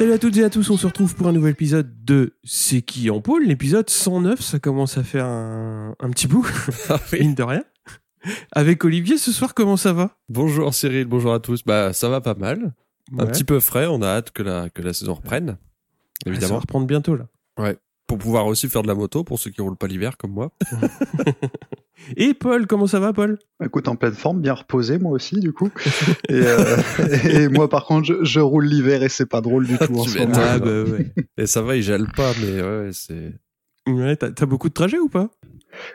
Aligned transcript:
Salut 0.00 0.12
à 0.14 0.18
toutes 0.18 0.38
et 0.38 0.44
à 0.44 0.48
tous, 0.48 0.70
on 0.70 0.78
se 0.78 0.86
retrouve 0.86 1.14
pour 1.14 1.28
un 1.28 1.32
nouvel 1.32 1.50
épisode 1.52 2.06
de 2.06 2.32
C'est 2.42 2.80
qui 2.80 3.10
en 3.10 3.20
pôle, 3.20 3.44
l'épisode 3.44 3.90
109, 3.90 4.40
ça 4.40 4.58
commence 4.58 4.96
à 4.96 5.02
faire 5.02 5.26
un, 5.26 5.94
un 6.00 6.08
petit 6.08 6.26
bout, 6.26 6.46
mine 7.20 7.34
de 7.34 7.42
rien. 7.42 7.62
Avec 8.50 8.82
Olivier 8.82 9.18
ce 9.18 9.30
soir, 9.30 9.52
comment 9.52 9.76
ça 9.76 9.92
va? 9.92 10.16
Bonjour 10.30 10.72
Cyril, 10.72 11.04
bonjour 11.04 11.34
à 11.34 11.38
tous. 11.40 11.62
Bah 11.66 11.92
ça 11.92 12.08
va 12.08 12.22
pas 12.22 12.32
mal. 12.32 12.72
Un 13.18 13.24
Ouais. 13.26 13.30
petit 13.30 13.44
peu 13.44 13.60
frais, 13.60 13.88
on 13.88 14.00
a 14.00 14.06
hâte 14.06 14.30
que 14.30 14.42
la, 14.42 14.70
que 14.70 14.80
la 14.80 14.94
saison 14.94 15.12
reprenne. 15.12 15.50
Ouais, 15.50 15.56
Ça 16.24 16.30
va 16.30 16.32
Évidemment. 16.36 16.58
reprendre 16.60 16.86
bientôt 16.86 17.14
là. 17.16 17.26
Pour 18.10 18.18
pouvoir 18.18 18.46
aussi 18.48 18.68
faire 18.68 18.82
de 18.82 18.88
la 18.88 18.96
moto 18.96 19.22
pour 19.22 19.38
ceux 19.38 19.50
qui 19.52 19.60
roulent 19.62 19.76
pas 19.76 19.86
l'hiver 19.86 20.16
comme 20.16 20.32
moi. 20.32 20.50
Et 22.16 22.34
Paul, 22.34 22.66
comment 22.66 22.88
ça 22.88 22.98
va 22.98 23.12
Paul? 23.12 23.38
Écoute, 23.64 23.86
en 23.86 23.94
pleine 23.94 24.14
forme, 24.14 24.40
bien 24.40 24.54
reposé, 24.54 24.98
moi 24.98 25.12
aussi, 25.12 25.38
du 25.38 25.52
coup. 25.52 25.70
Et, 26.28 26.32
euh, 26.32 26.76
et 27.24 27.46
moi, 27.46 27.68
par 27.68 27.84
contre, 27.84 28.08
je, 28.08 28.24
je 28.24 28.40
roule 28.40 28.64
l'hiver 28.66 29.04
et 29.04 29.08
c'est 29.08 29.26
pas 29.26 29.40
drôle 29.40 29.64
du 29.64 29.78
tout 29.78 29.94
en 29.94 30.02
ce 30.02 30.18
moment. 30.18 30.32
Ah 30.36 30.58
bah 30.58 30.82
ouais. 30.82 31.12
Et 31.38 31.46
ça 31.46 31.62
va, 31.62 31.76
il 31.76 31.84
gèle 31.84 32.08
pas, 32.16 32.32
mais 32.42 32.60
ouais, 32.60 32.90
c'est. 32.92 33.32
Ouais, 33.86 34.16
t'as 34.16 34.32
t'as 34.32 34.46
beaucoup 34.46 34.68
de 34.68 34.74
trajets 34.74 34.98
ou 34.98 35.08
pas? 35.08 35.30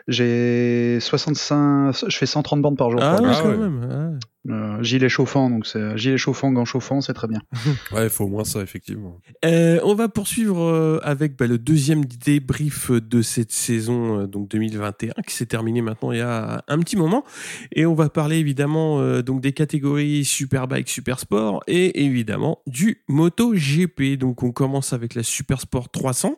J'ai 0.08 0.96
65, 1.02 1.92
je 2.08 2.16
fais 2.16 2.24
130 2.24 2.62
bandes 2.62 2.78
par 2.78 2.90
jour. 2.90 3.00
Ah 3.02 3.18
Ah 3.22 3.38
quand 3.42 3.48
ouais. 3.50 3.58
même. 3.58 4.18
Euh, 4.48 4.82
gilet 4.82 5.08
chauffant, 5.08 5.50
donc 5.50 5.66
c'est 5.66 5.96
gilet 5.98 6.18
chauffant, 6.18 6.52
gants 6.52 6.64
chauffants, 6.64 7.00
c'est 7.00 7.14
très 7.14 7.28
bien. 7.28 7.40
Ouais, 7.92 8.04
il 8.04 8.10
faut 8.10 8.24
au 8.24 8.28
moins 8.28 8.44
ça, 8.44 8.60
effectivement. 8.60 9.18
Euh, 9.44 9.80
on 9.84 9.94
va 9.94 10.08
poursuivre 10.08 10.60
euh, 10.60 10.98
avec 11.02 11.36
bah, 11.36 11.46
le 11.46 11.58
deuxième 11.58 12.04
débrief 12.04 12.90
de 12.90 13.22
cette 13.22 13.52
saison 13.52 14.20
euh, 14.20 14.26
donc 14.26 14.48
2021 14.48 15.12
qui 15.26 15.34
s'est 15.34 15.46
terminée 15.46 15.82
maintenant 15.82 16.12
il 16.12 16.18
y 16.18 16.22
a 16.22 16.64
un 16.68 16.78
petit 16.78 16.96
moment 16.96 17.24
et 17.72 17.86
on 17.86 17.94
va 17.94 18.08
parler 18.08 18.36
évidemment 18.36 19.00
euh, 19.00 19.22
donc 19.22 19.40
des 19.40 19.52
catégories 19.52 20.24
Superbike, 20.24 20.88
Supersport 20.88 21.62
et 21.66 22.04
évidemment 22.04 22.58
du 22.66 23.02
MotoGP. 23.08 24.18
Donc 24.18 24.42
on 24.42 24.52
commence 24.52 24.92
avec 24.92 25.14
la 25.14 25.22
Supersport 25.22 25.90
300 25.90 26.36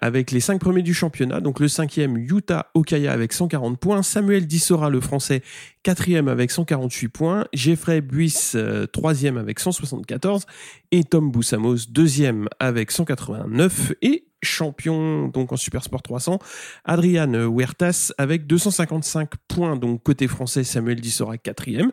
avec 0.00 0.30
les 0.30 0.40
cinq 0.40 0.60
premiers 0.60 0.82
du 0.82 0.94
championnat. 0.94 1.40
Donc 1.40 1.60
le 1.60 1.68
cinquième 1.68 2.16
Yuta 2.16 2.70
Okaya 2.74 3.12
avec 3.12 3.32
140 3.32 3.78
points, 3.78 4.02
Samuel 4.02 4.46
Dissora 4.46 4.90
le 4.90 5.00
français 5.00 5.42
quatrième 5.86 6.26
avec 6.26 6.50
148 6.50 7.08
points, 7.10 7.46
Jeffrey 7.52 8.00
Buis 8.00 8.34
euh, 8.56 8.86
troisième 8.88 9.36
avec 9.36 9.60
174 9.60 10.44
et 10.90 11.04
Tom 11.04 11.30
Boussamos 11.30 11.76
deuxième 11.88 12.48
avec 12.58 12.90
189 12.90 13.92
et 14.02 14.26
champion 14.42 15.28
donc 15.28 15.52
en 15.52 15.56
Super 15.56 15.84
Sport 15.84 16.02
300 16.02 16.40
Adrian 16.84 17.32
Huertas 17.32 18.12
avec 18.18 18.48
255 18.48 19.30
points. 19.46 19.76
Donc 19.76 20.02
côté 20.02 20.26
français 20.26 20.64
Samuel 20.64 21.00
Dissora 21.00 21.38
quatrième 21.38 21.92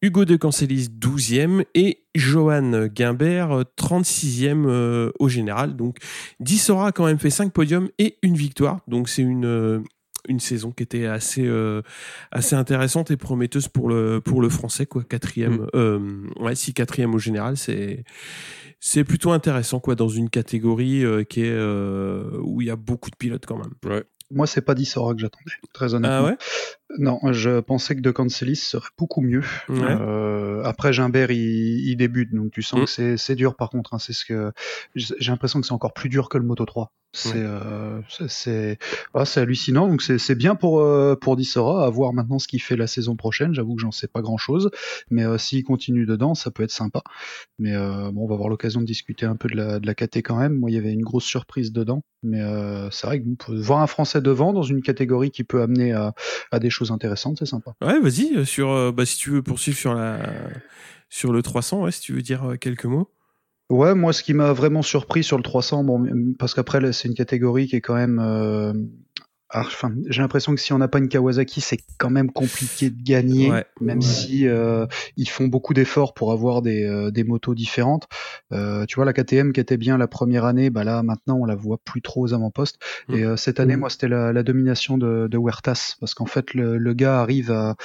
Hugo 0.00 0.24
de 0.24 0.36
Cancelis 0.36 0.88
12e 0.98 1.64
et 1.74 2.04
Johan 2.14 2.86
Guimbert 2.86 3.50
euh, 3.52 3.62
36e 3.78 4.64
euh, 4.66 5.10
au 5.18 5.28
général. 5.28 5.76
Donc 5.76 5.98
Dissora 6.40 6.88
a 6.88 6.92
quand 6.92 7.04
même 7.04 7.18
fait 7.18 7.30
5 7.30 7.52
podiums 7.52 7.88
et 7.98 8.18
une 8.22 8.34
victoire. 8.34 8.80
Donc 8.88 9.10
c'est 9.10 9.22
une 9.22 9.44
euh, 9.44 9.80
une 10.28 10.40
saison 10.40 10.70
qui 10.72 10.82
était 10.82 11.06
assez 11.06 11.46
euh, 11.46 11.82
assez 12.32 12.54
intéressante 12.56 13.10
et 13.10 13.16
prometteuse 13.16 13.68
pour 13.68 13.88
le 13.88 14.20
pour 14.20 14.40
le 14.40 14.48
français 14.48 14.86
quoi 14.86 15.02
quatrième 15.04 15.56
Mm. 15.62 15.66
euh, 15.74 16.26
ouais 16.40 16.54
si 16.54 16.72
quatrième 16.74 17.14
au 17.14 17.18
général 17.18 17.56
c'est 17.56 18.04
c'est 18.80 19.04
plutôt 19.04 19.30
intéressant 19.32 19.80
quoi 19.80 19.94
dans 19.94 20.08
une 20.08 20.28
catégorie 20.30 21.04
euh, 21.04 21.24
qui 21.24 21.40
est 21.42 21.50
euh, 21.50 22.24
où 22.42 22.60
il 22.60 22.66
y 22.66 22.70
a 22.70 22.76
beaucoup 22.76 23.10
de 23.10 23.16
pilotes 23.16 23.46
quand 23.46 23.56
même 23.58 23.72
Ouais. 23.84 24.04
Moi, 24.32 24.48
c'est 24.48 24.60
pas 24.60 24.74
Dissora 24.74 25.14
que 25.14 25.20
j'attendais, 25.20 25.52
très 25.72 25.94
honnêtement. 25.94 26.16
ah 26.16 26.24
ouais? 26.24 26.36
Non, 26.98 27.18
je 27.32 27.60
pensais 27.60 27.96
que 27.96 28.00
De 28.00 28.10
Cancelis 28.12 28.56
serait 28.56 28.88
beaucoup 28.96 29.20
mieux. 29.20 29.42
Ouais. 29.68 29.78
Euh, 29.82 30.62
après, 30.64 30.92
Gimbert, 30.92 31.30
il, 31.32 31.88
il 31.88 31.96
débute, 31.96 32.32
donc 32.32 32.52
tu 32.52 32.62
sens 32.62 32.80
Mm. 32.80 32.84
que 32.84 33.16
c'est- 33.16 33.34
dur 33.34 33.54
par 33.56 33.70
contre. 33.70 33.92
hein, 33.94 33.98
c'est 33.98 34.12
ce 34.12 34.24
que 34.24 34.52
j'ai 34.94 35.30
l'impression 35.30 35.60
que 35.60 35.66
c'est 35.66 35.72
encore 35.74 35.92
plus 35.92 36.08
dur 36.08 36.28
que 36.28 36.38
le 36.38 36.44
Moto 36.44 36.64
3. 36.64 36.92
C'est 37.12 37.34
Ouais. 37.34 37.44
euh, 37.46 38.00
c'est- 38.28 38.78
c'est 39.24 39.40
hallucinant. 39.40 39.88
Donc 39.88 40.02
c'est 40.02 40.34
bien 40.34 40.54
pour 40.54 40.80
euh, 40.80 41.16
pour 41.16 41.36
Dissora 41.36 41.86
à 41.86 41.90
voir 41.90 42.12
maintenant 42.12 42.38
ce 42.38 42.46
qu'il 42.46 42.60
fait 42.60 42.76
la 42.76 42.86
saison 42.86 43.16
prochaine. 43.16 43.54
J'avoue 43.54 43.74
que 43.74 43.80
j'en 43.80 43.90
sais 43.90 44.08
pas 44.08 44.20
grand 44.20 44.36
chose, 44.36 44.70
mais 45.10 45.24
euh, 45.24 45.38
s'il 45.38 45.64
continue 45.64 46.04
dedans, 46.04 46.34
ça 46.34 46.50
peut 46.50 46.62
être 46.62 46.70
sympa. 46.70 47.02
Mais 47.58 47.72
bon, 47.74 48.24
on 48.24 48.26
va 48.26 48.34
avoir 48.34 48.48
l'occasion 48.50 48.80
de 48.80 48.86
discuter 48.86 49.24
un 49.26 49.36
peu 49.36 49.48
de 49.48 49.56
la 49.56 49.80
de 49.80 49.86
la 49.86 49.94
KT 49.94 50.18
quand 50.18 50.36
même. 50.36 50.54
Moi, 50.54 50.70
il 50.70 50.74
y 50.74 50.78
avait 50.78 50.92
une 50.92 51.02
grosse 51.02 51.24
surprise 51.24 51.72
dedans, 51.72 52.02
mais 52.22 52.42
c'est 52.90 53.06
vrai 53.06 53.20
que 53.20 53.26
voir 53.62 53.80
un 53.80 53.86
Français 53.86 54.20
devant 54.20 54.52
dans 54.52 54.62
une 54.62 54.82
catégorie 54.82 55.30
qui 55.30 55.42
peut 55.44 55.62
amener 55.62 55.92
à, 55.92 56.12
à 56.52 56.58
des 56.58 56.70
choses 56.76 56.92
intéressantes, 56.92 57.38
c'est 57.38 57.46
sympa. 57.46 57.72
ouais 57.82 57.98
vas-y 58.00 58.34
euh, 58.36 58.44
sur 58.44 58.70
euh, 58.70 58.92
bah, 58.92 59.04
si 59.06 59.16
tu 59.16 59.30
veux 59.30 59.42
poursuivre 59.42 59.76
sur 59.78 59.94
la 59.94 60.20
sur 61.08 61.32
le 61.32 61.42
300 61.42 61.82
ouais 61.82 61.90
si 61.92 62.00
tu 62.00 62.12
veux 62.12 62.22
dire 62.22 62.44
euh, 62.50 62.56
quelques 62.56 62.84
mots 62.86 63.10
Ouais, 63.68 63.96
moi, 63.96 64.12
ce 64.12 64.22
qui 64.22 64.32
m'a 64.32 64.52
vraiment 64.52 64.82
surpris 64.82 65.24
sur 65.24 65.36
le 65.36 65.42
300, 65.42 65.82
bon, 65.82 66.06
parce 66.38 66.54
qu'après, 66.54 66.92
c'est 66.92 67.08
une 67.08 67.14
catégorie 67.14 67.66
qui 67.66 67.74
est 67.74 67.80
quand 67.80 67.96
même. 67.96 68.20
Enfin, 69.54 69.92
j'ai 70.08 70.22
l'impression 70.22 70.54
que 70.54 70.60
si 70.60 70.72
on 70.72 70.78
n'a 70.78 70.88
pas 70.88 70.98
une 70.98 71.08
Kawasaki, 71.08 71.60
c'est 71.60 71.78
quand 71.98 72.10
même 72.10 72.32
compliqué 72.32 72.90
de 72.90 73.00
gagner, 73.00 73.50
Ouais. 73.50 73.64
même 73.80 73.98
Ouais. 73.98 74.04
si 74.04 74.48
euh, 74.48 74.86
ils 75.16 75.28
font 75.28 75.46
beaucoup 75.46 75.72
d'efforts 75.72 76.14
pour 76.14 76.32
avoir 76.32 76.62
des, 76.62 76.82
euh, 76.84 77.12
des 77.12 77.22
motos 77.22 77.54
différentes. 77.54 78.08
Euh, 78.52 78.84
tu 78.86 78.96
vois, 78.96 79.04
la 79.04 79.12
KTM 79.12 79.52
qui 79.52 79.60
était 79.60 79.76
bien 79.76 79.98
la 79.98 80.08
première 80.08 80.44
année, 80.44 80.68
bah 80.70 80.82
là, 80.82 81.02
maintenant, 81.04 81.36
on 81.40 81.44
la 81.44 81.54
voit 81.54 81.78
plus 81.78 82.02
trop 82.02 82.22
aux 82.22 82.34
avant-postes. 82.34 82.78
Mm. 83.08 83.14
Et 83.14 83.24
euh, 83.24 83.36
cette 83.36 83.60
année, 83.60 83.76
Mm. 83.76 83.80
moi, 83.80 83.90
c'était 83.90 84.08
la, 84.08 84.32
la 84.32 84.42
domination 84.42 84.98
de, 84.98 85.28
de 85.30 85.38
Huertas, 85.38 85.94
parce 86.00 86.14
qu'en 86.14 86.26
fait, 86.26 86.52
le, 86.52 86.76
le 86.76 86.92
gars 86.94 87.20
arrive 87.20 87.52
à, 87.52 87.76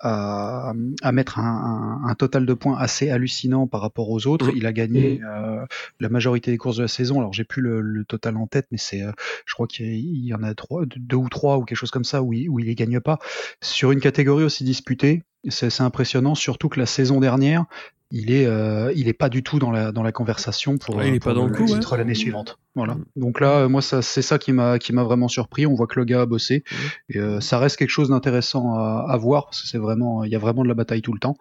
à, 0.00 0.72
à 1.02 1.12
mettre 1.12 1.38
un, 1.38 2.00
un- 2.04 2.08
un 2.08 2.14
total 2.14 2.46
de 2.46 2.54
points 2.54 2.76
assez 2.78 3.10
hallucinant 3.10 3.66
par 3.66 3.80
rapport 3.80 4.08
aux 4.10 4.26
autres. 4.26 4.50
Il 4.56 4.66
a 4.66 4.72
gagné 4.72 5.20
euh, 5.24 5.64
la 6.00 6.08
majorité 6.08 6.50
des 6.50 6.58
courses 6.58 6.76
de 6.76 6.82
la 6.82 6.88
saison. 6.88 7.18
Alors 7.18 7.32
j'ai 7.32 7.44
plus 7.44 7.62
le, 7.62 7.80
le 7.80 8.04
total 8.04 8.36
en 8.36 8.46
tête, 8.46 8.66
mais 8.70 8.78
c'est, 8.78 9.02
euh, 9.02 9.12
je 9.46 9.54
crois 9.54 9.66
qu'il 9.66 10.24
y 10.24 10.34
en 10.34 10.42
a 10.42 10.54
trois, 10.54 10.84
deux 10.96 11.16
ou 11.16 11.28
trois 11.28 11.58
ou 11.58 11.64
quelque 11.64 11.78
chose 11.78 11.90
comme 11.90 12.04
ça 12.04 12.22
où 12.22 12.32
il, 12.32 12.48
où 12.48 12.58
il 12.58 12.66
les 12.66 12.74
gagne 12.74 13.00
pas 13.00 13.18
sur 13.60 13.90
une 13.92 14.00
catégorie 14.00 14.44
aussi 14.44 14.64
disputée. 14.64 15.22
C'est 15.48 15.80
impressionnant, 15.80 16.34
surtout 16.34 16.68
que 16.68 16.80
la 16.80 16.86
saison 16.86 17.20
dernière, 17.20 17.64
il 18.10 18.30
est, 18.32 18.46
euh, 18.46 18.90
il 18.96 19.06
est 19.08 19.12
pas 19.12 19.28
du 19.28 19.42
tout 19.42 19.58
dans 19.58 19.70
la 19.70 19.92
dans 19.92 20.02
la 20.02 20.12
conversation 20.12 20.78
pour, 20.78 20.96
Ouais, 20.96 21.08
il 21.08 21.14
est 21.14 21.18
pour 21.20 21.30
pas 21.32 21.34
dans 21.34 21.46
le 21.46 21.52
coup, 21.52 21.64
ouais. 21.64 21.68
titre 21.74 21.96
l'année 21.96 22.14
suivante. 22.14 22.58
Voilà. 22.74 22.94
Mm. 22.94 23.04
Donc 23.16 23.40
là, 23.40 23.58
euh, 23.64 23.68
moi, 23.68 23.82
ça, 23.82 24.00
c'est 24.02 24.22
ça 24.22 24.38
qui 24.38 24.52
m'a 24.52 24.78
qui 24.78 24.92
m'a 24.94 25.04
vraiment 25.04 25.28
surpris. 25.28 25.66
On 25.66 25.74
voit 25.74 25.86
que 25.86 25.98
le 25.98 26.04
gars 26.06 26.22
a 26.22 26.26
bossé 26.26 26.64
Mm. 26.70 26.74
et 27.14 27.18
euh, 27.18 27.40
ça 27.40 27.58
reste 27.58 27.76
quelque 27.76 27.90
chose 27.90 28.08
d'intéressant 28.08 28.74
à, 28.74 29.04
à 29.08 29.16
voir 29.18 29.44
parce 29.46 29.60
que 29.62 29.68
c'est 29.68 29.78
vraiment, 29.78 30.24
il 30.24 30.30
y 30.32 30.36
a 30.36 30.38
vraiment 30.38 30.62
de 30.62 30.68
la 30.68 30.74
bataille 30.74 31.02
tout 31.02 31.12
le 31.12 31.20
temps. 31.20 31.36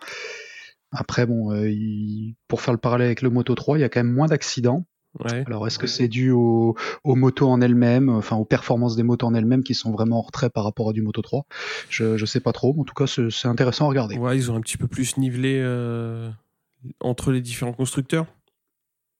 Après, 0.91 1.25
bon, 1.25 1.51
euh, 1.51 1.69
il- 1.69 2.35
pour 2.47 2.61
faire 2.61 2.73
le 2.73 2.79
parallèle 2.79 3.07
avec 3.07 3.22
le 3.22 3.29
Moto 3.29 3.56
3, 3.56 3.77
il 3.77 3.81
y 3.81 3.83
a 3.83 3.89
quand 3.89 4.00
même 4.03 4.13
moins 4.13 4.27
d'accidents. 4.27 4.85
ouais 5.19 5.44
Alors, 5.47 5.67
est-ce 5.67 5.79
que 5.79 5.88
c'est 5.88 6.07
dû 6.07 6.31
aux, 6.31 6.75
aux 7.03 7.16
motos 7.16 7.50
en 7.50 7.59
elles-mêmes, 7.61 8.09
enfin 8.09 8.35
aux 8.38 8.45
performances 8.45 8.95
des 8.95 9.03
motos 9.03 9.27
en 9.27 9.33
elles-mêmes 9.33 9.63
qui 9.63 9.73
sont 9.73 9.91
vraiment 9.91 10.19
en 10.19 10.22
retrait 10.22 10.50
par 10.50 10.63
rapport 10.63 10.89
à 10.89 10.94
du 10.94 11.01
Moto 11.01 11.22
3 11.22 11.45
Je 11.89 12.17
je 12.17 12.25
sais 12.25 12.39
pas 12.39 12.51
trop, 12.53 12.73
mais 12.73 12.81
en 12.81 12.83
tout 12.85 12.94
cas, 12.94 13.07
c'est 13.07 13.29
c'est 13.31 13.47
intéressant 13.47 13.85
à 13.85 13.89
regarder. 13.89 14.17
ouais 14.17 14.38
ils 14.38 14.50
ont 14.51 14.56
un 14.56 14.61
petit 14.61 14.77
peu 14.77 14.88
plus 14.88 15.17
nivelé 15.17 15.59
euh, 15.61 16.29
entre 16.99 17.31
les 17.31 17.41
différents 17.41 17.73
constructeurs? 17.73 18.27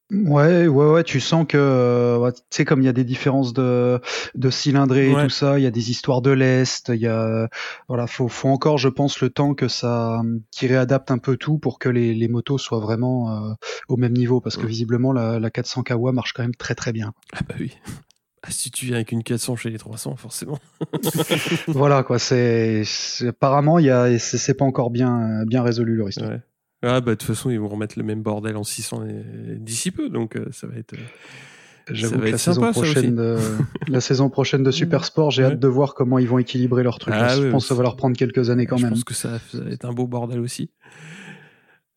Ouais, 0.09 0.68
ouais, 0.68 0.85
ouais, 0.91 1.03
tu 1.03 1.19
sens 1.19 1.45
que, 1.45 1.57
euh, 1.57 2.18
ouais, 2.18 2.31
tu 2.31 2.40
sais, 2.50 2.63
comme 2.63 2.81
il 2.81 2.85
y 2.85 2.88
a 2.88 2.94
des 2.94 3.03
différences 3.03 3.51
de, 3.51 4.00
de 4.35 4.50
cylindrée 4.50 5.12
et 5.12 5.15
Ouais. 5.15 5.24
tout 5.24 5.30
ça, 5.30 5.59
il 5.59 5.63
y 5.63 5.65
a 5.65 5.71
des 5.71 5.92
histoires 5.92 6.21
de 6.21 6.31
l'Est, 6.31 6.88
il 6.95 7.01
y 7.01 7.07
a, 7.07 7.50
voilà, 7.89 8.07
faut, 8.07 8.30
faut 8.30 8.48
encore, 8.48 8.77
je 8.77 8.88
pense, 8.88 9.19
le 9.19 9.30
temps 9.30 9.54
que 9.54 9.68
ça, 9.68 10.21
qui 10.51 10.68
réadapte 10.68 11.12
un 11.12 11.18
peu 11.18 11.36
tout 11.36 11.57
pour 11.57 11.77
que 11.77 11.89
les, 11.89 12.13
les 12.13 12.30
motos 12.30 12.57
soient 12.57 12.80
vraiment 12.80 13.50
euh, 13.50 13.54
au 13.89 13.98
même 13.98 14.13
niveau, 14.13 14.39
parce 14.39 14.56
que 14.56 14.65
visiblement, 14.65 15.12
la, 15.12 15.39
la 15.39 15.50
400 15.50 15.83
Kawa 15.83 16.13
marche 16.13 16.31
quand 16.31 16.44
même 16.44 16.56
très 16.56 16.74
très 16.75 16.94
bien. 16.94 17.13
ah 17.33 17.39
bah 17.45 17.56
oui 17.60 17.77
Ah, 18.44 18.51
si 18.51 18.71
tu 18.71 18.86
viens 18.86 18.95
avec 18.95 19.12
une 19.12 19.24
400 19.24 19.57
chez 19.57 19.69
les 19.71 19.77
300 19.80 20.15
forcément 20.15 20.57
voilà, 21.68 22.03
quoi, 22.03 22.18
c'est, 22.19 22.83
apparemment, 23.27 23.77
il 23.77 23.88
y 23.88 23.89
a, 23.89 24.18
c'est 24.19 24.38
c'est 24.38 24.53
pas 24.53 24.63
encore 24.63 24.89
bien, 24.89 25.44
bien 25.45 25.63
résolu 25.63 25.95
leur 25.98 26.07
histoire. 26.07 26.31
Ah 26.83 27.01
bah 27.01 27.12
de 27.12 27.15
toute 27.15 27.24
façon 27.27 27.50
ils 27.50 27.59
vont 27.59 27.68
remettre 27.69 27.97
le 27.97 28.03
même 28.03 28.21
bordel 28.21 28.56
en 28.56 28.63
600 28.63 29.06
et- 29.06 29.57
d'ici 29.57 29.91
peu 29.91 30.09
donc 30.09 30.35
euh, 30.35 30.45
ça 30.51 30.68
va 30.68 30.75
être 30.77 30.94
euh, 30.94 30.97
J'avoue 31.89 32.19
que 32.19 32.25
la 32.25 32.38
saison, 32.38 32.69
prochaine 32.71 33.15
de, 33.15 33.38
la 33.88 34.01
saison 34.01 34.29
prochaine 34.29 34.62
de 34.62 34.71
Super 34.71 35.06
Sport, 35.06 35.31
j'ai 35.31 35.44
Ouais. 35.45 35.51
hâte 35.53 35.59
de 35.59 35.68
voir 35.69 35.94
comment 35.95 36.19
ils 36.19 36.27
vont 36.27 36.38
équilibrer 36.38 36.83
leur 36.83 37.00
truc. 37.00 37.13
Ah 37.18 37.29
je 37.35 37.47
pense 37.50 37.63
que 37.63 37.69
ça 37.69 37.75
va 37.75 37.83
leur 37.83 37.95
prendre 37.95 38.18
quelques 38.18 38.50
années 38.50 38.65
quand 38.65 38.75
je 38.77 38.83
même. 38.83 38.94
pense 38.94 39.06
que 39.06 39.13
ça, 39.13 39.39
ça 39.51 39.59
va 39.62 39.71
être 39.71 39.85
un 39.85 39.94
beau 39.94 40.06
bordel 40.06 40.39
aussi 40.41 40.69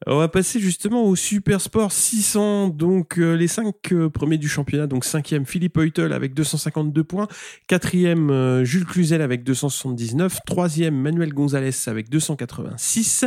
On 0.06 0.17
va 0.17 0.29
passer 0.29 0.61
justement 0.61 1.05
au 1.05 1.14
Super 1.14 1.61
Sport 1.61 1.93
600. 1.93 2.69
Donc 2.69 3.19
euh, 3.19 3.35
les 3.37 3.49
cinq 3.49 3.93
euh, 3.93 4.08
premiers 4.08 4.38
du 4.38 4.49
championnat. 4.49 4.87
Donc 4.87 5.05
cinquième 5.05 5.44
Philippe 5.44 5.76
Heutel 5.76 6.14
avec 6.14 6.32
252 6.32 7.05
points. 7.05 7.29
Quatrième 7.67 8.31
euh, 8.31 8.64
Jules 8.64 8.87
Cluzel 8.87 9.20
avec 9.20 9.44
279. 9.44 10.38
Troisième 10.47 10.94
Manuel 10.94 11.35
Gonzalez 11.35 11.73
avec 11.87 12.08
286. 12.08 13.26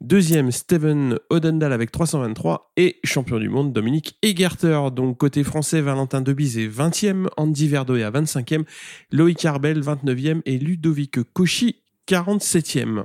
Deuxième 0.00 0.50
Steven 0.50 1.16
Odendal 1.30 1.72
avec 1.72 1.92
323. 1.92 2.72
Et 2.76 2.98
champion 3.04 3.38
du 3.38 3.48
monde 3.48 3.72
Dominique 3.72 4.18
Egerter. 4.22 4.80
Donc 4.92 5.16
côté 5.16 5.44
français 5.44 5.80
Valentin 5.80 6.22
Debise 6.22 6.58
est 6.58 6.66
20e. 6.66 7.28
Andy 7.36 7.68
Verdoy 7.68 8.02
à 8.02 8.10
25e. 8.10 8.64
Loïc 9.12 9.44
Arbel 9.44 9.80
29e. 9.80 10.40
Et 10.44 10.58
Ludovic 10.58 11.22
Cauchy 11.32 11.76
47e. 12.08 13.04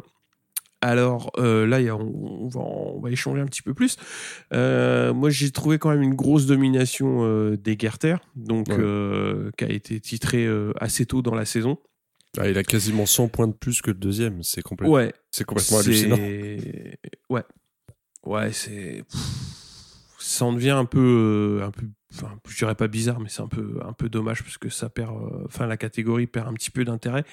Alors 0.82 1.32
euh, 1.38 1.66
là, 1.66 1.80
on, 1.96 2.48
va, 2.48 2.60
on, 2.60 3.00
va, 3.00 3.10
échanger 3.10 3.42
un 3.42 3.46
petit 3.46 3.62
peu 3.62 3.74
plus. 3.74 3.98
Euh, 4.54 5.14
moi, 5.14 5.30
j'ai 5.30 5.52
trouvé 5.52 5.80
quand 5.80 5.90
même 5.90 6.04
une 6.04 6.14
grosse 6.14 6.46
domination 6.46 7.24
euh, 7.24 7.58
des 7.58 7.78
Gerter, 7.80 8.18
donc 8.36 8.68
Ouais. 8.70 9.52
qui 9.58 9.64
a 9.64 9.70
été 9.70 10.00
titré 10.00 10.48
assez 10.80 11.06
tôt 11.06 11.22
dans 11.22 11.36
la 11.36 11.46
saison. 11.46 11.78
Ah, 12.38 12.50
il 12.50 12.58
a 12.58 12.64
quasiment 12.64 13.06
100 13.06 13.30
points 13.30 13.48
de 13.48 13.54
plus 13.54 13.82
que 13.82 13.92
le 13.92 13.98
deuxième. 13.98 14.44
C'est 14.44 14.62
complètement, 14.62 14.96
Ouais, 14.96 15.14
c'est 15.32 15.46
complètement 15.46 15.80
hallucinant. 15.80 16.18
Ouais, 17.30 17.44
ouais, 18.26 18.52
c'est 18.52 19.04
ça 20.26 20.46
en 20.46 20.54
devient 20.54 20.72
un 20.72 20.86
peu, 20.86 21.62
un 21.64 21.72
peu, 21.72 21.88
enfin, 22.14 22.40
je 22.48 22.58
dirais 22.58 22.76
pas 22.76 22.88
bizarre, 22.88 23.20
mais 23.20 23.30
c'est 23.30 23.42
un 23.42 23.48
peu, 23.48 23.80
un 23.86 23.94
peu 23.94 24.10
dommage 24.10 24.44
parce 24.44 24.58
que 24.58 24.70
ça 24.70 24.90
perd, 24.90 25.16
euh, 25.16 25.44
enfin, 25.46 25.68
la 25.68 25.78
catégorie 25.78 26.26
perd 26.26 26.48
un 26.48 26.54
petit 26.54 26.72
peu 26.72 26.84
d'intérêt. 26.84 27.24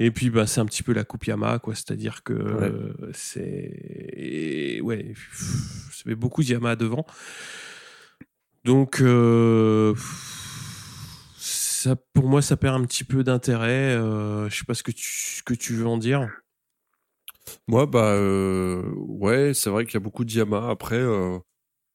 Et 0.00 0.10
puis, 0.12 0.30
bah, 0.30 0.46
c'est 0.46 0.60
un 0.60 0.66
petit 0.66 0.82
peu 0.84 0.92
la 0.92 1.04
coupe 1.04 1.26
Yamaha, 1.26 1.58
quoi. 1.58 1.74
C'est-à-dire 1.74 2.22
que 2.22 2.32
euh, 2.32 3.10
c'est, 3.12 4.80
ouais, 4.82 5.02
pff, 5.02 5.90
ça 5.92 6.02
met 6.06 6.14
beaucoup 6.14 6.42
de 6.42 6.48
Yamaha 6.48 6.76
devant. 6.76 7.04
Donc, 8.64 9.00
euh, 9.00 9.94
ça, 11.36 11.96
pour 12.12 12.28
moi, 12.28 12.42
ça 12.42 12.56
perd 12.56 12.80
un 12.80 12.84
petit 12.84 13.04
peu 13.04 13.24
d'intérêt. 13.24 13.96
Euh, 13.96 14.48
je 14.48 14.58
sais 14.58 14.64
pas 14.64 14.74
ce 14.74 14.82
que 14.82 14.92
tu, 14.92 15.04
ce 15.38 15.42
que 15.42 15.54
tu 15.54 15.74
veux 15.74 15.86
en 15.86 15.98
dire. 15.98 16.28
Moi, 17.66 17.86
bah, 17.86 18.12
euh, 18.12 18.82
ouais, 18.96 19.52
c'est 19.54 19.70
vrai 19.70 19.84
qu'il 19.84 19.94
y 19.94 19.96
a 19.96 20.00
beaucoup 20.00 20.24
de 20.24 20.30
Yamaha. 20.32 20.70
Après, 20.70 20.96
euh, 21.00 21.38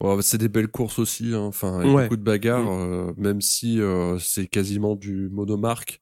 bon, 0.02 0.22
c'est 0.22 0.38
des 0.40 0.50
belles 0.50 0.68
courses 0.70 1.00
aussi. 1.00 1.34
hein. 1.34 1.40
Enfin, 1.42 1.82
il 1.84 1.88
y 1.88 1.92
a 1.92 1.96
Ouais. 1.96 2.04
beaucoup 2.04 2.18
de 2.18 2.24
bagarres, 2.24 2.70
euh, 2.72 3.14
même 3.18 3.40
si 3.40 3.80
euh, 3.80 4.18
c'est 4.20 4.48
quasiment 4.48 4.96
du 4.96 5.30
monomarque. 5.30 6.02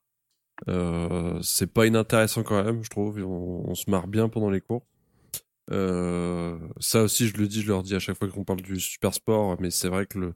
Euh, 0.69 1.42
c'est 1.42 1.72
pas 1.72 1.86
inintéressant 1.88 2.44
quand 2.44 2.63
même, 2.63 2.84
je 2.84 2.90
trouve. 2.90 3.18
On, 3.24 3.69
on 3.69 3.75
se 3.75 3.90
marre 3.90 4.08
bien 4.08 4.30
pendant 4.30 4.50
les 4.50 4.62
cours. 4.62 4.86
Euh, 5.72 6.58
ça 6.80 7.04
aussi, 7.04 7.28
je 7.28 7.38
le 7.38 7.48
dis, 7.48 7.62
je 7.62 7.68
leur 7.68 7.84
dis 7.84 7.96
à 7.96 8.00
chaque 8.00 8.18
fois 8.18 8.28
qu'on 8.30 8.44
parle 8.44 8.62
du 8.62 8.80
super 8.80 9.13
sport, 9.13 9.60
mais 9.62 9.72
c'est 9.72 9.88
vrai 9.90 10.06
que 10.06 10.19
le, 10.19 10.34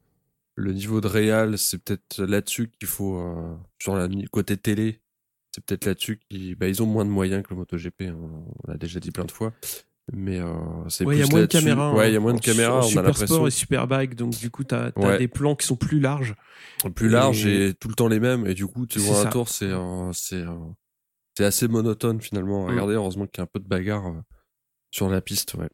le 0.56 0.72
niveau 0.72 1.00
de 1.00 1.08
réal, 1.08 1.58
c'est 1.58 1.78
peut-être 1.78 2.22
là-dessus 2.22 2.70
qu'il 2.70 2.88
faut, 2.88 3.18
euh, 3.18 3.56
sur 3.80 3.94
la 3.96 4.08
côté 4.32 4.56
télé, 4.56 5.00
c'est 5.52 5.64
peut-être 5.64 5.86
là-dessus 5.86 6.18
qu'ils 6.18 6.54
bah, 6.56 6.68
ils 6.68 6.82
ont 6.82 6.86
moins 6.86 7.04
de 7.04 7.10
moyens 7.10 7.42
que 7.42 7.50
le 7.50 7.56
MotoGP, 7.56 8.02
hein, 8.02 8.16
on 8.64 8.70
l'a 8.70 8.78
déjà 8.78 9.00
dit 9.00 9.10
plein 9.10 9.24
de 9.24 9.32
fois. 9.32 9.52
Mais 10.12 10.38
euh, 10.38 10.46
c'est 10.88 11.04
Ouais, 11.04 11.16
il 11.16 11.20
y 11.20 11.22
a 11.22 11.26
moins 11.26 11.40
de 11.40 11.46
caméras. 11.46 11.92
Ouais, 11.92 12.04
hein. 12.04 12.08
il 12.08 12.12
y 12.14 12.16
a 12.16 12.20
moins 12.20 12.34
de 12.34 12.40
caméras, 12.40 12.76
on 12.76 12.80
a 12.80 12.82
Super 12.82 13.02
l'impression. 13.02 13.26
Sport 13.34 13.48
et 13.48 13.50
Superbike, 13.50 14.14
donc 14.14 14.38
du 14.38 14.50
coup, 14.50 14.62
tu 14.62 14.74
as, 14.74 14.92
Ouais. 14.96 15.18
des 15.18 15.26
plans 15.28 15.56
qui 15.56 15.66
sont 15.66 15.76
plus 15.76 15.98
larges. 16.00 16.34
plus 16.94 17.08
large 17.08 17.44
Et- 17.46 17.68
et 17.68 17.74
tout 17.74 17.88
le 17.88 17.94
temps 17.94 18.06
les 18.06 18.20
mêmes 18.20 18.46
et 18.46 18.54
du 18.54 18.66
coup 18.66 18.86
tu 18.86 19.00
C'est 19.00 19.06
vois 19.08 19.20
un 19.20 19.24
ça. 19.24 19.30
tour 19.30 19.48
c'est 19.48 19.64
euh, 19.66 20.12
c'est 20.12 20.36
euh, 20.42 20.54
c'est 21.36 21.44
assez 21.44 21.66
monotone 21.68 22.20
finalement 22.20 22.66
Mm. 22.66 22.70
regardez 22.70 22.94
heureusement 22.94 23.26
qu'il 23.26 23.38
y 23.38 23.40
a 23.40 23.44
un 23.44 23.48
peu 23.52 23.58
de 23.60 23.66
bagarre 23.66 24.06
euh, 24.08 24.20
sur 24.90 25.08
la 25.08 25.20
piste 25.20 25.54
ouais 25.54 25.68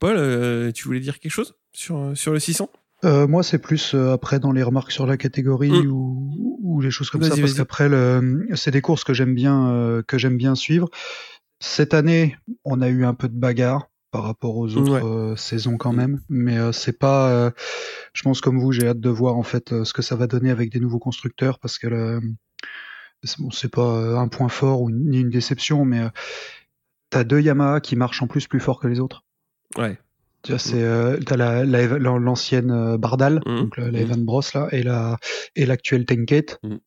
Paul, 0.00 0.16
euh, 0.18 0.72
tu 0.72 0.84
voulais 0.86 1.00
dire 1.00 1.18
quelque 1.20 1.32
chose 1.32 1.54
sur, 1.72 1.96
euh, 1.98 2.14
sur 2.14 2.32
le 2.32 2.38
600 2.40 2.68
Euh, 3.04 3.26
moi, 3.26 3.42
c'est 3.42 3.58
plus 3.58 3.94
euh, 3.94 4.12
après 4.12 4.40
dans 4.40 4.52
les 4.52 4.62
remarques 4.62 4.92
sur 4.92 5.06
la 5.06 5.16
catégorie 5.16 5.70
Mm. 5.84 5.90
ou, 5.90 6.58
ou 6.62 6.80
les 6.82 6.90
choses 6.90 7.08
comme 7.10 7.22
Vas-y, 7.22 7.30
ça, 7.30 7.36
parce 7.40 7.54
qu'après, 7.54 7.88
le- 7.88 8.46
c'est 8.54 8.70
des 8.72 8.82
courses 8.82 9.04
que 9.04 9.14
j'aime 9.14 9.34
bien, 9.34 9.70
euh, 9.70 10.02
que 10.02 10.18
j'aime 10.18 10.36
bien 10.36 10.54
suivre. 10.54 10.88
Cette 11.60 11.94
année, 11.94 12.36
on 12.64 12.80
a 12.80 12.88
eu 12.88 13.04
un 13.04 13.14
peu 13.14 13.28
de 13.28 13.38
bagarre 13.38 13.88
par 14.10 14.24
rapport 14.24 14.56
aux 14.56 14.74
autres 14.76 14.92
Ouais. 14.92 15.02
euh, 15.04 15.36
saisons 15.36 15.76
quand 15.76 15.92
Mm. 15.92 15.96
même, 15.96 16.20
mais 16.28 16.58
euh, 16.58 16.72
c'est 16.72 16.98
pas. 16.98 17.30
euh, 17.30 17.50
je 18.12 18.22
pense 18.22 18.40
comme 18.40 18.58
vous, 18.58 18.72
j'ai 18.72 18.88
hâte 18.88 18.98
de 19.00 19.10
voir 19.10 19.36
en 19.36 19.42
fait 19.42 19.84
ce 19.84 19.92
que 19.92 20.02
ça 20.02 20.16
va 20.16 20.26
donner 20.26 20.50
avec 20.50 20.72
des 20.72 20.80
nouveaux 20.80 20.98
constructeurs, 20.98 21.58
parce 21.60 21.78
que 21.78 21.86
le- 21.86 22.20
c'est 23.22 23.38
bon, 23.38 23.50
c'est 23.50 23.70
pas 23.70 24.18
un 24.18 24.28
point 24.28 24.48
fort 24.48 24.80
ou 24.82 24.90
ni 24.90 25.20
une 25.20 25.28
déception, 25.30 25.84
mais 25.84 26.08
t'as 27.10 27.22
deux 27.24 27.40
Yamaha 27.40 27.80
qui 27.80 27.94
marchent 27.94 28.22
en 28.22 28.26
plus 28.26 28.48
plus 28.48 28.60
fort 28.60 28.80
que 28.80 28.88
les 28.88 28.98
autres. 28.98 29.24
Ouais. 29.76 29.98
Tu 30.42 30.52
vois, 30.52 30.58
c'est 30.58 30.82
euh, 30.82 31.18
t'as 31.18 31.36
la, 31.36 31.64
la 31.66 31.86
l'ancienne 31.98 32.96
Bardal, 32.96 33.42
Mhm. 33.46 33.56
donc 33.58 33.76
la, 33.76 33.90
la. 33.90 33.98
Evan 34.00 34.24
Bros 34.24 34.40
là, 34.54 34.68
et 34.72 34.82
la 34.82 35.18
et 35.54 35.66
l'actuelle 35.66 36.06
Tenket. 36.06 36.58
Mhm. 36.62 36.80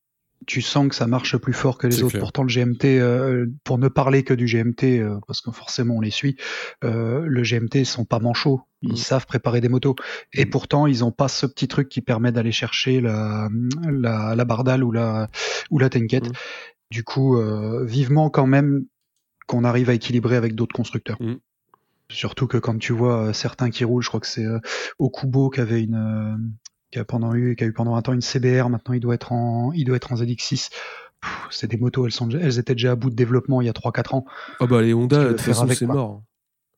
Tu 0.47 0.61
sens 0.61 0.87
que 0.89 0.95
ça 0.95 1.07
marche 1.07 1.37
plus 1.37 1.53
fort 1.53 1.77
que 1.77 1.87
les 1.87 2.01
autres. 2.03 2.11
clair. 2.11 2.21
Pourtant, 2.21 2.43
le 2.43 2.49
GMT, 2.49 2.85
euh, 2.99 3.45
pour 3.63 3.77
ne 3.77 3.87
parler 3.87 4.23
que 4.23 4.33
du 4.33 4.45
GMT, 4.45 4.99
euh, 4.99 5.17
parce 5.27 5.41
que 5.41 5.51
forcément 5.51 5.95
on 5.97 6.01
les 6.01 6.11
suit, 6.11 6.35
euh, 6.83 7.23
le 7.25 7.43
GMT 7.43 7.75
ils 7.75 7.85
sont 7.85 8.05
pas 8.05 8.19
manchots. 8.19 8.61
Ils 8.81 8.89
Mhm. 8.91 8.95
savent 8.97 9.25
préparer 9.25 9.61
des 9.61 9.69
motos. 9.69 9.95
Et 10.33 10.45
Mhm. 10.45 10.49
pourtant, 10.51 10.87
ils 10.87 11.03
ont 11.03 11.11
pas 11.11 11.27
ce 11.27 11.45
petit 11.45 11.67
truc 11.67 11.87
qui 11.89 12.01
permet 12.01 12.31
d'aller 12.31 12.51
chercher 12.51 12.99
la, 13.01 13.47
la, 13.89 14.35
la 14.35 14.45
Bardal 14.45 14.83
ou 14.83 14.91
la 14.91 15.29
ou 15.71 15.79
la 15.79 15.89
Tenket. 15.89 16.25
Mhm. 16.25 16.33
Du 16.91 17.03
coup, 17.03 17.37
euh, 17.37 17.83
vivement 17.85 18.29
quand 18.29 18.45
même 18.47 18.85
qu'on 19.47 19.63
arrive 19.63 19.89
à 19.89 19.93
équilibrer 19.93 20.35
avec 20.35 20.55
d'autres 20.55 20.75
constructeurs. 20.75 21.17
Surtout 22.09 22.47
que 22.47 22.57
quand 22.57 22.77
tu 22.77 22.93
vois 22.93 23.33
certains 23.33 23.69
qui 23.71 23.83
roulent, 23.85 24.03
je 24.03 24.09
crois 24.09 24.19
que 24.19 24.27
c'est 24.27 24.45
euh, 24.45 24.59
Okubo 24.99 25.49
qui 25.49 25.61
avait 25.61 25.81
une 25.81 25.95
euh, 25.95 26.37
qui 26.93 26.99
a 26.99 27.05
pendant 27.05 27.33
eu 27.33 27.55
qui 27.55 27.63
a 27.63 27.67
eu 27.67 27.73
pendant 27.73 27.95
un 27.95 28.01
temps 28.01 28.13
une 28.13 28.21
CBR, 28.21 28.69
maintenant 28.69 28.93
il 28.93 28.99
doit 28.99 29.15
être 29.15 29.31
en 29.31 29.71
il 29.73 29.83
doit 29.85 29.95
être 29.97 30.11
en 30.13 30.15
ZX6. 30.15 30.69
Pff, 31.21 31.47
C'est 31.51 31.67
des 31.67 31.77
motos, 31.77 32.05
elles 32.05 32.11
sont 32.11 32.29
elles 32.29 32.59
étaient 32.59 32.75
déjà 32.75 32.91
à 32.91 32.95
bout 32.95 33.09
de 33.09 33.15
développement 33.15 33.61
il 33.61 33.65
y 33.65 33.69
a 33.69 33.73
3 33.73 33.91
4 33.91 34.13
ans. 34.13 34.25
Ah 34.59 34.67
bah 34.67 34.81
les 34.81 34.93
Honda, 34.93 35.23
de 35.23 35.29
toute 35.29 35.41
faire 35.41 35.55
façon, 35.55 35.67
c'est 35.73 35.85
mort. 35.87 36.21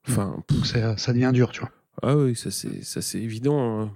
Enfin, 0.07 0.43
Donc 0.49 0.65
c'est- 0.65 0.97
ça 0.97 1.13
devient 1.13 1.31
dur, 1.33 1.51
tu 1.51 1.59
vois. 1.61 1.71
ah 2.03 2.15
oui, 2.15 2.35
ça 2.35 2.49
c'est 2.51 2.83
ça 2.83 3.01
c'est 3.01 3.19
évident. 3.21 3.81
hein. 3.81 3.91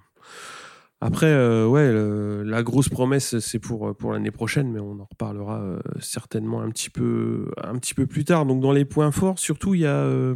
Après, 1.01 1.27
euh, 1.27 1.65
ouais, 1.65 1.89
le- 1.93 2.43
la 2.43 2.61
grosse 2.61 2.89
promesse 2.89 3.39
c'est 3.39 3.59
pour 3.59 3.95
pour 3.95 4.11
l'année 4.11 4.31
prochaine, 4.31 4.69
mais 4.69 4.79
on 4.81 4.99
en 4.99 5.07
reparlera 5.09 5.61
euh, 5.61 5.79
certainement 6.01 6.61
un 6.61 6.69
petit 6.71 6.89
peu 6.89 7.49
un 7.63 7.77
petit 7.77 7.93
peu 7.93 8.05
plus 8.05 8.25
tard. 8.25 8.45
Donc 8.45 8.59
dans 8.61 8.73
les 8.73 8.83
points 8.83 9.11
forts, 9.11 9.39
surtout 9.39 9.75
il 9.75 9.81
y 9.81 9.85
a 9.85 9.95
euh, 9.95 10.35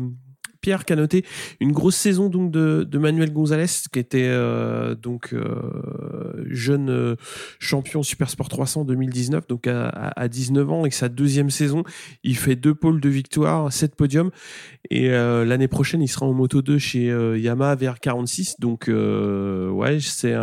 Pierre 0.63 0.86
qui 0.86 0.94
a 0.94 0.95
noté 0.95 1.24
une 1.60 1.71
grosse 1.74 1.95
saison 1.98 2.30
donc 2.30 2.50
de, 2.51 2.88
Manuel 2.98 3.31
Gonzalez 3.33 3.68
qui 3.92 4.00
était 4.00 4.24
euh, 4.30 4.95
donc 4.95 5.33
euh, 5.33 6.42
jeune 6.50 6.89
euh, 6.89 7.15
champion 7.60 8.01
Super 8.01 8.30
Sport 8.30 8.48
300 8.50 8.86
2019 8.86 9.45
donc 9.48 9.68
à, 9.68 9.89
à- 9.89 10.19
à 10.21 10.27
19 10.30 10.71
ans 10.71 10.86
et 10.86 10.92
sa 10.92 11.09
deuxième 11.09 11.49
saison 11.49 11.83
il 12.23 12.38
fait 12.38 12.56
deux 12.56 12.73
pôles 12.73 13.02
de 13.02 13.09
victoire 13.09 13.71
7 13.71 13.95
podiums 13.95 14.31
et 14.90 15.09
l'année 15.09 15.68
prochaine 15.68 16.02
il 16.02 16.07
sera 16.07 16.26
en 16.26 16.33
moto 16.33 16.61
2 16.61 16.78
chez 16.78 17.07
Yamaha 17.38 17.76
VR46 17.76 18.56
donc 18.59 18.85
ouais 18.88 19.97
c'est 19.99 20.33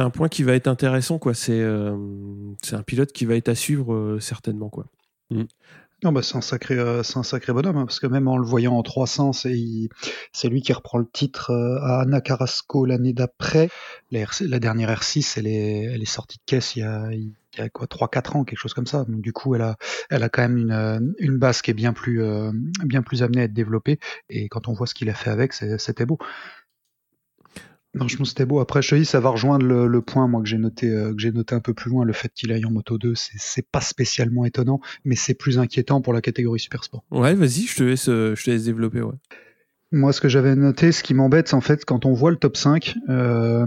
un 0.00 0.10
point 0.10 0.28
qui 0.28 0.42
va 0.42 0.52
être 0.54 0.68
intéressant 0.68 1.18
quoi. 1.18 1.34
C'est 1.34 1.62
un 1.62 2.82
pilote 2.86 3.12
qui 3.12 3.24
va 3.24 3.34
être 3.36 3.48
à 3.48 3.54
suivre 3.54 4.18
certainement 4.20 4.68
quoi 4.68 4.86
Non, 6.04 6.12
bah, 6.12 6.22
c'est 6.22 6.36
un 6.36 6.40
sacré, 6.40 6.78
euh, 6.78 7.02
c'est 7.02 7.16
un 7.18 7.24
sacré 7.24 7.52
bonhomme, 7.52 7.76
hein, 7.76 7.84
parce 7.84 7.98
que 7.98 8.06
même 8.06 8.28
en 8.28 8.36
le 8.36 8.46
voyant 8.46 8.76
en 8.76 8.84
300, 8.84 9.32
c'est, 9.32 9.58
c'est 10.32 10.48
lui 10.48 10.62
qui 10.62 10.72
reprend 10.72 10.98
le 10.98 11.08
titre 11.12 11.50
euh, 11.50 11.80
à 11.82 12.02
Anna 12.02 12.20
Carrasco 12.20 12.84
l'année 12.84 13.12
d'après. 13.12 13.68
La, 14.12 14.60
dernière 14.60 14.92
R6, 14.92 15.34
elle 15.38 15.48
est, 15.48 15.82
elle 15.92 16.00
est 16.00 16.04
sortie 16.04 16.38
de 16.38 16.42
caisse 16.46 16.76
il 16.76 16.80
y 16.80 16.82
a, 16.82 17.10
il 17.12 17.32
y 17.58 17.60
a 17.60 17.68
quoi, 17.68 17.88
3-4 17.88 18.36
ans, 18.36 18.44
quelque 18.44 18.60
chose 18.60 18.74
comme 18.74 18.86
ça. 18.86 19.04
Donc, 19.08 19.22
du 19.22 19.32
coup, 19.32 19.56
elle 19.56 19.62
a, 19.62 19.76
elle 20.08 20.22
a 20.22 20.28
quand 20.28 20.42
même 20.42 20.56
une, 20.56 20.70
euh, 20.70 21.00
une 21.18 21.36
base 21.36 21.62
qui 21.62 21.72
est 21.72 21.74
bien 21.74 21.92
plus, 21.92 22.22
bien 22.84 23.02
plus 23.02 23.24
amenée 23.24 23.40
à 23.40 23.44
être 23.44 23.52
développée. 23.52 23.98
Et 24.30 24.48
quand 24.48 24.68
on 24.68 24.74
voit 24.74 24.86
ce 24.86 24.94
qu'il 24.94 25.10
a 25.10 25.14
fait 25.14 25.30
avec, 25.30 25.52
c'était 25.52 26.06
beau. 26.06 26.18
Franchement, 27.96 28.24
c'était 28.24 28.44
beau. 28.44 28.60
Après, 28.60 28.82
je 28.82 28.90
te 28.90 28.94
dis, 28.94 29.04
ça 29.04 29.18
va 29.18 29.30
rejoindre 29.30 29.64
le, 29.64 29.86
le 29.86 30.02
point, 30.02 30.28
moi, 30.28 30.42
que 30.42 30.48
j'ai 30.48 30.58
noté, 30.58 30.90
euh, 30.90 31.14
que 31.14 31.20
j'ai 31.20 31.32
noté 31.32 31.54
un 31.54 31.60
peu 31.60 31.72
plus 31.72 31.90
loin, 31.90 32.04
le 32.04 32.12
fait 32.12 32.30
qu'il 32.34 32.52
aille 32.52 32.64
en 32.64 32.70
moto 32.70 32.98
2, 32.98 33.14
c'est, 33.14 33.66
pas 33.70 33.80
spécialement 33.80 34.44
étonnant, 34.44 34.80
mais 35.04 35.16
c'est 35.16 35.34
plus 35.34 35.58
inquiétant 35.58 36.00
pour 36.00 36.12
la 36.12 36.20
catégorie 36.20 36.60
super 36.60 36.84
sport. 36.84 37.04
ouais 37.10 37.34
vas-y 37.34 37.62
je 37.62 37.76
te 37.76 37.82
laisse 37.82 38.08
euh, 38.08 38.34
je 38.36 38.44
te 38.44 38.50
laisse 38.50 38.64
développer 38.64 39.00
ouais 39.00 39.14
Moi, 39.90 40.12
ce 40.12 40.20
que 40.20 40.28
j'avais 40.28 40.54
noté, 40.54 40.92
ce 40.92 41.02
qui 41.02 41.14
m'embête, 41.14 41.48
c'est 41.48 41.54
en 41.54 41.60
fait, 41.60 41.84
quand 41.84 42.04
on 42.04 42.12
voit 42.12 42.30
le 42.30 42.36
top 42.36 42.56
5, 42.56 42.94
euh, 43.08 43.66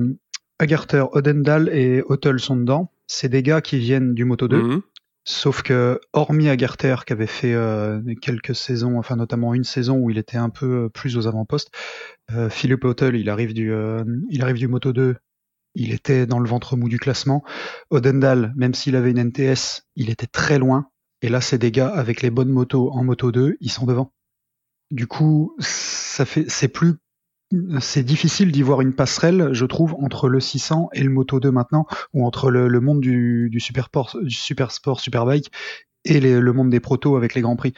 Agarter, 0.60 1.04
Odendal 1.14 1.70
et 1.70 2.04
Hotel 2.06 2.40
sont 2.40 2.56
dedans. 2.56 2.92
C'est 3.08 3.30
des 3.30 3.42
gars 3.42 3.62
qui 3.62 3.80
viennent 3.80 4.14
du 4.14 4.24
Moto 4.26 4.48
2. 4.48 4.62
Mhm. 4.62 4.82
Sauf 5.24 5.62
que, 5.62 6.00
hormis 6.14 6.50
Agarter, 6.50 6.96
qui 7.06 7.14
avait 7.14 7.28
fait 7.28 7.54
euh, 7.54 8.02
quelques 8.22 8.56
saisons, 8.56 8.98
enfin 8.98 9.16
notamment 9.16 9.54
une 9.54 9.64
saison 9.64 9.98
où 9.98 10.10
il 10.10 10.18
était 10.18 10.38
un 10.38 10.50
peu 10.50 10.90
plus 10.90 11.16
aux 11.16 11.28
avant-postes, 11.28 11.70
euh, 12.32 12.50
Philippe 12.50 12.84
Hotel, 12.86 13.16
il 13.16 13.30
arrive 13.30 13.54
du, 13.54 13.72
euh, 13.72 14.04
il 14.30 14.42
arrive 14.42 14.58
du 14.58 14.68
Moto 14.68 14.94
2. 14.94 15.16
Il 15.76 15.94
était 15.94 16.26
dans 16.26 16.40
le 16.40 16.50
ventre 16.50 16.76
mou 16.76 16.90
du 16.90 16.98
classement. 17.00 17.44
Odendal, 17.92 18.52
même 18.56 18.74
s'il 18.74 18.96
avait 18.96 19.12
une 19.12 19.20
NTS, 19.20 19.84
il 19.96 20.10
était 20.10 20.28
très 20.28 20.58
loin. 20.58 20.90
Et 21.22 21.30
là, 21.30 21.40
c'est 21.40 21.60
des 21.60 21.72
gars 21.72 21.90
avec 21.90 22.22
les 22.22 22.32
bonnes 22.32 22.50
motos 22.50 22.92
en 22.92 23.04
Moto 23.04 23.32
2, 23.32 23.58
ils 23.62 23.72
sont 23.72 23.86
devant. 23.86 24.12
Du 24.90 25.08
coup, 25.08 25.56
ça 25.60 26.26
fait, 26.26 26.46
c'est 26.50 26.68
plus, 26.68 26.96
c'est 27.80 28.04
difficile 28.04 28.52
d'y 28.52 28.62
voir 28.62 28.82
une 28.82 28.94
passerelle, 28.94 29.50
je 29.52 29.66
trouve, 29.66 29.96
entre 30.00 30.30
le 30.30 30.40
600 30.40 30.90
et 30.94 31.04
le 31.04 31.10
Moto 31.10 31.40
2 31.40 31.52
maintenant, 31.52 31.86
ou 32.14 32.26
entre 32.26 32.50
le, 32.50 32.80
monde 32.80 33.02
du, 33.02 33.50
du 33.50 33.60
super 33.60 33.86
sport, 33.86 34.18
du 34.22 34.36
super 34.36 34.72
sport, 34.72 35.00
superbike 35.00 35.52
et 36.06 36.20
le 36.20 36.54
monde 36.54 36.70
des 36.70 36.80
protos 36.80 37.16
avec 37.16 37.36
les 37.36 37.42
grands 37.42 37.56
prix. 37.56 37.74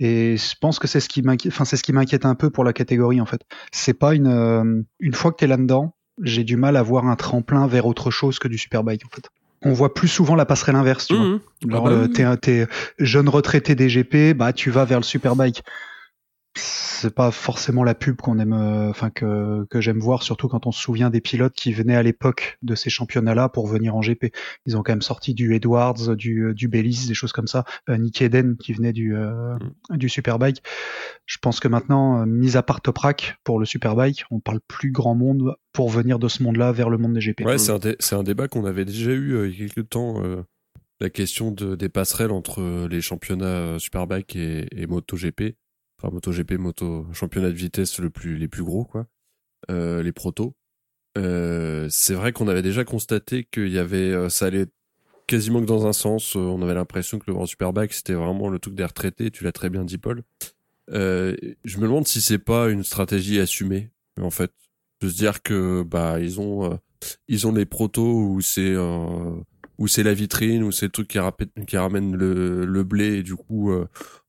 Et 0.00 0.36
je 0.36 0.54
pense 0.60 0.78
que 0.78 0.86
c'est 0.86 1.00
ce 1.00 1.08
qui 1.08 1.22
m'inquiète, 1.22 1.52
enfin 1.52 1.64
c'est 1.64 1.76
ce 1.76 1.82
qui 1.82 1.92
m'inquiète 1.92 2.24
un 2.24 2.34
peu 2.34 2.50
pour 2.50 2.64
la 2.64 2.72
catégorie 2.72 3.20
en 3.20 3.26
fait. 3.26 3.42
C'est 3.72 3.94
pas 3.94 4.14
une 4.14 4.28
euh, 4.28 4.82
une 5.00 5.14
fois 5.14 5.32
que 5.32 5.38
t'es 5.38 5.46
là-dedans, 5.46 5.94
j'ai 6.22 6.44
du 6.44 6.56
mal 6.56 6.76
à 6.76 6.82
voir 6.82 7.06
un 7.06 7.16
tremplin 7.16 7.66
vers 7.66 7.86
autre 7.86 8.10
chose 8.10 8.38
que 8.38 8.48
du 8.48 8.58
superbike 8.58 9.04
en 9.04 9.08
fait. 9.14 9.28
On 9.62 9.72
voit 9.72 9.94
plus 9.94 10.08
souvent 10.08 10.34
la 10.34 10.44
passerelle 10.44 10.76
inverse, 10.76 11.06
tu 11.06 11.16
vois. 11.16 11.38
Ah 11.64 11.66
bah 11.80 11.82
oui. 11.84 12.12
t'es, 12.12 12.36
t'es 12.36 12.66
jeune 12.98 13.28
retraité 13.28 13.74
des 13.74 13.88
GP, 13.88 14.36
bah 14.36 14.52
tu 14.52 14.70
vas 14.70 14.84
vers 14.84 14.98
le 14.98 15.04
superbike. 15.04 15.62
C'est 16.56 17.14
pas 17.14 17.30
forcément 17.30 17.84
la 17.84 17.94
pub 17.94 18.16
qu'on 18.16 18.38
aime, 18.38 18.52
euh, 18.52 18.88
enfin 18.88 19.10
que 19.10 19.66
j'aime 19.74 19.98
voir, 19.98 20.22
surtout 20.22 20.48
quand 20.48 20.66
on 20.66 20.72
se 20.72 20.80
souvient 20.80 21.10
des 21.10 21.20
pilotes 21.20 21.54
qui 21.54 21.72
venaient 21.72 21.96
à 21.96 22.02
l'époque 22.02 22.58
de 22.62 22.74
ces 22.74 22.90
championnats-là 22.90 23.48
pour 23.48 23.66
venir 23.66 23.96
en 23.96 24.00
GP. 24.00 24.32
Ils 24.66 24.76
ont 24.76 24.82
quand 24.82 24.92
même 24.92 25.02
sorti 25.02 25.34
du 25.34 25.54
Edwards, 25.54 26.16
du 26.16 26.54
du 26.54 26.68
Bellis, 26.68 27.06
des 27.06 27.14
choses 27.14 27.32
comme 27.32 27.46
ça. 27.46 27.64
Euh, 27.88 27.96
Nick 27.96 28.22
Eden 28.22 28.56
qui 28.56 28.72
venait 28.72 28.92
du 28.92 29.14
euh, 29.14 29.56
superbike. 30.06 30.62
Je 31.26 31.38
pense 31.38 31.60
que 31.60 31.68
maintenant, 31.68 32.22
euh, 32.22 32.26
mis 32.26 32.56
à 32.56 32.62
part 32.62 32.80
Toprak 32.80 33.36
pour 33.44 33.58
le 33.58 33.66
superbike, 33.66 34.24
on 34.30 34.40
parle 34.40 34.60
plus 34.66 34.90
grand 34.90 35.14
monde 35.14 35.56
pour 35.72 35.90
venir 35.90 36.18
de 36.18 36.28
ce 36.28 36.42
monde-là 36.42 36.72
vers 36.72 36.90
le 36.90 36.98
monde 36.98 37.14
des 37.14 37.20
GP. 37.20 37.40
Ouais, 37.44 37.58
c'est 37.58 38.14
un, 38.14 38.22
débat 38.22 38.48
qu'on 38.48 38.64
avait 38.64 38.84
déjà 38.84 39.10
eu 39.10 39.48
il 39.48 39.60
y 39.60 39.64
a 39.64 39.68
quelques 39.68 39.88
temps. 39.90 40.22
la 41.00 41.10
question 41.10 41.50
de, 41.50 41.74
des 41.74 41.88
passerelles 41.88 42.30
entre 42.30 42.86
les 42.88 43.00
championnats 43.00 43.78
Superbike 43.78 44.36
et, 44.36 44.66
et 44.70 44.86
MotoGP. 44.86 45.56
Enfin, 46.02 46.12
MotoGP, 46.12 46.52
moto, 46.58 47.06
championnat 47.12 47.48
de 47.50 47.54
vitesse 47.56 47.98
le 47.98 48.10
plus, 48.10 48.36
les 48.36 48.48
plus 48.48 48.62
gros, 48.62 48.84
quoi. 48.84 49.06
Euh, 49.70 50.02
les 50.02 50.12
protos. 50.12 50.54
Euh, 51.16 51.86
c'est 51.90 52.14
vrai 52.14 52.32
qu'on 52.32 52.48
avait 52.48 52.62
déjà 52.62 52.84
constaté 52.84 53.44
qu'il 53.44 53.68
y 53.68 53.78
avait, 53.78 54.12
euh, 54.12 54.28
ça 54.28 54.46
allait 54.46 54.66
quasiment 55.26 55.60
que 55.60 55.66
dans 55.66 55.86
un 55.86 55.92
sens. 55.92 56.34
On 56.36 56.60
avait 56.62 56.74
l'impression 56.74 57.18
que 57.18 57.24
le 57.28 57.34
Grand 57.34 57.46
Superbike, 57.46 57.92
c'était 57.92 58.14
vraiment 58.14 58.48
le 58.48 58.58
truc 58.58 58.74
des 58.74 58.84
retraités. 58.84 59.30
Tu 59.30 59.44
l'as 59.44 59.52
très 59.52 59.70
bien 59.70 59.84
dit, 59.84 59.98
Paul. 59.98 60.22
Euh, 60.90 61.34
je 61.64 61.78
me 61.78 61.82
demande 61.84 62.06
si 62.06 62.20
c'est 62.20 62.38
pas 62.38 62.68
une 62.68 62.84
stratégie 62.84 63.40
assumée, 63.40 63.90
en 64.20 64.30
fait. 64.30 64.50
De 65.00 65.08
se 65.08 65.16
dire 65.16 65.42
que, 65.42 65.82
bah, 65.82 66.20
ils 66.20 66.40
ont, 66.40 66.72
euh, 66.72 66.76
ils 67.28 67.46
ont 67.46 67.52
les 67.52 67.66
protos 67.66 68.20
où 68.20 68.40
c'est 68.40 68.72
euh, 68.74 69.34
où 69.78 69.88
c'est 69.88 70.02
la 70.04 70.14
vitrine 70.14 70.62
où 70.62 70.70
c'est 70.72 70.86
le 70.86 70.92
truc 70.92 71.08
qui, 71.08 71.18
rappelle- 71.18 71.50
qui 71.66 71.76
ramène 71.76 72.14
le, 72.16 72.64
le 72.64 72.84
blé 72.84 73.18
et 73.18 73.22
du 73.22 73.34
coup 73.34 73.72
euh, 73.72 73.86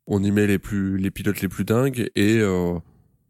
on 0.08 0.24
y 0.24 0.32
met 0.32 0.48
les 0.48 0.60
plus 0.60 0.98
les 0.98 1.12
pilotes 1.12 1.42
les 1.42 1.50
plus 1.50 1.66
dingues 1.66 2.10
et 2.16 2.38
euh, 2.40 2.76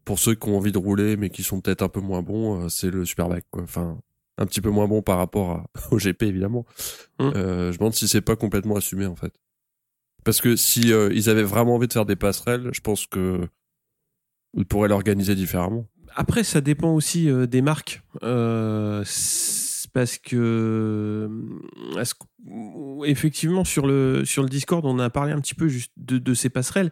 pour 0.04 0.18
ceux 0.18 0.34
qui 0.34 0.48
ont 0.48 0.56
envie 0.56 0.72
de 0.72 0.78
rouler 0.78 1.16
mais 1.16 1.30
qui 1.30 1.42
sont 1.42 1.60
peut-être 1.60 1.82
un 1.82 1.88
peu 1.88 2.00
moins 2.00 2.22
bons 2.22 2.64
euh, 2.64 2.68
c'est 2.68 2.90
le 2.90 3.04
superbike 3.04 3.44
quoi 3.50 3.62
enfin 3.62 3.98
un 4.38 4.46
petit 4.46 4.60
peu 4.60 4.68
moins 4.70 4.86
bon 4.86 5.00
par 5.02 5.16
rapport 5.18 5.50
à, 5.52 5.66
au 5.90 5.98
GP 5.98 6.22
évidemment 6.24 6.64
Mm. 7.18 7.24
Euh, 7.34 7.66
je 7.72 7.76
me 7.76 7.78
demande 7.78 7.94
si 7.94 8.08
c'est 8.08 8.20
pas 8.20 8.36
complètement 8.36 8.76
assumé 8.76 9.06
en 9.06 9.16
fait 9.16 9.32
parce 10.24 10.40
que 10.42 10.54
si 10.56 10.90
ils 10.90 11.30
avaient 11.30 11.42
vraiment 11.42 11.76
envie 11.76 11.88
de 11.88 11.92
faire 11.94 12.04
des 12.04 12.16
passerelles 12.16 12.68
je 12.72 12.80
pense 12.80 13.06
que 13.06 13.48
ils 14.54 14.66
pourraient 14.66 14.88
l'organiser 14.88 15.34
différemment 15.34 15.86
Après, 16.14 16.44
ça 16.44 16.60
dépend 16.62 16.92
aussi 16.94 17.28
des 17.48 17.60
marques. 17.62 18.02
Parce 19.92 20.18
que- 20.18 21.28
effectivement 23.04 23.64
sur 23.64 23.86
le 23.86 24.24
sur 24.24 24.42
le 24.42 24.48
Discord, 24.48 24.84
on 24.84 24.98
a 24.98 25.10
parlé 25.10 25.32
un 25.32 25.40
petit 25.40 25.54
peu 25.54 25.68
juste 25.68 25.92
de, 25.96 26.18
de 26.18 26.34
ces 26.34 26.48
passerelles 26.48 26.90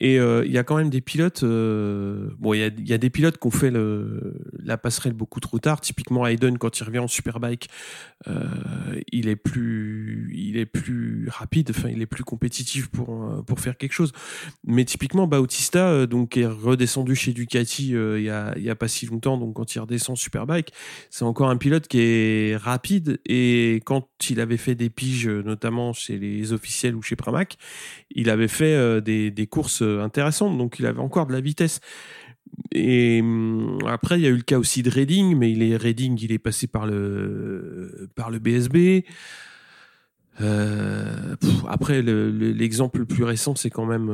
et 0.00 0.18
euh, 0.18 0.44
il 0.46 0.52
y 0.52 0.58
a 0.58 0.64
quand 0.64 0.76
même 0.76 0.90
des 0.90 1.00
pilotes. 1.00 1.42
euh, 1.42 2.30
bon, 2.38 2.54
il 2.54 2.60
y 2.60 2.64
a, 2.64 2.70
y 2.78 2.92
a 2.92 2.98
des 2.98 3.10
pilotes 3.10 3.38
qui 3.38 3.46
ont 3.46 3.50
fait 3.50 3.70
la 3.70 4.78
passerelle 4.78 5.12
beaucoup 5.12 5.40
trop 5.40 5.58
tard. 5.58 5.80
Typiquement, 5.80 6.26
Hayden 6.26 6.58
quand 6.58 6.80
il 6.80 6.84
revient 6.84 6.98
en 7.00 7.08
superbike, 7.08 7.68
euh, 8.26 8.46
il 9.12 9.28
est 9.28 9.36
plus 9.36 10.32
il 10.34 10.56
est 10.56 10.66
plus 10.66 11.28
rapide. 11.28 11.70
Enfin, 11.70 11.90
il 11.90 12.02
est 12.02 12.06
plus 12.06 12.24
compétitif 12.24 12.88
pour 12.88 13.44
pour 13.44 13.60
faire 13.60 13.76
quelque 13.76 13.92
chose. 13.92 14.12
Mais 14.64 14.84
typiquement, 14.84 15.26
Bautista, 15.26 16.06
donc, 16.06 16.36
est 16.36 16.46
redescendu 16.46 17.14
chez 17.14 17.32
Ducati 17.32 17.90
il 17.90 18.22
y, 18.22 18.30
a, 18.30 18.54
il 18.56 18.62
y 18.62 18.70
a 18.70 18.74
pas 18.74 18.88
si 18.88 19.06
longtemps, 19.06 19.38
donc 19.38 19.54
quand 19.54 19.74
il 19.74 19.78
redescend 19.80 20.16
Superbike, 20.16 20.72
c'est 21.10 21.24
encore 21.24 21.50
un 21.50 21.56
pilote 21.56 21.88
qui 21.88 22.00
est 22.00 22.56
rapide. 22.56 23.20
Et 23.26 23.80
quand 23.84 24.08
il 24.30 24.40
avait 24.40 24.56
fait 24.56 24.74
des 24.78 24.88
piges, 24.88 25.28
euh, 25.28 25.42
notamment 25.42 25.92
chez 25.92 26.16
les 26.18 26.54
officiels 26.54 26.94
ou 26.94 27.02
chez 27.02 27.16
Pramac, 27.16 27.58
il 28.10 28.30
avait 28.30 28.48
fait 28.48 28.74
euh, 28.74 29.02
des, 29.02 29.30
des 29.30 29.46
courses 29.46 29.82
euh, 29.82 30.00
intéressantes, 30.02 30.56
donc 30.56 30.78
il 30.78 30.86
avait 30.86 31.00
encore 31.00 31.26
de 31.26 31.34
la 31.34 31.42
vitesse. 31.42 31.80
Et 32.72 33.20
hum, 33.20 33.78
après, 33.86 34.18
il 34.18 34.22
y 34.22 34.26
a 34.26 34.30
eu 34.30 34.36
le 34.36 34.42
cas 34.42 34.58
aussi 34.58 34.82
de 34.82 34.88
Redding, 34.90 35.36
mais 35.36 35.52
il 35.52 35.62
est 35.62 35.76
Redding, 35.76 36.18
il 36.22 36.32
est 36.32 36.38
passé 36.38 36.66
par 36.66 36.86
le 36.86 38.08
par 38.14 38.30
le 38.30 38.38
BSB. 38.38 39.04
Après, 41.68 42.00
le- 42.00 42.30
le- 42.30 42.52
l'exemple 42.52 43.00
le, 43.00 43.06
plus 43.06 43.24
récent, 43.24 43.56
c'est 43.56 43.70
quand 43.70 43.86
même, 43.86 44.08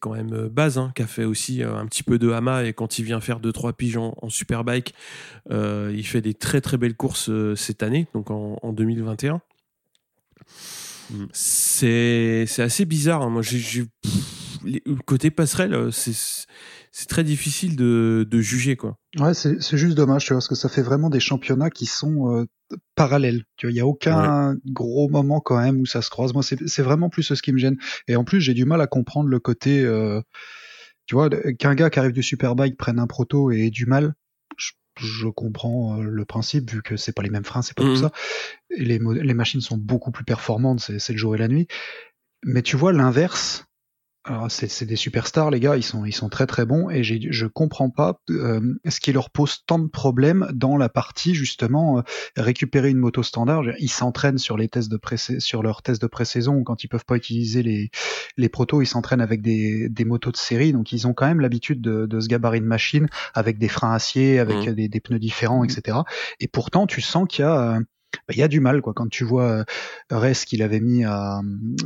quand 0.00 0.14
même 0.14 0.48
Baz, 0.48 0.78
hein, 0.78 0.92
qui 0.96 1.02
a 1.02 1.06
fait 1.06 1.24
aussi 1.24 1.62
un 1.62 1.84
petit 1.86 2.02
peu 2.02 2.18
de 2.18 2.30
hama 2.30 2.64
et 2.64 2.72
quand 2.72 2.98
il 2.98 3.04
vient 3.04 3.20
faire 3.20 3.38
deux 3.38 3.52
trois 3.52 3.74
piges 3.74 3.98
en, 3.98 4.14
superbike, 4.30 4.94
il 5.50 6.06
fait 6.06 6.22
des 6.22 6.32
très 6.34 6.60
très 6.62 6.78
belles 6.78 6.96
courses 6.96 7.30
cette 7.54 7.82
année, 7.82 8.06
donc 8.14 8.30
en 8.30 8.72
2021. 8.72 9.42
Mm. 11.10 11.24
C'est 11.32 12.44
c'est 12.46 12.62
assez 12.62 12.84
bizarre. 12.84 13.22
hein. 13.22 13.30
Moi, 13.30 13.42
j'ai 13.42 13.84
le 14.64 14.96
côté 15.04 15.30
passerelle, 15.30 15.74
euh, 15.74 15.90
c'est 15.90 16.46
c'est 16.92 17.08
très 17.08 17.24
difficile 17.24 17.76
de, 17.76 18.26
de 18.28 18.40
juger 18.40 18.74
quoi. 18.76 18.96
Ouais, 19.18 19.34
c'est 19.34 19.62
c'est 19.62 19.76
juste 19.76 19.94
dommage, 19.96 20.24
tu 20.24 20.32
vois, 20.32 20.38
parce 20.38 20.48
que 20.48 20.54
ça 20.54 20.68
fait 20.68 20.82
vraiment 20.82 21.10
des 21.10 21.20
championnats 21.20 21.70
qui 21.70 21.86
sont 21.86 22.34
euh, 22.34 22.46
parallèles. 22.94 23.44
Tu 23.56 23.66
vois, 23.66 23.72
il 23.72 23.76
y 23.76 23.80
a 23.80 23.86
aucun 23.86 24.56
gros 24.64 25.08
moment 25.08 25.40
quand 25.40 25.60
même 25.60 25.80
où 25.80 25.86
ça 25.86 26.02
se 26.02 26.10
croise. 26.10 26.32
Moi, 26.32 26.42
c'est 26.42 26.66
c'est 26.66 26.82
vraiment 26.82 27.10
plus 27.10 27.22
ce 27.34 27.40
qui 27.42 27.52
me 27.52 27.58
gêne. 27.58 27.76
Et 28.08 28.16
en 28.16 28.24
plus, 28.24 28.40
j'ai 28.40 28.54
du 28.54 28.64
mal 28.64 28.80
à 28.80 28.86
comprendre 28.86 29.28
le 29.28 29.38
côté, 29.38 29.84
euh, 29.84 30.20
tu 31.06 31.14
vois, 31.14 31.28
qu'un 31.58 31.74
gars 31.74 31.90
qui 31.90 31.98
arrive 31.98 32.12
du 32.12 32.22
superbike 32.22 32.76
prenne 32.76 32.98
un 32.98 33.06
proto 33.06 33.52
et 33.52 33.66
ait 33.66 33.70
du 33.70 33.86
mal. 33.86 34.14
Je, 34.56 34.72
je 34.98 35.28
comprends 35.28 35.98
euh, 35.98 36.02
le 36.02 36.24
principe 36.24 36.70
vu 36.70 36.82
que 36.82 36.96
c'est 36.96 37.12
pas 37.12 37.22
les 37.22 37.30
mêmes 37.30 37.44
freins, 37.44 37.62
c'est 37.62 37.76
pas 37.76 37.82
tout 37.82 37.96
ça. 37.96 38.12
Et 38.70 38.84
les, 38.84 38.98
les 38.98 39.34
machines 39.34 39.60
sont 39.60 39.78
beaucoup 39.78 40.10
plus 40.10 40.24
performantes, 40.24 40.80
c'est 40.80 40.98
c'est 40.98 41.12
le 41.12 41.18
jour 41.18 41.34
et 41.34 41.38
la 41.38 41.48
nuit. 41.48 41.66
Mais 42.44 42.62
tu 42.62 42.76
vois 42.76 42.92
l'inverse. 42.92 43.66
Alors 44.28 44.50
c'est 44.50 44.84
des 44.84 44.96
superstars 44.96 45.52
les 45.52 45.60
gars, 45.60 45.76
ils 45.76 45.84
sont 45.84 46.04
ils 46.04 46.12
sont 46.12 46.28
très 46.28 46.46
très 46.48 46.66
bons 46.66 46.90
et 46.90 47.04
je 47.04 47.46
comprends 47.46 47.90
pas 47.90 48.20
euh, 48.30 48.74
ce 48.88 48.98
qui 48.98 49.12
leur 49.12 49.30
pose 49.30 49.64
tant 49.66 49.78
de 49.78 49.86
problèmes 49.86 50.48
dans 50.52 50.76
la 50.76 50.88
partie 50.88 51.32
justement 51.36 51.98
euh, 51.98 52.02
récupérer 52.36 52.90
une 52.90 52.98
moto 52.98 53.22
standard. 53.22 53.62
Ils 53.78 53.88
s'entraînent 53.88 54.38
sur 54.38 54.56
les 54.56 54.68
tests 54.68 54.90
de 54.90 54.96
pré 54.96 55.16
sur 55.16 55.62
leurs 55.62 55.82
tests 55.82 56.02
de 56.02 56.08
pré-saison 56.08 56.64
quand 56.64 56.82
ils 56.82 56.88
peuvent 56.88 57.04
pas 57.04 57.14
utiliser 57.14 57.62
les 57.62 57.90
les 58.36 58.48
protos, 58.48 58.82
ils 58.82 58.86
s'entraînent 58.86 59.20
avec 59.20 59.42
des 59.42 59.88
des 59.88 60.04
motos 60.04 60.32
de 60.32 60.36
série 60.36 60.72
donc 60.72 60.90
ils 60.90 61.06
ont 61.06 61.14
quand 61.14 61.26
même 61.26 61.40
l'habitude 61.40 61.80
de, 61.80 62.06
de 62.06 62.18
ce 62.18 62.26
gabarit 62.26 62.60
de 62.60 62.66
machine 62.66 63.06
avec 63.32 63.58
des 63.58 63.68
freins 63.68 63.92
acier, 63.92 64.40
avec 64.40 64.68
Mhm. 64.68 64.74
des, 64.74 64.88
des 64.88 65.00
pneus 65.00 65.20
différents, 65.20 65.62
etc. 65.62 65.98
Et 66.40 66.48
pourtant 66.48 66.88
tu 66.88 67.00
sens 67.00 67.28
qu'il 67.28 67.44
y 67.44 67.48
a 67.48 67.78
bah, 68.28 68.34
il 68.34 68.38
y 68.38 68.42
a 68.42 68.48
du 68.48 68.60
mal 68.60 68.82
quoi. 68.82 68.92
Quand 68.94 69.08
tu 69.08 69.24
vois 69.24 69.44
euh, 69.44 69.64
Rest 70.10 70.42
ce 70.42 70.46
qu'il 70.46 70.62
avait 70.62 70.80
mis 70.80 71.04
à 71.04 71.42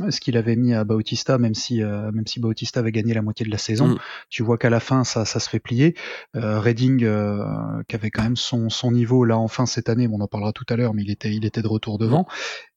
ce 0.09 0.19
qu'il 0.19 0.37
avait 0.37 0.55
mis 0.55 0.73
à 0.73 0.83
Bautista 0.83 1.37
même 1.37 1.53
si 1.53 1.83
euh, 1.83 2.11
même 2.11 2.25
si 2.25 2.39
Bautista 2.39 2.79
avait 2.79 2.91
gagné 2.91 3.13
la 3.13 3.21
moitié 3.21 3.45
de 3.45 3.51
la 3.51 3.57
saison 3.57 3.91
Mm. 3.91 3.97
tu 4.29 4.43
vois 4.43 4.57
qu'à 4.57 4.69
la 4.69 4.79
fin 4.79 5.03
ça 5.03 5.25
ça 5.25 5.39
se 5.39 5.49
fait 5.49 5.59
plier. 5.59 5.95
Euh, 6.35 6.59
Redding 6.59 7.03
euh, 7.03 7.43
qui 7.87 7.95
avait 7.95 8.11
quand 8.11 8.23
même 8.23 8.35
son 8.35 8.69
son 8.69 8.91
niveau 8.91 9.25
là 9.25 9.37
enfin 9.37 9.65
cette 9.65 9.89
année 9.89 10.07
bon, 10.07 10.17
on 10.19 10.23
en 10.23 10.27
parlera 10.27 10.53
tout 10.53 10.65
à 10.69 10.75
l'heure 10.75 10.93
mais 10.93 11.03
il 11.03 11.11
était 11.11 11.33
il 11.33 11.45
était 11.45 11.61
de 11.61 11.67
retour 11.67 11.97
devant. 11.97 12.27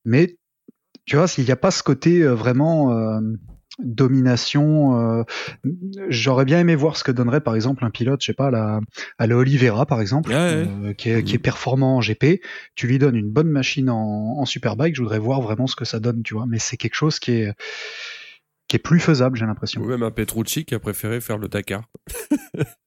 Mais 0.05 0.37
tu 1.07 1.17
vois 1.17 1.29
s'il 1.29 1.45
n'y 1.45 1.51
a 1.51 1.57
pas 1.57 1.71
ce 1.71 1.83
côté 1.83 2.23
euh, 2.23 2.35
vraiment 2.35 2.93
euh, 2.93 3.21
domination 3.79 5.19
euh, 5.21 5.23
j'aurais 6.09 6.45
bien 6.45 6.61
aimé 6.61 6.75
voir 6.77 6.97
ce 6.97 7.05
que 7.05 7.11
donnerait 7.13 7.41
par 7.41 7.55
exemple 7.55 7.85
un 7.85 7.91
pilote 7.91 8.21
je 8.21 8.27
sais 8.27 8.33
pas 8.35 8.47
à 8.47 8.51
la, 8.51 8.81
à 9.19 9.27
la 9.27 9.37
Oliveira 9.37 9.85
par 9.87 10.01
exemple 10.01 10.31
Ouais, 10.31 10.37
ouais. 10.37 10.69
euh, 10.85 10.93
qui, 10.93 11.11
est, 11.11 11.25
qui 11.25 11.35
est 11.35 11.39
performant 11.39 11.97
en 11.97 12.01
GP 12.01 12.41
tu 12.77 12.87
lui 12.87 12.99
donnes 12.99 13.17
une 13.17 13.31
bonne 13.31 13.49
machine 13.49 13.91
en, 13.91 14.37
en 14.39 14.45
superbike 14.45 14.95
je 14.95 15.03
voudrais 15.03 15.19
voir 15.19 15.41
vraiment 15.41 15.67
ce 15.67 15.77
que 15.77 15.85
ça 15.85 15.99
donne 16.01 16.23
tu 16.23 16.35
vois. 16.35 16.47
Mais 16.47 16.59
c'est 16.59 16.77
quelque 16.77 16.95
chose 16.95 17.19
qui 17.19 17.33
est 17.33 17.53
qui 18.69 18.77
est 18.77 18.79
plus 18.81 19.01
faisable 19.01 19.37
j'ai 19.37 19.45
l'impression. 19.47 19.81
Ou 19.83 19.87
même 19.87 20.03
un 20.03 20.11
Petrucci 20.11 20.65
qui 20.65 20.75
a 20.75 20.79
préféré 20.79 21.21
faire 21.21 21.39
le 21.39 21.49
Dakar 21.49 21.83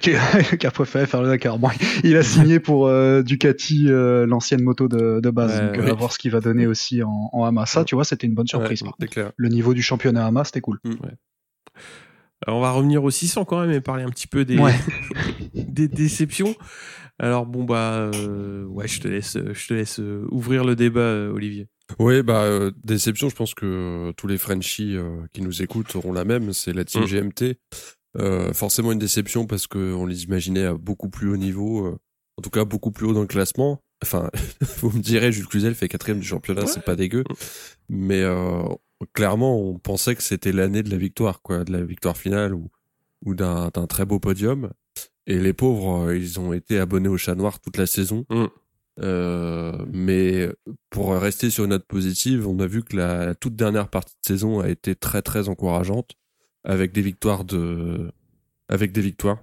qui, 0.00 0.10
qui 0.58 0.66
a 0.66 0.70
préféré 0.70 1.06
faire 1.06 1.22
le 1.22 1.28
Dakar 1.28 1.58
bon, 1.58 1.68
il 2.04 2.16
a 2.16 2.22
signé 2.22 2.60
pour 2.60 2.86
euh, 2.86 3.22
Ducati 3.22 3.86
euh, 3.88 4.26
l'ancienne 4.26 4.62
moto 4.62 4.88
de, 4.88 5.20
de 5.20 5.30
base 5.30 5.52
Ouais, 5.58 5.66
donc 5.68 5.78
euh, 5.78 5.84
oui. 5.84 5.90
à 5.90 5.94
voir 5.94 6.12
ce 6.12 6.18
qu'il 6.18 6.30
va 6.30 6.40
donner 6.40 6.66
aussi 6.66 7.02
en, 7.02 7.30
en 7.32 7.44
Hama 7.44 7.64
ça 7.66 7.84
tu 7.84 7.94
vois 7.94 8.04
c'était 8.04 8.26
une 8.26 8.34
bonne 8.34 8.46
surprise 8.46 8.82
Ouais, 8.82 9.06
clair 9.08 9.32
le 9.36 9.48
niveau 9.48 9.72
du 9.74 9.82
championnat 9.82 10.26
Hama 10.26 10.44
c'était 10.44 10.60
cool 10.60 10.80
Alors, 12.46 12.58
on 12.58 12.62
va 12.62 12.70
revenir 12.72 13.04
au 13.04 13.10
600 13.10 13.44
quand 13.44 13.60
même 13.60 13.70
et 13.70 13.80
parler 13.80 14.02
un 14.02 14.10
petit 14.10 14.26
peu 14.26 14.44
des, 14.44 14.58
Ouais. 14.58 14.74
des 15.54 15.88
déceptions. 15.88 16.54
Alors 17.18 17.44
bon 17.44 17.64
bah 17.64 18.10
euh, 18.14 18.64
ouais, 18.64 18.88
je 18.88 18.98
te 19.00 19.08
laisse, 19.08 19.36
je 19.36 19.66
te 19.68 19.74
laisse 19.74 20.00
ouvrir 20.30 20.64
le 20.64 20.74
débat, 20.74 21.28
Olivier. 21.30 21.68
Oui, 21.98 22.22
bah 22.22 22.42
euh, 22.44 22.70
déception. 22.82 23.28
Je 23.28 23.34
pense 23.34 23.52
que 23.54 23.66
euh, 23.66 24.12
tous 24.16 24.26
les 24.26 24.38
Frenchies 24.38 24.96
euh, 24.96 25.18
qui 25.34 25.42
nous 25.42 25.60
écoutent 25.60 25.94
auront 25.96 26.12
la 26.14 26.24
même. 26.24 26.54
C'est 26.54 26.72
la 26.72 26.84
team 26.86 27.02
Mm. 27.02 27.06
GMT. 27.06 27.58
Euh, 28.18 28.52
forcément 28.52 28.90
une 28.92 28.98
déception 28.98 29.46
parce 29.46 29.66
qu'on 29.68 30.04
les 30.04 30.24
imaginait 30.24 30.64
à 30.64 30.74
beaucoup 30.74 31.08
plus 31.08 31.28
haut 31.30 31.36
niveau, 31.36 31.86
euh, 31.86 31.98
en 32.38 32.42
tout 32.42 32.50
cas 32.50 32.64
beaucoup 32.64 32.90
plus 32.90 33.06
haut 33.06 33.12
dans 33.12 33.20
le 33.20 33.26
classement. 33.28 33.82
Enfin, 34.02 34.30
vous 34.78 34.90
me 34.90 35.00
direz, 35.00 35.30
Jules 35.30 35.46
Cluzel 35.46 35.74
fait 35.74 35.88
quatrième 35.88 36.18
du 36.20 36.26
championnat, 36.26 36.62
Ouais. 36.62 36.66
c'est 36.66 36.84
pas 36.84 36.96
dégueu, 36.96 37.22
mais 37.88 38.22
euh, 38.22 38.62
clairement 39.12 39.58
on 39.60 39.78
pensait 39.78 40.14
que 40.16 40.22
c'était 40.22 40.52
l'année 40.52 40.82
de 40.82 40.90
la 40.90 40.96
victoire, 40.96 41.40
quoi, 41.42 41.62
de 41.64 41.72
la 41.72 41.82
victoire 41.84 42.16
finale 42.16 42.54
ou, 42.54 42.68
ou 43.24 43.34
d'un 43.34 43.68
d'un 43.72 43.86
très 43.86 44.04
beau 44.06 44.18
podium. 44.18 44.70
Et 45.26 45.38
les 45.38 45.52
pauvres, 45.52 46.08
euh, 46.08 46.16
ils 46.16 46.40
ont 46.40 46.52
été 46.52 46.78
abonnés 46.80 47.08
au 47.08 47.16
chat 47.18 47.34
noir 47.36 47.60
toute 47.60 47.76
la 47.76 47.86
saison. 47.86 48.24
Mm. 48.30 48.46
Euh, 49.02 49.78
mais 49.92 50.48
pour 50.90 51.14
rester 51.14 51.48
sur 51.48 51.64
une 51.64 51.70
note 51.70 51.86
positive, 51.86 52.46
on 52.48 52.58
a 52.58 52.66
vu 52.66 52.82
que 52.82 52.96
la 52.96 53.34
toute 53.34 53.54
dernière 53.54 53.88
partie 53.88 54.14
de 54.22 54.26
saison 54.26 54.60
a 54.60 54.68
été 54.68 54.94
très 54.96 55.22
très 55.22 55.48
encourageante, 55.48 56.16
avec 56.64 56.92
des 56.92 57.02
victoires 57.02 57.44
de, 57.44 58.10
avec 58.68 58.92
des 58.92 59.00
victoires 59.00 59.38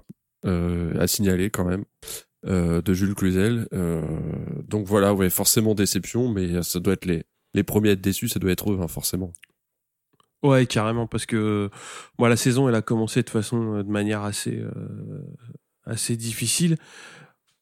euh, 0.45 0.99
à 0.99 1.07
signaler 1.07 1.49
quand 1.49 1.65
même 1.65 1.83
euh, 2.45 2.81
de 2.81 2.93
Jules 2.93 3.15
Cluzel. 3.15 3.67
Euh, 3.73 4.01
donc 4.67 4.85
voilà, 4.85 5.13
forcément 5.29 5.75
déception, 5.75 6.29
mais 6.29 6.61
ça 6.63 6.79
doit 6.79 6.93
être 6.93 7.05
les 7.05 7.23
les 7.53 7.63
premiers 7.63 7.89
à 7.89 7.91
être 7.93 8.01
déçus, 8.01 8.27
ça 8.27 8.39
doit 8.39 8.51
être 8.51 8.71
eux, 8.71 8.77
hein, 8.81 8.87
forcément. 8.87 9.31
Ouais, 10.43 10.67
carrément, 10.67 11.07
parce 11.07 11.25
que 11.25 11.71
moi, 12.19 12.29
la 12.29 12.35
saison, 12.35 12.69
elle 12.69 12.75
a 12.75 12.83
commencé 12.83 13.23
de 13.23 13.29
façon, 13.29 13.81
de 13.81 13.89
manière 13.89 14.21
assez, 14.21 14.63
assez 15.83 16.15
difficile, 16.15 16.77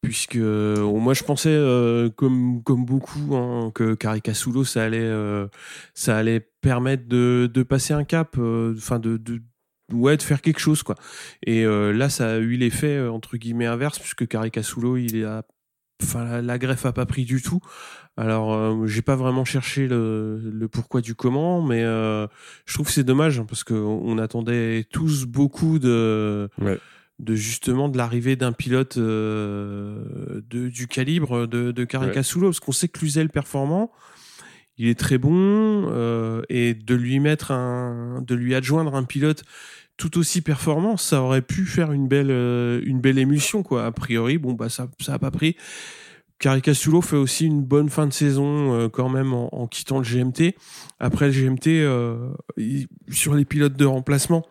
puisque 0.05 0.35
euh, 0.35 0.77
moi, 0.99 1.15
je 1.15 1.23
pensais, 1.23 1.49
euh, 1.49 2.11
comme, 2.11 2.61
comme 2.63 2.85
beaucoup, 2.85 3.35
hein, 3.35 3.71
que 3.73 3.95
Caricasulo, 3.95 4.63
ça 4.63 4.83
allait, 4.83 4.99
euh, 4.99 5.47
ça 5.95 6.15
allait 6.15 6.47
permettre 6.61 7.07
de, 7.07 7.49
de 7.51 7.63
passer 7.63 7.93
un 7.93 8.03
cap, 8.03 8.37
enfin, 8.37 8.99
de, 8.99 9.19
ouais, 9.91 10.15
de 10.15 10.21
faire 10.21 10.41
quelque 10.41 10.59
chose, 10.59 10.83
quoi. 10.83 10.95
Et 11.45 11.65
là, 11.65 12.09
ça 12.09 12.33
a 12.33 12.37
eu 12.37 12.55
l'effet, 12.55 13.07
entre 13.07 13.37
guillemets, 13.37 13.65
inverse, 13.65 13.97
puisque 13.99 14.27
Caricasulo, 14.27 14.97
il 14.97 15.25
a, 15.25 15.43
enfin, 16.03 16.41
la, 16.41 16.57
greffe 16.59 16.85
a 16.85 16.93
pas 16.93 17.07
pris 17.07 17.25
du 17.25 17.41
tout. 17.41 17.59
Alors, 18.15 18.87
j'ai 18.87 19.01
pas 19.01 19.15
vraiment 19.15 19.43
cherché 19.43 19.87
le, 19.87 20.67
pourquoi 20.71 21.01
du 21.01 21.15
comment, 21.15 21.63
mais 21.63 21.81
je 21.81 22.73
trouve 22.73 22.87
que 22.87 22.93
c'est 22.93 23.03
dommage 23.03 23.39
hein, 23.39 23.45
parce 23.47 23.63
qu'on 23.63 23.75
on 23.75 24.17
attendait 24.19 24.85
tous 24.91 25.25
beaucoup 25.25 25.79
de. 25.79 26.47
De 27.19 27.33
justement 27.35 27.87
de 27.89 27.97
l'arrivée 27.97 28.35
d'un 28.35 28.51
pilote 28.51 28.97
euh, 28.97 30.41
de, 30.49 30.67
du 30.69 30.87
calibre 30.87 31.47
de, 31.47 31.71
de 31.71 31.83
Caricasulo, 31.85 32.47
parce 32.49 32.59
qu'on 32.59 32.71
sait 32.71 32.87
que 32.87 32.99
Cluzel 32.99 33.29
performant, 33.29 33.91
il 34.77 34.87
est 34.87 34.99
très 34.99 35.17
bon 35.17 35.33
euh, 35.91 36.41
et 36.49 36.73
de 36.73 36.95
lui 36.95 37.19
mettre 37.19 37.51
un, 37.51 38.21
de 38.27 38.35
lui 38.35 38.53
adjoindre 38.55 38.95
un 38.95 39.03
pilote 39.05 39.43
tout 39.97 40.17
aussi 40.17 40.41
performant, 40.41 40.97
ça 40.97 41.21
aurait 41.21 41.41
pu 41.41 41.65
faire 41.65 41.93
une 41.93 42.09
belle, 42.09 42.31
euh, 42.31 42.81
une 42.85 42.99
belle 42.99 43.17
émulsion 43.17 43.63
quoi. 43.63 43.85
A 43.85 43.91
priori, 43.93 44.37
bon 44.37 44.51
bah 44.51 44.67
ça, 44.67 44.89
ça 44.99 45.13
a 45.13 45.19
pas 45.19 45.31
pris. 45.31 45.55
Caricasulo 46.37 46.99
fait 47.01 47.15
aussi 47.15 47.45
une 47.45 47.63
bonne 47.63 47.89
fin 47.89 48.05
de 48.07 48.11
saison 48.11 48.73
euh, 48.73 48.89
quand 48.89 49.07
même 49.07 49.33
en, 49.33 49.47
en 49.55 49.67
quittant 49.67 49.99
le 49.99 50.03
GMT. 50.03 50.53
Après 50.99 51.27
le 51.27 51.31
GMT, 51.31 51.67
euh, 51.67 52.27
il- 52.57 52.87
sur 53.09 53.35
les 53.35 53.45
pilotes 53.45 53.77
de 53.77 53.85
remplacement, 53.85 54.45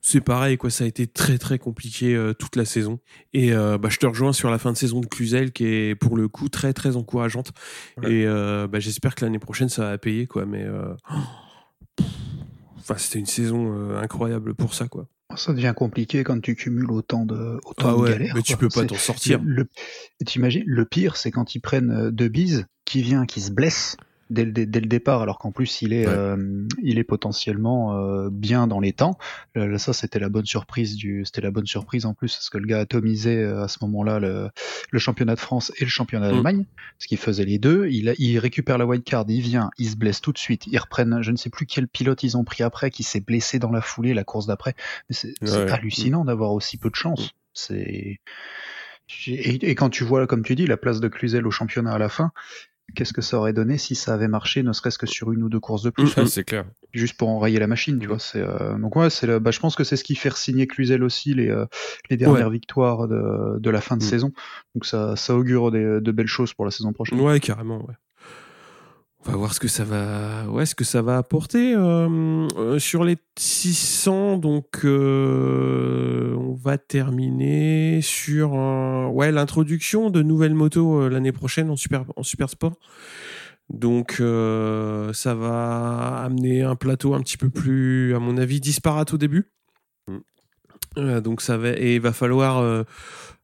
c'est 0.00 0.20
pareil 0.20 0.56
quoi. 0.56 0.70
Ça 0.70 0.84
a 0.84 0.86
été 0.86 1.06
très 1.06 1.38
très 1.38 1.58
compliqué 1.58 2.14
euh, 2.14 2.32
toute 2.34 2.56
la 2.56 2.64
saison. 2.64 2.98
Et 3.32 3.52
euh, 3.52 3.78
bah, 3.78 3.88
je 3.90 3.98
te 3.98 4.06
rejoins 4.06 4.32
sur 4.32 4.50
la 4.50 4.58
fin 4.58 4.72
de 4.72 4.76
saison 4.76 5.00
de 5.00 5.06
Cluzel 5.06 5.52
qui 5.52 5.64
est 5.66 5.94
pour 5.94 6.16
le 6.16 6.28
coup 6.28 6.48
très 6.48 6.72
très 6.72 6.96
encourageante. 6.96 7.52
Ouais. 8.02 8.12
Et 8.12 8.26
euh, 8.26 8.66
bah, 8.68 8.80
j'espère 8.80 9.14
que 9.14 9.24
l'année 9.24 9.38
prochaine 9.38 9.68
ça 9.68 9.82
va 9.90 9.98
payer 9.98 10.26
quoi. 10.26 10.46
Mais 10.46 10.64
enfin 12.78 12.94
c'était 12.96 13.18
une 13.18 13.26
saison 13.26 13.96
incroyable 13.96 14.54
pour 14.54 14.74
ça 14.74 14.88
quoi. 14.88 15.06
Ça 15.36 15.52
devient 15.52 15.74
compliqué 15.76 16.24
quand 16.24 16.40
tu 16.40 16.54
cumules 16.56 16.90
autant 16.90 17.26
de, 17.26 17.60
autant 17.66 17.90
Ah 17.90 17.92
de 17.92 17.96
ouais, 17.98 18.10
galères. 18.12 18.32
mais 18.34 18.40
tu 18.42 18.54
quoi. 18.56 18.60
peux 18.60 18.68
pas 18.80 18.86
t'en 18.86 18.94
sortir. 18.94 19.40
Le, 19.44 19.68
le- 20.20 20.24
t'imagines, 20.24 20.64
le 20.66 20.84
pire, 20.86 21.16
c'est 21.16 21.30
quand 21.30 21.54
ils 21.54 21.60
prennent 21.60 21.90
euh, 21.90 22.10
De 22.10 22.28
Bise, 22.28 22.64
qui 22.86 23.02
vient, 23.02 23.26
qui 23.26 23.42
se 23.42 23.50
blesse 23.50 23.98
dès 24.30 24.44
le, 24.44 24.52
dès, 24.52 24.80
le 24.80 24.86
départ, 24.86 25.22
alors 25.22 25.38
qu'en 25.38 25.52
plus 25.52 25.82
il 25.82 25.92
est, 25.92 26.06
Ouais. 26.06 26.12
euh, 26.12 26.66
il 26.82 26.98
est 26.98 27.04
potentiellement 27.04 27.96
euh, 27.96 28.28
bien 28.30 28.66
dans 28.66 28.80
les 28.80 28.92
temps. 28.92 29.18
Là, 29.54 29.78
ça, 29.78 29.92
c'était 29.92 30.18
la 30.18 30.28
bonne 30.28 30.46
surprise 30.46 30.96
du, 30.96 31.24
c'était 31.24 31.40
la 31.40 31.50
bonne 31.50 31.66
surprise 31.66 32.06
en 32.06 32.14
plus, 32.14 32.34
parce 32.34 32.50
que 32.50 32.58
le 32.58 32.66
gars 32.66 32.80
atomisait 32.80 33.42
euh, 33.42 33.62
à 33.64 33.68
ce 33.68 33.78
moment-là 33.82 34.18
le, 34.18 34.50
le 34.90 34.98
championnat 34.98 35.34
de 35.34 35.40
France 35.40 35.72
et 35.78 35.84
le 35.84 35.90
championnat 35.90 36.28
Mm. 36.28 36.32
d'Allemagne, 36.32 36.64
parce 36.98 37.06
qu'il 37.06 37.18
faisait 37.18 37.44
les 37.44 37.58
deux. 37.58 37.88
Il, 37.88 38.14
il 38.18 38.38
récupère 38.38 38.78
la 38.78 38.86
wildcard, 38.86 39.24
il 39.28 39.40
vient, 39.40 39.70
il 39.78 39.88
se 39.88 39.96
blesse 39.96 40.20
tout 40.20 40.32
de 40.32 40.38
suite. 40.38 40.66
Ils 40.66 40.78
reprennent, 40.78 41.22
je 41.22 41.30
ne 41.30 41.36
sais 41.36 41.50
plus 41.50 41.66
quel 41.66 41.88
pilote 41.88 42.22
ils 42.22 42.36
ont 42.36 42.44
pris 42.44 42.62
après, 42.62 42.90
qui 42.90 43.02
s'est 43.02 43.20
blessé 43.20 43.58
dans 43.58 43.70
la 43.70 43.80
foulée, 43.80 44.14
la 44.14 44.24
course 44.24 44.46
d'après. 44.46 44.74
Mais 45.08 45.14
C'est 45.14 45.34
Ouais. 45.42 45.70
hallucinant 45.70 46.24
d'avoir 46.24 46.52
aussi 46.52 46.76
peu 46.76 46.90
de 46.90 46.96
chance. 46.96 47.30
C'est 47.54 48.18
et, 49.26 49.70
et 49.70 49.74
quand 49.74 49.88
tu 49.88 50.04
vois, 50.04 50.26
comme 50.26 50.42
tu 50.42 50.54
dis, 50.54 50.66
la 50.66 50.76
place 50.76 51.00
de 51.00 51.08
Cluzel 51.08 51.46
au 51.46 51.50
championnat 51.50 51.92
à 51.92 51.98
la 51.98 52.08
fin, 52.08 52.30
qu'est-ce 52.94 53.12
que 53.12 53.20
ça 53.22 53.38
aurait 53.38 53.52
donné 53.52 53.78
si 53.78 53.94
ça 53.94 54.14
avait 54.14 54.28
marché, 54.28 54.62
ne 54.62 54.72
serait-ce 54.72 54.98
que 54.98 55.06
sur 55.06 55.30
une 55.32 55.42
ou 55.42 55.48
deux 55.48 55.60
courses 55.60 55.82
de 55.82 55.90
plus, 55.90 56.16
Ouais, 56.16 56.26
c'est 56.26 56.44
clair. 56.44 56.64
juste 56.92 57.16
pour 57.16 57.28
enrayer 57.28 57.58
la 57.58 57.66
machine, 57.66 57.98
tu 57.98 58.06
vois. 58.06 58.18
C'est 58.18 58.40
euh, 58.40 58.76
donc 58.78 58.96
ouais, 58.96 59.10
c'est 59.10 59.26
le- 59.26 59.38
bah, 59.38 59.50
je 59.50 59.60
pense 59.60 59.76
que 59.76 59.84
c'est 59.84 59.96
ce 59.96 60.04
qui 60.04 60.14
fait 60.14 60.32
signer 60.36 60.66
Cluzel 60.66 61.02
aussi 61.04 61.34
les 61.34 61.48
euh, 61.50 61.66
les 62.10 62.16
dernières 62.16 62.50
victoires 62.50 63.06
de, 63.08 63.58
de 63.58 63.70
la 63.70 63.80
fin 63.80 63.96
de 63.96 64.02
Mm. 64.02 64.06
saison. 64.06 64.32
Donc 64.74 64.86
ça 64.86 65.14
ça 65.16 65.34
augure 65.36 65.70
des- 65.70 66.00
de 66.00 66.12
belles 66.12 66.26
choses 66.26 66.54
pour 66.54 66.64
la 66.64 66.70
saison 66.70 66.92
prochaine. 66.92 67.20
Ouais, 67.20 67.40
carrément, 67.40 67.78
ouais. 67.86 67.94
On 69.26 69.32
va 69.32 69.36
voir 69.36 69.52
ce 69.52 69.58
que 69.58 69.68
ça 69.68 69.84
va, 69.84 70.48
ouais, 70.48 70.64
ce 70.64 70.74
que 70.74 70.84
ça 70.84 71.02
va 71.02 71.18
apporter 71.18 71.74
euh, 71.74 72.46
euh, 72.56 72.78
sur 72.78 73.02
les 73.02 73.16
600. 73.36 74.38
Donc, 74.38 74.80
euh, 74.84 76.34
on 76.36 76.54
va 76.54 76.78
terminer 76.78 78.00
sur 78.00 78.52
ouais 78.52 79.32
l'introduction 79.32 80.10
de 80.10 80.22
nouvelles 80.22 80.54
motos 80.54 81.08
l'année 81.08 81.32
prochaine 81.32 81.68
en 81.70 81.76
super 81.76 82.04
en 82.16 82.22
super 82.22 82.48
sport. 82.48 82.78
Donc, 83.70 84.22
ça 85.12 85.34
va 85.34 86.22
amener 86.24 86.62
un 86.62 86.76
plateau 86.76 87.14
un 87.14 87.20
petit 87.20 87.36
peu 87.36 87.50
plus, 87.50 88.14
à 88.14 88.20
mon 88.20 88.38
avis, 88.38 88.60
disparate 88.60 89.12
au 89.12 89.18
début. 89.18 89.50
Donc, 90.96 91.42
ça 91.42 91.58
va 91.58 91.70
et 91.70 91.96
il 91.96 92.00
va 92.00 92.12
falloir 92.12 92.84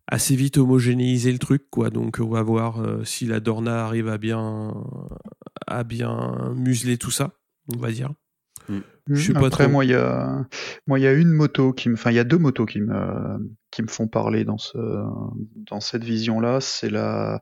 assez 0.06 0.36
vite 0.36 0.56
homogénéiser 0.56 1.32
le 1.32 1.38
truc 1.38 1.64
quoi 1.70 1.88
donc 1.88 2.18
on 2.20 2.28
va 2.28 2.42
voir 2.42 2.76
si 3.04 3.24
la 3.24 3.40
Dorna 3.40 3.86
arrive 3.86 4.08
à 4.08 4.18
bien 4.18 4.74
à 5.66 5.84
bien 5.84 6.52
museler 6.56 6.98
tout 6.98 7.10
ça 7.10 7.32
on 7.74 7.78
va 7.78 7.90
dire 7.92 8.12
Je 9.08 9.14
sais 9.14 9.32
pas 9.34 9.46
Après, 9.46 9.64
trop. 9.64 9.72
moi, 9.72 9.84
il 9.84 9.90
y 9.90 9.94
a, 9.94 10.46
moi, 10.86 10.98
il 10.98 11.02
y 11.02 11.06
a 11.06 11.12
une 11.12 11.30
moto 11.30 11.72
qui 11.74 11.88
me, 11.90 11.94
enfin, 11.94 12.10
il 12.10 12.14
y 12.16 12.18
a 12.18 12.24
deux 12.24 12.38
motos 12.38 12.64
qui 12.64 12.80
me, 12.80 13.38
qui 13.70 13.82
me 13.82 13.88
font 13.88 14.08
parler 14.08 14.44
dans 14.44 14.56
ce, 14.58 14.78
dans 15.70 15.80
cette 15.80 16.04
vision-là. 16.04 16.60
C'est 16.62 16.88
la, 16.88 17.40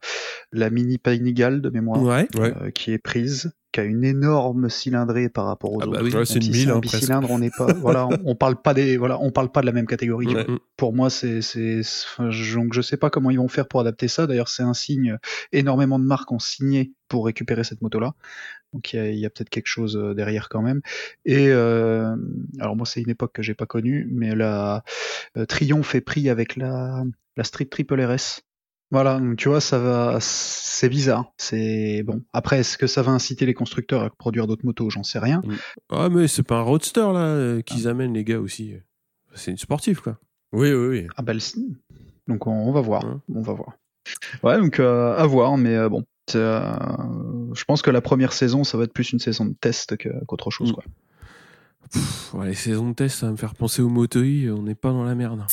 la 0.50 0.70
Mini 0.70 0.98
Panigale 0.98 1.60
de 1.60 1.70
mémoire, 1.70 2.02
ouais 2.02 2.26
Ouais. 2.36 2.52
euh, 2.60 2.70
qui 2.70 2.90
est 2.92 2.98
prise, 2.98 3.52
qui 3.72 3.80
a 3.80 3.84
une 3.84 4.04
énorme 4.04 4.68
cylindrée 4.68 5.28
par 5.28 5.46
rapport 5.46 5.72
aux 5.72 5.80
Ah 5.82 5.86
bah 5.86 5.92
autres. 5.92 6.02
oui. 6.04 6.14
Ouais, 6.14 6.24
c'est 6.26 6.38
une 6.44 6.52
mille, 6.52 6.70
un 6.70 6.76
hein, 6.76 6.80
presque. 6.80 6.96
bicylindre, 6.98 7.30
on 7.30 7.38
n'est 7.38 7.50
pas, 7.50 7.72
voilà, 7.72 8.06
on, 8.06 8.18
on 8.26 8.34
parle 8.36 8.60
pas 8.60 8.74
des, 8.74 8.96
voilà, 8.96 9.18
on 9.20 9.30
parle 9.30 9.50
pas 9.50 9.62
de 9.62 9.66
la 9.66 9.72
même 9.72 9.86
catégorie. 9.86 10.26
Ouais. 10.26 10.44
vois. 10.44 10.58
Pour 10.76 10.92
moi, 10.94 11.10
c'est, 11.10 11.40
donc 12.54 12.74
je 12.74 12.80
sais 12.82 12.96
pas 12.96 13.10
comment 13.10 13.30
ils 13.30 13.38
vont 13.38 13.48
faire 13.48 13.66
pour 13.66 13.80
adapter 13.80 14.08
ça. 14.08 14.26
D'ailleurs, 14.26 14.48
c'est 14.48 14.62
un 14.62 14.74
signe. 14.74 15.18
Énormément 15.52 15.98
de 15.98 16.04
marques 16.04 16.30
ont 16.32 16.38
signé 16.38 16.92
pour 17.08 17.26
récupérer 17.26 17.64
cette 17.64 17.82
moto-là. 17.82 18.14
Donc 18.72 18.92
il 18.92 18.96
y 18.96 18.98
a, 19.00 19.08
il 19.10 19.18
y 19.18 19.26
a 19.26 19.30
peut-être 19.30 19.50
quelque 19.50 19.66
chose 19.66 19.96
euh, 19.96 20.14
derrière 20.14 20.48
quand 20.48 20.62
même. 20.62 20.80
Et 21.26 21.48
euh, 21.48 22.16
alors 22.58 22.74
moi, 22.76 22.86
c'est 22.86 23.02
une 23.02 23.10
époque 23.10 23.32
que 23.34 23.42
j'ai 23.42 23.54
pas 23.54 23.66
connue, 23.66 24.08
mais 24.10 24.34
la 24.34 24.82
euh, 25.36 25.44
Triomphe 25.44 25.94
est 25.94 26.00
pris 26.00 26.30
avec 26.30 26.56
la 26.56 27.04
la 27.36 27.44
Street 27.44 27.66
Triple 27.66 28.00
RS. 28.00 28.42
Voilà, 28.92 29.18
donc 29.18 29.36
tu 29.36 29.48
vois, 29.48 29.60
ça 29.60 29.78
va, 29.78 30.18
c'est 30.20 30.88
bizarre. 30.90 31.32
C'est 31.38 32.02
bon. 32.04 32.22
Après, 32.32 32.60
est-ce 32.60 32.76
que 32.78 32.86
ça 32.86 33.02
va 33.02 33.10
inciter 33.10 33.46
les 33.46 33.54
constructeurs 33.54 34.02
à 34.02 34.10
produire 34.10 34.46
d'autres 34.46 34.64
motos? 34.66 34.90
J'en 34.90 35.02
sais 35.02 35.18
rien. 35.18 35.40
ah 35.90 36.08
mais 36.10 36.28
c'est 36.28 36.42
pas 36.44 36.56
un 36.58 36.62
roadster 36.62 37.00
là 37.12 37.20
euh, 37.24 37.62
qu'ils 37.62 37.88
amènent 37.88 38.12
les 38.12 38.22
gars 38.24 38.38
aussi 38.38 38.74
c'est 39.34 39.50
une 39.50 39.56
sportive 39.56 40.02
quoi 40.02 40.18
Oui, 40.52 40.72
oui, 40.74 40.86
oui. 40.88 41.06
Ah 41.16 41.22
bah, 41.22 41.32
le- 41.32 41.40
donc 42.28 42.46
on, 42.46 42.52
on 42.52 42.70
va 42.72 42.82
voir, 42.82 43.02
Ouais. 43.04 43.14
on 43.34 43.40
va 43.42 43.52
voir. 43.54 43.72
Ouais, 44.42 44.58
donc 44.58 44.78
euh, 44.78 45.16
à 45.16 45.26
voir, 45.26 45.56
mais 45.56 45.74
euh, 45.74 45.88
bon, 45.88 46.04
euh, 46.34 46.72
je 47.54 47.64
pense 47.64 47.80
que 47.80 47.90
la 47.90 48.02
première 48.02 48.34
saison, 48.34 48.62
ça 48.62 48.76
va 48.76 48.84
être 48.84 48.92
plus 48.92 49.10
une 49.12 49.18
saison 49.20 49.46
de 49.46 49.54
test 49.58 49.96
qu'autre 49.96 50.50
chose. 50.50 50.70
Mm. 50.70 50.74
Quoi. 50.74 50.84
Pff, 51.92 52.34
ouais, 52.34 52.46
les 52.48 52.54
saisons 52.54 52.90
de 52.90 52.94
test 52.94 53.18
ça 53.20 53.26
va 53.26 53.32
me 53.32 53.36
faire 53.38 53.54
penser 53.54 53.80
au 53.80 53.88
Motoi 53.88 54.22
on 54.50 54.62
n'est 54.62 54.74
pas 54.74 54.90
dans 54.90 55.04
la 55.04 55.14
merde 55.14 55.44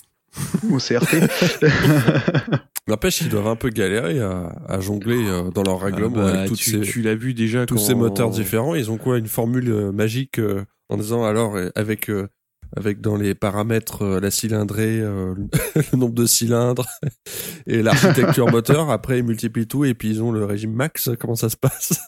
Au 0.70 0.78
CRT. 0.78 1.16
N'empêche, 2.90 3.22
ils 3.22 3.30
doivent 3.30 3.48
un 3.48 3.56
peu 3.56 3.70
galérer 3.70 4.20
à, 4.20 4.52
à 4.68 4.80
jongler 4.82 5.26
euh, 5.28 5.50
dans 5.52 5.64
leur 5.64 5.80
règlement 5.80 6.18
Ah 6.20 6.32
bah, 6.32 6.38
avec 6.40 6.48
toutes 6.50 6.58
tu, 6.58 6.72
ces, 6.72 6.82
tu 6.82 7.02
l'as 7.02 7.16
vu 7.16 7.34
déjà 7.34 7.66
tous 7.66 7.76
quand- 7.76 7.82
ces 7.82 7.94
moteurs 7.96 8.30
différents. 8.32 8.76
Ils 8.76 8.90
ont 8.92 8.98
quoi 8.98 9.18
Une 9.18 9.28
formule 9.28 9.70
euh, 9.70 9.92
magique 9.92 10.40
euh, 10.40 10.64
en 10.90 10.98
disant 10.98 11.24
alors 11.24 11.56
avec 11.76 12.10
euh, 12.10 12.28
avec 12.76 13.02
dans 13.02 13.16
les 13.16 13.34
paramètres 13.36 14.04
euh, 14.04 14.20
la 14.20 14.30
cylindrée, 14.32 15.00
euh, 15.02 15.34
le 15.76 15.98
nombre 15.98 16.14
de 16.14 16.26
cylindres 16.26 16.88
et 17.68 17.82
l'architecture 17.82 18.48
moteur. 18.52 18.90
Après, 18.92 19.20
ils 19.20 19.24
multiplient 19.24 19.68
tout 19.68 19.86
et 19.86 19.94
puis 19.94 20.10
ils 20.10 20.22
ont 20.22 20.32
le 20.32 20.46
régime 20.46 20.74
max. 20.74 21.10
Comment 21.20 21.36
ça 21.36 21.50
se 21.50 21.58
passe 21.58 22.00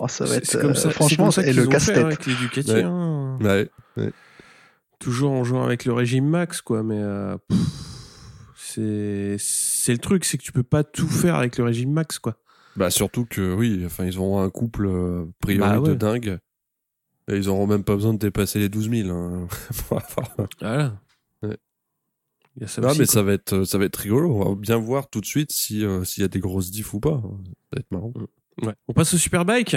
Oh, 0.00 0.08
ça 0.08 0.24
va 0.24 0.30
C'est- 0.30 0.36
être 0.38 0.46
c'est 0.46 0.60
comme 0.60 0.70
euh, 0.70 0.74
ça, 0.74 0.80
c'est 0.88 0.90
franchement 0.94 1.24
comme 1.26 1.32
ça 1.32 1.42
et 1.42 1.46
qu'ils 1.46 1.56
le 1.56 1.66
casse-tête. 1.66 1.96
hein, 1.98 2.04
avec 2.06 2.26
les 2.26 2.34
Ducati 2.34 2.72
Ouais. 2.72 2.82
hein. 2.82 3.38
Ouais. 3.40 4.10
toujours 4.98 5.32
en 5.32 5.44
jouant 5.44 5.64
avec 5.64 5.84
le 5.84 5.92
régime 5.92 6.26
max, 6.26 6.60
quoi. 6.62 6.82
Mais 6.82 6.98
euh, 6.98 7.36
pff, 7.48 7.58
c'est 8.56 9.36
c'est 9.84 9.92
le 9.92 9.98
truc, 9.98 10.24
c'est 10.24 10.38
que 10.38 10.42
tu 10.42 10.52
peux 10.52 10.62
pas 10.62 10.82
tout 10.84 11.06
faire 11.08 11.34
avec 11.36 11.58
le 11.58 11.64
régime 11.64 11.92
max, 11.92 12.18
quoi. 12.18 12.36
Bah 12.76 12.90
surtout 12.90 13.24
que 13.24 13.54
oui, 13.54 13.82
enfin 13.86 14.04
ils 14.04 14.18
auront 14.18 14.40
un 14.40 14.50
couple 14.50 14.86
euh, 14.86 15.26
priori 15.40 15.60
Bah 15.68 15.78
ouais. 15.80 15.88
de 15.90 15.94
dingue. 15.94 16.38
Et 17.28 17.36
ils 17.36 17.48
auront 17.48 17.66
même 17.66 17.84
pas 17.84 17.94
besoin 17.94 18.12
de 18.14 18.18
dépasser 18.18 18.58
les 18.58 18.68
12 18.68 18.90
000. 18.90 19.10
Hein. 19.10 19.46
pour 19.88 19.98
avoir- 19.98 20.30
Voilà. 20.60 21.00
Ouais. 21.42 21.56
Il 22.56 22.62
y 22.62 22.64
a 22.64 22.68
ça 22.68 22.82
Ah, 22.84 22.88
aussi, 22.90 22.98
mais 23.00 23.04
quoi. 23.06 23.12
ça 23.14 23.22
va 23.22 23.32
être 23.32 23.64
ça 23.64 23.78
va 23.78 23.84
être 23.84 23.96
rigolo. 23.96 24.34
On 24.34 24.50
va 24.50 24.54
bien 24.56 24.76
voir 24.76 25.08
tout 25.08 25.20
de 25.20 25.26
suite 25.26 25.52
si 25.52 25.84
euh, 25.84 26.04
s'il 26.04 26.22
y 26.22 26.24
a 26.24 26.28
des 26.28 26.40
grosses 26.40 26.70
diffs 26.70 26.92
ou 26.94 27.00
pas. 27.00 27.20
Ça 27.22 27.76
va 27.76 27.80
être 27.80 27.90
marrant. 27.90 28.12
Ouais. 28.62 28.74
On 28.88 28.92
passe 28.92 29.14
au 29.14 29.18
Superbike. 29.18 29.76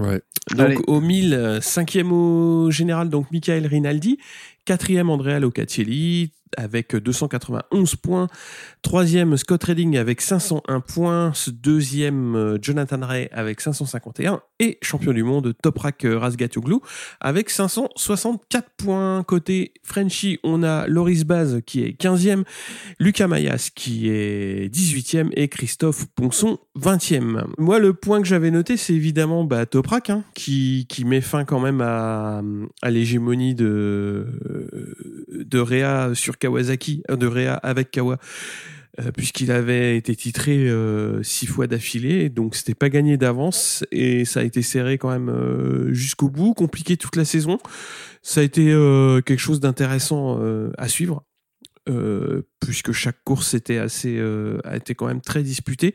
Ouais. 0.00 0.20
Donc 0.50 0.60
Allez. 0.60 0.78
au 0.88 1.00
1000, 1.00 1.34
euh, 1.34 1.60
cinquième 1.60 2.10
au 2.12 2.68
général, 2.70 3.08
donc 3.10 3.30
Michael 3.30 3.66
Rinaldi. 3.66 4.18
Quatrième, 4.64 5.10
Andrea 5.10 5.40
Locatelli 5.40 6.32
avec 6.56 6.94
291 6.94 7.96
points. 7.96 8.28
Troisième, 8.82 9.36
Scott 9.36 9.64
Redding 9.64 9.96
avec 9.96 10.20
501 10.20 10.80
points. 10.80 11.32
Deuxième, 11.48 12.58
Jonathan 12.60 13.00
Ray 13.00 13.28
avec 13.32 13.60
551. 13.60 14.40
Et 14.60 14.78
champion 14.82 15.12
du 15.12 15.22
monde, 15.22 15.54
Toprak 15.62 16.06
Razgatoglu 16.08 16.76
avec 17.20 17.50
564 17.50 18.70
points. 18.76 19.22
Côté 19.24 19.74
Frenchy, 19.82 20.38
on 20.44 20.62
a 20.62 20.86
Loris 20.86 21.24
Baz 21.24 21.60
qui 21.66 21.82
est 21.82 22.00
15e, 22.00 22.44
Lucas 22.98 23.26
Mayas 23.26 23.70
qui 23.74 24.08
est 24.08 24.72
18e 24.72 25.30
et 25.32 25.48
Christophe 25.48 26.06
Ponson 26.14 26.58
20e. 26.78 27.44
Moi, 27.58 27.78
le 27.78 27.94
point 27.94 28.20
que 28.20 28.28
j'avais 28.28 28.50
noté, 28.50 28.76
c'est 28.76 28.94
évidemment 28.94 29.44
bah, 29.44 29.66
Toprak 29.66 30.10
hein, 30.10 30.24
qui, 30.34 30.86
met 31.04 31.20
fin 31.20 31.44
quand 31.44 31.60
même 31.60 31.80
à 31.80 32.42
l'hégémonie 32.90 33.54
de, 33.54 34.26
de 35.30 35.58
Réa 35.58 36.10
sur 36.14 36.38
Kawasaki, 36.38 37.02
euh, 37.10 37.16
de 37.16 37.26
Réa 37.26 37.54
avec 37.54 37.90
Kawa. 37.90 38.18
euh, 39.00 39.10
puisqu'il 39.12 39.50
avait 39.50 39.96
été 39.96 40.14
titré 40.14 40.68
euh, 40.68 41.22
six 41.22 41.46
fois 41.46 41.66
d'affilée, 41.66 42.28
donc 42.28 42.54
c'était 42.54 42.74
pas 42.74 42.88
gagné 42.88 43.16
d'avance 43.16 43.84
et 43.90 44.24
ça 44.24 44.40
a 44.40 44.42
été 44.44 44.62
serré 44.62 44.98
quand 44.98 45.10
même 45.10 45.28
euh, 45.28 45.92
jusqu'au 45.92 46.28
bout, 46.28 46.54
compliqué 46.54 46.96
toute 46.96 47.16
la 47.16 47.24
saison. 47.24 47.58
Ça 48.22 48.40
a 48.40 48.44
été 48.44 48.72
euh, 48.72 49.20
quelque 49.20 49.40
chose 49.40 49.60
d'intéressant 49.60 50.38
euh, 50.40 50.70
à 50.78 50.88
suivre 50.88 51.24
euh, 51.88 52.42
puisque 52.60 52.92
chaque 52.92 53.22
course 53.24 53.54
était 53.54 53.78
assez 53.78 54.16
euh, 54.18 54.60
a 54.64 54.76
été 54.76 54.94
quand 54.94 55.06
même 55.06 55.20
très 55.20 55.42
disputée. 55.42 55.94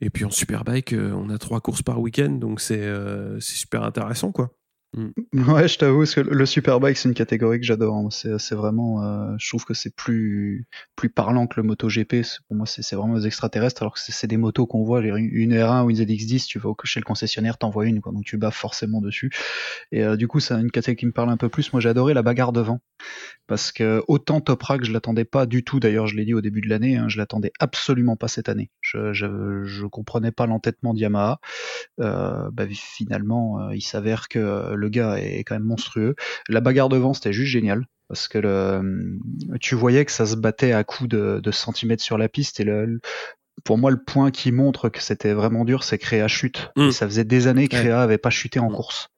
Et 0.00 0.10
puis 0.10 0.24
en 0.24 0.30
superbike, 0.30 0.94
euh, 0.94 1.12
on 1.12 1.28
a 1.30 1.38
trois 1.38 1.60
courses 1.60 1.82
par 1.82 2.00
week-end, 2.00 2.30
donc 2.30 2.60
euh, 2.70 3.38
c'est 3.40 3.56
super 3.56 3.84
intéressant 3.84 4.32
quoi. 4.32 4.50
Ouais, 5.32 5.68
je 5.68 5.78
t'avoue, 5.78 6.00
parce 6.00 6.14
que 6.14 6.20
le 6.20 6.44
superbike, 6.46 6.96
c'est 6.98 7.08
une 7.08 7.14
catégorie 7.14 7.58
que 7.60 7.64
j'adore. 7.64 7.94
hein. 7.96 8.08
C'est, 8.10 8.54
vraiment, 8.54 9.02
euh, 9.02 9.34
je 9.38 9.48
trouve 9.48 9.64
que 9.64 9.72
c'est 9.74 9.94
plus, 9.94 10.66
plus 10.96 11.08
parlant 11.08 11.46
que 11.46 11.58
le 11.60 11.66
MotoGP. 11.66 12.22
Pour 12.48 12.56
moi, 12.56 12.66
c'est, 12.66 12.94
vraiment 12.94 13.14
des 13.16 13.26
extraterrestres, 13.26 13.82
alors 13.82 13.94
que 13.94 14.00
c'est, 14.00 14.26
des 14.26 14.36
motos 14.36 14.66
qu'on 14.66 14.84
voit. 14.84 15.00
les- 15.00 15.08
Une 15.08 15.54
R1 15.54 15.84
ou 15.84 15.90
une 15.90 15.96
ZX10, 15.96 16.46
tu 16.46 16.58
vas 16.58 16.70
chez 16.84 17.00
le 17.00 17.04
concessionnaire, 17.04 17.56
t'en 17.56 17.70
vois 17.70 17.86
une, 17.86 18.00
quoi. 18.00 18.12
Donc 18.12 18.24
tu 18.24 18.36
baffes 18.36 18.56
forcément 18.56 19.00
dessus. 19.00 19.30
Et 19.92 20.02
euh, 20.04 20.16
du 20.16 20.28
coup, 20.28 20.40
c'est 20.40 20.54
une 20.54 20.70
catégorie 20.70 20.96
qui 20.96 21.06
me 21.06 21.12
parle 21.12 21.30
un 21.30 21.36
peu 21.38 21.48
plus. 21.48 21.72
Moi, 21.72 21.80
j'ai 21.80 21.88
adoré 21.88 22.12
la 22.14 22.22
bagarre 22.22 22.52
devant. 22.52 22.80
Parce 23.46 23.72
que 23.72 24.02
autant 24.08 24.40
Toprak, 24.40 24.84
je 24.84 24.92
l'attendais 24.92 25.24
pas 25.24 25.46
du 25.46 25.64
tout. 25.64 25.80
D'ailleurs, 25.80 26.06
je 26.06 26.16
l'ai 26.16 26.24
dit 26.24 26.34
au 26.34 26.40
début 26.40 26.60
de 26.60 26.68
l'année, 26.68 26.96
hein, 26.96 27.08
je 27.08 27.18
l'attendais 27.18 27.52
absolument 27.58 28.16
pas 28.16 28.28
cette 28.28 28.48
année. 28.48 28.70
Je, 28.80 29.12
je, 29.12 29.86
comprenais 29.86 30.32
pas 30.32 30.46
l'entêtement 30.46 30.94
d'Yamaha. 30.94 31.40
Euh, 32.00 32.50
bah, 32.52 32.66
finalement, 32.70 33.70
il 33.70 33.82
s'avère 33.82 34.28
que 34.28 34.74
le 34.82 34.88
gars 34.90 35.16
est 35.18 35.44
quand 35.44 35.54
même 35.54 35.64
monstrueux. 35.64 36.14
La 36.48 36.60
bagarre 36.60 36.90
devant, 36.90 37.14
c'était 37.14 37.32
juste 37.32 37.50
génial. 37.50 37.86
Parce 38.08 38.28
que 38.28 38.36
le, 38.36 39.18
tu 39.60 39.74
voyais 39.74 40.04
que 40.04 40.12
ça 40.12 40.26
se 40.26 40.36
battait 40.36 40.72
à 40.72 40.84
coups 40.84 41.08
de, 41.08 41.40
de 41.42 41.50
centimètres 41.50 42.02
sur 42.02 42.18
la 42.18 42.28
piste. 42.28 42.60
Et 42.60 42.64
le, 42.64 43.00
pour 43.64 43.78
moi, 43.78 43.90
le 43.90 44.02
point 44.04 44.30
qui 44.30 44.52
montre 44.52 44.90
que 44.90 45.00
c'était 45.00 45.32
vraiment 45.32 45.64
dur, 45.64 45.82
c'est 45.82 45.96
Créa 45.96 46.28
chute. 46.28 46.70
Mm. 46.76 46.88
Et 46.88 46.92
ça 46.92 47.06
faisait 47.06 47.24
des 47.24 47.46
années 47.46 47.68
que. 47.68 47.76
Créa 47.76 48.02
avait 48.02 48.18
pas 48.18 48.28
chuté 48.28 48.58
en 48.60 48.68
Mm. 48.70 48.74
course. 48.74 49.08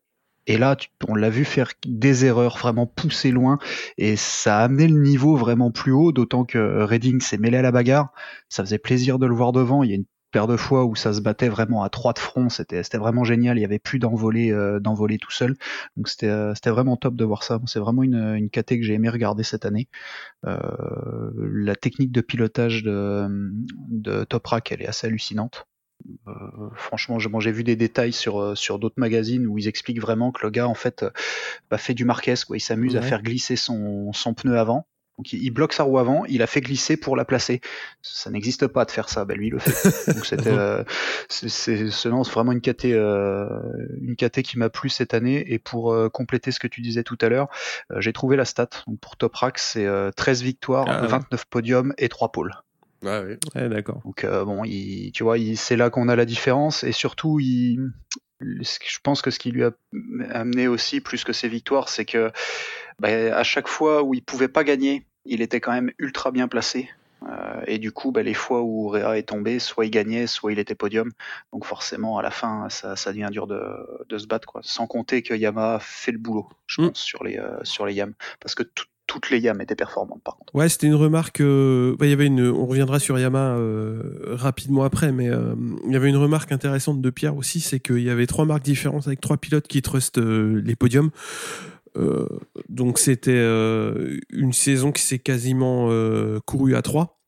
Et 0.47 0.59
là, 0.59 0.77
tu- 0.77 0.91
on 1.09 1.15
l'a 1.17 1.31
vu 1.31 1.45
faire 1.45 1.73
des 1.87 2.27
erreurs, 2.27 2.59
vraiment 2.59 2.87
pousser 2.87 3.31
loin, 3.33 3.59
et 3.97 4.15
ça 4.15 4.59
a 4.59 4.65
amené 4.65 4.87
le 4.87 5.01
niveau 5.01 5.37
vraiment 5.37 5.71
plus 5.73 5.91
haut, 5.93 6.13
d'autant 6.13 6.45
que 6.45 6.83
Redding 6.85 7.21
s'est 7.23 7.39
mêlé 7.39 7.57
à 7.57 7.63
la 7.63 7.73
bagarre. 7.73 8.13
Ça 8.51 8.63
faisait 8.63 8.79
plaisir 8.79 9.19
de 9.19 9.27
le 9.27 9.35
voir 9.35 9.53
devant. 9.53 9.83
Il 9.83 9.89
y 9.91 9.93
a 9.95 9.97
une 9.97 10.05
paire 10.35 10.49
de 10.49 10.57
fois 10.57 10.85
où 10.85 10.97
ça 10.97 11.13
se 11.13 11.21
battait 11.21 11.49
vraiment 11.49 11.85
à 11.85 11.89
trois 11.89 12.13
de 12.13 12.19
front. 12.19 12.49
C'était 12.49 12.83
c'était 12.83 12.99
vraiment 12.99 13.23
génial. 13.23 13.57
Il 13.57 13.61
y 13.61 13.65
avait 13.65 13.79
plus 13.79 14.01
d'envolée 14.01 14.51
euh, 14.51 14.81
tout 14.81 15.31
seul. 15.31 15.55
Donc 15.97 16.09
c'était 16.09 16.27
euh, 16.27 16.57
c'était 16.57 16.71
vraiment 16.71 16.97
top 16.97 17.15
de 17.15 17.25
voir 17.25 17.45
ça. 17.45 17.61
C'est 17.67 17.79
vraiment 17.79 18.03
une 18.03 18.35
une 18.35 18.51
caté 18.51 18.81
que 18.81 18.85
j'ai 18.85 18.95
aimé 18.95 19.09
regarder 19.09 19.45
cette 19.45 19.65
année. 19.65 19.87
Euh, 20.45 20.59
la 21.39 21.77
technique 21.77 22.11
de 22.11 22.21
pilotage 22.21 22.83
de 22.83 23.29
de 23.89 24.25
Toprak, 24.25 24.73
elle 24.73 24.83
est 24.83 24.89
assez 24.89 25.07
hallucinante. 25.07 25.67
Euh, 26.27 26.33
franchement, 26.75 27.21
j'ai 27.21 27.53
vu 27.53 27.63
des 27.63 27.77
détails 27.77 28.13
sur 28.13 28.41
euh, 28.41 28.57
sur 28.57 28.81
d'autres 28.81 28.99
magazines 28.99 29.47
où 29.47 29.57
ils 29.57 29.69
expliquent 29.69 30.01
vraiment 30.01 30.33
que 30.33 30.45
le 30.45 30.51
gars 30.51 30.67
en 30.67 30.75
fait 30.75 31.05
bah, 31.71 31.79
fait 31.79 31.95
du 31.95 32.05
Marquez 32.05 32.35
quoi. 32.45 32.57
Il 32.57 32.61
s'amuse 32.61 32.97
à 32.97 33.03
faire 33.03 33.23
glisser 33.23 33.55
son 33.55 34.13
son 34.13 34.35
pneu 34.35 34.59
avant. 34.59 34.85
Donc 35.19 35.33
il 35.33 35.43
il 35.45 35.51
bloque 35.51 35.73
sa 35.73 35.85
roue 35.85 35.99
avant, 35.99 36.25
il 36.25 36.43
a 36.43 36.47
fait 36.49 36.61
glisser 36.61 36.97
pour 36.97 37.15
la 37.17 37.25
placer. 37.25 37.61
Ça 38.03 38.31
n'existe 38.31 38.67
pas 38.67 38.85
de 38.85 38.91
faire 38.91 39.09
ça, 39.09 39.25
ben 39.25 39.37
lui 39.37 39.47
il 39.47 39.51
le 39.53 39.59
fait. 39.61 40.13
Donc 40.15 40.27
c'était 40.27 40.51
euh, 40.51 40.83
c'est 41.29 41.49
c'est 41.49 41.77
c'est- 41.77 41.91
c'est 41.91 42.09
vraiment 42.33 42.51
une 42.53 42.61
caté 42.61 42.93
euh, 42.95 43.47
une 44.01 44.17
caté 44.17 44.43
qui 44.43 44.59
m'a 44.59 44.71
plu 44.71 44.89
cette 44.89 45.15
année 45.15 45.45
et 45.53 45.59
pour 45.59 45.93
euh, 45.93 46.09
compléter 46.09 46.51
ce 46.51 46.59
que 46.59 46.67
tu 46.67 46.81
disais 46.81 47.05
tout 47.05 47.19
à 47.21 47.29
l'heure, 47.29 47.49
euh, 47.93 48.01
j'ai 48.01 48.13
trouvé 48.13 48.37
la 48.37 48.45
stat. 48.45 48.69
Donc 48.87 48.99
pour 49.01 49.17
Toprak, 49.17 49.59
c'est 49.59 49.87
euh, 49.87 50.11
13 50.11 50.43
victoires, 50.43 50.87
Ah 50.89 51.03
ouais. 51.03 51.09
29 51.09 51.45
podiums 51.47 51.95
et 51.99 52.09
3 52.09 52.33
pôles. 52.33 52.53
Ah 53.07 53.21
oui. 53.23 53.35
Ouais, 53.55 53.69
d'accord. 53.69 54.01
Donc 54.05 54.25
euh, 54.25 54.45
bon, 54.45 54.65
il, 54.65 55.13
tu 55.13 55.23
vois, 55.23 55.39
il- 55.39 55.57
c'est 55.59 55.77
là 55.77 55.91
qu'on 55.91 56.09
a 56.09 56.17
la 56.17 56.25
différence 56.25 56.83
et 56.85 56.93
surtout, 56.93 57.39
il, 57.39 57.79
je 58.41 58.99
pense 59.03 59.23
que 59.23 59.31
ce 59.31 59.39
qui 59.39 59.51
lui 59.51 59.65
a 59.65 59.73
amené 60.31 60.69
aussi 60.69 61.01
plus 61.01 61.25
que 61.25 61.33
ses 61.33 61.49
victoires, 61.49 61.89
c'est 61.89 62.05
que 62.05 62.31
bah, 62.99 63.09
à 63.09 63.43
chaque 63.43 63.69
fois 63.69 64.03
où 64.03 64.15
il 64.15 64.23
pouvait 64.23 64.49
pas 64.49 64.65
gagner, 64.65 65.07
il 65.25 65.41
était 65.43 65.61
quand 65.61 65.73
même 65.73 65.91
ultra 65.99 66.31
bien 66.31 66.49
placé. 66.49 66.91
Euh, 67.27 67.63
et 67.67 67.79
du 67.79 67.91
coup, 67.91 68.13
bah, 68.13 68.23
les 68.23 68.35
fois 68.35 68.61
où 68.61 68.89
Réa 68.89 69.17
est 69.17 69.23
tombé, 69.23 69.59
soit 69.59 69.87
il 69.87 69.91
gagnait, 69.91 70.27
soit 70.27 70.53
il 70.53 70.59
était 70.59 70.75
podium. 70.75 71.11
Donc 71.55 71.65
forcément, 71.65 72.19
à 72.19 72.23
la 72.23 72.31
fin, 72.31 72.69
ça, 72.69 72.97
ça 72.97 73.13
devient 73.13 73.29
dur 73.33 73.47
de, 73.47 73.63
de 74.07 74.19
se 74.19 74.27
battre, 74.27 74.47
quoi. 74.47 74.61
Sans 74.63 74.87
compter 74.87 75.23
que 75.23 75.33
Yamaha 75.33 75.79
fait 75.81 76.13
le 76.13 76.19
boulot, 76.19 76.51
je 76.67 76.83
Mm. 76.83 76.89
pense, 76.89 76.99
sur 77.01 77.25
les 77.25 77.39
euh, 77.39 77.57
sur 77.63 77.87
les 77.87 77.95
Yam, 77.95 78.13
parce 78.41 78.55
que 78.55 78.63
tout- 78.63 78.85
toutes 79.07 79.31
les 79.31 79.39
Yam 79.39 79.61
étaient 79.61 79.75
performantes, 79.75 80.23
par 80.25 80.37
contre. 80.37 80.55
Ouais, 80.55 80.69
c'était 80.69 80.87
une 80.87 80.95
remarque. 80.95 81.41
euh, 81.41 81.95
bah, 81.99 82.07
y 82.07 82.13
avait 82.13 82.27
une. 82.27 82.49
On 82.49 82.67
reviendra 82.67 82.99
sur 82.99 83.19
Yamaha 83.19 83.57
euh, 83.57 84.03
rapidement 84.33 84.85
après, 84.85 85.13
mais 85.13 85.29
euh, 85.29 85.55
il 85.87 85.93
y 85.93 85.97
avait 85.97 86.09
une 86.09 86.17
remarque 86.17 86.53
intéressante 86.53 87.01
de 87.01 87.11
Pierre 87.11 87.37
aussi, 87.37 87.61
c'est 87.61 87.81
qu'il 87.81 88.03
y 88.03 88.11
avait 88.11 88.27
trois 88.27 88.45
marques 88.45 88.65
différentes 88.65 89.07
avec 89.07 89.21
trois 89.21 89.37
pilotes 89.37 89.69
qui 89.69 89.83
trustent 89.83 90.19
euh, 90.19 90.63
les 90.65 90.77
podiums. 90.77 91.11
Euh, 91.97 92.27
donc 92.69 92.99
c'était 92.99 93.41
une 94.31 94.53
saison 94.53 94.91
qui 94.91 95.03
s'est 95.03 95.21
quasiment 95.21 95.89
courue 96.45 96.75
à 96.75 96.83
trois. 96.83 97.21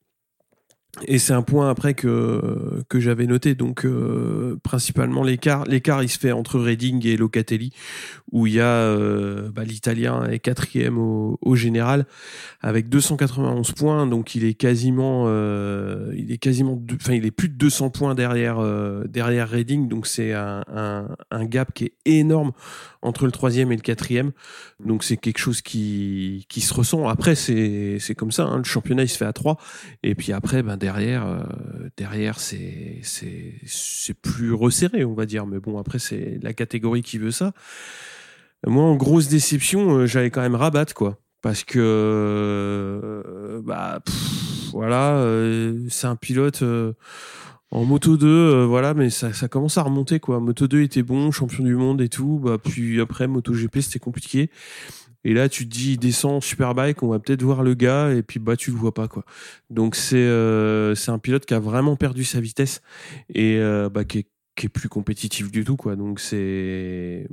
Et 1.05 1.19
c'est 1.19 1.33
un 1.33 1.43
point 1.43 1.69
après 1.69 1.93
que, 1.93 2.83
que 2.89 2.99
j'avais 2.99 3.27
noté. 3.27 3.53
Donc, 3.53 3.85
euh, 3.85 4.59
principalement, 4.63 5.23
l'écart, 5.23 5.65
l'écart, 5.65 6.01
il 6.01 6.09
se 6.09 6.17
fait 6.17 6.31
entre 6.31 6.59
Redding 6.59 7.05
et 7.05 7.17
Locatelli, 7.17 7.71
où 8.31 8.47
il 8.47 8.53
y 8.53 8.59
a 8.59 8.65
euh, 8.65 9.49
bah, 9.51 9.63
l'Italien 9.63 10.23
est 10.25 10.39
quatrième 10.39 10.97
au, 10.97 11.37
au 11.41 11.55
général 11.55 12.07
avec 12.61 12.89
291 12.89 13.71
points. 13.73 14.07
Donc, 14.07 14.33
il 14.33 14.43
est 14.43 14.55
quasiment, 14.55 15.25
euh, 15.27 16.11
il 16.15 16.31
est 16.31 16.39
quasiment, 16.39 16.81
enfin, 16.99 17.13
il 17.13 17.25
est 17.25 17.31
plus 17.31 17.49
de 17.49 17.55
200 17.55 17.91
points 17.91 18.15
derrière 18.15 18.57
euh, 18.59 19.03
derrière 19.07 19.49
Redding. 19.49 19.87
Donc, 19.87 20.07
c'est 20.07 20.33
un, 20.33 20.63
un, 20.73 21.09
un 21.29 21.45
gap 21.45 21.73
qui 21.73 21.85
est 21.85 21.93
énorme 22.05 22.53
entre 23.03 23.25
le 23.25 23.31
troisième 23.31 23.71
et 23.71 23.75
le 23.75 23.81
quatrième. 23.81 24.31
Donc, 24.83 25.03
c'est 25.03 25.17
quelque 25.17 25.37
chose 25.37 25.61
qui, 25.61 26.45
qui 26.49 26.61
se 26.61 26.73
ressent. 26.73 27.07
Après, 27.07 27.35
c'est, 27.35 27.97
c'est 27.99 28.15
comme 28.15 28.31
ça. 28.31 28.45
hein, 28.45 28.57
le 28.57 28.63
championnat, 28.63 29.03
il 29.03 29.09
se 29.09 29.17
fait 29.17 29.25
à 29.25 29.33
trois. 29.33 29.57
Et 30.01 30.15
puis 30.15 30.33
après, 30.33 30.63
ben 30.63 30.77
derrière, 30.87 31.27
euh, 31.27 31.43
c'est 33.65 34.13
plus 34.21 34.53
resserré, 34.53 35.03
on 35.03 35.13
va 35.13 35.25
dire. 35.25 35.45
Mais 35.45 35.59
bon, 35.59 35.77
après, 35.77 35.99
c'est 35.99 36.39
la 36.41 36.53
catégorie 36.53 37.01
qui 37.01 37.17
veut 37.17 37.31
ça. 37.31 37.51
Moi, 38.65 38.83
en 38.83 38.95
grosse 38.95 39.27
déception, 39.27 39.97
euh, 39.97 40.05
j'avais 40.05 40.31
quand 40.31 40.41
même 40.41 40.55
Rabat, 40.55 40.85
quoi, 40.95 41.19
parce 41.41 41.63
que 41.63 41.79
euh, 41.79 43.61
bah 43.63 43.99
voilà, 44.71 45.23
c'est 45.89 46.07
un 46.07 46.15
pilote. 46.15 46.63
en 47.71 47.83
moto 47.83 48.15
2, 48.17 48.27
euh, 48.27 48.65
voilà, 48.65 48.93
mais 48.93 49.09
ça, 49.09 49.33
ça 49.33 49.47
commence 49.47 49.77
à 49.77 49.83
remonter 49.83 50.19
quoi. 50.19 50.39
Moto 50.39 50.67
2 50.67 50.81
était 50.81 51.03
bon, 51.03 51.31
champion 51.31 51.63
du 51.63 51.75
monde 51.75 52.01
et 52.01 52.09
tout. 52.09 52.39
Bah, 52.43 52.57
puis 52.63 53.01
après, 53.01 53.27
Moto 53.27 53.53
GP, 53.53 53.81
c'était 53.81 53.99
compliqué. 53.99 54.49
Et 55.29 55.33
là, 55.33 55.49
tu 55.49 55.67
te 55.67 55.73
dis, 55.73 55.93
il 55.93 55.97
descend 55.97 56.35
en 56.35 56.41
Superbike, 56.41 57.03
on 57.03 57.09
va 57.09 57.19
peut-être 57.19 57.43
voir 57.43 57.61
le 57.61 57.73
gars, 57.73 58.13
et 58.13 58.23
puis 58.23 58.39
bah, 58.39 58.55
tu 58.55 58.71
le 58.71 58.77
vois 58.77 58.93
pas, 58.93 59.09
quoi. 59.09 59.25
Donc, 59.69 59.95
c'est 59.95 60.15
euh, 60.15 60.95
un 61.07 61.19
pilote 61.19 61.45
qui 61.45 61.53
a 61.53 61.59
vraiment 61.59 61.97
perdu 61.97 62.23
sa 62.23 62.39
vitesse 62.39 62.81
et 63.33 63.57
euh, 63.57 63.89
bah, 63.89 64.05
qui, 64.05 64.19
est, 64.19 64.27
qui 64.55 64.67
est 64.67 64.69
plus 64.69 64.87
compétitif 64.87 65.51
du 65.51 65.65
tout, 65.65 65.75
quoi. 65.75 65.97
Donc, 65.97 66.21
c'est. 66.21 67.27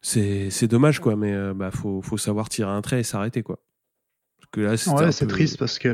c'est 0.00 0.50
c'est 0.50 0.68
dommage 0.68 0.98
quoi, 1.00 1.16
mais 1.16 1.32
euh, 1.32 1.54
bah 1.54 1.70
faut 1.70 2.02
faut 2.02 2.16
savoir 2.18 2.48
tirer 2.48 2.70
un 2.70 2.80
trait 2.82 3.00
et 3.00 3.02
s'arrêter 3.04 3.42
quoi. 3.42 3.60
Parce 4.38 4.50
que 4.52 4.60
là, 4.62 4.76
c'était 4.76 4.96
Ouais, 4.96 5.04
un 5.04 5.12
c'est 5.12 5.26
peu- 5.26 5.32
triste 5.32 5.58
parce 5.58 5.78
que 5.78 5.92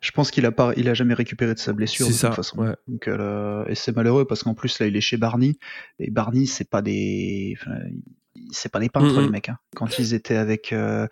je 0.00 0.10
pense 0.10 0.30
qu'il 0.30 0.44
a 0.46 0.52
pas, 0.52 0.72
il 0.76 0.88
a 0.88 0.94
jamais 0.94 1.14
récupéré 1.14 1.54
de 1.54 1.58
sa 1.58 1.72
blessure 1.72 2.06
de 2.08 2.12
C'est 2.12 2.18
ça, 2.18 2.28
toute 2.28 2.36
façon. 2.36 2.58
ouais. 2.58 2.74
Donc, 2.88 3.08
euh, 3.08 3.64
et 3.68 3.74
c'est 3.74 3.94
malheureux 3.94 4.24
parce 4.26 4.42
qu'en 4.42 4.54
plus 4.54 4.78
là, 4.80 4.86
il 4.86 4.96
est 4.96 5.00
chez 5.00 5.16
Barney 5.16 5.56
et 5.98 6.10
Barney, 6.10 6.46
c'est 6.46 6.68
pas 6.68 6.82
des, 6.82 7.56
enfin, 7.60 7.76
c'est 8.52 8.70
pas 8.70 8.78
des 8.80 8.88
peintres 8.88 9.20
les 9.20 9.28
mecs. 9.28 9.48
Hein. 9.48 9.58
Quand 9.74 9.98
ils 9.98 10.14
étaient 10.14 10.36
avec 10.36 10.72
euh, 10.72 11.06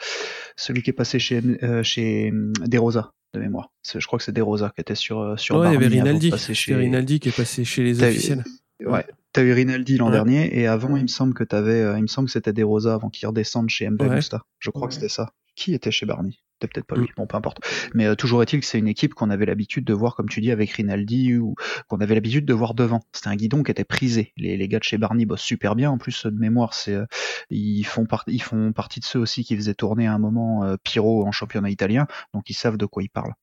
celui 0.57 0.83
qui 0.83 0.91
est 0.91 0.95
passé 0.95 1.19
chez 1.19 1.43
euh, 1.63 1.83
chez 1.83 2.31
hum, 2.31 2.53
De 2.67 2.79
Rosa 2.79 3.13
de 3.35 3.41
mémoire, 3.41 3.71
je 3.85 4.07
crois 4.07 4.19
que 4.19 4.25
c'est 4.25 4.33
De 4.33 4.43
Rosa 4.43 4.71
qui 4.75 4.81
était 4.81 4.95
sur 4.95 5.21
euh, 5.21 5.37
sur 5.37 5.57
Ouais, 5.57 5.69
il 5.71 5.73
y 5.73 5.77
avait 5.77 5.89
Rinaldi. 5.89 6.33
chez 6.53 6.75
Rinaldi 6.75 7.21
qui 7.21 7.29
est 7.31 7.37
passé 7.37 7.65
chez 7.65 7.83
les 7.83 8.03
officiels. 8.03 8.45
Ouais. 8.85 9.05
T'as 9.33 9.43
eu 9.43 9.53
Rinaldi 9.53 9.97
l'an 9.97 10.07
Ouais. 10.07 10.13
dernier 10.13 10.59
et 10.61 10.67
avant, 10.69 10.97
il 10.97 11.03
me 11.03 11.09
semble 11.09 11.35
que 11.35 11.43
t'avais, 11.43 11.81
euh, 11.81 11.99
il 11.99 12.03
me 12.03 12.07
semble 12.07 12.27
que 12.27 12.33
c'était 12.33 12.53
des 12.53 12.63
Rosa 12.63 12.95
avant 12.95 13.11
qu'il 13.11 13.27
redescende 13.27 13.69
chez 13.69 13.89
MV 13.91 14.01
Ouais. 14.09 14.21
Je 14.61 14.71
crois 14.71 14.87
que 14.89 14.95
c'était 14.95 15.09
ça. 15.09 15.33
Qui 15.57 15.75
était 15.75 15.91
chez 15.91 16.07
Barney? 16.07 16.39
C'était 16.65 16.81
peut-être 16.81 16.87
pas 16.87 16.97
Mm. 16.97 17.01
lui. 17.03 17.09
Bon, 17.17 17.27
peu 17.27 17.37
importe. 17.37 17.59
Mais 17.95 18.07
euh, 18.07 18.15
toujours 18.15 18.43
est-il 18.43 18.61
que 18.61 18.67
c'est 18.67 18.79
une 18.79 18.89
équipe 18.89 19.15
qu'on 19.15 19.31
avait 19.31 19.47
l'habitude 19.47 19.85
de 19.85 19.93
voir, 19.93 20.15
comme 20.17 20.29
tu 20.29 20.41
dis, 20.41 20.51
avec 20.51 20.71
Rinaldi 20.71 21.37
ou 21.37 21.55
qu'on 21.89 21.99
avait 22.01 22.15
l'habitude 22.15 22.45
de 22.47 22.55
voir 22.55 22.75
devant. 22.75 23.01
C'était 23.13 23.29
un 23.29 23.37
guidon 23.37 23.63
qui 23.63 23.71
était 23.71 23.85
prisé. 23.85 24.33
Les, 24.37 24.57
les 24.57 24.69
gars 24.69 24.79
de 24.79 24.85
chez 24.85 24.99
Barney 24.99 25.27
bossent 25.27 25.41
super 25.43 25.75
bien. 25.77 25.91
En 25.91 25.99
plus, 25.99 26.27
de 26.27 26.39
mémoire, 26.39 26.75
c'est 26.75 26.95
euh, 26.95 27.05
ils 27.51 27.85
font 27.85 28.07
part- 28.07 28.25
ils 28.27 28.43
font 28.43 28.73
partie 28.73 29.01
de 29.01 29.05
ceux 29.05 29.19
aussi 29.19 29.45
qui 29.45 29.57
faisaient 29.57 29.75
tourner 29.75 30.07
à 30.07 30.13
un 30.15 30.19
moment 30.19 30.65
euh, 30.65 30.77
en 30.97 31.33
championnat 31.33 31.71
italien, 31.71 32.07
donc 32.33 32.49
ils 32.51 32.55
savent 32.55 32.77
de 32.77 32.87
quoi 32.87 33.03
ils 33.03 33.09
parlent. 33.09 33.35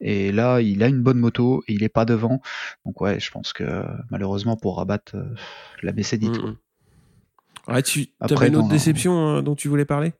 Et 0.00 0.32
là, 0.32 0.60
il 0.60 0.82
a 0.82 0.86
une 0.88 1.02
bonne 1.02 1.18
moto 1.18 1.62
et 1.68 1.74
il 1.74 1.82
est 1.82 1.88
pas 1.90 2.04
devant. 2.04 2.40
Donc 2.86 3.00
ouais, 3.00 3.20
je 3.20 3.30
pense 3.30 3.52
que 3.52 3.64
euh, 3.64 3.84
malheureusement 4.10 4.56
pour 4.56 4.76
Rabat, 4.78 5.00
euh, 5.14 5.24
la 5.82 5.92
baissée 5.92 6.16
dit. 6.18 6.30
Mm, 6.30 6.56
mm. 7.68 7.72
Ouais, 7.72 7.82
tu 7.82 8.06
Après, 8.20 8.46
avais 8.46 8.48
une 8.48 8.56
autre 8.56 8.68
dans- 8.68 8.72
déception 8.74 9.36
euh, 9.36 9.42
dont 9.42 9.54
tu 9.54 9.68
voulais 9.68 9.84
parler? 9.84 10.12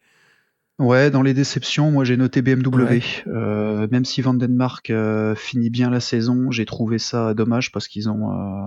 Ouais, 0.80 1.10
dans 1.10 1.20
les 1.20 1.34
déceptions, 1.34 1.90
moi 1.90 2.04
j'ai 2.04 2.16
noté 2.16 2.40
BMW. 2.40 2.84
Ouais. 2.84 3.02
Euh, 3.26 3.86
même 3.90 4.06
si 4.06 4.22
Vandenmark 4.22 4.88
euh, 4.88 5.34
finit 5.34 5.68
bien 5.68 5.90
la 5.90 6.00
saison, 6.00 6.50
j'ai 6.50 6.64
trouvé 6.64 6.98
ça 6.98 7.34
dommage 7.34 7.70
parce 7.70 7.86
qu'ils 7.86 8.08
ont, 8.08 8.32
euh, 8.32 8.66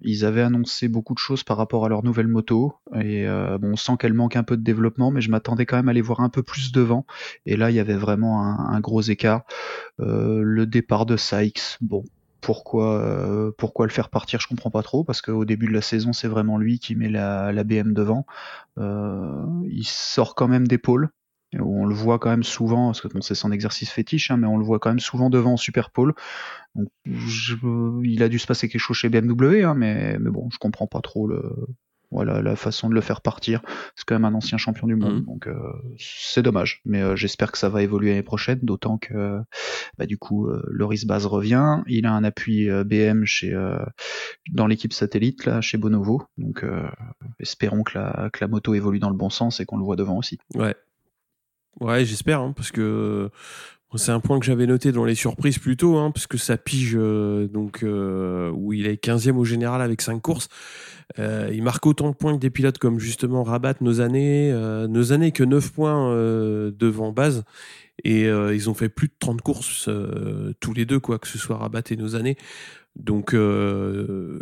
ils 0.00 0.24
avaient 0.24 0.42
annoncé 0.42 0.88
beaucoup 0.88 1.14
de 1.14 1.20
choses 1.20 1.44
par 1.44 1.56
rapport 1.56 1.84
à 1.84 1.88
leur 1.88 2.02
nouvelle 2.02 2.26
moto 2.26 2.74
et 2.96 3.28
euh, 3.28 3.58
bon, 3.58 3.74
on 3.74 3.76
sent 3.76 3.92
qu'elle 4.00 4.12
manque 4.12 4.34
un 4.34 4.42
peu 4.42 4.56
de 4.56 4.64
développement, 4.64 5.12
mais 5.12 5.20
je 5.20 5.30
m'attendais 5.30 5.66
quand 5.66 5.76
même 5.76 5.88
à 5.88 5.92
les 5.92 6.00
voir 6.00 6.18
un 6.18 6.30
peu 6.30 6.42
plus 6.42 6.72
devant. 6.72 7.06
Et 7.46 7.56
là, 7.56 7.70
il 7.70 7.76
y 7.76 7.80
avait 7.80 7.94
vraiment 7.94 8.42
un, 8.42 8.74
un 8.74 8.80
gros 8.80 9.02
écart. 9.02 9.44
Euh, 10.00 10.40
le 10.42 10.66
départ 10.66 11.06
de 11.06 11.16
Sykes, 11.16 11.78
bon. 11.80 12.02
Pourquoi, 12.40 13.00
euh, 13.00 13.50
pourquoi 13.56 13.86
le 13.86 13.92
faire 13.92 14.08
partir 14.08 14.40
Je 14.40 14.46
comprends 14.46 14.70
pas 14.70 14.82
trop 14.82 15.02
parce 15.04 15.20
qu'au 15.20 15.44
début 15.44 15.66
de 15.66 15.72
la 15.72 15.80
saison, 15.80 16.12
c'est 16.12 16.28
vraiment 16.28 16.58
lui 16.58 16.78
qui 16.78 16.94
met 16.94 17.08
la, 17.08 17.52
la 17.52 17.64
BM 17.64 17.92
devant. 17.92 18.26
Euh, 18.78 19.44
il 19.68 19.86
sort 19.86 20.34
quand 20.34 20.46
même 20.48 20.68
d'épaule. 20.68 21.10
Où 21.60 21.82
On 21.82 21.86
le 21.86 21.94
voit 21.94 22.18
quand 22.18 22.30
même 22.30 22.42
souvent, 22.42 22.88
parce 22.88 23.00
que 23.00 23.08
bon, 23.08 23.20
c'est 23.20 23.34
son 23.34 23.52
exercice 23.52 23.90
fétiche, 23.90 24.30
hein, 24.30 24.36
mais 24.36 24.46
on 24.46 24.56
le 24.56 24.64
voit 24.64 24.78
quand 24.78 24.90
même 24.90 25.00
souvent 25.00 25.30
devant 25.30 25.52
en 25.54 25.56
super 25.56 25.90
pole. 25.90 26.14
Donc, 26.74 26.88
je- 27.06 27.56
il 28.04 28.22
a 28.22 28.28
dû 28.28 28.38
se 28.38 28.46
passer 28.46 28.68
quelque 28.68 28.80
chose 28.80 28.96
chez 28.96 29.08
BMW, 29.08 29.64
hein, 29.64 29.74
mais, 29.74 30.18
mais 30.18 30.30
bon, 30.30 30.48
je 30.52 30.58
comprends 30.58 30.86
pas 30.86 31.00
trop 31.00 31.26
le, 31.26 31.42
voilà, 32.12 32.40
la 32.40 32.54
façon 32.54 32.88
de 32.88 32.94
le 32.94 33.00
faire 33.00 33.20
partir. 33.20 33.62
C'est 33.96 34.04
quand 34.06 34.14
même 34.14 34.24
un 34.26 34.34
ancien 34.34 34.58
champion 34.58 34.86
du 34.86 34.94
monde, 34.94 35.16
Mhm. 35.20 35.24
donc 35.24 35.46
euh, 35.48 35.58
c'est 35.98 36.42
dommage. 36.42 36.80
Mais 36.84 37.02
euh, 37.02 37.16
j'espère 37.16 37.50
que 37.50 37.58
ça 37.58 37.68
va 37.68 37.82
évoluer 37.82 38.10
l'année 38.10 38.22
prochaine, 38.22 38.60
d'autant 38.62 38.96
que 38.98 39.40
bah, 39.98 40.06
du 40.06 40.16
coup, 40.16 40.46
euh, 40.46 40.62
Loris 40.68 41.04
Baz 41.04 41.26
revient. 41.26 41.82
Il 41.88 42.06
a 42.06 42.12
un 42.12 42.22
appui 42.24 42.70
euh, 42.70 42.84
BM 42.84 43.24
chez 43.24 43.52
euh, 43.52 43.78
dans 44.52 44.66
l'équipe 44.68 44.92
satellite 44.92 45.46
là, 45.46 45.60
chez 45.60 45.78
Bonovo. 45.78 46.22
Donc 46.38 46.62
euh, 46.62 46.86
espérons 47.40 47.82
que 47.82 47.98
la, 47.98 48.30
que 48.32 48.38
la 48.44 48.48
moto 48.48 48.74
évolue 48.74 48.98
dans 49.00 49.10
le 49.10 49.16
bon 49.16 49.30
sens 49.30 49.58
et 49.60 49.64
qu'on 49.66 49.76
le 49.78 49.84
voit 49.84 49.96
devant 49.96 50.16
aussi. 50.18 50.38
Ouais. 50.54 50.76
Ouais, 51.80 52.04
j'espère, 52.04 52.40
hein, 52.40 52.52
parce 52.56 52.72
que 52.72 53.30
c'est 53.96 54.12
un 54.12 54.20
point 54.20 54.38
que 54.38 54.46
j'avais 54.46 54.66
noté 54.66 54.92
dans 54.92 55.04
les 55.04 55.14
surprises 55.14 55.58
plus 55.58 55.76
tôt, 55.76 55.96
hein, 55.96 56.10
parce 56.10 56.26
que 56.26 56.38
ça 56.38 56.56
pige, 56.56 56.96
euh, 56.96 57.46
donc, 57.48 57.82
euh, 57.82 58.50
où 58.50 58.72
il 58.72 58.86
est 58.86 59.02
15e 59.02 59.36
au 59.36 59.44
général 59.44 59.80
avec 59.80 60.02
5 60.02 60.20
courses. 60.20 60.48
Euh, 61.18 61.50
il 61.52 61.62
marque 61.62 61.86
autant 61.86 62.10
de 62.10 62.14
points 62.14 62.34
que 62.34 62.40
des 62.40 62.50
pilotes 62.50 62.78
comme 62.78 62.98
justement 62.98 63.42
Rabat, 63.42 63.74
nos 63.80 64.00
années, 64.00 64.52
nos 64.88 65.12
années 65.12 65.32
que 65.32 65.44
9 65.44 65.72
points 65.72 66.14
devant 66.70 67.12
base. 67.12 67.44
Et 68.04 68.24
ils 68.24 68.70
ont 68.70 68.74
fait 68.74 68.88
plus 68.88 69.08
de 69.08 69.14
30 69.18 69.40
courses 69.40 69.88
tous 70.60 70.74
les 70.74 70.84
deux, 70.84 71.00
quoi, 71.00 71.18
que 71.18 71.28
ce 71.28 71.38
soit 71.38 71.56
Rabat 71.56 71.82
et 71.90 71.96
nos 71.96 72.16
années. 72.16 72.36
Donc, 72.96 73.34
euh, 73.34 74.38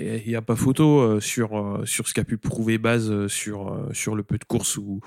il 0.00 0.26
n'y 0.26 0.34
a, 0.34 0.42
pas 0.42 0.56
photo 0.56 1.00
euh, 1.00 1.20
sur, 1.20 1.58
euh, 1.58 1.84
sur 1.84 2.08
ce 2.08 2.14
qu'a 2.14 2.24
pu 2.24 2.38
prouver 2.38 2.78
Base 2.78 3.10
euh, 3.10 3.28
sur, 3.28 3.78
sur 3.92 4.14
le 4.14 4.22
peu 4.22 4.38
de 4.38 4.44
courses 4.44 4.78
où, 4.78 5.00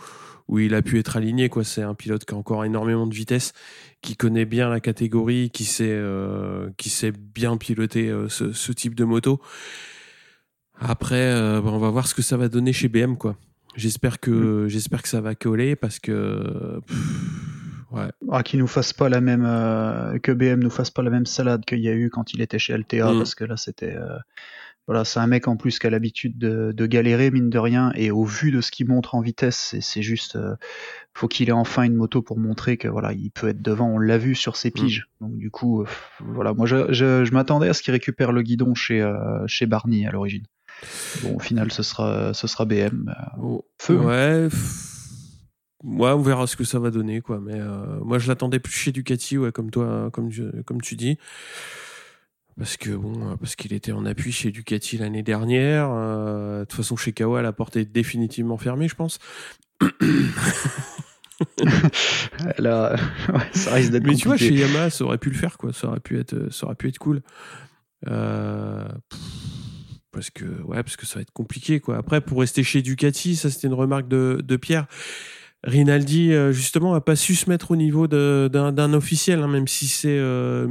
où 0.48 0.60
il 0.60 0.76
a 0.76 0.82
pu 0.82 1.00
être 1.00 1.18
aligné. 1.18 1.50
Quoi. 1.50 1.64
C'est 1.64 1.82
un 1.82 1.96
pilote 1.96 2.24
qui 2.24 2.34
a 2.34 2.38
encore 2.38 2.64
énormément 2.64 3.08
de 3.08 3.16
vitesse, 3.16 3.54
qui 4.02 4.16
connaît 4.16 4.46
bien 4.46 4.70
la 4.70 4.80
catégorie, 4.80 5.50
qui 5.50 5.66
sait, 5.66 5.90
euh, 5.90 6.70
qui 6.78 6.90
sait 6.90 7.12
bien 7.12 7.58
piloter 7.58 8.14
ce, 8.30 8.52
ce 8.52 8.72
type 8.72 8.94
de 8.96 9.06
moto. 9.06 9.42
Après, 10.82 11.34
euh, 11.34 11.62
bah, 11.62 11.70
on 11.72 11.78
va 11.78 11.92
voir 11.92 12.08
ce 12.08 12.16
que 12.16 12.24
ça 12.24 12.38
va 12.38 12.50
donner 12.50 12.74
chez 12.74 12.90
BM. 12.90 13.16
quoi. 13.16 13.36
J'espère 13.76 14.20
que, 14.20 14.68
j'espère 14.68 15.02
que 15.04 15.08
ça 15.08 15.22
va 15.22 15.36
coller 15.36 15.76
parce 15.76 16.00
que. 16.00 16.82
pff, 16.86 17.51
ouais. 17.92 18.10
Ah, 18.32 18.44
qu'il 18.44 18.60
nous 18.60 18.68
fasse 18.68 18.94
pas 18.94 19.10
la 19.10 19.22
même 19.22 19.44
euh, 19.46 20.18
que 20.20 20.32
BM 20.32 20.60
nous 20.62 20.70
fasse 20.70 20.90
pas 20.92 21.02
la 21.02 21.10
même 21.10 21.26
salade 21.26 21.66
qu'il 21.66 21.80
y 21.80 21.90
a 21.90 21.94
eu 21.94 22.10
quand 22.10 22.34
il 22.34 22.42
était 22.42 22.60
chez 22.60 22.74
LTA 22.78 23.14
Mm. 23.14 23.18
parce 23.18 23.36
que 23.36 23.44
là 23.44 23.58
c'était 23.58 23.96
euh, 23.96 24.18
voilà 24.88 25.06
c'est 25.06 25.20
un 25.20 25.28
mec 25.28 25.48
en 25.48 25.58
plus 25.58 25.78
qui 25.80 25.88
a 25.88 25.90
l'habitude 25.90 26.38
de, 26.38 26.72
de 26.76 26.86
galérer 26.86 27.30
mine 27.32 27.50
de 27.50 27.60
rien 27.60 27.92
et 27.96 28.10
au 28.12 28.24
vu 28.26 28.52
de 28.52 28.62
ce 28.62 28.72
qu'il 28.72 28.88
montre 28.88 29.16
en 29.16 29.22
vitesse 29.22 29.76
c'est, 29.80 30.02
juste 30.02 30.36
euh, 30.36 30.56
faut 31.14 31.28
qu'il 31.28 31.50
ait 31.50 31.54
enfin 31.54 31.84
une 31.84 31.96
moto 31.96 32.22
pour 32.22 32.38
montrer 32.40 32.78
que 32.78 32.88
voilà 32.88 33.14
il 33.14 33.30
peut 33.32 33.50
être 33.50 33.62
devant 33.62 33.90
on 33.90 34.00
l'a 34.00 34.18
vu 34.18 34.34
sur 34.36 34.56
ses 34.56 34.72
piges 34.72 35.08
donc 35.22 35.38
du 35.38 35.52
coup 35.52 35.86
voilà 36.20 36.54
moi 36.54 36.66
je, 36.66 36.92
je, 36.94 37.24
je 37.26 37.32
m'attendais 37.34 37.70
à 37.70 37.74
ce 37.74 37.82
qu'il 37.84 37.92
récupère 37.94 38.32
le 38.32 38.42
guidon 38.42 38.74
chez 38.76 39.08
chez 39.48 39.66
Barney 39.68 40.06
à 40.08 40.12
l'origine 40.12 40.44
bon 41.24 41.36
au 41.36 41.40
final 41.40 41.72
ce 41.72 41.84
sera 41.84 42.34
ce 42.34 42.48
sera 42.48 42.66
BM 42.66 43.14
Oh, 43.40 43.64
Feu, 43.78 44.00
hein. 44.02 44.06
Ouais. 44.06 44.48
Ouais, 45.84 46.12
on 46.12 46.22
verra 46.22 46.46
ce 46.48 46.56
que 46.56 46.64
ça 46.64 46.80
va 46.80 46.92
donner, 46.92 47.22
quoi. 47.22 47.40
Mais 47.40 47.60
euh, 47.60 48.00
moi, 48.04 48.20
je 48.20 48.28
l'attendais 48.28 48.60
plus 48.60 48.74
chez 48.74 48.92
Ducati, 48.92 49.38
ouais, 49.38 49.52
comme 49.52 49.72
toi, 49.72 50.10
comme, 50.12 50.30
comme 50.66 50.82
tu 50.82 50.96
dis. 50.96 51.18
Parce 52.58 52.78
que 52.78 52.92
bon, 52.92 53.32
euh, 53.32 53.36
parce 53.38 53.56
qu'il 53.56 53.74
était 53.74 53.92
en 53.92 54.06
appui 54.06 54.32
chez 54.32 54.52
Ducati 54.52 54.98
l'année 54.98 55.24
dernière. 55.24 55.90
Euh, 55.92 56.60
De 56.60 56.66
toute 56.66 56.78
façon, 56.78 56.96
chez 56.96 57.14
Kawa, 57.14 57.42
la 57.42 57.54
porte 57.54 57.78
est 57.78 57.86
définitivement 57.86 58.58
fermée, 58.58 58.88
je 58.88 58.96
pense. 58.96 59.20
là 62.60 62.96
ouais, 63.34 63.50
ça 63.54 63.74
risque 63.74 63.92
d'être 63.92 64.06
Mais 64.06 64.16
tu 64.16 64.28
vois, 64.28 64.38
chez 64.38 64.54
Yamaha, 64.54 64.90
ça 64.92 65.06
aurait 65.06 65.18
pu 65.18 65.30
le 65.30 65.36
faire, 65.36 65.58
quoi. 65.58 65.74
Ça 65.74 65.88
aurait 65.88 66.00
pu 66.00 66.20
être, 66.20 66.52
ça 66.52 66.68
aurait 66.68 66.76
pu 66.76 66.90
être 66.90 67.00
cool. 67.00 67.22
Euh, 68.08 68.88
parce 70.12 70.30
que, 70.30 70.46
ouais, 70.64 70.84
parce 70.84 70.98
que 70.98 71.06
ça 71.06 71.16
va 71.16 71.22
être 71.22 71.32
compliqué, 71.32 71.80
quoi. 71.80 71.98
Après, 71.98 72.22
pour 72.22 72.40
rester 72.42 72.64
chez 72.64 72.82
Ducati, 72.82 73.36
ça 73.36 73.50
c'était 73.50 73.68
une 73.68 73.74
remarque 73.74 74.08
de, 74.08 74.42
de 74.44 74.56
Pierre. 74.58 74.88
Rinaldi, 75.64 76.34
euh, 76.34 76.52
justement, 76.52 76.96
a 76.96 77.02
pas 77.02 77.16
su 77.16 77.36
se 77.36 77.48
mettre 77.50 77.72
au 77.72 77.76
niveau 77.76 78.08
d'un 78.08 78.94
officiel, 78.94 79.42
hein, 79.42 79.48
même 79.48 79.68
si 79.68 79.88
c'est, 79.88 80.18
euh, 80.18 80.68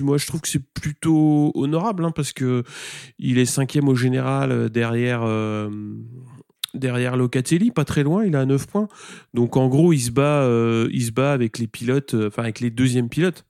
moi 0.00 0.18
je 0.18 0.26
trouve 0.26 0.40
que 0.40 0.48
c'est 0.48 0.64
plutôt 0.74 1.52
honorable, 1.54 2.04
hein, 2.04 2.10
parce 2.10 2.32
que 2.32 2.64
il 3.18 3.38
est 3.38 3.44
cinquième 3.44 3.88
au 3.88 3.94
général 3.94 4.50
euh, 4.50 4.68
derrière. 4.68 5.24
Locatelli, 7.16 7.70
pas 7.70 7.84
très 7.84 8.02
loin, 8.02 8.24
il 8.24 8.34
a 8.34 8.44
9 8.44 8.66
points. 8.66 8.88
Donc 9.34 9.56
en 9.56 9.68
gros, 9.68 9.92
il 9.92 10.00
se 10.00 10.10
bat, 10.10 11.32
avec 11.32 11.58
les 11.58 11.68
pilotes, 11.68 12.14
enfin 12.14 12.42
avec 12.42 12.58
les 12.58 12.70
deuxièmes 12.70 13.08
pilotes. 13.08 13.46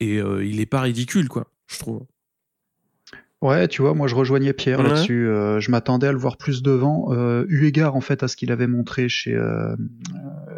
Et 0.00 0.16
il 0.16 0.60
est 0.60 0.66
pas 0.66 0.80
ridicule, 0.80 1.28
quoi, 1.28 1.52
je 1.66 1.78
trouve. 1.78 2.06
Ouais, 3.40 3.68
tu 3.68 3.82
vois, 3.82 3.94
moi 3.94 4.08
je 4.08 4.16
rejoignais 4.16 4.52
Pierre 4.52 4.78
Ouais. 4.80 4.88
là-dessus. 4.88 5.28
Euh, 5.28 5.60
je 5.60 5.70
m'attendais 5.70 6.08
à 6.08 6.12
le 6.12 6.18
voir 6.18 6.36
plus 6.36 6.60
devant, 6.60 7.12
euh, 7.12 7.44
eu 7.48 7.66
égard 7.66 7.94
en 7.94 8.00
fait 8.00 8.24
à 8.24 8.28
ce 8.28 8.34
qu'il 8.34 8.50
avait 8.50 8.66
montré 8.66 9.08
chez 9.08 9.32
euh, 9.32 9.74
euh, 9.76 9.76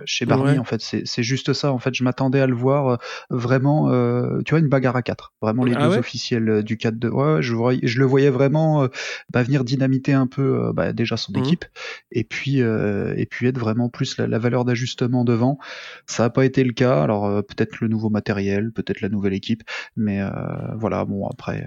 chez 0.07 0.25
Barney. 0.25 0.53
Ouais. 0.53 0.59
En 0.59 0.65
fait, 0.65 0.81
c'est 0.81 1.03
c'est 1.07 1.23
juste 1.23 1.53
ça. 1.53 1.75
En 1.75 1.79
fait, 1.79 1.95
je 1.95 2.03
m'attendais 2.05 2.41
à 2.41 2.47
le 2.47 2.55
voir 2.55 2.89
euh, 2.89 2.97
vraiment, 3.29 3.91
euh, 3.91 4.41
tu 4.47 4.53
vois, 4.53 4.61
une 4.61 4.69
bagarre 4.71 4.97
à 4.97 5.03
quatre. 5.03 5.35
Vraiment 5.43 5.65
les 5.65 5.75
Ah 5.75 5.85
deux 5.89 5.91
ouais? 5.93 5.99
officiels 5.99 6.63
du 6.63 6.79
4 6.79 6.99
de. 6.99 7.11
Ouais, 7.11 7.43
je, 7.43 7.53
voyais- 7.55 7.87
je 7.87 7.99
le 7.99 8.07
voyais 8.07 8.31
vraiment 8.31 8.89
bah, 9.31 9.43
venir 9.43 9.63
dynamiter 9.65 10.15
un 10.15 10.27
peu 10.27 10.73
bah, 10.73 10.95
déjà 10.95 11.19
son 11.19 11.33
Mhm. 11.35 11.39
équipe 11.41 11.67
et 12.13 12.25
puis 12.25 12.63
euh, 12.63 13.13
et 13.19 13.27
puis 13.27 13.47
être 13.47 13.59
vraiment 13.59 13.91
plus 13.91 14.17
la, 14.17 14.27
la 14.27 14.39
valeur 14.39 14.65
d'ajustement 14.65 15.25
devant. 15.25 15.59
Ça 16.07 16.23
n'a 16.23 16.31
pas 16.31 16.47
été 16.47 16.65
le 16.65 16.73
cas. 16.73 17.03
Alors 17.03 17.27
euh, 17.27 17.43
peut-être 17.43 17.81
le 17.83 17.89
nouveau 17.89 18.09
matériel, 18.09 18.73
peut-être 18.73 19.03
la 19.03 19.11
nouvelle 19.11 19.35
équipe, 19.35 19.65
mais 19.97 20.23
euh, 20.23 20.31
voilà. 20.77 21.05
Bon 21.05 21.27
après. 21.29 21.67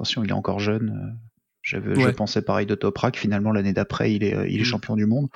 Attention, 0.00 0.24
il 0.24 0.30
est 0.30 0.32
encore 0.34 0.60
jeune. 0.60 0.90
euh, 0.90 1.26
J'avais, 1.62 1.94
Je 1.94 2.00
Ouais. 2.00 2.12
pensais 2.14 2.40
pareil 2.40 2.64
de 2.66 2.74
Toprak. 2.74 3.18
Finalement, 3.18 3.52
l'année 3.52 3.74
d'après, 3.74 4.14
il 4.14 4.24
est, 4.24 4.34
euh, 4.34 4.48
il 4.48 4.56
est 4.58 4.62
Mm. 4.62 4.64
champion 4.64 4.96
du 4.96 5.04
monde. 5.04 5.28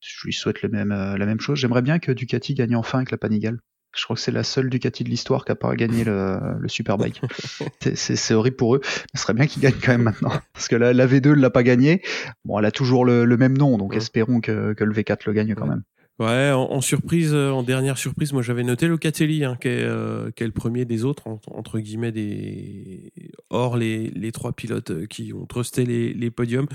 Je 0.00 0.24
lui 0.24 0.32
souhaite 0.32 0.62
le 0.62 0.70
même, 0.70 0.90
euh, 0.90 1.18
la 1.18 1.26
même 1.26 1.38
chose. 1.38 1.58
J'aimerais 1.58 1.82
bien 1.82 1.98
que 1.98 2.12
Ducati 2.12 2.54
gagne 2.54 2.74
enfin 2.76 2.96
avec 2.98 3.10
la 3.10 3.18
Panigale. 3.18 3.58
Je 3.94 4.02
crois 4.04 4.16
que 4.16 4.22
c'est 4.22 4.32
la 4.32 4.42
seule 4.42 4.70
Ducati 4.70 5.04
de 5.04 5.10
l'histoire 5.10 5.44
qui 5.44 5.52
a 5.52 5.54
pas 5.54 5.74
gagné 5.74 6.02
le, 6.04 6.38
le 6.58 6.68
Superbike. 6.68 7.20
c'est 7.94 8.32
horrible 8.34 8.56
pour 8.56 8.76
eux. 8.76 8.80
Ce 9.14 9.20
serait 9.20 9.34
bien 9.34 9.46
qu'ils 9.46 9.60
gagnent 9.62 9.78
quand 9.82 9.92
même 9.92 10.02
maintenant. 10.02 10.32
Parce 10.54 10.68
que 10.68 10.76
la, 10.76 10.94
la 10.94 11.06
V2 11.06 11.28
ne 11.30 11.34
l'a 11.34 11.50
pas 11.50 11.62
gagné. 11.62 12.02
Bon, 12.46 12.58
elle 12.58 12.64
a 12.64 12.70
toujours 12.70 13.04
le, 13.04 13.26
le 13.26 13.36
même 13.36 13.56
nom, 13.58 13.76
donc 13.76 13.94
espérons 13.96 14.40
que, 14.40 14.72
que, 14.72 14.82
le 14.84 14.94
V4 14.94 15.18
le 15.26 15.32
gagne 15.34 15.54
quand 15.54 15.66
même. 15.66 15.82
Ouais, 16.18 16.50
en, 16.50 16.80
surprise, 16.80 17.34
euh, 17.34 17.50
en 17.50 17.62
dernière 17.62 17.98
surprise, 17.98 18.32
moi 18.32 18.40
j'avais 18.40 18.62
noté 18.62 18.88
Locatelli, 18.88 19.44
hein, 19.44 19.58
qui, 19.60 19.68
est, 19.68 19.82
euh, 19.82 20.30
le 20.40 20.50
premier 20.50 20.86
des 20.86 21.04
autres, 21.04 21.24
entre 21.50 21.78
guillemets, 21.78 22.10
des 22.10 23.12
hors 23.50 23.76
les, 23.76 24.08
les 24.08 24.32
trois 24.32 24.54
pilotes 24.54 24.92
euh, 24.92 25.06
qui 25.06 25.34
ont 25.34 25.44
trusté 25.44 25.84
les, 25.84 26.14
les 26.14 26.30
podiums. 26.30 26.68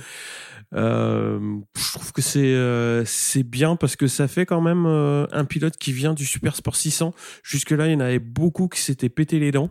Euh, 0.74 1.40
je 1.76 1.92
trouve 1.92 2.12
que 2.14 2.22
c'est 2.22 2.56
c'est 3.06 3.44
bien 3.44 3.76
parce 3.76 3.96
que 3.96 4.08
ça 4.08 4.28
fait 4.28 4.46
quand 4.46 4.62
même 4.62 4.86
un 4.86 5.46
pilote 5.46 5.78
qui 5.78 5.92
vient 5.92 6.14
du 6.14 6.26
Super 6.26 6.56
Sport 6.56 6.76
600. 6.76 7.14
Jusque 7.44 7.72
là, 7.72 7.88
il 7.88 7.94
y 7.94 7.96
en 7.96 8.00
avait 8.00 8.20
beaucoup 8.20 8.68
qui 8.68 8.82
s'étaient 8.82 9.10
pété 9.10 9.40
les 9.40 9.52
dents, 9.52 9.70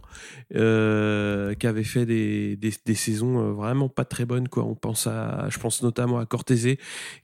euh, 0.54 1.54
qui 1.54 1.66
avaient 1.66 1.84
fait 1.84 2.06
des, 2.06 2.56
des, 2.56 2.72
des, 2.84 2.94
saisons 2.94 3.52
vraiment 3.52 3.88
pas 3.88 4.04
très 4.04 4.24
bonnes. 4.24 4.48
Quoi. 4.48 4.64
On 4.64 4.74
pense 4.74 5.06
à, 5.06 5.46
je 5.50 5.58
pense 5.58 5.82
notamment 5.82 6.18
à 6.18 6.26
Cortese, 6.26 6.76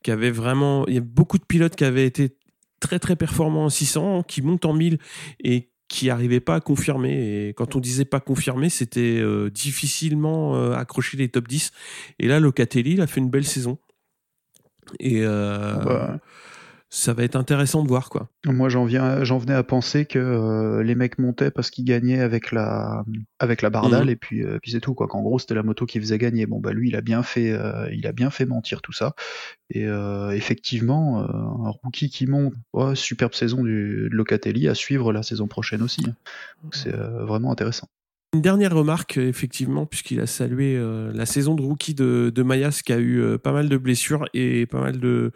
qui 0.02 0.10
avait 0.10 0.30
vraiment, 0.30 0.86
il 0.86 0.94
y 0.94 0.98
a 0.98 1.02
beaucoup 1.02 1.38
de 1.38 1.44
pilotes 1.44 1.76
qui 1.76 1.84
avaient 1.84 2.06
été 2.06 2.36
très 2.80 2.98
très 2.98 3.16
performant 3.16 3.64
en 3.64 3.70
600, 3.70 4.22
qui 4.22 4.42
monte 4.42 4.64
en 4.64 4.72
1000 4.72 4.98
et 5.40 5.70
qui 5.88 6.06
n'arrivait 6.06 6.40
pas 6.40 6.56
à 6.56 6.60
confirmer. 6.60 7.48
Et 7.48 7.54
quand 7.54 7.76
on 7.76 7.80
disait 7.80 8.04
pas 8.04 8.20
confirmer, 8.20 8.70
c'était 8.70 9.18
euh, 9.20 9.50
difficilement 9.50 10.56
euh, 10.56 10.72
accrocher 10.72 11.16
les 11.16 11.28
top 11.28 11.48
10. 11.48 11.70
Et 12.18 12.28
là, 12.28 12.40
Locatelli, 12.40 12.92
il 12.92 13.00
a 13.00 13.06
fait 13.06 13.20
une 13.20 13.30
belle 13.30 13.44
saison. 13.44 13.78
Et 15.00 15.20
euh, 15.22 15.74
bah, 15.76 16.18
ça 16.88 17.12
va 17.12 17.24
être 17.24 17.34
intéressant 17.34 17.82
de 17.82 17.88
voir 17.88 18.10
quoi. 18.10 18.30
Moi 18.44 18.68
j'en 18.68 18.84
viens, 18.84 19.24
j'en 19.24 19.38
venais 19.38 19.54
à 19.54 19.64
penser 19.64 20.06
que 20.06 20.18
euh, 20.18 20.82
les 20.84 20.94
mecs 20.94 21.18
montaient 21.18 21.50
parce 21.50 21.70
qu'ils 21.70 21.84
gagnaient 21.84 22.20
avec 22.20 22.52
la 22.52 23.04
avec 23.40 23.60
la 23.62 23.70
bardale 23.70 24.04
mhm. 24.04 24.10
et 24.10 24.16
puis 24.16 24.44
euh, 24.44 24.58
puis 24.62 24.70
c'est 24.70 24.80
tout 24.80 24.94
quoi. 24.94 25.08
Qu'en 25.08 25.22
gros 25.22 25.38
c'était 25.38 25.54
la 25.54 25.64
moto 25.64 25.84
qui 25.84 25.98
faisait 25.98 26.18
gagner. 26.18 26.46
Bon 26.46 26.60
bah 26.60 26.72
lui 26.72 26.88
il 26.88 26.96
a 26.96 27.00
bien 27.00 27.24
fait 27.24 27.50
euh, 27.50 27.88
il 27.92 28.06
a 28.06 28.12
bien 28.12 28.30
fait 28.30 28.46
mentir 28.46 28.82
tout 28.82 28.92
ça. 28.92 29.14
Et 29.70 29.86
effectivement 30.32 31.18
un 31.18 31.70
rookie 31.70 32.08
qui 32.08 32.28
monte, 32.28 32.54
superbe 32.94 33.34
saison 33.34 33.64
du 33.64 34.08
de 34.08 34.14
Locatelli 34.14 34.68
à 34.68 34.76
suivre 34.76 35.12
la 35.12 35.24
saison 35.24 35.48
prochaine 35.48 35.82
aussi. 35.82 36.04
Hein. 36.06 36.14
C'est 36.70 36.94
vraiment 36.94 37.50
intéressant. 37.50 37.88
Une 38.34 38.42
dernière 38.42 38.74
remarque, 38.74 39.16
effectivement, 39.18 39.86
puisqu'il 39.86 40.20
a 40.20 40.26
salué 40.26 40.76
euh, 40.76 41.10
la 41.14 41.26
saison 41.26 41.54
de 41.54 41.62
rookie 41.62 41.94
de, 41.94 42.30
de 42.34 42.42
Mayas, 42.42 42.82
qui 42.84 42.92
a 42.92 42.98
eu 42.98 43.20
euh, 43.20 43.38
pas 43.38 43.52
mal 43.52 43.68
de 43.68 43.76
blessures 43.78 44.26
et 44.34 44.66
pas 44.66 44.80
mal 44.80 44.98
de, 44.98 45.32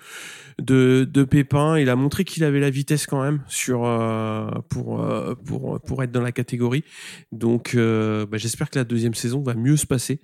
de, 0.60 1.08
de 1.10 1.24
pépins. 1.24 1.78
Il 1.78 1.88
a 1.88 1.96
montré 1.96 2.24
qu'il 2.24 2.44
avait 2.44 2.60
la 2.60 2.68
vitesse 2.68 3.06
quand 3.06 3.22
même 3.22 3.42
sur, 3.48 3.86
euh, 3.86 4.50
pour, 4.68 5.02
pour, 5.46 5.80
pour 5.80 6.02
être 6.02 6.10
dans 6.10 6.20
la 6.20 6.32
catégorie. 6.32 6.84
Donc, 7.32 7.74
bah, 7.74 8.36
j'espère 8.36 8.68
que 8.68 8.78
la 8.78 8.84
deuxième 8.84 9.14
saison 9.14 9.40
va 9.40 9.54
mieux 9.54 9.76
se 9.76 9.86
passer 9.86 10.20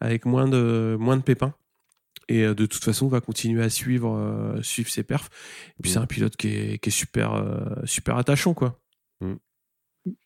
avec 0.00 0.24
moins 0.26 0.46
de, 0.46 0.96
moins 1.00 1.16
de 1.16 1.22
pépins. 1.22 1.54
Et 2.28 2.42
de 2.42 2.66
toute 2.66 2.84
façon 2.84 3.06
on 3.06 3.08
va 3.08 3.20
continuer 3.20 3.60
à 3.60 3.68
suivre 3.70 4.56
suivre 4.62 4.88
ses 4.88 5.02
perfs. 5.02 5.30
Et 5.78 5.82
puis 5.82 5.90
c'est 5.90 5.98
un 5.98 6.06
pilote 6.06 6.36
qui 6.36 6.48
est, 6.48 6.78
qui 6.78 6.90
est 6.90 6.92
super 6.92 7.44
super 7.84 8.16
attachant 8.18 8.54
quoi. 8.54 8.78
Mm 9.20 9.34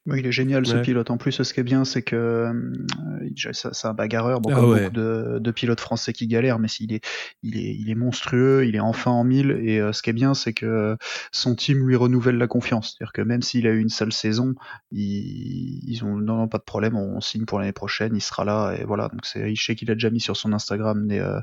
il 0.07 0.27
est 0.27 0.33
génial 0.33 0.67
ce 0.67 0.77
pilote. 0.77 1.11
En 1.11 1.17
plus, 1.17 1.43
ce 1.43 1.55
qui 1.55 1.61
est 1.61 1.65
bien, 1.65 1.85
c'est 1.85 2.03
que 2.03 2.17
euh, 2.17 3.53
c'est 3.53 3.87
un 3.87 3.95
bagarreur. 3.95 4.41
Bon, 4.41 4.51
ah 4.53 4.61
beaucoup 4.61 4.91
de, 4.91 5.39
de, 5.39 5.51
pilotes 5.51 5.81
français 5.81 6.13
qui 6.13 6.27
galèrent, 6.27 6.59
mais 6.59 6.69
il 6.81 6.93
est, 6.93 7.05
il 7.43 7.57
est, 7.57 7.75
il 7.75 7.91
est 7.91 7.95
monstrueux. 7.95 8.67
Il 8.67 8.77
est 8.77 8.81
enfin 8.81 9.11
en 9.11 9.25
mille. 9.25 9.59
Et 9.63 9.81
euh, 9.81 9.93
ce 9.93 10.03
qui 10.03 10.11
est 10.11 10.15
bien, 10.15 10.35
c'est 10.35 10.53
que 10.53 10.97
son 11.33 11.55
team 11.55 11.87
lui 11.87 11.97
renouvelle 11.97 12.37
la 12.37 12.47
confiance. 12.47 12.95
C'est-à-dire 12.99 13.13
que 13.13 13.23
même 13.23 13.43
s'il 13.43 13.67
a 13.67 13.71
eu 13.71 13.81
une 13.81 13.89
sale 13.89 14.13
saison, 14.13 14.55
ils, 14.91 15.81
ils 15.89 16.05
ont 16.05 16.17
non, 16.17 16.37
non, 16.37 16.49
pas 16.49 16.59
de 16.59 16.65
problème. 16.65 16.97
On, 16.97 17.21
signe 17.21 17.47
pour 17.47 17.59
l'année 17.59 17.73
prochaine. 17.73 18.15
Il 18.15 18.21
sera 18.21 18.45
là. 18.45 18.75
Et 18.79 18.85
voilà. 18.85 19.09
Donc 19.09 19.25
c'est, 19.25 19.55
je 19.55 19.65
sais 19.65 19.75
qu'il 19.75 19.91
a 19.91 19.95
déjà 19.95 20.11
mis 20.11 20.21
sur 20.21 20.37
son 20.37 20.53
Instagram 20.53 21.09
des, 21.09 21.21
euh, 21.21 21.41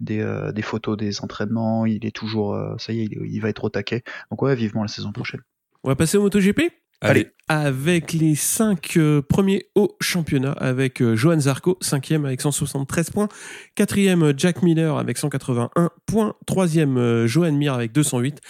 des, 0.00 0.20
euh, 0.20 0.50
des, 0.52 0.62
photos 0.62 0.96
des 0.96 1.20
entraînements. 1.20 1.86
Il 1.86 2.04
est 2.04 2.14
toujours, 2.14 2.58
ça 2.78 2.92
y 2.92 3.00
est, 3.00 3.04
il, 3.04 3.18
il 3.26 3.40
va 3.40 3.48
être 3.48 3.64
au 3.64 3.70
taquet. 3.70 4.02
Donc 4.30 4.42
ouais, 4.42 4.54
vivement 4.56 4.82
la 4.82 4.88
saison 4.88 5.12
prochaine. 5.12 5.40
On 5.84 5.88
va 5.88 5.96
passer 5.96 6.16
au 6.16 6.22
MotoGP? 6.22 6.81
Allez. 7.02 7.28
Avec 7.48 8.12
les 8.12 8.34
5 8.34 8.96
euh, 8.96 9.20
premiers 9.20 9.66
au 9.74 9.94
championnat, 10.00 10.52
avec 10.52 11.02
euh, 11.02 11.16
Johan 11.16 11.38
Zarco, 11.38 11.76
5e 11.82 12.24
avec 12.24 12.40
173 12.40 13.10
points, 13.10 13.28
4e 13.76 14.32
Jack 14.38 14.62
Miller 14.62 14.96
avec 14.96 15.18
181 15.18 15.90
points, 16.06 16.34
3e 16.46 16.96
euh, 16.96 17.26
Johan 17.26 17.52
Mir 17.52 17.74
avec 17.74 17.92
208, 17.92 18.40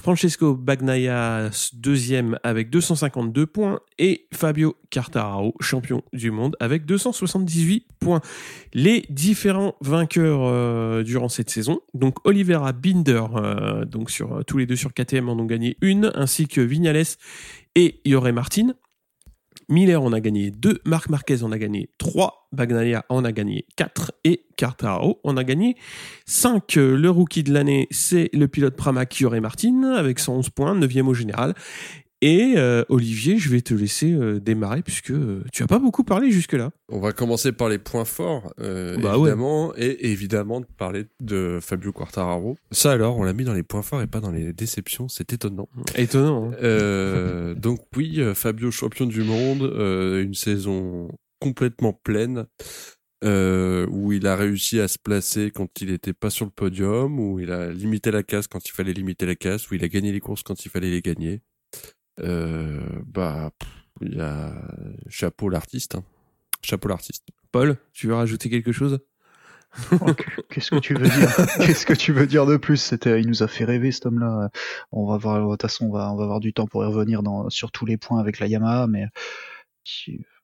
Francesco 0.00 0.54
Bagnaia, 0.54 1.50
deuxième 1.72 2.38
avec 2.44 2.70
252 2.70 3.46
points, 3.46 3.80
et 3.98 4.28
Fabio 4.32 4.76
Quartararo, 4.90 5.54
champion 5.60 6.02
du 6.12 6.30
monde, 6.30 6.54
avec 6.60 6.84
278 6.84 7.86
points. 7.98 8.20
Les 8.74 9.04
différents 9.08 9.74
vainqueurs 9.80 11.02
durant 11.02 11.30
cette 11.30 11.48
saison, 11.48 11.80
donc 11.94 12.16
Olivera 12.24 12.72
Binder, 12.72 13.24
donc 13.86 14.10
sur 14.10 14.44
tous 14.46 14.58
les 14.58 14.66
deux 14.66 14.76
sur 14.76 14.92
KTM 14.92 15.28
en 15.28 15.32
ont 15.32 15.46
gagné 15.46 15.78
une, 15.80 16.12
ainsi 16.14 16.46
que 16.46 16.60
Vignales 16.60 17.16
et 17.74 18.00
Yoré 18.04 18.32
Martin. 18.32 18.74
Miller 19.68 20.02
en 20.02 20.12
a 20.12 20.20
gagné 20.20 20.50
2, 20.50 20.80
Marc 20.84 21.08
Marquez 21.08 21.42
en 21.42 21.50
a 21.50 21.58
gagné 21.58 21.88
3, 21.98 22.48
Bagnaia 22.52 23.04
en 23.08 23.24
a 23.24 23.32
gagné 23.32 23.66
4 23.76 24.12
et 24.24 24.46
Cartaro 24.56 25.20
en 25.24 25.36
a 25.36 25.44
gagné 25.44 25.76
5. 26.26 26.74
Le 26.76 27.08
rookie 27.08 27.42
de 27.42 27.52
l'année, 27.52 27.88
c'est 27.90 28.28
le 28.34 28.46
pilote 28.46 28.76
Pramac 28.76 29.18
Yoré 29.18 29.40
Martin 29.40 29.94
avec 29.94 30.18
111 30.18 30.50
points, 30.50 30.78
9e 30.78 31.06
au 31.06 31.14
général. 31.14 31.54
Et 32.26 32.54
euh, 32.56 32.86
Olivier, 32.88 33.36
je 33.36 33.50
vais 33.50 33.60
te 33.60 33.74
laisser 33.74 34.10
euh, 34.10 34.40
démarrer 34.40 34.80
puisque 34.80 35.10
euh, 35.10 35.44
tu 35.52 35.62
as 35.62 35.66
pas 35.66 35.78
beaucoup 35.78 36.04
parlé 36.04 36.30
jusque-là. 36.30 36.70
On 36.88 36.98
va 36.98 37.12
commencer 37.12 37.52
par 37.52 37.68
les 37.68 37.76
points 37.76 38.06
forts, 38.06 38.54
bah 38.56 39.14
évidemment, 39.14 39.74
et 39.76 40.10
évidemment 40.10 40.60
de 40.60 40.64
parler 40.64 41.04
de 41.20 41.58
Fabio 41.60 41.92
Quartararo. 41.92 42.56
Ça 42.70 42.92
alors, 42.92 43.18
on 43.18 43.24
l'a 43.24 43.34
mis 43.34 43.44
dans 43.44 43.52
les 43.52 43.62
points 43.62 43.82
forts 43.82 44.00
et 44.00 44.06
pas 44.06 44.20
dans 44.20 44.30
les 44.30 44.54
déceptions, 44.54 45.06
c'est 45.06 45.34
étonnant. 45.34 45.68
Étonnant. 45.96 46.50
Hein. 46.62 47.54
donc 47.58 47.80
oui, 47.94 48.22
Fabio 48.34 48.70
champion 48.70 49.04
du 49.04 49.22
monde, 49.22 49.70
une 50.22 50.32
saison 50.32 51.08
complètement 51.40 51.92
pleine. 51.92 52.46
où 53.22 54.12
il 54.12 54.26
a 54.26 54.34
réussi 54.34 54.80
à 54.80 54.88
se 54.88 54.96
placer 54.98 55.50
quand 55.54 55.68
il 55.82 55.90
n'était 55.90 56.14
pas 56.14 56.30
sur 56.30 56.46
le 56.46 56.52
podium, 56.52 57.20
où 57.20 57.38
il 57.38 57.52
a 57.52 57.70
limité 57.70 58.10
la 58.10 58.22
casse 58.22 58.46
quand 58.46 58.66
il 58.66 58.72
fallait 58.72 58.94
limiter 58.94 59.26
la 59.26 59.34
casse, 59.34 59.70
où 59.70 59.74
il 59.74 59.84
a 59.84 59.88
gagné 59.88 60.10
les 60.10 60.20
courses 60.20 60.42
quand 60.42 60.64
il 60.64 60.70
fallait 60.70 60.90
les 60.90 61.02
gagner. 61.02 61.42
Euh, 62.20 62.80
bah, 63.06 63.50
il 64.00 64.16
y 64.16 64.20
a 64.20 64.52
chapeau 65.08 65.48
l'artiste. 65.48 65.96
Hein. 65.96 66.04
Chapeau 66.62 66.88
l'artiste. 66.88 67.24
Paul, 67.52 67.76
tu 67.92 68.08
veux 68.08 68.14
rajouter 68.14 68.50
quelque 68.50 68.72
chose? 68.72 69.00
Qu'est-ce 70.50 70.70
que 70.70 70.78
tu 70.78 70.94
veux 70.94 71.08
dire? 71.08 71.36
Qu'est-ce 71.66 71.86
que 71.86 71.94
tu 71.94 72.12
veux 72.12 72.26
dire 72.26 72.46
de 72.46 72.56
plus? 72.56 72.76
C'était, 72.76 73.20
il 73.20 73.26
nous 73.26 73.42
a 73.42 73.48
fait 73.48 73.64
rêver 73.64 73.90
cet 73.90 74.06
homme-là. 74.06 74.50
On 74.92 75.06
va 75.06 75.16
voir, 75.16 75.44
de 75.44 75.50
toute 75.52 75.62
façon, 75.62 75.86
on 75.86 75.92
va, 75.92 76.12
on 76.12 76.16
va 76.16 76.24
avoir 76.24 76.40
du 76.40 76.52
temps 76.52 76.66
pour 76.66 76.84
y 76.84 76.86
revenir 76.86 77.22
dans, 77.22 77.50
sur 77.50 77.72
tous 77.72 77.84
les 77.84 77.96
points 77.96 78.20
avec 78.20 78.38
la 78.38 78.46
Yamaha, 78.46 78.86
mais 78.86 79.06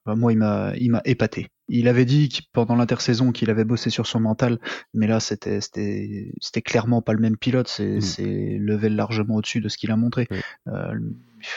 moi, 0.07 0.33
il 0.33 0.39
m'a, 0.39 0.73
il 0.77 0.91
m'a 0.91 1.03
épaté. 1.05 1.49
Il 1.69 1.87
avait 1.87 2.05
dit 2.05 2.49
pendant 2.53 2.75
l'intersaison 2.75 3.31
qu'il 3.31 3.51
avait 3.51 3.65
bossé 3.65 3.91
sur 3.91 4.07
son 4.07 4.21
mental, 4.21 4.59
mais 4.95 5.07
là, 5.07 5.21
c'était, 5.21 5.61
c'était, 5.61 6.33
c'était 6.41 6.63
clairement 6.63 7.03
pas 7.03 7.13
le 7.13 7.21
même 7.21 7.37
pilote. 7.37 7.69
C'est, 7.69 7.99
mm. 7.99 8.01
c'est 8.01 8.59
level 8.59 8.97
largement 8.97 9.37
au-dessus 9.37 9.61
de 9.61 9.69
ce 9.69 9.77
qu'il 9.77 9.91
a 9.91 9.97
montré. 9.97 10.27
Euh, 10.69 10.99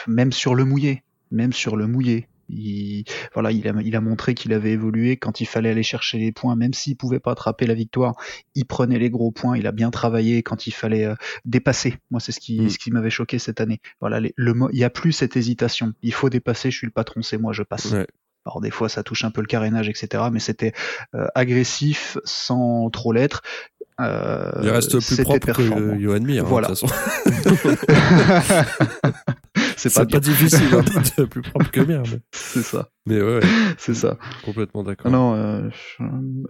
même 0.06 0.32
sur 0.32 0.54
le 0.54 0.64
mouillé, 0.64 1.02
même 1.30 1.52
sur 1.52 1.76
le 1.76 1.86
mouillé. 1.86 2.28
Il, 2.50 3.04
voilà, 3.32 3.52
il 3.52 3.66
a, 3.66 3.72
il 3.82 3.96
a 3.96 4.00
montré 4.02 4.34
qu'il 4.34 4.52
avait 4.52 4.72
évolué 4.72 5.16
quand 5.16 5.40
il 5.40 5.46
fallait 5.46 5.70
aller 5.70 5.82
chercher 5.82 6.18
les 6.18 6.30
points, 6.30 6.56
même 6.56 6.74
s'il 6.74 6.96
pouvait 6.96 7.18
pas 7.18 7.32
attraper 7.32 7.66
la 7.66 7.72
victoire, 7.74 8.14
il 8.54 8.66
prenait 8.66 8.98
les 8.98 9.08
gros 9.08 9.30
points. 9.30 9.56
Il 9.56 9.66
a 9.66 9.72
bien 9.72 9.90
travaillé 9.90 10.42
quand 10.42 10.66
il 10.66 10.72
fallait 10.72 11.06
euh, 11.06 11.14
dépasser. 11.46 11.96
Moi, 12.10 12.20
c'est 12.20 12.32
ce 12.32 12.40
qui, 12.40 12.60
mm. 12.60 12.68
ce 12.68 12.78
qui 12.78 12.90
m'avait 12.90 13.10
choqué 13.10 13.38
cette 13.38 13.60
année. 13.60 13.80
Voilà, 14.00 14.20
le, 14.20 14.54
il 14.72 14.78
y 14.78 14.84
a 14.84 14.90
plus 14.90 15.12
cette 15.12 15.36
hésitation. 15.36 15.94
Il 16.02 16.12
faut 16.12 16.28
dépasser. 16.28 16.70
Je 16.70 16.76
suis 16.76 16.86
le 16.86 16.92
patron, 16.92 17.22
c'est 17.22 17.38
moi, 17.38 17.52
je 17.52 17.62
passe. 17.62 17.94
Alors 18.46 18.60
des 18.60 18.70
fois 18.70 18.88
ça 18.88 19.02
touche 19.02 19.24
un 19.24 19.30
peu 19.30 19.40
le 19.40 19.46
carénage, 19.46 19.88
etc. 19.88 20.24
Mais 20.30 20.38
c'était 20.38 20.72
euh, 21.14 21.26
agressif 21.34 22.18
sans 22.24 22.90
trop 22.90 23.12
l'être. 23.12 23.42
Euh, 24.00 24.50
il 24.62 24.70
reste 24.70 24.98
plus 24.98 25.22
propre 25.22 25.52
que 25.52 25.98
Johan 25.98 26.20
Mir. 26.20 26.44
Hein, 26.46 26.60
de 26.60 26.66
toute 26.66 26.78
façon. 26.78 26.88
c'est 29.76 29.94
pas, 29.94 30.06
pas 30.06 30.20
difficile 30.20 30.68
hein, 30.72 30.82
d'être 31.16 31.24
plus 31.24 31.42
propre 31.42 31.70
que 31.70 31.80
Mir. 31.80 32.02
C'est 32.32 32.62
ça. 32.62 32.88
Mais 33.06 33.20
ouais, 33.20 33.40
c'est 33.76 33.94
ça. 33.94 34.18
Complètement 34.44 34.82
d'accord. 34.82 35.10
Non, 35.10 35.34
euh, 35.34 35.68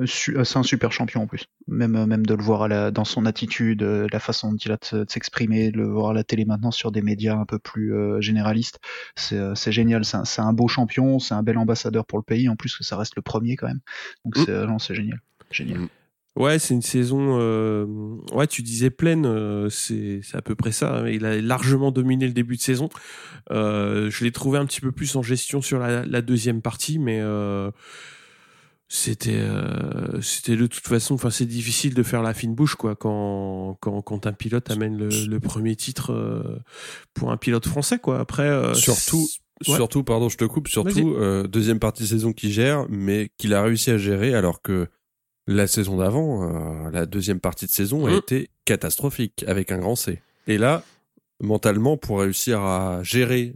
c'est 0.07 0.57
un 0.57 0.63
super 0.63 0.93
champion 0.93 1.23
en 1.23 1.27
plus. 1.27 1.47
Même 1.67 2.07
même 2.07 2.27
de 2.27 2.35
le 2.35 2.43
voir 2.43 2.63
à 2.63 2.69
la, 2.69 2.91
dans 2.91 3.05
son 3.05 3.27
attitude, 3.27 3.83
euh, 3.83 4.07
la 4.13 4.21
façon 4.21 4.53
dont 4.53 4.57
il 4.57 4.71
a 4.71 4.79
de, 4.93 5.05
s'exprimer, 5.09 5.71
de 5.71 5.79
le 5.79 5.89
voir 5.89 6.11
à 6.11 6.15
la 6.15 6.25
télé 6.25 6.45
maintenant 6.45 6.71
sur 6.71 6.93
des 6.93 7.03
médias 7.03 7.37
un 7.37 7.45
peu 7.45 7.59
plus 7.59 7.95
euh, 7.95 8.21
généralistes, 8.21 8.79
c'est 9.17 9.37
euh, 9.37 9.55
génial. 9.55 10.05
C'est 10.05 10.17
un, 10.17 10.47
un, 10.47 10.53
beau 10.53 10.69
champion, 10.69 11.19
c'est 11.19 11.35
un 11.35 11.43
bel 11.43 11.59
ambassadeur 11.59 12.07
pour 12.07 12.19
le 12.19 12.25
pays. 12.25 12.49
En 12.49 12.57
plus 12.57 12.77
que 12.77 12.85
ça 12.85 12.97
reste 12.97 13.17
le 13.17 13.23
premier 13.23 13.57
quand 13.57 13.67
même. 13.67 13.81
Donc 14.25 14.37
mm. 14.37 14.79
c'est 14.79 14.95
génial, 14.95 15.21
génial. 15.51 15.81
Mm. 15.81 15.89
Ouais, 16.37 16.59
c'est 16.59 16.75
une 16.75 16.83
saison. 16.83 17.39
euh, 17.41 17.87
ouais, 18.33 18.47
tu 18.49 18.63
disais 18.63 18.91
pleine, 18.91 19.25
euh, 19.25 19.69
c'est 19.71 20.21
c'est 20.25 20.37
à 20.37 20.43
peu 20.43 20.55
près 20.57 20.73
ça. 20.73 20.99
hein. 21.03 21.09
Il 21.09 21.25
a 21.27 21.41
largement 21.41 21.93
dominé 21.93 22.27
le 22.27 22.33
début 22.33 22.57
de 22.57 22.61
saison. 22.61 22.89
Euh, 23.53 24.11
je 24.11 24.25
l'ai 24.25 24.33
trouvé 24.33 24.59
un 24.59 24.67
petit 24.67 24.81
peu 24.81 24.91
plus 24.91 25.15
en 25.15 25.23
gestion 25.23 25.63
sur 25.63 25.79
la, 25.79 26.05
la 26.05 26.23
deuxième 26.23 26.61
partie, 26.61 26.99
mais 26.99 27.21
c'était 28.89 29.41
c'était 30.21 30.57
de 30.57 30.67
toute 30.67 30.87
façon. 30.87 31.15
Enfin, 31.15 31.31
c'est 31.31 31.47
difficile 31.47 31.95
de 31.95 32.03
faire 32.03 32.23
la 32.23 32.35
fine 32.35 32.55
bouche 32.55 32.75
quoi 32.75 32.95
quand 32.97 33.77
quand 33.81 34.03
quand 34.03 34.27
un 34.27 34.33
pilote 34.33 34.71
amène 34.71 34.97
le, 34.99 35.09
le 35.29 35.41
premier 35.41 35.75
titre 35.77 36.63
pour 37.15 37.31
un 37.31 37.37
pilote 37.37 37.67
français 37.67 37.99
quoi. 37.99 38.21
Après, 38.21 38.75
Surtout, 38.75 39.27
ouais. 39.69 39.75
surtout, 39.77 40.05
pardon, 40.05 40.29
je 40.29 40.37
te 40.37 40.45
coupe, 40.45 40.69
surtout, 40.69 41.17
deuxième 41.49 41.79
partie 41.79 42.03
de 42.03 42.09
saison 42.09 42.33
qu'il 42.33 42.51
gère, 42.53 42.87
mais 42.89 43.31
qu'il 43.39 43.55
a 43.55 43.63
réussi 43.63 43.91
à 43.91 43.99
gérer 43.99 44.35
alors 44.35 44.63
que 44.63 44.89
la 45.47 45.67
saison 45.67 45.97
d'avant, 45.99 46.87
euh, 46.87 46.91
la 46.91 47.07
deuxième 47.07 47.41
partie 47.41 47.67
de 47.67 47.71
saison 47.71 48.07
a 48.07 48.11
Mhm. 48.11 48.17
été 48.17 48.51
catastrophique 48.65 49.45
avec 49.47 49.71
un 49.73 49.79
grand 49.79 49.97
C. 49.97 50.21
Et 50.47 50.59
là, 50.59 50.83
mentalement, 51.43 51.97
pour 51.97 52.21
réussir 52.21 52.61
à 52.61 53.03
gérer 53.03 53.55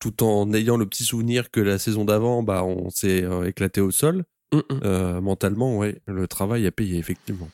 tout 0.00 0.22
en 0.24 0.52
ayant 0.52 0.76
le 0.76 0.86
petit 0.86 1.04
souvenir 1.04 1.50
que 1.50 1.60
la 1.60 1.78
saison 1.78 2.04
d'avant, 2.04 2.42
bah, 2.42 2.64
on 2.64 2.90
s'est 2.90 3.22
euh, 3.22 3.44
éclaté 3.46 3.80
au 3.80 3.90
sol, 3.90 4.24
Mm, 4.52 4.56
mm. 4.56 4.80
euh, 4.82 5.20
mentalement, 5.20 5.76
ouais, 5.76 6.00
le 6.06 6.26
travail 6.26 6.66
a 6.66 6.70
payé, 6.72 6.96
effectivement. 6.96 7.50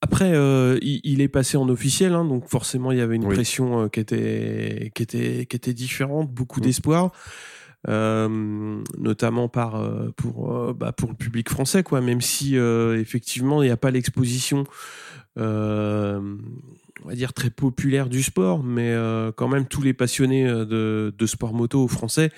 Après, 0.00 0.30
euh, 0.32 0.78
il, 0.80 1.00
il 1.02 1.20
est 1.20 1.28
passé 1.28 1.56
en 1.56 1.68
officiel, 1.68 2.14
hein, 2.14 2.24
donc 2.24 2.46
forcément 2.48 2.92
il 2.92 2.98
y 2.98 3.00
avait 3.00 3.16
une 3.16 3.26
Oui. 3.26 3.34
pression 3.34 3.80
euh, 3.82 3.88
qui 3.88 3.98
était 3.98 4.92
qui 4.94 5.02
était 5.02 5.44
qui 5.46 5.56
était 5.56 5.74
différente, 5.74 6.30
beaucoup 6.30 6.60
Mm. 6.60 6.62
d'espoir, 6.62 7.10
notamment 7.88 9.48
par 9.48 9.76
euh, 9.76 10.10
pour 10.16 10.54
euh, 10.54 10.74
bah, 10.74 10.92
pour 10.92 11.08
le 11.08 11.14
public 11.14 11.48
français, 11.48 11.82
quoi. 11.82 12.00
Même 12.00 12.20
si 12.20 12.58
euh, 12.58 13.00
effectivement 13.00 13.62
il 13.62 13.66
n'y 13.66 13.72
a 13.72 13.76
pas 13.76 13.90
l'exposition, 13.90 14.64
euh, 15.38 16.36
on 17.04 17.08
va 17.08 17.14
dire 17.14 17.32
très 17.32 17.50
populaire 17.50 18.08
du 18.08 18.22
sport, 18.22 18.62
mais 18.62 18.90
euh, 18.90 19.30
quand 19.32 19.48
même 19.48 19.66
tous 19.66 19.82
les 19.82 19.92
passionnés 19.94 20.46
euh, 20.48 20.64
de, 20.64 21.14
de 21.16 21.26
sport 21.26 21.54
moto 21.54 21.86
français 21.88 22.30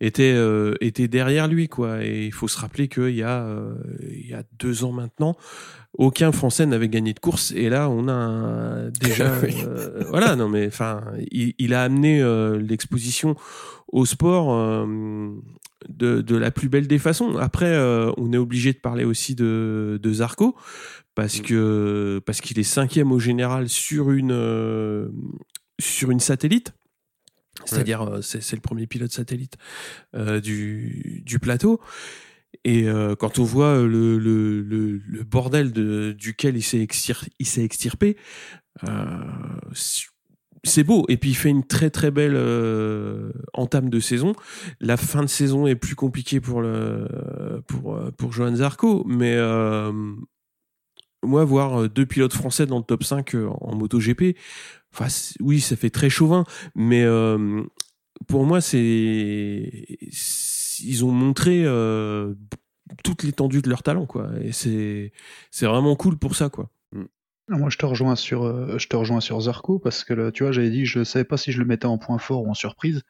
étaient 0.00 0.32
euh, 0.34 0.74
étaient 0.80 1.08
derrière 1.08 1.46
lui, 1.48 1.68
quoi. 1.68 2.04
Et 2.04 2.26
il 2.26 2.32
faut 2.32 2.48
se 2.48 2.58
rappeler 2.58 2.88
qu'il 2.88 3.14
y 3.14 3.22
a 3.22 3.42
euh, 3.44 3.74
il 4.10 4.28
y 4.28 4.34
a 4.34 4.42
deux 4.58 4.84
ans 4.84 4.92
maintenant 4.92 5.36
aucun 5.98 6.30
Français 6.30 6.66
n'avait 6.66 6.88
gagné 6.88 7.12
de 7.14 7.18
course. 7.20 7.52
Et 7.56 7.68
là 7.68 7.88
on 7.90 8.06
a 8.08 8.12
un- 8.12 8.90
déjà 9.02 9.32
voilà 10.08 10.36
non 10.36 10.48
mais 10.48 10.66
enfin 10.68 11.02
il, 11.32 11.54
il 11.58 11.74
a 11.74 11.82
amené 11.82 12.22
l'exposition 12.60 13.34
au 13.92 14.06
sport 14.06 14.86
de, 15.88 16.20
de 16.20 16.36
la 16.36 16.50
plus 16.52 16.68
belle 16.68 16.86
des 16.86 16.98
façons. 16.98 17.36
Après 17.38 17.76
on 18.16 18.32
est 18.32 18.36
obligé 18.38 18.72
de 18.72 18.78
parler 18.78 19.04
aussi 19.04 19.34
de, 19.34 19.98
de 20.00 20.12
Zarco 20.12 20.54
parce 21.14 21.38
Mm. 21.40 21.42
que 21.42 22.20
parce 22.24 22.40
qu'il 22.40 22.58
est 22.58 22.62
cinquième 22.64 23.12
au 23.12 23.18
général 23.18 23.68
sur 23.68 24.10
une 24.10 24.32
euh, 24.32 25.08
sur 25.80 26.10
une 26.10 26.20
satellite 26.20 26.72
c'est-à-dire 27.66 28.02
euh, 28.02 28.20
c'est 28.22 28.54
le 28.56 28.60
premier 28.62 28.86
pilote 28.86 29.10
satellite 29.12 29.56
euh, 30.14 30.40
du, 30.40 31.22
du 31.26 31.38
plateau 31.38 31.80
et 32.64 32.88
euh, 32.88 33.14
quand 33.16 33.38
on 33.38 33.44
voit 33.44 33.82
le, 33.82 34.18
le, 34.18 34.62
le, 34.62 34.98
le 34.98 35.24
bordel 35.24 35.72
de, 35.72 36.12
duquel 36.12 36.56
il 36.56 36.62
s'est 36.62 36.82
extir- 36.82 37.28
il 37.38 37.46
s'est 37.46 37.62
extirpé, 37.64 38.16
c'est 40.62 40.84
beau. 40.84 41.04
Et 41.08 41.16
puis 41.16 41.30
il 41.30 41.34
fait 41.34 41.48
une 41.48 41.64
très 41.66 41.90
très 41.90 42.10
belle 42.10 42.34
euh, 42.36 43.32
entame 43.54 43.88
de 43.88 44.00
saison. 44.00 44.34
La 44.80 44.96
fin 44.96 45.22
de 45.22 45.28
saison 45.28 45.66
est 45.66 45.76
plus 45.76 45.94
compliquée 45.94 46.40
pour 46.40 46.60
le 46.60 47.06
pour 47.66 47.98
pour 48.16 48.32
Johan 48.32 48.56
Zarco, 48.56 49.04
mais 49.06 49.34
euh, 49.36 49.92
moi 51.22 51.44
voir 51.44 51.88
deux 51.88 52.06
pilotes 52.06 52.32
français 52.32 52.66
dans 52.66 52.78
le 52.78 52.84
top 52.84 53.04
5 53.04 53.34
en 53.34 53.74
MotoGP, 53.74 54.36
enfin 54.92 55.06
oui 55.40 55.60
ça 55.60 55.76
fait 55.76 55.90
très 55.90 56.10
chauvin, 56.10 56.44
mais 56.74 57.02
euh, 57.02 57.62
pour 58.26 58.44
moi 58.44 58.60
c'est 58.60 59.86
ils 60.82 61.04
ont 61.04 61.12
montré 61.12 61.62
euh, 61.64 62.34
toute 63.04 63.22
l'étendue 63.22 63.62
de 63.62 63.68
leur 63.68 63.82
talent 63.82 64.06
quoi 64.06 64.30
et 64.42 64.52
c'est 64.52 65.12
c'est 65.50 65.66
vraiment 65.66 65.96
cool 65.96 66.16
pour 66.16 66.34
ça 66.36 66.48
quoi. 66.48 66.70
Non, 67.50 67.58
Moi, 67.58 67.68
je 67.68 67.78
te 67.78 67.84
rejoins 67.84 68.14
sur, 68.14 68.44
euh, 68.44 68.78
je 68.78 68.86
te 68.86 68.94
rejoins 68.94 69.20
sur 69.20 69.40
Zarco 69.40 69.80
parce 69.80 70.04
que 70.04 70.30
tu 70.30 70.44
vois, 70.44 70.52
j'avais 70.52 70.70
dit, 70.70 70.86
je 70.86 71.02
savais 71.02 71.24
pas 71.24 71.36
si 71.36 71.50
je 71.50 71.58
le 71.58 71.64
mettais 71.64 71.86
en 71.86 71.98
point 71.98 72.18
fort 72.18 72.44
ou 72.44 72.48
en 72.48 72.54
surprise, 72.54 73.02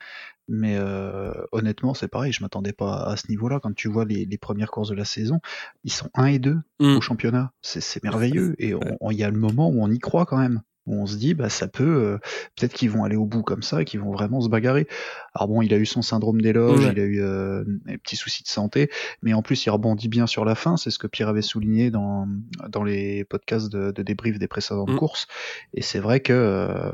mais 0.51 0.77
euh, 0.79 1.33
honnêtement, 1.53 1.95
c'est 1.95 2.09
pareil, 2.09 2.33
je 2.33 2.43
m'attendais 2.43 2.73
pas 2.73 3.05
à 3.05 3.17
ce 3.17 3.29
niveau-là. 3.31 3.61
Quand 3.61 3.75
tu 3.75 3.89
vois 3.89 4.05
les, 4.05 4.27
les 4.27 4.39
premières 4.39 4.71
courses 4.71 4.91
de 4.91 4.95
la 4.95 5.05
saison, 5.07 5.41
ils 5.85 5.93
sont 5.93 6.11
1 6.15 6.27
et 6.27 6.39
2 6.39 6.59
Mm. 6.81 6.97
au 6.97 7.01
championnat, 7.01 7.53
c'est 7.63 8.03
merveilleux. 8.03 8.55
Et 8.59 8.75
il 9.11 9.17
y 9.17 9.23
a 9.25 9.31
le 9.31 9.39
moment 9.39 9.69
où 9.69 9.83
on 9.83 9.91
y 9.91 9.99
croit 9.99 10.27
quand 10.27 10.39
même, 10.39 10.63
où 10.91 11.03
on 11.03 11.07
se 11.07 11.17
dit, 11.17 11.35
bah 11.35 11.49
ça 11.49 11.69
peut, 11.69 11.85
euh, 11.85 12.19
peut-être 12.57 12.73
qu'ils 12.75 12.91
vont 12.91 13.05
aller 13.05 13.17
au 13.17 13.25
bout 13.27 13.43
comme 13.43 13.63
ça, 13.63 13.83
et 13.83 13.85
qu'ils 13.85 14.01
vont 14.01 14.13
vraiment 14.13 14.41
se 14.41 14.49
bagarrer. 14.49 14.87
Alors 15.35 15.49
bon, 15.49 15.63
il 15.63 15.73
a 15.73 15.77
eu 15.77 15.87
son 15.87 16.03
syndrome 16.03 16.41
d'éloge, 16.41 16.85
Ouais. 16.85 16.93
il 16.93 17.01
a 17.01 17.05
eu 17.05 17.21
euh, 17.23 17.65
des 17.87 17.97
petits 17.99 18.17
soucis 18.17 18.43
de 18.43 18.49
santé, 18.49 18.91
mais 19.23 19.33
en 19.33 19.43
plus 19.43 19.65
il 19.65 19.71
rebondit 19.71 20.09
bien 20.09 20.27
sur 20.27 20.45
la 20.45 20.55
fin. 20.55 20.77
C'est 20.77 20.91
ce 20.91 20.99
que 20.99 21.07
Pierre 21.07 21.29
avait 21.29 21.43
souligné 21.43 21.91
dans 21.91 22.27
dans 22.69 22.83
les 22.83 23.25
podcasts 23.25 23.71
de, 23.71 23.91
de 23.93 24.03
débrief 24.03 24.39
des 24.39 24.49
précédentes 24.49 24.91
Mm. 24.91 24.97
courses. 24.97 25.27
Et 25.75 25.83
c'est 25.83 26.01
vrai 26.01 26.21
que 26.21 26.33
euh, 26.33 26.91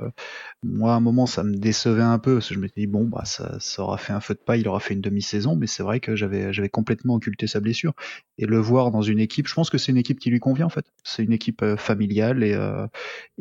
moi, 0.62 0.92
à 0.92 0.96
un 0.96 1.00
moment, 1.00 1.26
ça 1.26 1.42
me 1.44 1.54
décevait 1.56 2.02
un 2.02 2.18
peu 2.18 2.34
parce 2.34 2.48
que 2.48 2.54
je 2.54 2.58
m'étais 2.60 2.80
dit 2.82 2.86
bon, 2.86 3.04
bah 3.04 3.22
ça, 3.24 3.56
ça 3.60 3.82
aura 3.82 3.98
fait 3.98 4.12
un 4.12 4.20
feu 4.20 4.34
de 4.34 4.40
paille, 4.40 4.60
il 4.60 4.68
aura 4.68 4.80
fait 4.80 4.94
une 4.94 5.00
demi-saison, 5.00 5.56
mais 5.56 5.66
c'est 5.66 5.82
vrai 5.82 6.00
que 6.00 6.16
j'avais 6.16 6.52
j'avais 6.52 6.68
complètement 6.68 7.14
occulté 7.14 7.46
sa 7.46 7.60
blessure 7.60 7.94
et 8.38 8.44
le 8.46 8.58
voir 8.58 8.90
dans 8.90 9.02
une 9.02 9.18
équipe, 9.20 9.46
je 9.48 9.54
pense 9.54 9.70
que 9.70 9.78
c'est 9.78 9.92
une 9.92 9.96
équipe 9.98 10.18
qui 10.18 10.28
lui 10.30 10.40
convient 10.40 10.66
en 10.66 10.70
fait. 10.70 10.84
C'est 11.04 11.22
une 11.24 11.32
équipe 11.32 11.62
euh, 11.62 11.76
familiale 11.76 12.42
et 12.42 12.52
euh, 12.54 12.86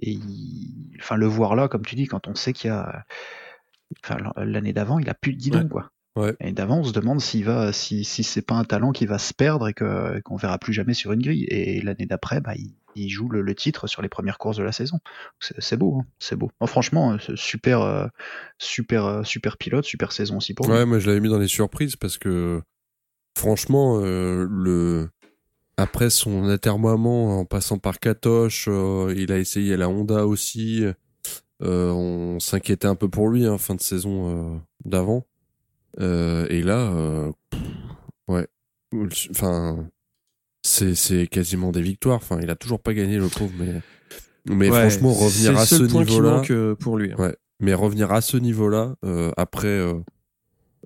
et 0.01 0.11
il- 0.11 0.44
enfin 0.99 1.15
le 1.15 1.25
voir 1.27 1.55
là, 1.55 1.67
comme 1.67 1.85
tu 1.85 1.95
dis, 1.95 2.07
quand 2.07 2.27
on 2.27 2.35
sait 2.35 2.53
qu'il 2.53 2.69
y 2.69 2.73
a 2.73 3.05
Enfin, 4.03 4.17
l'année 4.37 4.73
d'avant, 4.73 4.97
il 4.97 5.07
a 5.09 5.13
plus 5.13 5.33
de 5.33 5.37
guidon, 5.37 5.59
Ouais. 5.61 5.69
quoi. 5.69 5.89
Ouais. 6.17 6.35
Et 6.39 6.51
d'avant, 6.53 6.79
on 6.79 6.83
se 6.83 6.91
demande 6.91 7.21
s'il 7.21 7.45
va, 7.45 7.71
si, 7.71 8.03
si 8.03 8.23
c'est 8.23 8.41
pas 8.41 8.55
un 8.55 8.63
talent 8.63 8.91
qui 8.91 9.05
va 9.05 9.19
se 9.19 9.33
perdre 9.33 9.67
et 9.67 9.73
que 9.73 10.19
qu'on 10.21 10.37
verra 10.37 10.57
plus 10.57 10.73
jamais 10.73 10.93
sur 10.95 11.11
une 11.11 11.21
grille. 11.21 11.43
Et 11.49 11.81
l'année 11.81 12.05
d'après, 12.07 12.41
bah, 12.41 12.55
il, 12.55 12.73
il 12.95 13.09
joue 13.09 13.29
le, 13.29 13.41
le 13.41 13.53
titre 13.55 13.85
sur 13.87 14.01
les 14.01 14.09
premières 14.09 14.37
courses 14.39 14.57
de 14.57 14.63
la 14.63 14.71
saison. 14.71 14.99
C'est 15.39 15.77
beau, 15.77 15.99
hein, 15.99 16.05
c'est 16.17 16.35
beau. 16.35 16.49
Oh, 16.61 16.67
franchement, 16.67 17.13
euh, 17.13 17.35
super, 17.35 17.81
euh, 17.81 18.07
super, 18.57 19.05
euh, 19.05 19.23
super 19.23 19.57
pilote, 19.57 19.85
super 19.85 20.11
saison 20.13 20.37
aussi 20.37 20.53
pour 20.55 20.65
lui. 20.67 20.73
Ouais, 20.73 20.85
moi 20.85 20.97
je 20.99 21.07
l'avais 21.07 21.19
mis 21.19 21.29
dans 21.29 21.39
les 21.39 21.47
surprises 21.49 21.95
parce 21.95 22.17
que 22.17 22.61
franchement, 23.37 23.99
euh, 24.01 24.47
le 24.49 25.09
après 25.77 26.09
son 26.09 26.47
atermoiement 26.47 27.39
en 27.39 27.45
passant 27.45 27.77
par 27.77 27.99
Katoche, 27.99 28.67
euh, 28.69 29.13
il 29.15 29.31
a 29.31 29.37
essayé 29.37 29.75
la 29.77 29.89
Honda 29.89 30.25
aussi. 30.25 30.83
Euh, 31.63 31.89
on 31.91 32.39
s'inquiétait 32.39 32.87
un 32.87 32.95
peu 32.95 33.09
pour 33.09 33.29
lui, 33.29 33.45
hein, 33.45 33.57
fin 33.57 33.75
de 33.75 33.81
saison 33.81 34.55
euh, 34.55 34.57
d'avant. 34.83 35.25
Euh, 35.99 36.45
et 36.49 36.61
là, 36.61 36.91
euh, 36.91 37.31
pff, 37.49 37.61
ouais, 38.27 38.47
enfin, 39.31 39.87
c'est 40.63 40.95
c'est 40.95 41.27
quasiment 41.27 41.71
des 41.71 41.81
victoires. 41.81 42.17
Enfin, 42.17 42.39
il 42.41 42.49
a 42.49 42.55
toujours 42.55 42.81
pas 42.81 42.93
gagné 42.93 43.17
le 43.17 43.27
pauvre, 43.29 43.53
mais 43.57 43.81
mais 44.47 44.69
Ouais, 44.69 44.89
franchement 44.89 45.13
revenir 45.13 45.57
à 45.57 45.65
ce 45.65 45.83
niveau-là, 45.83 46.41
euh, 46.49 46.75
pour 46.75 46.97
lui 46.97 47.13
hein. 47.13 47.15
Ouais. 47.17 47.35
Mais 47.61 47.73
revenir 47.73 48.11
à 48.11 48.19
ce 48.19 48.35
niveau-là, 48.35 48.95
euh, 49.05 49.31
après 49.37 49.81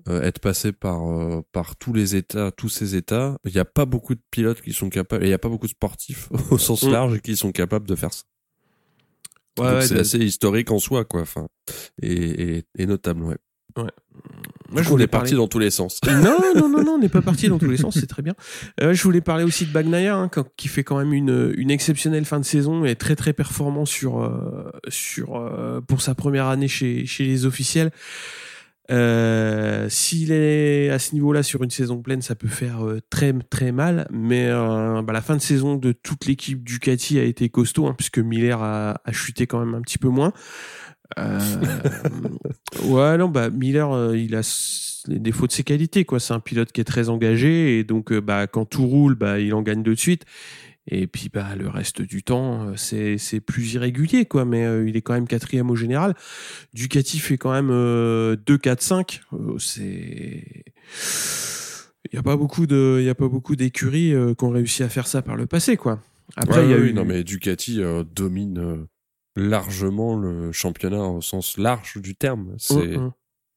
euh, 0.08 0.20
euh, 0.20 0.22
être 0.22 0.38
passé 0.38 0.72
par 0.72 1.00
par 1.00 1.42
par 1.52 1.76
tous 1.76 1.92
les 1.92 2.16
états, 2.16 2.50
tous 2.50 2.68
ces 2.68 2.96
états, 2.96 3.36
il 3.44 3.52
n'y 3.52 3.58
a 3.58 3.64
pas 3.64 3.84
beaucoup 3.86 4.14
de 4.14 4.20
pilotes 4.30 4.60
qui 4.60 4.72
sont 4.72 4.88
capables, 4.88 5.22
et 5.24 5.26
il 5.26 5.30
n'y 5.30 5.34
a 5.34 5.38
pas 5.38 5.48
beaucoup 5.48 5.66
de 5.66 5.72
sportifs 5.72 6.28
au 6.50 6.58
sens 6.58 6.82
Mm. 6.82 6.90
large 6.90 7.20
qui 7.20 7.36
sont 7.36 7.52
capables 7.52 7.86
de 7.86 7.94
faire 7.94 8.12
ça. 8.12 8.22
Ouais, 9.58 9.66
ouais, 9.66 9.82
c'est 9.82 9.98
assez 9.98 10.18
historique 10.18 10.70
en 10.70 10.78
soi, 10.78 11.04
quoi. 11.04 11.20
Enfin, 11.22 11.48
et, 12.00 12.56
et, 12.56 12.64
et 12.78 12.86
notable, 12.86 13.24
ouais. 13.24 13.36
Moi, 13.76 14.82
je 14.82 14.88
on 14.88 14.90
voulais 14.90 15.04
est 15.04 15.08
parti 15.08 15.34
dans 15.34 15.48
tous 15.48 15.58
les 15.58 15.70
sens. 15.70 16.00
non, 16.06 16.38
non, 16.54 16.68
non, 16.68 16.82
non, 16.84 16.92
on 16.92 16.98
n'est 16.98 17.08
pas 17.08 17.22
parti 17.22 17.48
dans 17.48 17.58
tous 17.58 17.70
les 17.70 17.76
sens, 17.76 17.98
c'est 17.98 18.06
très 18.06 18.22
bien. 18.22 18.34
Euh, 18.80 18.94
je 18.94 19.02
voulais 19.02 19.20
parler 19.20 19.44
aussi 19.44 19.66
de 19.66 19.72
Bagnaia, 19.72 20.16
hein, 20.16 20.30
qui 20.56 20.68
fait 20.68 20.84
quand 20.84 20.98
même 20.98 21.12
une, 21.12 21.52
une 21.56 21.70
exceptionnelle 21.70 22.24
fin 22.24 22.38
de 22.38 22.44
saison 22.44 22.84
et 22.84 22.94
très 22.96 23.16
très 23.16 23.32
performant 23.32 23.84
sur 23.84 24.22
euh, 24.22 24.70
sur 24.88 25.36
euh, 25.36 25.80
pour 25.80 26.02
sa 26.02 26.14
première 26.14 26.46
année 26.46 26.68
chez 26.68 27.06
chez 27.06 27.24
les 27.24 27.46
officiels. 27.46 27.90
Euh, 28.90 29.88
S'il 29.88 30.32
est 30.32 30.90
à 30.90 30.98
ce 30.98 31.14
niveau-là 31.14 31.42
sur 31.42 31.62
une 31.62 31.70
saison 31.70 32.02
pleine, 32.02 32.22
ça 32.22 32.34
peut 32.34 32.48
faire 32.48 32.84
euh, 32.84 33.00
très 33.10 33.32
très 33.50 33.72
mal, 33.72 34.08
mais 34.10 34.46
euh, 34.48 35.02
bah, 35.02 35.12
la 35.12 35.22
fin 35.22 35.36
de 35.36 35.40
saison 35.40 35.76
de 35.76 35.92
toute 35.92 36.26
l'équipe 36.26 36.62
Ducati 36.64 37.18
a 37.18 37.22
été 37.22 37.48
costaud, 37.48 37.86
hein, 37.86 37.94
puisque 37.96 38.18
Miller 38.18 38.62
a, 38.62 39.00
chuté 39.12 39.46
quand 39.46 39.60
même 39.60 39.74
un 39.74 39.82
petit 39.82 39.98
peu 39.98 40.08
moins. 40.08 40.32
Ouais, 42.84 43.18
non, 43.18 43.28
bah 43.28 43.50
Miller, 43.50 44.14
il 44.14 44.36
a 44.36 44.42
les 45.08 45.18
défauts 45.18 45.48
de 45.48 45.52
ses 45.52 45.64
qualités, 45.64 46.04
quoi. 46.04 46.20
C'est 46.20 46.32
un 46.32 46.40
pilote 46.40 46.70
qui 46.70 46.80
est 46.80 46.84
très 46.84 47.08
engagé 47.08 47.78
et 47.78 47.84
donc, 47.84 48.12
bah, 48.12 48.46
quand 48.46 48.64
tout 48.64 48.86
roule, 48.86 49.16
bah, 49.16 49.40
il 49.40 49.52
en 49.54 49.62
gagne 49.62 49.82
de 49.82 49.94
suite. 49.94 50.24
Et 50.92 51.06
puis, 51.06 51.28
bah, 51.32 51.54
le 51.56 51.68
reste 51.68 52.02
du 52.02 52.22
temps, 52.22 52.68
euh, 52.68 52.72
c'est 52.76 53.16
c'est 53.16 53.40
plus 53.40 53.74
irrégulier, 53.74 54.24
quoi. 54.26 54.44
Mais 54.44 54.64
euh, 54.64 54.88
il 54.88 54.96
est 54.96 55.02
quand 55.02 55.14
même 55.14 55.28
quatrième 55.28 55.70
au 55.70 55.76
général. 55.76 56.14
Ducati 56.74 57.18
fait 57.20 57.38
quand 57.38 57.52
même 57.52 57.70
euh, 57.70 58.36
2, 58.46 58.58
4, 58.58 58.82
5. 58.82 59.20
Euh, 59.32 59.58
c'est 59.58 60.64
il 62.12 62.16
y 62.16 62.18
a 62.18 62.22
pas 62.22 62.36
beaucoup 62.36 62.66
de 62.66 62.96
il 63.00 63.04
y 63.04 63.08
a 63.10 63.14
pas 63.14 63.28
beaucoup 63.28 63.54
d'écuries 63.56 64.14
euh, 64.14 64.34
qui 64.34 64.44
ont 64.44 64.50
réussi 64.50 64.82
à 64.82 64.88
faire 64.88 65.06
ça 65.06 65.22
par 65.22 65.36
le 65.36 65.46
passé, 65.46 65.76
quoi. 65.76 66.00
Après, 66.36 66.60
Ouais, 66.60 66.64
il 66.66 66.70
y 66.70 66.74
a 66.74 66.78
oui, 66.78 66.88
eu. 66.90 66.92
non 66.92 67.04
mais 67.04 67.22
Ducati 67.24 67.80
euh, 67.82 68.02
domine 68.04 68.86
largement 69.36 70.16
le 70.16 70.50
championnat 70.52 71.02
au 71.04 71.20
sens 71.20 71.56
large 71.56 71.98
du 71.98 72.14
terme. 72.16 72.54
C'est 72.58 72.96
Hum, 72.96 73.04
hum. 73.06 73.12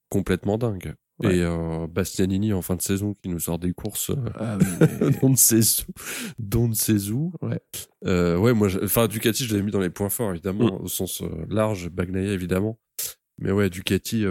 complètement 0.10 0.58
dingue. 0.58 0.94
Ouais. 1.24 1.38
Et 1.38 1.42
euh, 1.44 1.88
Bastianini 1.88 2.54
en 2.54 2.62
fin 2.62 2.76
de 2.76 2.82
saison 2.82 3.14
qui 3.14 3.30
nous 3.30 3.40
sort 3.40 3.60
des 3.60 3.74
courses 3.74 4.10
euh, 4.12 4.16
Ah 4.40 4.58
mais- 5.02 5.12
dont 5.22 5.30
ne 5.30 5.36
sait 5.36 5.60
où. 5.60 5.92
dont 6.40 6.68
ne 6.68 6.74
sait 6.74 7.10
où. 7.10 7.32
Ouais. 7.42 7.60
Euh, 8.06 8.38
ouais, 8.38 8.54
moi, 8.54 8.68
enfin 8.84 9.08
Ducati, 9.08 9.46
je 9.46 9.52
l'avais 9.54 9.64
mis 9.66 9.72
dans 9.72 9.80
les 9.80 9.90
points 9.90 10.10
forts 10.10 10.32
évidemment, 10.32 10.80
Mm. 10.80 10.84
au 10.84 10.88
sens 10.88 11.22
euh, 11.22 11.28
large, 11.50 11.90
Bagnaia 11.90 12.32
évidemment. 12.34 12.80
Mais 13.40 13.52
ouais, 13.52 13.70
Ducati, 13.70 14.26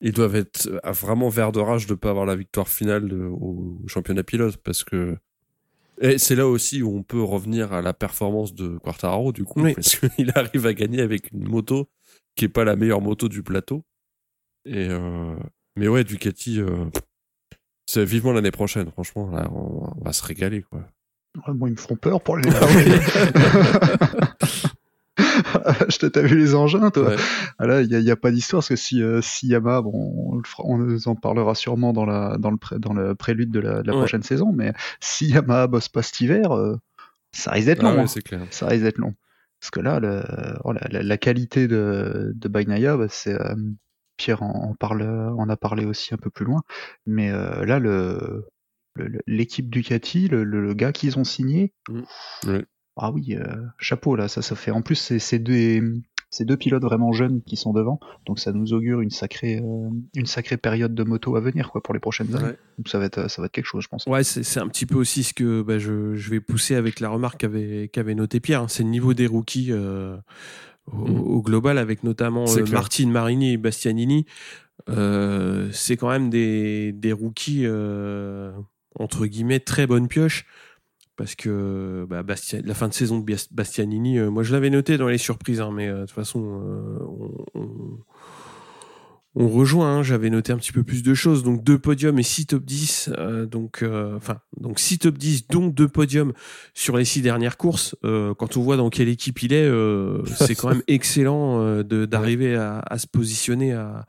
ils 0.00 0.12
doivent 0.12 0.34
être 0.36 0.68
vraiment 1.00 1.28
vert 1.28 1.52
de 1.52 1.60
rage 1.60 1.86
de 1.86 1.94
pas 1.94 2.10
avoir 2.10 2.26
la 2.26 2.36
victoire 2.36 2.68
finale 2.68 3.08
de- 3.08 3.24
au 3.24 3.78
championnat 3.86 4.22
pilote 4.24 4.56
parce 4.58 4.82
que 4.84 5.16
et 6.00 6.18
c'est 6.18 6.34
là 6.34 6.48
aussi 6.48 6.82
où 6.82 6.96
on 6.96 7.02
peut 7.02 7.22
revenir 7.22 7.72
à 7.72 7.82
la 7.82 7.92
performance 7.92 8.54
de 8.54 8.78
Quartararo 8.78 9.30
du 9.32 9.44
coup 9.44 9.62
Oui. 9.62 9.74
parce 9.74 9.96
qu'il 10.16 10.32
arrive 10.34 10.66
à 10.66 10.74
gagner 10.74 11.00
avec 11.00 11.30
une 11.32 11.46
moto 11.48 11.88
qui 12.34 12.46
est 12.46 12.48
pas 12.48 12.64
la 12.64 12.76
meilleure 12.76 13.00
moto 13.02 13.28
du 13.28 13.42
plateau. 13.42 13.84
Et 14.64 14.88
euh, 14.90 15.34
mais 15.76 15.88
ouais, 15.88 16.04
Ducati, 16.04 16.60
euh, 16.60 16.84
c'est 17.86 18.04
vivement 18.04 18.32
l'année 18.32 18.50
prochaine. 18.50 18.90
Franchement, 18.90 19.30
là, 19.30 19.48
on, 19.52 19.92
on 20.00 20.04
va 20.04 20.12
se 20.12 20.24
régaler 20.24 20.62
quoi. 20.62 20.80
Ouais, 21.48 21.68
ils 21.68 21.72
me 21.72 21.76
font 21.76 21.96
peur 21.96 22.20
pour 22.22 22.36
les. 22.36 22.48
Je 25.88 25.98
t'ai 25.98 26.10
t'as 26.10 26.22
vu 26.22 26.38
les 26.38 26.54
engins, 26.54 26.90
toi? 26.90 27.10
Ouais. 27.10 27.16
Ah 27.58 27.66
là, 27.66 27.82
il 27.82 27.88
n'y 27.98 28.10
a, 28.10 28.16
pas 28.16 28.30
d'histoire, 28.30 28.60
parce 28.60 28.68
que 28.70 28.76
si, 28.76 29.02
euh, 29.02 29.20
si 29.20 29.46
Yamaha, 29.48 29.82
bon, 29.82 29.92
on, 30.32 30.36
le 30.36 30.42
fera- 30.44 30.64
on 30.66 30.78
nous 30.78 31.08
en 31.08 31.14
parlera 31.14 31.54
sûrement 31.54 31.92
dans, 31.92 32.06
la, 32.06 32.36
dans, 32.38 32.50
le, 32.50 32.56
pré- 32.56 32.78
dans 32.78 32.92
le 32.94 33.14
prélude 33.14 33.50
de 33.50 33.60
la, 33.60 33.82
de 33.82 33.86
la 33.88 33.92
Ouais. 33.92 33.98
prochaine 34.00 34.22
saison, 34.22 34.52
mais 34.54 34.72
si 35.00 35.26
Yamaha 35.28 35.66
bosse 35.66 35.88
pas 35.88 36.02
cet 36.02 36.20
hiver, 36.20 36.52
euh, 36.52 36.76
ça 37.32 37.50
risque 37.52 37.66
d'être 37.66 37.84
Ah 37.84 37.90
long. 37.90 37.96
ouais, 37.96 38.02
hein. 38.02 38.06
c'est 38.06 38.22
clair. 38.22 38.40
Ça 38.50 38.66
risque 38.68 38.84
d'être 38.84 38.98
long. 38.98 39.14
Parce 39.60 39.70
que 39.70 39.80
là, 39.80 40.00
le, 40.00 40.22
oh, 40.64 40.72
la, 40.72 40.80
la- 40.90 41.02
la 41.02 41.16
qualité 41.18 41.68
de, 41.68 42.32
de 42.34 42.48
Bagnaia, 42.48 42.96
bah, 42.96 43.06
c'est. 43.10 43.38
euh, 43.40 43.54
Pierre 44.16 44.42
en, 44.42 44.70
en 44.70 44.74
parle, 44.74 45.02
en 45.02 45.48
a 45.48 45.56
parlé 45.56 45.84
aussi 45.84 46.14
un 46.14 46.18
peu 46.18 46.30
plus 46.30 46.44
loin, 46.44 46.62
mais 47.06 47.30
euh, 47.30 47.64
là, 47.64 47.78
le, 47.78 48.46
l'équipe 49.26 49.70
Ducati, 49.70 50.28
le, 50.28 50.44
le, 50.44 50.74
gars 50.74 50.92
qu'ils 50.92 51.18
ont 51.18 51.24
signé, 51.24 51.72
Mm. 51.88 52.02
Ouais. 52.48 52.64
ah 52.96 53.10
oui, 53.10 53.36
euh, 53.36 53.56
chapeau 53.78 54.16
là, 54.16 54.28
ça, 54.28 54.42
ça 54.42 54.54
fait. 54.54 54.70
En 54.70 54.82
plus, 54.82 54.96
c'est, 54.96 55.18
c'est 55.18 55.38
deux, 55.38 56.56
pilotes 56.58 56.82
vraiment 56.82 57.12
jeunes 57.12 57.42
qui 57.42 57.56
sont 57.56 57.72
devant, 57.72 57.98
donc 58.26 58.38
ça 58.38 58.52
nous 58.52 58.72
augure 58.74 59.00
une 59.00 59.10
sacrée, 59.10 59.58
euh, 59.58 59.90
une 60.14 60.26
sacrée 60.26 60.56
période 60.56 60.94
de 60.94 61.04
moto 61.04 61.36
à 61.36 61.40
venir 61.40 61.70
quoi 61.70 61.82
pour 61.82 61.94
les 61.94 62.00
prochaines 62.00 62.34
années. 62.36 62.48
Ouais. 62.48 62.58
Donc 62.78 62.88
ça 62.88 62.98
va 62.98 63.06
être, 63.06 63.30
ça 63.30 63.40
va 63.42 63.46
être 63.46 63.52
quelque 63.52 63.66
chose, 63.66 63.82
je 63.84 63.88
pense. 63.88 64.06
Ouais, 64.06 64.24
c'est 64.24 64.60
un 64.60 64.68
petit 64.68 64.86
peu 64.86 64.96
aussi 64.96 65.22
ce 65.24 65.32
que 65.34 65.62
bah, 65.62 65.78
je, 65.78 66.14
je 66.14 66.30
vais 66.30 66.40
pousser 66.40 66.74
avec 66.74 67.00
la 67.00 67.08
remarque 67.08 67.40
qu'avait 67.40 67.88
qu'avait 67.88 68.14
noté 68.14 68.40
Pierre. 68.40 68.62
hein. 68.62 68.68
C'est 68.68 68.82
le 68.82 68.88
niveau 68.90 69.14
des 69.14 69.26
rookies 69.26 69.72
euh, 69.72 70.16
au, 70.90 70.96
Mhm. 71.06 71.20
au 71.20 71.42
global, 71.42 71.78
avec 71.78 72.02
notamment 72.04 72.44
euh, 72.48 72.54
clair. 72.62 72.72
Martin 72.72 73.06
Marini 73.08 73.52
et 73.52 73.56
Bastianini. 73.56 74.26
Euh, 74.88 75.68
c'est 75.72 75.96
quand 75.96 76.08
même 76.08 76.28
des, 76.30 76.92
des 76.92 77.12
rookies, 77.12 77.62
euh, 77.66 78.50
entre 78.98 79.26
guillemets, 79.26 79.60
très 79.60 79.86
bonne 79.86 80.08
pioche. 80.08 80.44
Parce 81.16 81.34
que 81.34 82.06
bah, 82.08 82.22
Bastia- 82.22 82.62
la 82.64 82.74
fin 82.74 82.88
de 82.88 82.94
saison 82.94 83.20
de 83.20 83.36
Bastianini, 83.52 84.18
euh, 84.18 84.30
moi 84.30 84.42
je 84.42 84.52
l'avais 84.52 84.70
noté 84.70 84.96
dans 84.96 85.08
les 85.08 85.18
surprises, 85.18 85.60
hein, 85.60 85.70
mais 85.72 85.88
de 85.88 86.00
toute 86.00 86.10
façon, 86.10 86.40
on, 86.40 87.60
on- 87.60 87.98
on 89.34 89.48
rejoint. 89.48 89.98
hein, 89.98 90.02
J'avais 90.02 90.28
noté 90.30 90.52
un 90.52 90.56
petit 90.58 90.72
peu 90.72 90.82
plus 90.82 91.02
de 91.02 91.14
choses. 91.14 91.42
Donc 91.42 91.62
deux 91.64 91.78
podiums 91.78 92.18
et 92.18 92.22
six 92.22 92.46
top 92.46 92.64
10. 92.64 93.10
euh, 93.18 93.46
donc, 93.46 93.82
euh, 93.82 94.16
enfin, 94.16 94.38
donc 94.60 94.78
six 94.78 94.98
top 94.98 95.16
10, 95.18 95.48
dont 95.48 95.68
deux 95.68 95.88
podiums 95.88 96.32
sur 96.74 96.96
les 96.96 97.04
six 97.04 97.22
dernières 97.22 97.56
courses. 97.56 97.96
Euh, 98.04 98.34
quand 98.34 98.56
on 98.56 98.62
voit 98.62 98.76
dans 98.76 98.90
quelle 98.90 99.08
équipe 99.08 99.42
il 99.42 99.52
est, 99.52 99.64
euh, 99.64 100.22
c'est 100.26 100.54
quand 100.54 100.68
même 100.68 100.82
excellent 100.88 101.60
euh, 101.62 101.82
d'arriver 102.06 102.54
à, 102.56 102.78
à 102.80 102.98
se 102.98 103.06
positionner 103.06 103.72
à, 103.72 104.06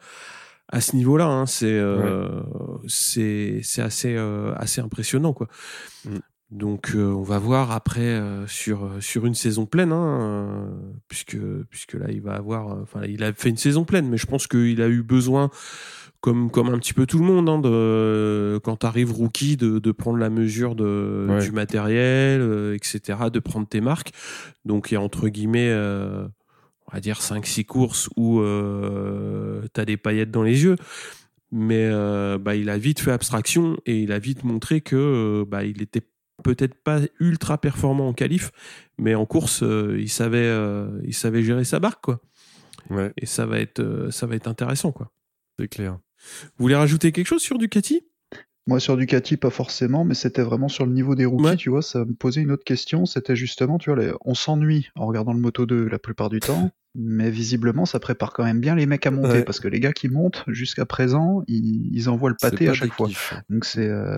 à 0.69 0.82
ce 0.82 0.95
niveau-là. 0.95 1.26
hein. 1.28 1.45
C'est 1.45 1.65
euh, 1.71 2.41
c'est 2.88 3.59
c'est 3.63 3.82
assez 3.82 4.15
euh, 4.15 4.53
assez 4.55 4.82
impressionnant 4.82 5.34
quoi. 5.34 5.47
Mm. 6.05 6.17
Donc 6.53 6.91
euh, 6.93 7.11
on 7.11 7.23
va 7.23 7.39
voir 7.39 7.71
après 7.71 8.01
euh, 8.01 8.45
sur 8.45 8.87
sur 8.99 9.25
une 9.25 9.33
saison 9.33 9.65
pleine, 9.65 9.91
hein, 9.91 10.19
euh, 10.21 10.65
puisque 11.07 11.37
puisque 11.71 11.93
là 11.93 12.05
il 12.11 12.21
va 12.21 12.33
avoir, 12.35 12.71
euh, 12.73 12.81
enfin 12.83 13.01
il 13.07 13.23
a 13.23 13.33
fait 13.33 13.49
une 13.49 13.57
saison 13.57 13.85
pleine, 13.85 14.07
mais 14.07 14.17
je 14.17 14.27
pense 14.27 14.45
qu'il 14.45 14.79
a 14.83 14.87
eu 14.87 15.01
besoin, 15.01 15.49
comme 16.21 16.51
comme 16.51 16.69
un 16.69 16.77
petit 16.77 16.93
peu 16.93 17.07
tout 17.07 17.17
le 17.17 17.25
monde, 17.25 17.49
hein, 17.49 17.57
de 17.57 18.59
quand 18.63 18.75
t'arrives 18.75 19.11
rookie, 19.11 19.57
de, 19.57 19.79
de 19.79 19.91
prendre 19.91 20.19
la 20.19 20.29
mesure 20.29 20.75
de 20.75 21.25
Ouais. 21.27 21.39
du 21.43 21.51
matériel, 21.51 22.39
euh, 22.41 22.75
etc., 22.75 23.17
de 23.33 23.39
prendre 23.39 23.67
tes 23.67 23.81
marques. 23.81 24.11
Donc 24.63 24.91
il 24.91 24.93
y 24.93 24.97
a 24.97 25.01
entre 25.01 25.29
guillemets, 25.29 25.69
euh, 25.71 26.23
on 26.87 26.93
va 26.93 26.99
dire 26.99 27.19
5-6 27.19 27.65
courses 27.65 28.09
où 28.15 28.41
euh, 28.41 29.61
t'as 29.73 29.85
des 29.85 29.97
paillettes 29.97 30.31
dans 30.31 30.43
les 30.43 30.63
yeux. 30.63 30.75
Mais 31.51 31.87
euh, 31.91 32.37
bah, 32.39 32.55
il 32.55 32.69
a 32.69 32.77
vite 32.77 32.99
fait 32.99 33.11
abstraction 33.11 33.77
et 33.87 33.99
il 34.01 34.11
a 34.11 34.19
vite 34.19 34.43
montré 34.43 34.81
que 34.81 34.95
euh, 34.95 35.45
bah, 35.47 35.63
il 35.65 35.81
était 35.83 36.01
peut-être 36.43 36.75
pas 36.75 36.99
ultra 37.19 37.57
performant 37.57 38.07
en 38.09 38.13
qualif, 38.13 38.51
mais 38.99 39.15
en 39.15 39.25
course, 39.25 39.63
euh, 39.63 39.97
il 39.99 40.09
savait, 40.09 40.37
euh, 40.39 40.99
il 41.03 41.13
savait 41.15 41.41
gérer 41.43 41.63
sa 41.63 41.79
barque, 41.79 42.03
quoi. 42.03 42.21
Ouais, 42.89 43.11
Et 43.17 43.25
ça 43.25 43.45
va 43.45 43.59
être, 43.59 43.79
euh, 43.79 44.11
ça 44.11 44.27
va 44.27 44.35
être 44.35 44.47
intéressant, 44.47 44.91
quoi. 44.91 45.11
c'est 45.57 45.67
clair. 45.67 45.97
Vous 46.57 46.63
voulez 46.63 46.75
rajouter 46.75 47.11
quelque 47.11 47.27
chose 47.27 47.41
sur 47.41 47.57
Ducati? 47.57 48.05
Moi, 48.65 48.79
sur 48.79 48.95
Ducati, 48.95 49.35
pas 49.35 49.49
forcément, 49.49 50.05
mais 50.05 50.13
c'était 50.13 50.41
vraiment 50.41 50.69
sur 50.69 50.85
le 50.85 50.93
niveau 50.93 51.15
des 51.15 51.25
rookies, 51.25 51.43
Ouais. 51.45 51.55
tu 51.57 51.69
vois, 51.69 51.81
ça 51.81 52.05
me 52.05 52.13
posait 52.13 52.41
une 52.41 52.51
autre 52.51 52.63
question, 52.63 53.05
c'était 53.05 53.35
justement, 53.35 53.77
tu 53.77 53.89
vois, 53.91 53.99
les- 54.01 54.13
on 54.21 54.33
s'ennuie 54.35 54.89
en 54.95 55.05
regardant 55.05 55.33
le 55.33 55.39
Moto 55.39 55.65
2 55.65 55.87
la 55.89 55.99
plupart 55.99 56.29
du 56.29 56.39
temps, 56.39 56.71
mais 56.95 57.29
visiblement, 57.29 57.85
ça 57.85 57.99
prépare 57.99 58.31
quand 58.31 58.45
même 58.45 58.61
bien 58.61 58.75
les 58.75 58.85
mecs 58.85 59.05
à 59.05 59.11
monter, 59.11 59.29
Ouais. 59.39 59.43
parce 59.43 59.59
que 59.59 59.67
les 59.67 59.81
gars 59.81 59.91
qui 59.91 60.07
montent, 60.07 60.45
jusqu'à 60.47 60.85
présent, 60.85 61.43
ils, 61.47 61.89
ils 61.93 62.07
envoient 62.09 62.29
le 62.29 62.37
pâté 62.39 62.69
à 62.69 62.73
chaque 62.73 62.93
fois. 62.93 63.07
kiffs. 63.09 63.33
Donc 63.49 63.65
c'est 63.65 63.87
euh, 63.89 64.15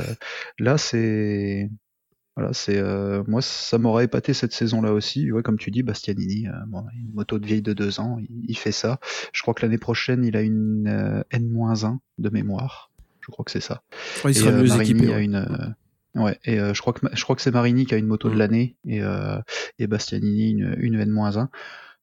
là 0.59 0.78
c'est 0.78 1.71
voilà 2.36 2.53
c'est 2.53 2.77
euh, 2.77 3.23
moi 3.27 3.41
ça 3.41 3.77
m'aurait 3.77 4.05
épaté 4.05 4.33
cette 4.33 4.51
saison 4.53 4.81
là 4.81 4.91
aussi 4.93 5.31
ouais, 5.31 5.41
comme 5.43 5.57
tu 5.57 5.71
dis 5.71 5.83
Bastianini 5.83 6.47
euh, 6.47 6.51
bon, 6.67 6.86
une 6.93 7.13
moto 7.13 7.39
de 7.39 7.45
vieille 7.45 7.61
de 7.61 7.73
deux 7.73 7.99
ans 7.99 8.17
il, 8.19 8.27
il 8.47 8.57
fait 8.57 8.71
ça 8.73 8.99
je 9.33 9.41
crois 9.41 9.53
que 9.53 9.61
l'année 9.65 9.77
prochaine 9.77 10.23
il 10.25 10.36
a 10.36 10.41
une 10.41 10.88
euh, 10.88 11.23
N-1 11.31 11.97
de 12.17 12.29
mémoire 12.29 12.91
je 13.21 13.31
crois 13.31 13.45
que 13.45 13.51
c'est 13.51 13.61
ça 13.61 13.83
Il 14.25 14.31
et 14.31 14.33
sera 14.33 14.51
euh, 14.51 14.61
mieux 14.63 14.67
Marini 14.67 14.91
équipé. 14.91 15.13
a 15.13 15.19
une 15.19 15.36
euh, 15.36 16.21
ouais 16.21 16.38
et 16.45 16.57
je 16.57 16.79
crois 16.81 16.93
que 16.93 17.07
je 17.13 17.23
crois 17.23 17.36
que 17.36 17.41
c'est 17.41 17.51
Marini 17.51 17.86
qui 17.86 17.93
a 17.93 17.97
une 17.97 18.07
moto 18.07 18.29
de 18.29 18.36
Mm. 18.36 18.38
l'année 18.38 18.75
et 18.88 19.01
et 19.79 19.88
Bastianini 19.88 20.51
une, 20.51 20.75
une 20.79 20.99
N-1 20.99 21.47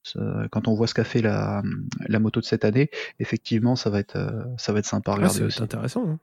Ça, 0.04 0.20
quand 0.50 0.66
on 0.66 0.74
voit 0.74 0.86
ce 0.88 0.94
qu'a 0.94 1.04
fait 1.04 1.22
la, 1.22 1.62
la 2.08 2.18
moto 2.18 2.40
de 2.40 2.44
cette 2.44 2.64
année, 2.64 2.90
effectivement, 3.20 3.76
ça 3.76 3.88
va 3.88 4.00
être, 4.00 4.18
ça 4.58 4.72
va 4.72 4.80
être 4.80 4.84
sympa 4.86 5.12
à 5.12 5.14
Ouais, 5.14 5.20
regarder 5.20 5.44
aussi. 5.44 5.62
intéressant. 5.62 6.04
hein. 6.08 6.18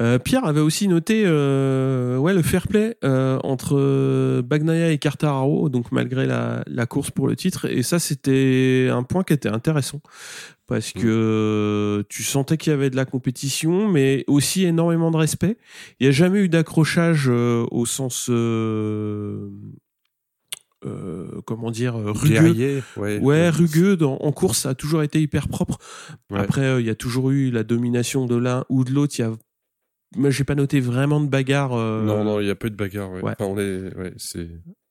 Euh, 0.00 0.18
Pierre 0.18 0.46
avait 0.46 0.60
aussi 0.60 0.88
noté 0.88 1.24
euh, 1.26 2.16
ouais, 2.16 2.32
le 2.32 2.40
fair 2.40 2.66
play 2.66 2.96
euh, 3.04 3.38
entre 3.44 4.40
Bagnaia 4.40 4.90
et 4.90 4.96
Quartararo, 4.98 5.68
donc 5.68 5.92
malgré 5.92 6.24
la, 6.26 6.62
la 6.66 6.86
course 6.86 7.10
pour 7.10 7.28
le 7.28 7.36
titre. 7.36 7.66
Et 7.70 7.82
ça, 7.82 7.98
c'était 7.98 8.88
un 8.90 9.02
point 9.02 9.22
qui 9.22 9.34
était 9.34 9.50
intéressant. 9.50 10.00
Parce 10.66 10.92
que 10.92 11.00
euh, 11.04 12.02
tu 12.08 12.22
sentais 12.22 12.56
qu'il 12.56 12.70
y 12.70 12.74
avait 12.74 12.88
de 12.88 12.96
la 12.96 13.04
compétition, 13.04 13.86
mais 13.88 14.24
aussi 14.28 14.64
énormément 14.64 15.10
de 15.10 15.18
respect. 15.18 15.58
Il 16.00 16.04
n'y 16.04 16.08
a 16.08 16.12
jamais 16.12 16.38
eu 16.40 16.48
d'accrochage 16.48 17.28
au 17.28 17.84
sens. 17.84 18.28
euh, 18.30 19.50
comment 21.44 21.70
dire 21.70 21.94
rugueux 21.94 22.28
Guerrier, 22.34 22.82
ouais. 22.96 23.18
Ouais, 23.20 23.50
rugueux 23.50 23.96
dans- 23.96 24.16
en 24.16 24.32
course, 24.32 24.60
ça 24.60 24.70
a 24.70 24.74
toujours 24.74 25.02
été 25.02 25.20
hyper 25.20 25.48
propre. 25.48 25.78
Ouais. 26.30 26.40
Après, 26.40 26.62
euh, 26.64 26.80
il 26.80 26.86
y 26.86 26.90
a 26.90 26.94
toujours 26.94 27.30
eu 27.30 27.50
la 27.50 27.62
domination 27.62 28.26
de 28.26 28.36
l'un 28.36 28.64
ou 28.68 28.84
de 28.84 28.90
l'autre. 28.90 29.14
Il 29.18 29.22
y 29.22 29.24
a, 29.24 29.32
moi, 30.16 30.30
j'ai 30.30 30.44
pas 30.44 30.54
noté 30.54 30.80
vraiment 30.80 31.20
de 31.20 31.28
bagarre. 31.28 31.72
euh, 31.74 32.04
Non, 32.04 32.24
non, 32.24 32.40
il 32.40 32.46
y 32.46 32.50
a 32.50 32.54
peu 32.54 32.70
de 32.70 32.76
bagarres. 32.76 33.10
Ouais. 33.12 33.22
Ouais. 33.22 33.32
Enfin, 33.38 33.46
on 33.46 33.58
est, 33.58 33.94
ouais, 33.96 34.12
c'est. 34.16 34.48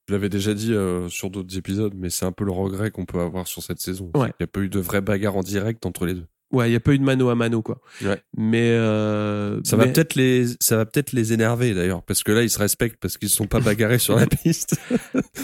Je 0.07 0.13
l'avais 0.13 0.29
déjà 0.29 0.53
dit 0.53 0.73
euh, 0.73 1.07
sur 1.09 1.29
d'autres 1.29 1.57
épisodes, 1.57 1.93
mais 1.95 2.09
c'est 2.09 2.25
un 2.25 2.31
peu 2.31 2.43
le 2.43 2.51
regret 2.51 2.91
qu'on 2.91 3.05
peut 3.05 3.19
avoir 3.19 3.47
sur 3.47 3.61
cette 3.63 3.79
saison. 3.79 4.11
Qu'il 4.13 4.23
n'y 4.39 4.43
a 4.43 4.47
pas 4.47 4.59
eu 4.61 4.67
de 4.69 4.79
vraie 4.79 5.01
bagarre 5.01 5.37
en 5.37 5.41
direct 5.43 5.85
entre 5.85 6.05
les 6.05 6.15
deux. 6.15 6.25
Ouais, 6.51 6.69
il 6.69 6.73
y 6.73 6.75
a 6.75 6.81
pas 6.81 6.91
eu 6.91 6.99
de 6.99 7.03
mano 7.05 7.29
à 7.29 7.35
mano, 7.35 7.61
quoi. 7.61 7.79
Ouais. 8.03 8.21
Mais 8.35 8.71
euh, 8.71 9.61
Ça 9.63 9.77
va 9.77 9.85
peut-être 9.93 10.15
les, 10.15 10.47
ça 10.59 10.75
va 10.75 10.85
peut-être 10.85 11.13
les 11.13 11.31
énerver 11.31 11.73
d'ailleurs, 11.73 12.03
parce 12.03 12.23
que 12.23 12.33
là 12.33 12.43
ils 12.43 12.49
se 12.49 12.59
respectent 12.59 12.97
parce 12.99 13.17
qu'ils 13.17 13.27
ne 13.27 13.31
sont 13.31 13.47
pas 13.47 13.61
bagarrés 13.61 13.99
sur 13.99 14.17
la 14.17 14.27
piste 14.43 14.75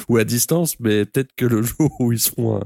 ou 0.09 0.17
à 0.17 0.25
distance, 0.25 0.77
mais 0.81 1.05
peut-être 1.05 1.31
que 1.37 1.45
le 1.45 1.61
jour 1.61 1.89
où 2.01 2.11
ils 2.11 2.19
seront 2.19 2.57
un, 2.57 2.63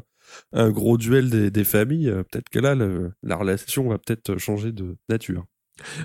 un 0.54 0.72
gros 0.72 0.98
duel 0.98 1.30
des, 1.30 1.52
des 1.52 1.64
familles, 1.64 2.10
euh, 2.10 2.24
peut-être 2.24 2.50
que 2.50 2.58
là 2.58 2.74
le- 2.74 3.12
la 3.22 3.36
relation 3.36 3.88
va 3.90 4.00
peut-être 4.00 4.38
changer 4.40 4.72
de 4.72 4.96
nature. 5.08 5.46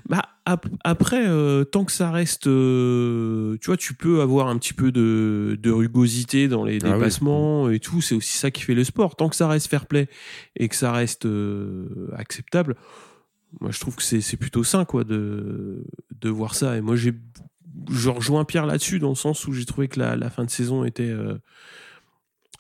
Bah, 0.09 0.23
ap- 0.45 0.67
après, 0.85 1.27
euh, 1.27 1.65
tant 1.65 1.85
que 1.85 1.93
ça 1.93 2.11
reste, 2.11 2.47
euh, 2.47 3.57
tu 3.61 3.67
vois, 3.67 3.77
tu 3.77 3.95
peux 3.95 4.21
avoir 4.21 4.49
un 4.49 4.59
petit 4.59 4.73
peu 4.73 4.93
de, 4.93 5.59
de 5.61 5.71
rugosité 5.71 6.49
dans 6.49 6.65
les 6.65 6.79
Ah 6.83 6.89
oui. 6.89 6.93
dépassements 6.95 7.71
et 7.71 7.81
tout. 7.81 8.01
C'est 8.01 8.15
aussi 8.15 8.37
ça 8.39 8.51
qui 8.51 8.63
fait 8.63 8.75
le 8.75 8.85
sport. 8.85 9.17
Tant 9.17 9.29
que 9.29 9.37
ça 9.37 9.49
reste 9.49 9.69
fair 9.69 9.87
play 9.87 10.09
et 10.57 10.69
que 10.69 10.77
ça 10.77 10.93
reste 10.93 11.27
euh, 11.27 12.09
acceptable, 12.17 12.77
moi 13.61 13.71
je 13.71 13.81
trouve 13.81 13.97
que 13.97 14.03
c'est 14.03 14.37
plutôt 14.37 14.65
sain, 14.65 14.85
quoi, 14.85 15.05
de, 15.05 15.85
de 16.21 16.29
voir 16.29 16.55
ça. 16.55 16.77
Et 16.77 16.81
moi 16.81 16.97
j'ai 16.97 17.15
je 17.91 18.09
rejoins 18.09 18.45
Pierre 18.45 18.67
là-dessus 18.67 18.99
dans 18.99 19.11
le 19.11 19.15
sens 19.15 19.47
où 19.47 19.53
j'ai 19.53 19.67
trouvé 19.67 19.89
que 19.89 20.01
la, 20.01 20.17
la, 20.17 20.31
fin 20.31 20.45
de 20.45 20.51
saison 20.51 20.85
était 20.85 21.15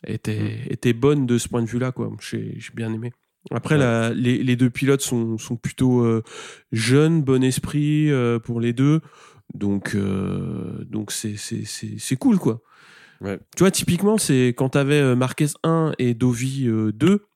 était 0.06 0.40
mm. 0.40 0.72
était 0.72 0.92
bonne 0.92 1.26
de 1.26 1.38
ce 1.38 1.48
point 1.48 1.62
de 1.62 1.66
vue-là 1.68 1.92
quoi. 1.92 2.10
J'ai 2.20 2.58
bien 2.74 2.92
aimé. 2.92 3.12
Après, 3.52 3.78
la, 3.78 4.12
les, 4.12 4.42
les, 4.42 4.56
deux 4.56 4.70
pilotes 4.70 5.02
sont, 5.02 5.38
sont 5.38 5.56
plutôt 5.56 6.22
jeunes, 6.72 7.22
bon 7.22 7.44
esprit 7.44 8.10
pour 8.44 8.60
les 8.60 8.72
deux. 8.72 9.00
Donc, 9.54 9.94
euh, 9.94 10.84
donc 10.84 11.12
c'est, 11.12 11.36
c'est, 11.36 11.64
c'est, 11.64 11.98
c'est 11.98 12.16
cool, 12.16 12.38
quoi. 12.38 12.62
Ouais. 13.20 13.38
Tu 13.56 13.62
vois, 13.62 13.70
typiquement, 13.70 14.18
c'est 14.18 14.48
quand 14.48 14.70
t'avais 14.70 15.14
Marquez 15.14 15.46
1 15.62 15.92
et 15.98 16.14
Dovi 16.14 16.68
2, 16.68 17.26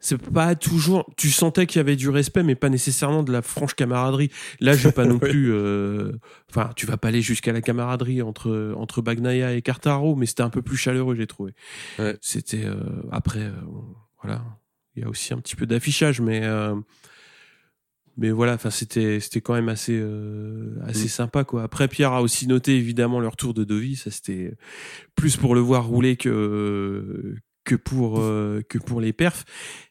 c'est 0.00 0.18
pas 0.18 0.54
toujours. 0.54 1.10
Tu 1.16 1.30
sentais 1.30 1.66
qu'il 1.66 1.78
y 1.78 1.80
avait 1.80 1.96
du 1.96 2.08
respect, 2.08 2.42
mais 2.42 2.54
pas 2.54 2.70
nécessairement 2.70 3.22
de 3.22 3.32
la 3.32 3.42
franche 3.42 3.74
camaraderie. 3.74 4.30
Là, 4.60 4.74
j'ai 4.74 4.92
pas 4.92 5.04
non 5.06 5.18
plus. 5.18 5.52
Euh, 5.52 6.12
enfin, 6.50 6.70
tu 6.76 6.86
vas 6.86 6.96
pas 6.96 7.08
aller 7.08 7.22
jusqu'à 7.22 7.52
la 7.52 7.60
camaraderie 7.60 8.22
entre 8.22 8.74
entre 8.76 9.02
Bagnaia 9.02 9.52
et 9.52 9.62
Cartaro, 9.62 10.16
mais 10.16 10.26
c'était 10.26 10.42
un 10.42 10.50
peu 10.50 10.62
plus 10.62 10.76
chaleureux, 10.76 11.14
j'ai 11.14 11.26
trouvé. 11.26 11.52
Ouais. 11.98 12.16
C'était 12.22 12.64
euh, 12.64 12.76
après, 13.10 13.50
voilà. 14.22 14.42
Il 14.96 15.02
y 15.02 15.06
a 15.06 15.08
aussi 15.08 15.34
un 15.34 15.38
petit 15.38 15.56
peu 15.56 15.66
d'affichage, 15.66 16.20
mais 16.20 16.42
mais 18.16 18.30
voilà, 18.30 18.54
enfin 18.54 18.70
c'était 18.70 19.18
c'était 19.18 19.40
quand 19.40 19.54
même 19.54 19.68
assez 19.68 19.98
euh, 20.00 20.76
assez 20.86 21.06
mm. 21.06 21.08
sympa 21.08 21.44
quoi. 21.44 21.64
Après 21.64 21.88
Pierre 21.88 22.12
a 22.12 22.22
aussi 22.22 22.46
noté 22.46 22.76
évidemment 22.76 23.18
le 23.20 23.28
retour 23.28 23.54
de 23.54 23.64
Dovi, 23.64 23.96
ça 23.96 24.10
c'était 24.10 24.54
plus 25.16 25.36
pour 25.36 25.54
le 25.54 25.60
voir 25.60 25.86
rouler 25.86 26.16
que 26.16 27.34
que 27.64 27.74
pour 27.74 28.20
euh, 28.20 28.62
que 28.68 28.78
pour 28.78 29.00
les 29.00 29.12
perfs. 29.12 29.44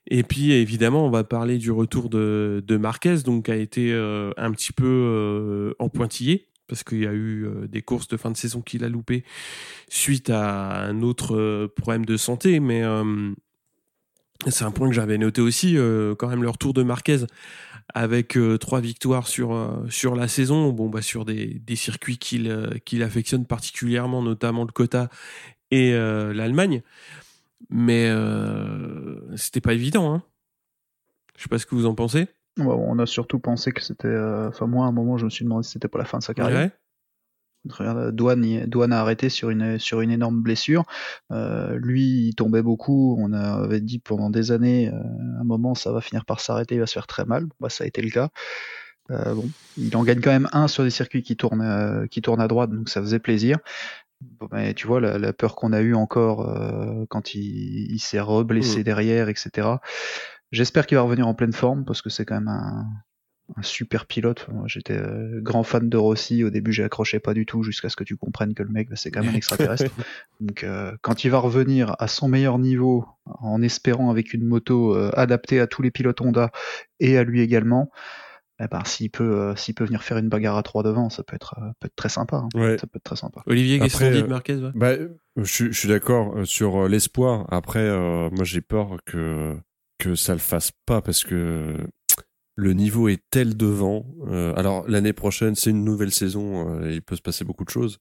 Et 0.07 0.23
puis 0.23 0.51
évidemment, 0.53 1.05
on 1.05 1.09
va 1.09 1.23
parler 1.23 1.57
du 1.57 1.71
retour 1.71 2.09
de 2.09 2.63
de 2.65 2.77
Marquez 2.77 3.17
donc 3.25 3.45
qui 3.45 3.51
a 3.51 3.55
été 3.55 3.91
euh, 3.91 4.31
un 4.37 4.51
petit 4.51 4.71
peu 4.71 5.75
en 5.79 5.89
pointillé 5.89 6.47
parce 6.67 6.85
qu'il 6.85 6.99
y 6.99 7.07
a 7.07 7.13
eu 7.13 7.45
des 7.67 7.81
courses 7.81 8.07
de 8.07 8.15
fin 8.15 8.31
de 8.31 8.37
saison 8.37 8.61
qu'il 8.61 8.85
a 8.85 8.89
loupé 8.89 9.25
suite 9.89 10.29
à 10.29 10.85
un 10.85 11.01
autre 11.01 11.67
problème 11.75 12.05
de 12.05 12.15
santé 12.15 12.61
mais 12.61 12.83
c'est 14.47 14.65
un 14.65 14.71
point 14.71 14.87
que 14.89 14.95
j'avais 14.95 15.17
noté 15.17 15.41
aussi, 15.41 15.77
quand 16.17 16.27
même 16.27 16.43
le 16.43 16.49
retour 16.49 16.73
de 16.73 16.83
Marquez 16.83 17.25
avec 17.93 18.37
euh, 18.37 18.57
trois 18.57 18.81
victoires 18.81 19.27
sur 19.27 19.53
euh, 19.53 19.85
sur 19.89 20.15
la 20.15 20.27
saison. 20.27 20.69
Bon 20.71 20.89
bah 20.89 21.01
sur 21.01 21.25
des, 21.25 21.59
des 21.59 21.75
circuits 21.75 22.17
qu'il 22.17 22.49
euh, 22.49 22.69
qu'il 22.85 23.03
affectionne 23.03 23.45
particulièrement, 23.45 24.21
notamment 24.21 24.63
le 24.63 24.71
Kota 24.71 25.09
et 25.71 25.91
l'Allemagne. 25.91 26.83
Mais 27.71 28.07
c'était 29.35 29.61
pas 29.61 29.73
évident. 29.73 30.13
Hein. 30.13 30.23
Je 31.35 31.43
sais 31.43 31.49
pas 31.49 31.57
ce 31.57 31.65
que 31.65 31.73
vous 31.73 31.87
en 31.87 31.95
pensez. 31.95 32.27
on 32.59 32.99
a 32.99 33.07
surtout 33.07 33.39
pensé 33.39 33.71
que 33.71 33.81
c'était. 33.81 34.15
Enfin 34.47 34.67
moi 34.67 34.85
à 34.85 34.89
un 34.89 34.91
moment 34.91 35.17
je 35.17 35.25
me 35.25 35.31
suis 35.31 35.43
demandé 35.45 35.63
si 35.63 35.71
c'était 35.71 35.87
pas 35.87 35.97
la 35.97 36.05
fin 36.05 36.19
de 36.19 36.23
sa 36.23 36.35
carrière. 36.35 36.69
Douane, 37.66 38.66
Douane 38.66 38.93
a 38.93 38.99
arrêté 38.99 39.30
sur 39.30 39.49
une, 39.49 39.80
sur 39.80 40.01
une 40.01 40.11
énorme 40.11 40.41
blessure. 40.41 40.84
Euh, 41.32 41.78
lui, 41.80 42.28
il 42.28 42.36
tombait 42.36 42.61
beaucoup. 42.61 43.18
On 43.20 43.34
avait 43.34 43.82
dit 43.82 43.99
pendant 43.99 44.30
des 44.30 44.51
années, 44.51 44.89
euh, 44.89 45.39
un 45.39 45.43
moment, 45.43 45.76
ça 45.76 45.91
va 45.91 46.01
finir 46.01 46.26
par 46.26 46.39
s'arrêter, 46.39 46.76
il 46.76 46.80
va 46.80 46.88
se 46.88 46.93
faire 46.93 47.07
très 47.07 47.26
mal. 47.26 47.45
Bah, 47.59 47.70
ça 47.70 47.84
a 47.84 47.88
été 47.88 48.01
le 48.01 48.09
cas. 48.09 48.30
Euh, 49.11 49.34
bon, 49.34 49.49
il 49.78 49.95
en 49.97 50.03
gagne 50.03 50.22
quand 50.22 50.32
même 50.32 50.49
un 50.53 50.68
sur 50.68 50.84
des 50.84 50.89
circuits 50.89 51.24
qui 51.24 51.36
tournent, 51.36 51.61
euh, 51.61 52.07
qui 52.07 52.22
tournent 52.22 52.41
à 52.41 52.47
droite, 52.47 52.72
donc 52.72 52.89
ça 52.89 53.01
faisait 53.01 53.20
plaisir. 53.20 53.57
Bon, 54.22 54.47
mais 54.51 54.74
tu 54.74 54.88
vois, 54.88 55.01
la, 55.01 55.18
la 55.18 55.34
peur 55.34 55.55
qu'on 55.55 55.74
a 55.74 55.82
eue 55.82 55.95
encore 55.95 56.49
euh, 56.49 57.05
quand 57.09 57.36
il, 57.36 57.91
il 57.91 57.99
s'est 57.99 58.22
reblessé 58.22 58.80
mmh. 58.80 58.84
derrière, 58.84 59.30
etc. 59.30 59.68
J'espère 60.51 60.86
qu'il 60.86 60.97
va 60.97 61.03
revenir 61.03 61.28
en 61.28 61.34
pleine 61.34 61.53
forme 61.53 61.84
parce 61.84 62.01
que 62.01 62.09
c'est 62.09 62.26
quand 62.26 62.36
même 62.36 62.47
un, 62.47 62.86
un 63.57 63.61
super 63.61 64.05
pilote. 64.05 64.47
J'étais 64.65 64.97
euh, 64.97 65.39
grand 65.41 65.63
fan 65.63 65.89
de 65.89 65.97
Rossi. 65.97 66.43
Au 66.43 66.49
début, 66.49 66.71
j'ai 66.71 66.83
accroché 66.83 67.19
pas 67.19 67.33
du 67.33 67.45
tout 67.45 67.63
jusqu'à 67.63 67.89
ce 67.89 67.95
que 67.95 68.03
tu 68.03 68.15
comprennes 68.15 68.53
que 68.53 68.63
le 68.63 68.69
mec, 68.69 68.89
bah, 68.89 68.95
c'est 68.95 69.11
quand 69.11 69.21
même 69.21 69.33
un 69.33 69.37
extraterrestre. 69.37 69.91
Donc, 70.39 70.63
euh, 70.63 70.93
quand 71.01 71.23
il 71.23 71.31
va 71.31 71.39
revenir 71.39 71.95
à 71.99 72.07
son 72.07 72.27
meilleur 72.27 72.57
niveau, 72.57 73.05
en 73.25 73.61
espérant 73.61 74.09
avec 74.09 74.33
une 74.33 74.45
moto 74.45 74.95
euh, 74.95 75.11
adaptée 75.13 75.59
à 75.59 75.67
tous 75.67 75.81
les 75.81 75.91
pilotes 75.91 76.21
Honda 76.21 76.51
et 76.99 77.17
à 77.17 77.23
lui 77.23 77.41
également, 77.41 77.91
eh 78.59 78.67
ben, 78.67 78.81
s'il 78.85 79.09
peut, 79.09 79.53
s'il 79.57 79.75
peut 79.75 79.83
venir 79.83 80.03
faire 80.03 80.17
une 80.17 80.29
bagarre 80.29 80.57
à 80.57 80.63
trois 80.63 80.83
devant, 80.83 81.09
ça 81.09 81.23
peut 81.23 81.35
être, 81.35 81.55
peut 81.79 81.87
être 81.87 81.95
très 81.95 82.09
sympa. 82.09 82.37
Hein. 82.37 82.77
Ça 82.77 82.87
peut 82.87 82.97
être 82.97 83.03
très 83.03 83.15
sympa. 83.15 83.41
Olivier, 83.45 83.79
qu'est-ce 83.79 83.97
qu'on 83.97 84.11
dit 84.11 84.21
de 84.21 84.27
Marquez 84.27 84.57
bah, 84.75 84.93
je, 85.35 85.43
je, 85.43 85.71
suis 85.71 85.89
d'accord 85.89 86.35
sur 86.45 86.87
l'espoir. 86.87 87.47
Après, 87.51 87.89
moi, 88.29 88.43
j'ai 88.43 88.61
peur 88.61 88.97
que 89.05 89.57
que 89.99 90.15
ça 90.15 90.33
le 90.33 90.39
fasse 90.39 90.71
pas 90.85 91.01
parce 91.01 91.23
que 91.23 91.77
le 92.55 92.73
niveau 92.73 93.07
est 93.07 93.21
tel 93.29 93.57
devant. 93.57 94.05
Euh, 94.27 94.53
alors 94.55 94.87
l'année 94.87 95.13
prochaine, 95.13 95.55
c'est 95.55 95.71
une 95.71 95.83
nouvelle 95.83 96.11
saison, 96.11 96.69
euh, 96.69 96.91
il 96.91 97.01
peut 97.01 97.15
se 97.15 97.21
passer 97.21 97.45
beaucoup 97.45 97.65
de 97.65 97.69
choses. 97.69 97.99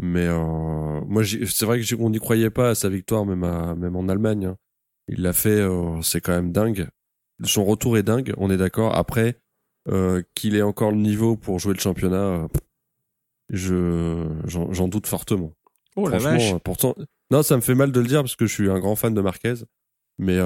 Mais 0.00 0.26
euh, 0.26 1.00
moi, 1.06 1.22
c'est 1.24 1.66
vrai 1.66 1.80
que 1.80 1.94
on 1.96 2.10
n'y 2.10 2.18
croyait 2.18 2.50
pas 2.50 2.70
à 2.70 2.74
sa 2.74 2.88
victoire, 2.88 3.26
même, 3.26 3.44
à, 3.44 3.74
même 3.74 3.96
en 3.96 4.08
Allemagne. 4.08 4.46
Hein. 4.46 4.56
Il 5.08 5.22
l'a 5.22 5.32
fait, 5.32 5.60
c'est 6.02 6.20
quand 6.20 6.32
même 6.32 6.52
dingue. 6.52 6.88
Son 7.44 7.64
retour 7.64 7.98
est 7.98 8.04
dingue, 8.04 8.32
on 8.38 8.50
est 8.50 8.56
d'accord. 8.56 8.94
Après, 8.94 9.36
qu'il 10.34 10.54
ait 10.54 10.62
encore 10.62 10.92
le 10.92 10.98
niveau 10.98 11.36
pour 11.36 11.58
jouer 11.58 11.74
le 11.74 11.80
championnat, 11.80 12.46
je 13.50 14.24
j'en 14.46 14.86
doute 14.86 15.08
fortement. 15.08 15.52
Oh 15.96 16.08
la 16.08 16.18
vache. 16.18 16.54
Pourtant, 16.62 16.94
non, 17.32 17.42
ça 17.42 17.56
me 17.56 17.60
fait 17.60 17.74
mal 17.74 17.90
de 17.90 18.00
le 18.00 18.06
dire 18.06 18.20
parce 18.20 18.36
que 18.36 18.46
je 18.46 18.54
suis 18.54 18.70
un 18.70 18.78
grand 18.78 18.94
fan 18.94 19.12
de 19.12 19.20
Marquez, 19.20 19.54
mais 20.18 20.38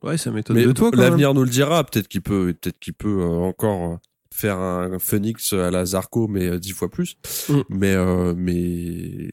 Ouais, 0.00 0.16
ça 0.16 0.30
m'étonne 0.30 0.56
de 0.56 0.72
toi. 0.72 0.90
L'avenir 0.94 1.34
nous 1.34 1.44
le 1.44 1.50
dira. 1.50 1.84
Peut-être 1.84 2.08
qu'il 2.08 2.22
peut, 2.22 2.54
peut-être 2.60 2.78
qu'il 2.78 2.94
peut 2.94 3.20
euh, 3.20 3.28
encore 3.28 3.92
euh, 3.92 3.96
faire 4.32 4.58
un 4.58 4.98
Phoenix 4.98 5.52
à 5.52 5.70
la 5.70 5.84
Zarco, 5.84 6.28
mais 6.28 6.46
euh, 6.46 6.58
dix 6.58 6.72
fois 6.72 6.90
plus. 6.90 7.16
Mm. 7.48 7.60
Mais, 7.68 8.34
mais 8.34 9.30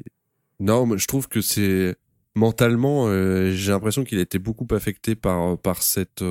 non, 0.59 0.97
je 0.97 1.07
trouve 1.07 1.27
que 1.27 1.41
c'est 1.41 1.95
mentalement, 2.35 3.07
j'ai 3.51 3.71
l'impression 3.71 4.03
qu'il 4.03 4.19
a 4.19 4.21
été 4.21 4.39
beaucoup 4.39 4.67
affecté 4.71 5.15
par 5.15 5.57
par 5.57 5.81
cette 5.81 6.23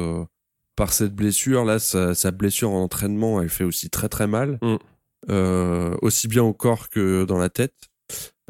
par 0.77 0.93
cette 0.93 1.15
blessure. 1.15 1.65
Là, 1.65 1.79
sa, 1.79 2.15
sa, 2.15 2.31
blessure 2.31 2.71
en 2.71 2.83
entraînement, 2.83 3.43
elle 3.43 3.49
fait 3.49 3.65
aussi 3.65 3.91
très 3.91 4.09
très 4.09 4.27
mal, 4.27 4.59
mm. 4.63 5.97
aussi 6.03 6.29
bien 6.29 6.43
au 6.43 6.53
corps 6.53 6.91
que 6.91 7.25
dans 7.25 7.39
la 7.39 7.49
tête. 7.49 7.75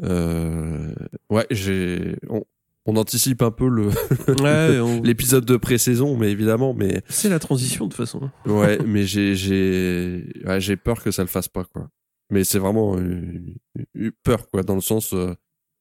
ouais, 0.01 1.47
j'ai 1.49 2.17
on 2.29 2.43
anticipe 2.85 3.41
un 3.41 3.51
peu 3.51 3.67
le 3.67 3.89
l'épisode 5.03 5.45
de 5.45 5.57
pré-saison, 5.57 6.17
mais 6.17 6.31
évidemment, 6.31 6.73
mais 6.73 7.01
c'est 7.09 7.29
la 7.29 7.39
transition 7.39 7.85
de 7.85 7.91
toute 7.91 7.97
façon. 7.97 8.29
ouais, 8.45 8.79
mais 8.85 9.03
j'ai 9.03 9.35
j'ai 9.35 10.31
j'ai 10.57 10.75
peur 10.75 11.03
que 11.03 11.11
ça 11.11 11.21
le 11.21 11.27
fasse 11.27 11.47
pas 11.47 11.63
quoi. 11.63 11.89
Mais 12.31 12.43
c'est 12.43 12.59
vraiment 12.59 12.99
eu, 12.99 14.11
peur 14.23 14.47
quoi, 14.49 14.63
dans 14.63 14.75
le 14.75 14.81
sens 14.81 15.13
euh, 15.13 15.33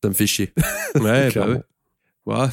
ça 0.02 0.08
me 0.08 0.14
fait 0.14 0.26
chier. 0.26 0.52
ouais, 1.00 1.30
bah 1.34 1.48
ouais. 2.26 2.48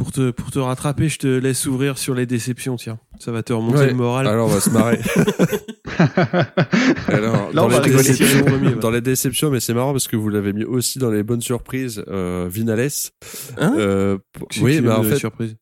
Pour 0.00 0.12
te, 0.12 0.30
pour 0.30 0.50
te 0.50 0.58
rattraper, 0.58 1.10
je 1.10 1.18
te 1.18 1.26
laisse 1.26 1.66
ouvrir 1.66 1.98
sur 1.98 2.14
les 2.14 2.24
déceptions, 2.24 2.76
tiens. 2.76 2.98
Ça 3.18 3.32
va 3.32 3.42
te 3.42 3.52
remonter 3.52 3.88
le 3.88 3.92
moral. 3.92 4.26
Alors, 4.26 4.48
on 4.48 4.50
va 4.50 4.58
se 4.58 4.70
marrer. 4.70 4.98
Alors, 7.08 7.52
dans, 7.52 7.68
les 7.68 7.80
déceptions, 7.80 8.46
dans 8.80 8.90
les 8.90 9.02
déceptions, 9.02 9.50
mais 9.50 9.60
c'est 9.60 9.74
marrant 9.74 9.92
parce 9.92 10.08
que 10.08 10.16
vous 10.16 10.30
l'avez 10.30 10.54
mis 10.54 10.64
aussi 10.64 10.98
dans 10.98 11.10
les 11.10 11.22
bonnes 11.22 11.42
surprises, 11.42 12.02
euh, 12.08 12.48
Vinales. 12.50 12.88
Hein 13.58 13.74
euh, 13.76 14.16
oui, 14.62 14.80
bah 14.80 15.00
en 15.00 15.02
fait. 15.02 15.16
Surprise. 15.16 15.56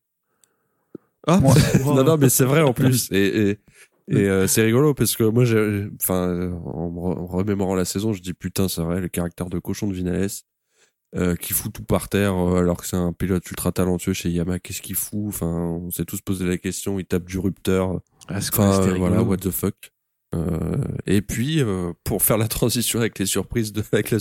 Ah, 1.27 1.41
non, 1.85 2.05
non, 2.05 2.15
mais 2.15 2.29
c'est 2.29 2.45
vrai 2.45 2.61
en 2.61 2.71
plus. 2.71 3.09
Et, 3.11 3.49
et, 3.49 3.59
et 4.07 4.29
euh, 4.29 4.47
c'est 4.47 4.61
rigolo 4.61 4.93
parce 4.93 5.17
que 5.17 5.25
moi, 5.25 5.43
j'ai, 5.43 5.85
enfin, 6.01 6.49
en 6.63 7.25
remémorant 7.25 7.75
la 7.75 7.83
saison, 7.83 8.13
je 8.13 8.21
dis 8.21 8.33
putain, 8.33 8.69
c'est 8.69 8.83
vrai, 8.83 9.01
le 9.01 9.09
caractère 9.09 9.49
de 9.49 9.59
cochon 9.59 9.89
de 9.89 9.93
Vinales. 9.93 10.29
Euh, 11.15 11.35
qui 11.35 11.53
fout 11.53 11.73
tout 11.73 11.81
par 11.81 12.07
terre 12.07 12.35
euh, 12.35 12.59
alors 12.59 12.77
que 12.77 12.85
c'est 12.85 12.95
un 12.95 13.13
pilote 13.13 13.49
ultra 13.49 13.71
talentueux 13.71 14.13
chez 14.13 14.29
Yamaha. 14.29 14.59
Qu'est-ce 14.59 14.83
qu'il 14.83 14.93
fout 14.93 15.25
Enfin, 15.27 15.47
on 15.47 15.89
s'est 15.89 16.05
tous 16.05 16.21
posé 16.21 16.45
la 16.45 16.59
question. 16.59 16.99
Il 16.99 17.05
tape 17.05 17.25
du 17.25 17.39
rupteur. 17.39 17.99
Ah, 18.27 18.37
enfin, 18.37 18.79
euh, 18.87 18.93
voilà, 18.93 19.23
what 19.23 19.37
the 19.37 19.49
fuck. 19.49 19.91
et 21.07 21.23
puis 21.23 21.63
pour 22.03 22.21
faire 22.21 22.37
la 22.37 22.47
transition 22.47 22.99
avec 22.99 23.17
les 23.17 23.25
surprises 23.25 23.73
de 23.73 23.83
avec 23.91 24.13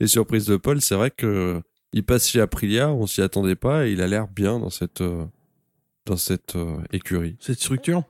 les 0.00 0.06
surprises 0.08 0.46
de 0.46 0.56
Paul, 0.56 0.80
c'est 0.80 0.96
vrai 0.96 1.12
que 1.12 1.62
il 1.92 2.04
passe 2.04 2.28
chez 2.28 2.40
Aprilia, 2.40 2.90
on 2.90 3.06
s'y 3.06 3.22
attendait 3.22 3.54
pas 3.54 3.86
et 3.86 3.92
il 3.92 4.02
a 4.02 4.08
l'air 4.08 4.26
bien 4.26 4.58
dans 4.58 4.70
cette 4.70 5.04
dans 6.06 6.16
cette 6.16 6.58
écurie. 6.92 7.36
Cette 7.38 7.60
structure? 7.60 8.02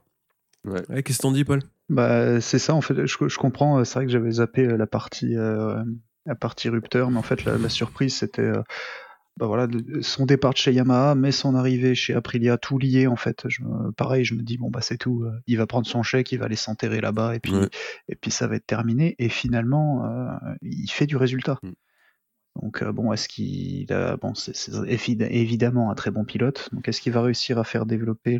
Ouais. 0.65 1.03
Qu'est-ce 1.03 1.19
qu'on 1.19 1.33
dit, 1.33 1.45
Paul? 1.45 1.61
Bah 1.91 2.41
c'est 2.41 2.59
ça 2.59 2.73
en 2.73 2.81
fait. 2.81 3.05
Je, 3.05 3.29
je 3.29 3.37
comprends. 3.37 3.85
C'est 3.85 3.97
vrai 3.97 4.07
que 4.07 4.13
j'avais 4.13 4.31
zappé 4.31 4.65
la 4.65 4.87
partie 4.87 5.35
la 6.27 6.35
partie 6.35 6.69
rupteur, 6.69 7.11
mais 7.11 7.19
en 7.19 7.23
fait 7.23 7.45
la, 7.45 7.59
la 7.59 7.69
surprise 7.69 8.17
c'était 8.17 8.43
euh, 8.43 8.63
bah 9.39 9.47
voilà, 9.47 9.67
son 10.03 10.27
départ 10.27 10.53
de 10.53 10.59
chez 10.59 10.75
Yamaha, 10.75 11.15
mais 11.15 11.33
son 11.33 11.55
arrivée 11.55 11.95
chez 11.95 12.13
Aprilia, 12.15 12.59
tout 12.59 12.79
lié 12.79 13.07
en 13.07 13.17
fait. 13.17 13.45
Je, 13.49 13.63
pareil, 13.97 14.27
je 14.27 14.35
me 14.35 14.43
dis 14.43 14.59
bon 14.59 14.69
bah 14.69 14.83
c'est 14.83 14.99
tout, 14.99 15.23
euh, 15.23 15.33
il 15.47 15.57
va 15.57 15.67
prendre 15.67 15.87
son 15.87 16.03
chèque, 16.03 16.33
il 16.33 16.39
va 16.39 16.45
aller 16.45 16.57
s'enterrer 16.57 17.01
là-bas 17.01 17.35
et 17.35 17.41
puis 17.41 17.55
et 18.09 18.15
puis 18.15 18.31
ça 18.31 18.47
va 18.47 18.57
être 18.57 18.67
terminé. 18.67 19.15
Et 19.19 19.31
finalement, 19.31 20.05
euh, 20.05 20.55
il 20.61 20.91
fait 20.91 21.07
du 21.07 21.17
résultat. 21.17 21.59
Mm. 21.63 21.73
Donc 22.61 22.85
bon, 22.85 23.11
est-ce 23.15 23.29
qu'il 23.29 23.91
a 23.91 24.19
bon, 24.19 24.35
c'est 24.35 24.53
évidemment 24.87 25.91
un 25.91 25.95
très 25.95 26.11
bon 26.11 26.27
pilote. 26.27 26.69
Donc 26.73 26.87
est-ce 26.87 27.01
qu'il 27.01 27.15
va 27.15 27.23
réussir 27.23 27.59
à 27.59 27.65
faire 27.65 27.87
développer 27.87 28.39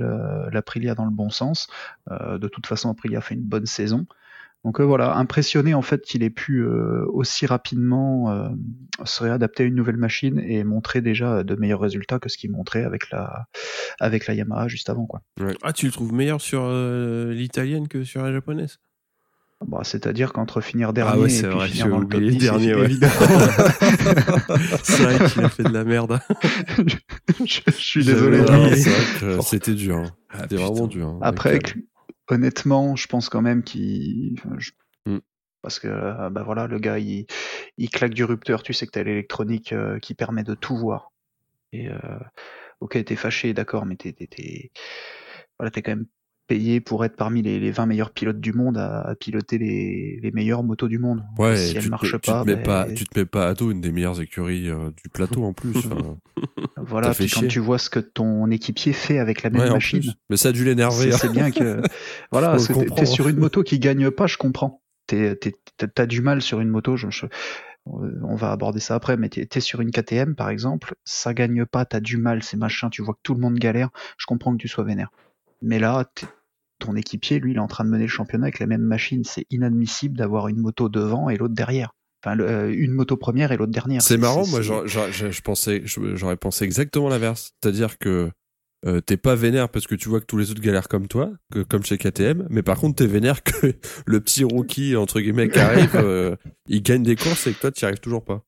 l'Aprilia 0.53 0.95
dans 0.95 1.07
le 1.07 1.11
bon 1.11 1.31
sens? 1.31 1.69
De 2.11 2.49
toute 2.49 2.67
façon, 2.67 2.91
Aprilia 2.91 3.23
fait 3.23 3.35
une 3.35 3.41
bonne 3.41 3.65
saison. 3.65 4.07
Donc 4.65 4.79
euh, 4.81 4.85
voilà, 4.85 5.17
impressionné 5.17 5.75
en 5.75 5.83
fait 5.83 6.03
qu'il 6.03 6.23
ait 6.23 6.31
pu 6.31 6.59
euh, 6.61 7.05
aussi 7.13 7.47
rapidement 7.47 8.31
euh, 8.31 8.49
se 9.05 9.23
réadapter 9.25 9.65
à 9.65 9.67
une 9.67 9.75
nouvelle 9.75 9.97
machine 9.97 10.39
et 10.39 10.63
montrer 10.63 11.01
déjà 11.01 11.43
de 11.43 11.55
meilleurs 11.57 11.81
résultats 11.81 12.21
que 12.21 12.29
ce 12.29 12.37
qu'il 12.39 12.53
montrait 12.53 12.85
avec 12.85 13.11
la 13.11 13.47
avec 13.99 14.27
la 14.29 14.35
Yamaha 14.35 14.69
juste 14.69 14.89
avant 14.89 15.07
quoi. 15.07 15.21
Ah, 15.65 15.73
tu 15.73 15.87
le 15.87 15.93
trouves 15.93 16.13
meilleur 16.15 16.41
sur 16.41 16.63
euh, 16.65 17.33
l'italienne 17.33 17.89
que 17.89 18.05
sur 18.05 18.23
la 18.23 18.33
japonaise? 18.33 18.79
Bah, 19.67 19.81
c'est-à-dire 19.85 20.33
qu'entre 20.33 20.61
finir 20.61 20.93
dernier 20.93 21.13
Ah 21.15 21.19
ouais, 21.21 21.33
et 21.33 21.43
puis 21.43 21.51
vrai, 21.51 21.69
finir 21.69 21.89
dans 21.89 21.99
le 21.99 22.07
top 22.09 22.15
oublié 22.15 22.33
10, 22.33 22.39
dernier, 22.39 22.75
ouais. 22.75 22.85
évident. 22.85 23.07
C'est 24.83 25.03
vrai 25.05 25.29
qu'il 25.31 25.45
a 25.45 25.49
fait 25.49 25.63
de 25.63 25.73
la 25.73 25.85
merde. 25.85 26.19
je, 27.45 27.61
je 27.67 27.71
suis 27.71 28.05
désolé. 28.05 28.43
c'était 29.43 29.75
dur. 29.75 29.99
hein. 29.99 30.11
Ah, 30.31 30.39
C'était 30.43 30.57
vraiment 30.57 30.87
dur. 30.89 31.07
hein. 31.09 31.19
Après, 31.23 31.61
honnêtement, 32.29 32.97
je 32.97 33.07
pense 33.09 33.29
quand 33.29 33.43
même 33.43 33.63
qu'il. 33.65 34.35
enfin, 34.39 34.57
je- 34.59 34.73
Mm. 35.07 35.19
Parce 35.63 35.79
que, 35.81 35.89
euh, 35.89 36.31
bah 36.31 36.43
voilà, 36.45 36.67
le 36.69 36.79
gars, 36.79 36.99
il, 37.01 37.27
il 37.79 37.91
claque 37.91 38.15
du 38.15 38.25
rupteur. 38.25 38.63
Tu 38.63 38.73
sais 38.73 38.87
que 38.87 38.93
t'as 38.93 39.03
l'électronique 39.05 39.73
euh, 39.73 39.99
qui 39.99 40.15
permet 40.15 40.45
de 40.45 40.55
tout 40.55 40.77
voir. 40.77 41.13
Et, 41.73 41.89
euh, 41.91 41.99
ok, 42.81 43.05
t'es 43.05 43.17
fâché, 43.17 43.55
d'accord, 43.55 43.87
mais 43.87 43.97
t'es, 43.97 44.13
t'es, 44.13 44.27
t'es- 44.29 44.73
voilà, 45.59 45.71
t'es 45.73 45.83
quand 45.83 45.93
même 45.93 46.07
payé 46.47 46.81
pour 46.81 47.05
être 47.05 47.17
parmi 47.17 47.41
les, 47.43 47.59
les 47.61 47.71
20 47.71 47.87
meilleurs 47.87 48.11
pilotes 48.11 48.41
du 48.41 48.53
monde 48.53 48.77
à, 48.79 49.01
à 49.01 49.15
piloter 49.15 49.59
les, 49.59 50.19
les 50.23 50.31
meilleures 50.33 50.63
motos 50.63 50.89
du 50.89 50.99
monde. 50.99 51.23
Ouais, 51.39 51.57
si 51.57 51.77
elles 51.77 51.85
te, 51.85 51.89
marchent 51.89 52.13
mets- 52.15 52.21
tu, 52.21 52.31
pas, 52.31 52.43
te 52.43 52.47
mets 52.47 52.57
pas, 52.63 52.87
tu 52.93 53.05
te 53.05 53.19
mets 53.19 53.25
pas 53.25 53.49
à 53.49 53.55
dos 53.55 53.71
une 53.71 53.81
des 53.81 53.93
meilleures 53.93 54.21
écuries 54.21 54.69
euh, 54.69 54.91
du 55.03 55.09
plateau 55.09 55.45
en 55.45 55.53
plus. 55.53 55.77
enfin. 55.77 56.19
voilà, 56.77 57.11
puis 57.15 57.29
quand 57.29 57.41
chier. 57.41 57.49
tu 57.49 57.61
vois 57.61 57.79
ce 57.79 57.89
que 57.91 58.01
ton 58.01 58.51
équipier 58.51 58.93
fait 58.93 59.19
avec 59.19 59.43
la 59.43 59.51
même 59.51 59.63
Ouais, 59.63 59.71
machine. 59.71 60.03
Mais 60.31 60.37
ça 60.37 60.51
a 60.51 60.53
dû 60.53 60.65
l'énerver. 60.65 61.13
C'est 61.13 61.29
hein. 61.29 61.33
bien 61.33 61.51
que 61.51 61.81
voilà, 62.33 62.57
t'es- 62.97 63.07
sur 63.07 63.29
une 63.29 63.39
moto 63.39 63.63
qui 63.63 63.79
gagne 63.79 64.11
pas, 64.11 64.27
je 64.27 64.37
comprends. 64.37 64.83
T'as 65.07 66.07
du 66.07 66.21
mal 66.23 66.43
sur 66.43 66.61
une 66.61 66.69
moto. 66.69 66.97
je- 66.97 67.11
je- 67.11 67.27
on 67.85 68.37
va 68.37 68.53
aborder 68.53 68.79
ça 68.79 68.95
après, 68.95 69.17
mais 69.17 69.29
t'es 69.29 69.61
sur 69.61 69.81
une 69.81 69.91
KTM 69.91 70.37
par 70.37 70.51
exemple, 70.51 70.95
ça 71.05 71.35
gagne 71.35 71.67
pas, 71.67 71.85
t'as 71.85 71.99
du 71.99 72.17
mal, 72.17 72.43
c'est 72.45 72.57
machin, 72.57 72.91
tu 72.91 73.03
vois 73.03 73.15
que 73.15 73.21
tout 73.25 73.35
le 73.35 73.41
monde 73.41 73.59
galère. 73.59 73.91
Je 74.19 74.27
comprends 74.27 74.53
que 74.53 74.59
tu 74.59 74.69
sois 74.69 74.85
vénère. 74.85 75.11
Mais 75.63 75.79
là, 75.79 76.11
ton 76.79 76.97
équipier, 76.97 77.39
lui, 77.39 77.53
il 77.53 77.57
est 77.57 77.61
en 77.61 77.69
train 77.69 77.85
de 77.85 77.91
mener 77.91 78.05
le 78.05 78.09
championnat 78.11 78.47
avec 78.47 78.59
la 78.59 78.67
même 78.67 78.83
machine. 78.83 79.25
C'est 79.25 79.47
inadmissible 79.51 80.17
d'avoir 80.17 80.49
une 80.49 80.59
moto 80.59 80.89
devant 80.89 81.29
et 81.31 81.37
l'autre 81.37 81.55
derrière. 81.55 81.93
Enfin, 82.25 82.35
le- 82.37 82.49
euh, 82.49 82.75
une 82.77 82.93
moto 82.93 83.17
première 83.17 83.53
et 83.53 83.57
l'autre 83.57 83.73
dernière. 83.73 84.03
C'est 84.03 84.17
marrant, 84.17 84.47
moi 84.47 84.61
je, 84.63 85.41
pensais, 85.43 85.83
j'aurais 85.85 86.37
pensé 86.37 86.65
exactement 86.65 87.09
l'inverse. 87.09 87.53
C'est-à-dire 87.63 87.99
que 87.99 88.31
euh, 88.85 89.01
t'es 89.01 89.17
pas 89.17 89.35
vénère 89.37 89.69
parce 89.69 89.87
que 89.87 89.95
tu 89.95 90.09
vois 90.09 90.21
que 90.21 90.27
tous 90.27 90.39
les 90.39 90.51
autres 90.51 90.61
galèrent 90.61 90.89
comme 90.89 91.07
toi, 91.09 91.31
que, 91.53 91.61
comme 91.61 91.85
chez 91.85 91.99
KTM, 91.99 92.47
mais 92.51 92.63
par 92.63 92.79
contre 92.79 92.97
t'es 92.97 93.07
vénère 93.07 93.43
que 93.45 93.53
le 94.07 94.21
petit 94.21 94.43
rookie 94.45 94.97
entre 94.97 95.21
guillemets 95.21 95.49
qui 95.49 95.59
arrive, 95.61 95.95
euh, 95.95 96.35
il 96.69 96.83
gagne 96.83 97.03
des 97.05 97.15
courses 97.17 97.47
et 97.47 97.53
que 97.55 97.61
toi 97.61 97.71
tu 97.71 97.85
arrives 97.85 98.01
toujours 98.01 98.25
pas. 98.25 98.45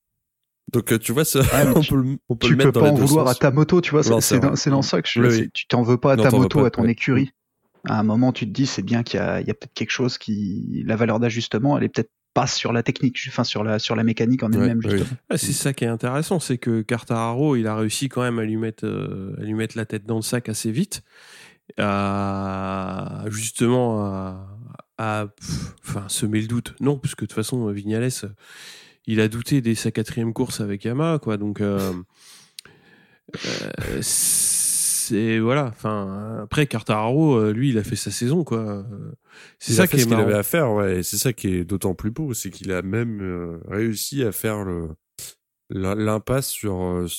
Donc 0.72 0.92
euh, 0.92 0.98
tu 0.98 1.12
vois, 1.12 1.24
ça, 1.24 1.40
Ouais, 1.40 1.64
mais 1.64 1.72
on 1.76 1.80
tu- 1.80 1.92
peut, 1.92 2.00
le- 2.02 2.16
on 2.28 2.36
peut 2.36 2.46
tu 2.46 2.52
le 2.52 2.56
mettre 2.58 2.68
peux 2.72 2.80
dans 2.80 2.86
pas 2.86 2.90
en 2.90 2.94
vouloir 2.94 3.26
sens. 3.28 3.36
à 3.36 3.38
ta 3.38 3.50
moto, 3.50 3.80
tu 3.80 3.90
vois. 3.90 4.02
C'est 4.02 4.10
dans, 4.10 4.82
ça 4.82 5.02
que 5.02 5.08
je, 5.08 5.20
Oui, 5.22 5.50
tu 5.52 5.66
t'en 5.66 5.82
veux 5.82 5.98
pas 5.98 6.12
à 6.12 6.16
Non, 6.16 6.22
ta 6.24 6.30
moto, 6.30 6.60
pas, 6.60 6.66
à 6.66 6.70
ton 6.70 6.84
ouais. 6.84 6.92
écurie. 6.92 7.30
À 7.86 7.98
un 8.00 8.02
moment, 8.02 8.32
tu 8.32 8.46
te 8.46 8.50
dis, 8.50 8.64
c'est 8.66 8.82
bien 8.82 9.02
qu'il 9.02 9.18
y 9.18 9.22
a, 9.22 9.42
peut-être 9.42 9.74
quelque 9.74 9.90
chose 9.90 10.16
qui, 10.16 10.82
la 10.86 10.96
valeur 10.96 11.20
d'ajustement, 11.20 11.76
elle 11.76 11.84
est 11.84 11.88
peut-être 11.90 12.10
pas 12.32 12.46
sur 12.48 12.72
la 12.72 12.82
technique, 12.82 13.16
enfin 13.28 13.44
sur 13.44 13.62
la 13.62 13.78
sur 13.78 13.94
la 13.94 14.02
mécanique 14.02 14.42
en 14.42 14.50
Ouais, 14.52 14.58
elle-même 14.58 14.80
oui. 14.84 15.02
Ah, 15.30 15.36
c'est 15.38 15.52
ça 15.52 15.72
qui 15.72 15.84
est 15.84 15.88
intéressant, 15.88 16.40
c'est 16.40 16.58
que 16.58 16.82
Cartararo, 16.82 17.54
il 17.56 17.66
a 17.68 17.76
réussi 17.76 18.08
quand 18.08 18.22
même 18.22 18.38
à 18.40 18.44
lui 18.44 18.56
mettre, 18.56 18.84
euh, 18.86 19.36
à 19.38 19.42
lui 19.42 19.54
mettre 19.54 19.76
la 19.76 19.84
tête 19.84 20.04
dans 20.06 20.16
le 20.16 20.22
sac 20.22 20.48
assez 20.48 20.72
vite, 20.72 21.02
à 21.78 23.24
justement 23.28 24.04
à, 24.04 24.48
à, 24.98 25.26
pff, 25.26 25.74
enfin 25.86 26.04
semer 26.08 26.40
le 26.40 26.46
doute. 26.48 26.74
Non, 26.80 26.98
parce 26.98 27.14
que 27.14 27.24
de 27.24 27.26
toute 27.28 27.34
façon 27.36 27.68
Vignales, 27.70 28.10
euh, 28.24 28.28
il 29.06 29.20
a 29.20 29.28
douté 29.28 29.60
dès 29.60 29.74
sa 29.74 29.90
quatrième 29.90 30.32
course 30.32 30.60
avec 30.60 30.84
Yamaha, 30.84 31.18
quoi. 31.18 31.36
Donc 31.36 31.60
euh, 31.60 31.92
euh, 33.46 33.98
c'est 34.02 35.38
voilà. 35.38 35.66
Enfin 35.66 36.40
après 36.42 36.66
Cartararo, 36.66 37.36
euh, 37.36 37.52
lui, 37.52 37.70
il 37.70 37.78
a 37.78 37.84
fait 37.84 37.96
sa 37.96 38.10
saison, 38.10 38.44
quoi. 38.44 38.86
C'est 39.58 39.72
ça 39.74 39.86
qui 39.86 39.96
ce 39.96 40.02
est 40.02 40.04
qu'il 40.06 40.10
marrant. 40.16 40.22
avait 40.28 40.38
à 40.38 40.42
faire, 40.42 40.72
ouais. 40.72 40.98
et 40.98 41.02
C'est 41.02 41.18
ça 41.18 41.32
qui 41.32 41.48
est 41.48 41.64
d'autant 41.64 41.94
plus 41.94 42.10
beau, 42.10 42.32
c'est 42.34 42.50
qu'il 42.50 42.72
a 42.72 42.82
même 42.82 43.20
euh, 43.20 43.58
réussi 43.68 44.22
à 44.22 44.32
faire 44.32 44.64
le 44.64 44.88
l'impasse 45.70 46.48
sur 46.50 46.74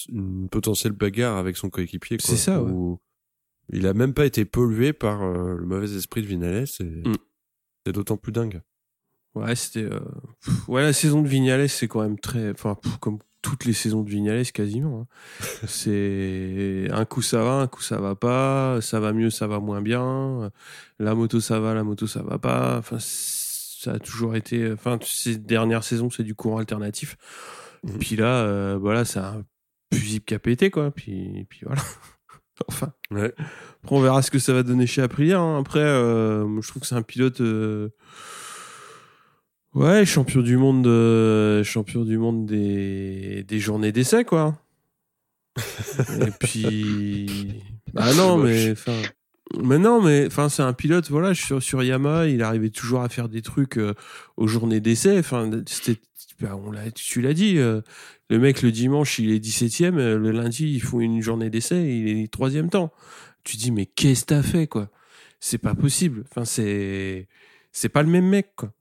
une 0.10 0.48
potentielle 0.50 0.94
bagarre 0.94 1.38
avec 1.38 1.58
son 1.58 1.70
coéquipier. 1.70 2.18
C'est 2.20 2.38
ça, 2.38 2.62
ouais. 2.62 2.96
Il 3.74 3.88
a 3.88 3.94
même 3.96 4.14
pas 4.14 4.26
été 4.28 4.46
pollué 4.46 4.94
par 4.94 5.26
le 5.28 5.66
mauvais 5.66 5.96
esprit 5.96 6.22
de 6.22 6.28
Vinales. 6.28 6.66
Et 6.80 6.84
Mm. 6.84 7.16
C'est 7.86 7.92
d'autant 7.94 8.18
plus 8.18 8.32
dingue. 8.32 8.62
Ouais, 9.36 9.56
c'était. 9.56 9.84
euh, 9.84 10.00
Ouais, 10.68 10.82
la 10.82 10.94
saison 10.94 11.22
de 11.22 11.28
Vignales, 11.28 11.68
c'est 11.70 11.88
quand 11.88 12.02
même 12.02 12.18
très. 12.20 12.52
Enfin, 12.52 12.76
pff, 12.76 12.98
comme 12.98 13.20
toutes 13.42 13.66
les 13.66 13.74
saisons 13.74 14.02
de 14.02 14.10
Vignales, 14.10 14.50
quasiment. 14.52 15.02
hein. 15.02 15.46
c'est. 15.68 16.88
Un 16.92 17.06
coup 17.06 17.22
ça 17.22 17.44
va, 17.44 17.52
un 17.62 17.68
coup 17.68 17.82
ça 17.82 18.00
va 18.00 18.16
pas. 18.16 18.80
Ça 18.82 19.00
va 19.00 19.12
mieux, 19.14 19.30
ça 19.30 19.48
va 19.48 19.60
moins 19.60 19.82
bien. 19.82 20.52
La 21.00 21.16
moto 21.16 21.40
ça 21.42 21.60
va, 21.60 21.74
la 21.74 21.84
moto 21.84 22.08
ça 22.08 22.24
va 22.24 22.38
pas. 22.40 22.78
Enfin, 22.80 22.98
ça 23.00 23.94
a 23.94 24.00
toujours 24.00 24.36
été. 24.36 24.72
Enfin, 24.72 24.98
ces 25.04 25.38
dernières 25.38 25.84
saisons, 25.84 26.10
c'est 26.10 26.24
du 26.24 26.34
courant 26.36 26.58
alternatif. 26.60 27.18
Mhm. 27.84 27.98
Puis 28.00 28.16
là, 28.16 28.44
euh, 28.46 28.78
voilà, 28.80 29.06
c'est 29.06 29.20
un 29.20 29.44
fusible 29.94 30.26
qui 30.26 30.34
a 30.34 30.40
pété, 30.40 30.72
quoi. 30.72 30.92
Puis, 30.92 31.46
puis 31.50 31.60
voilà. 31.64 31.82
enfin. 32.70 32.94
Ouais. 33.12 33.34
Après, 33.84 33.96
on 33.96 34.02
verra 34.02 34.22
ce 34.24 34.32
que 34.32 34.40
ça 34.40 34.54
va 34.54 34.64
donner 34.64 34.88
chez 34.88 35.02
Aprilia. 35.04 35.40
hein. 35.40 35.60
Après, 35.60 35.82
euh, 35.82 36.62
je 36.62 36.68
trouve 36.70 36.82
que 36.82 36.88
c'est 36.88 36.96
un 36.96 37.02
pilote. 37.04 37.42
euh, 37.42 37.90
Ouais, 39.76 40.06
champion 40.06 40.42
du 40.42 40.58
monde, 40.58 40.88
euh, 40.88 41.64
champion 41.64 42.04
du 42.06 42.18
monde 42.18 42.46
des, 42.48 43.44
des 43.44 43.60
journées 43.60 43.92
d'essai, 43.92 44.24
quoi. 44.26 44.58
Et 46.10 46.32
puis, 46.32 47.64
bah 47.94 48.14
non, 48.14 48.38
moche. 48.38 48.50
mais 48.50 48.72
enfin, 48.72 49.02
mais 49.64 49.78
non, 49.80 50.02
mais 50.02 50.26
enfin, 50.28 50.50
c'est 50.50 50.64
un 50.64 50.74
pilote. 50.74 51.10
Voilà, 51.10 51.34
sur 51.34 51.62
sur 51.64 51.84
Yamaha, 51.84 52.28
il 52.28 52.42
arrivait 52.44 52.70
toujours 52.70 53.02
à 53.02 53.10
faire 53.10 53.30
des 53.30 53.42
trucs 53.42 53.78
euh, 53.78 53.94
aux 54.38 54.48
journées 54.48 54.80
d'essai. 54.82 55.20
Enfin, 55.20 55.50
c'était, 55.68 56.02
bah, 56.42 56.56
on 56.58 56.72
l'a, 56.72 56.92
tu 56.92 57.22
l'as 57.22 57.34
dit. 57.34 57.58
euh, 57.58 57.82
le 58.30 58.40
mec 58.40 58.62
le 58.64 58.72
dimanche, 58.72 59.20
il 59.20 59.32
est 59.32 59.40
17ème. 59.40 59.98
euh, 60.00 60.18
Le 60.18 60.32
lundi, 60.32 60.72
ils 60.74 60.82
font 60.82 61.00
une 61.00 61.22
journée 61.22 61.50
d'essai, 61.50 61.84
il 61.98 62.08
est 62.24 62.32
troisième 62.32 62.70
temps. 62.70 62.92
Tu 63.44 63.58
dis, 63.58 63.72
mais 63.72 63.86
qu'est-ce 63.86 64.22
que 64.24 64.28
t'as 64.28 64.44
fait, 64.44 64.68
quoi? 64.68 64.90
C'est 65.40 65.60
pas 65.60 65.76
possible. 65.76 66.26
Enfin, 66.32 66.46
c'est, 66.46 67.28
c'est 67.72 67.90
pas 67.90 68.04
le 68.04 68.10
même 68.10 68.28
mec, 68.28 68.54
quoi. 68.58 68.74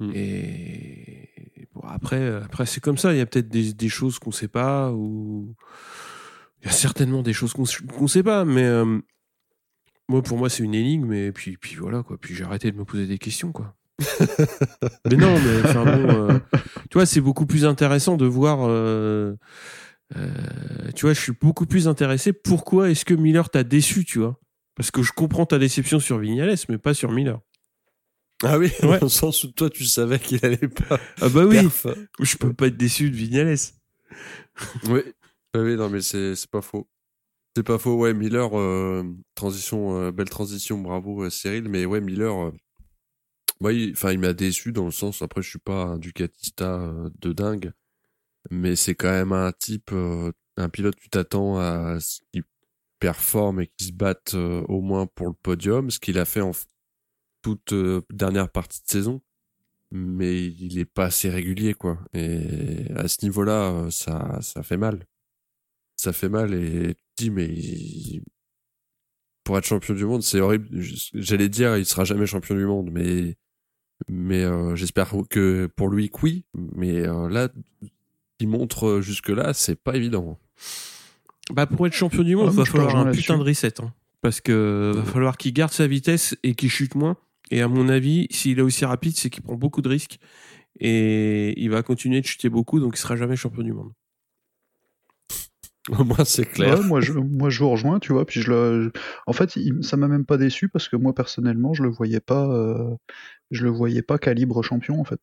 Mm. 0.00 0.10
Et 0.14 1.28
bon, 1.74 1.82
après, 1.82 2.28
après 2.42 2.66
c'est 2.66 2.80
comme 2.80 2.98
ça. 2.98 3.12
Il 3.12 3.18
y 3.18 3.20
a 3.20 3.26
peut-être 3.26 3.48
des, 3.48 3.72
des 3.72 3.88
choses 3.88 4.18
qu'on 4.18 4.32
sait 4.32 4.48
pas, 4.48 4.92
ou 4.92 5.54
il 6.62 6.66
y 6.66 6.68
a 6.70 6.72
certainement 6.72 7.22
des 7.22 7.32
choses 7.32 7.52
qu'on 7.52 7.64
qu'on 7.96 8.08
sait 8.08 8.22
pas. 8.22 8.44
Mais 8.44 8.64
euh, 8.64 8.98
moi, 10.08 10.22
pour 10.22 10.38
moi, 10.38 10.48
c'est 10.48 10.62
une 10.62 10.74
énigme. 10.74 11.12
Et 11.12 11.32
puis, 11.32 11.56
puis 11.56 11.76
voilà, 11.76 12.02
quoi. 12.02 12.16
Puis 12.18 12.34
j'ai 12.34 12.44
arrêté 12.44 12.70
de 12.70 12.76
me 12.76 12.84
poser 12.84 13.06
des 13.06 13.18
questions, 13.18 13.52
quoi. 13.52 13.74
mais 15.10 15.16
non, 15.16 15.34
mais 15.40 15.62
enfin 15.64 15.84
bon, 15.84 16.08
euh, 16.08 16.38
tu 16.90 16.98
vois, 16.98 17.06
c'est 17.06 17.22
beaucoup 17.22 17.46
plus 17.46 17.64
intéressant 17.64 18.16
de 18.16 18.26
voir. 18.26 18.60
euh, 18.68 19.34
euh, 20.16 20.28
tu 20.94 21.06
vois, 21.06 21.14
je 21.14 21.20
suis 21.20 21.32
beaucoup 21.32 21.66
plus 21.66 21.88
intéressé. 21.88 22.32
Pourquoi 22.32 22.90
est-ce 22.90 23.04
que 23.04 23.14
Miller 23.14 23.48
t'a 23.50 23.64
déçu, 23.64 24.04
tu 24.04 24.18
vois? 24.18 24.38
Parce 24.76 24.90
que 24.90 25.02
je 25.02 25.12
comprends 25.12 25.46
ta 25.46 25.58
déception 25.58 25.98
sur 25.98 26.18
Vignales, 26.18 26.54
mais 26.68 26.78
pas 26.78 26.94
sur 26.94 27.10
Miller. 27.10 27.40
Ah 28.42 28.58
oui, 28.58 28.70
Ouais. 28.82 28.98
dans 28.98 29.06
le 29.06 29.10
sens 29.10 29.44
où 29.44 29.52
toi 29.52 29.70
tu 29.70 29.84
savais 29.84 30.18
qu'il 30.18 30.44
allait 30.44 30.68
pas. 30.68 31.00
Ah 31.20 31.28
bah 31.28 31.44
oui, 31.44 31.56
perf. 31.62 31.86
je 32.20 32.36
peux 32.36 32.52
pas 32.52 32.66
être 32.68 32.76
déçu 32.76 33.10
de 33.10 33.16
Vignales. 33.16 33.56
Oui. 34.88 35.00
Ah 35.54 35.60
oui, 35.60 35.76
non, 35.76 35.88
mais 35.90 36.00
c'est 36.02 36.34
c'est 36.34 36.50
pas 36.50 36.62
faux. 36.62 36.88
C'est 37.56 37.62
pas 37.62 37.78
faux, 37.78 37.96
ouais, 37.96 38.12
Miller, 38.12 38.58
euh, 38.58 39.02
transition, 39.34 39.98
euh, 39.98 40.12
belle 40.12 40.28
transition, 40.28 40.78
bravo 40.78 41.22
euh, 41.24 41.30
Cyril, 41.30 41.68
mais 41.70 41.86
ouais, 41.86 42.02
Miller, 42.02 42.52
moi, 43.60 43.72
il, 43.72 43.92
enfin, 43.92 44.12
il 44.12 44.18
m'a 44.18 44.34
déçu 44.34 44.72
dans 44.72 44.84
le 44.84 44.90
sens, 44.90 45.22
après, 45.22 45.40
je 45.40 45.48
suis 45.48 45.58
pas 45.58 45.84
un 45.84 45.98
Ducatista 45.98 46.92
de 47.18 47.32
dingue, 47.32 47.72
mais 48.50 48.76
c'est 48.76 48.94
quand 48.94 49.10
même 49.10 49.32
un 49.32 49.52
type, 49.52 49.90
un 50.58 50.68
pilote, 50.68 50.96
tu 50.96 51.08
t'attends 51.08 51.58
à 51.58 51.98
ce 52.00 52.20
qu'il 52.32 52.42
performe 53.00 53.62
et 53.62 53.66
qu'il 53.68 53.86
se 53.88 53.92
batte 53.92 54.34
au 54.34 54.82
moins 54.82 55.06
pour 55.06 55.26
le 55.28 55.32
podium, 55.34 55.90
ce 55.90 55.98
qu'il 55.98 56.18
a 56.18 56.26
fait 56.26 56.42
en 56.42 56.52
toute 57.46 57.72
euh, 57.72 58.00
dernière 58.10 58.50
partie 58.50 58.80
de 58.82 58.88
saison, 58.88 59.20
mais 59.92 60.44
il 60.46 60.78
est 60.78 60.84
pas 60.84 61.04
assez 61.06 61.30
régulier, 61.30 61.74
quoi. 61.74 61.98
Et 62.12 62.86
à 62.96 63.06
ce 63.06 63.24
niveau-là, 63.24 63.70
euh, 63.70 63.90
ça, 63.90 64.38
ça 64.42 64.62
fait 64.62 64.76
mal 64.76 65.06
ça 65.98 66.12
fait 66.12 66.28
mal 66.28 66.52
et 66.52 66.88
tu 66.94 66.94
te 66.94 67.22
dis 67.22 67.30
mais 67.30 67.46
il- 67.46 68.22
pour 69.44 69.56
être 69.56 69.64
champion 69.64 69.94
du 69.94 70.04
monde 70.04 70.22
c'est 70.22 70.40
horrible 70.40 70.68
j'allais 71.14 71.48
dire 71.48 71.76
il 71.78 71.86
sera 71.86 72.04
jamais 72.04 72.26
champion 72.26 72.54
du 72.54 72.66
monde 72.66 72.90
mais 72.92 73.36
mais 74.06 74.44
euh, 74.44 74.76
j'espère 74.76 75.10
que 75.30 75.70
pour 75.74 75.88
lui 75.88 76.10
que 76.10 76.18
oui 76.22 76.44
mais 76.54 77.00
euh, 77.06 77.30
là 77.30 77.48
il 78.40 78.48
montre 78.48 79.00
jusque 79.00 79.30
là 79.30 79.54
c'est 79.54 79.76
pas 79.82 79.96
évident 79.96 80.38
Bah 81.50 81.66
pour 81.66 81.86
être 81.86 81.94
champion 81.94 82.22
du 82.24 82.36
monde, 82.36 82.48
Ah, 82.48 82.52
il 82.52 82.56
moi, 82.56 82.64
va 82.64 82.70
falloir 82.70 82.96
un 82.96 83.10
putain 83.12 83.38
de 83.38 83.42
reset. 83.42 83.80
hein. 83.80 83.94
Parce 84.20 84.42
que 84.42 84.92
va 84.96 85.04
falloir 85.04 85.36
qu'il 85.38 85.54
garde 85.54 85.72
sa 85.72 85.86
vitesse 85.86 86.36
et 86.42 86.54
qu'il 86.54 86.68
chute 86.70 86.94
moins. 86.94 87.16
Et 87.50 87.62
à 87.62 87.68
mon 87.68 87.88
avis, 87.88 88.26
s'il 88.30 88.58
est 88.58 88.62
aussi 88.62 88.84
rapide, 88.84 89.16
c'est 89.16 89.30
qu'il 89.30 89.42
prend 89.42 89.54
beaucoup 89.56 89.82
de 89.82 89.88
risques 89.88 90.18
et 90.80 91.60
il 91.60 91.70
va 91.70 91.82
continuer 91.82 92.20
de 92.20 92.26
chuter 92.26 92.48
beaucoup, 92.48 92.80
donc 92.80 92.96
il 92.96 93.00
sera 93.00 93.16
jamais 93.16 93.36
champion 93.36 93.62
du 93.62 93.72
monde. 93.72 93.92
Moins, 95.88 96.24
c'est 96.24 96.44
clair. 96.46 96.78
Ouais, 96.78 96.84
moi, 96.84 97.00
je, 97.00 97.12
moi, 97.12 97.48
je 97.48 97.60
vous 97.60 97.70
rejoins, 97.70 98.00
tu 98.00 98.12
vois. 98.12 98.26
Puis 98.26 98.40
je 98.42 98.50
le, 98.50 98.92
en 99.26 99.32
fait, 99.32 99.54
il- 99.56 99.84
ça 99.84 99.96
m'a 99.96 100.08
même 100.08 100.24
pas 100.26 100.36
déçu 100.36 100.68
parce 100.68 100.88
que 100.88 100.96
moi, 100.96 101.14
personnellement, 101.14 101.74
je 101.74 101.84
le 101.84 101.88
voyais 101.90 102.18
pas, 102.20 102.44
euh, 102.48 102.94
je 103.52 103.62
le 103.64 103.70
voyais 103.70 104.02
pas 104.02 104.18
calibre 104.18 104.62
champion, 104.62 105.00
en 105.00 105.04
fait. 105.04 105.20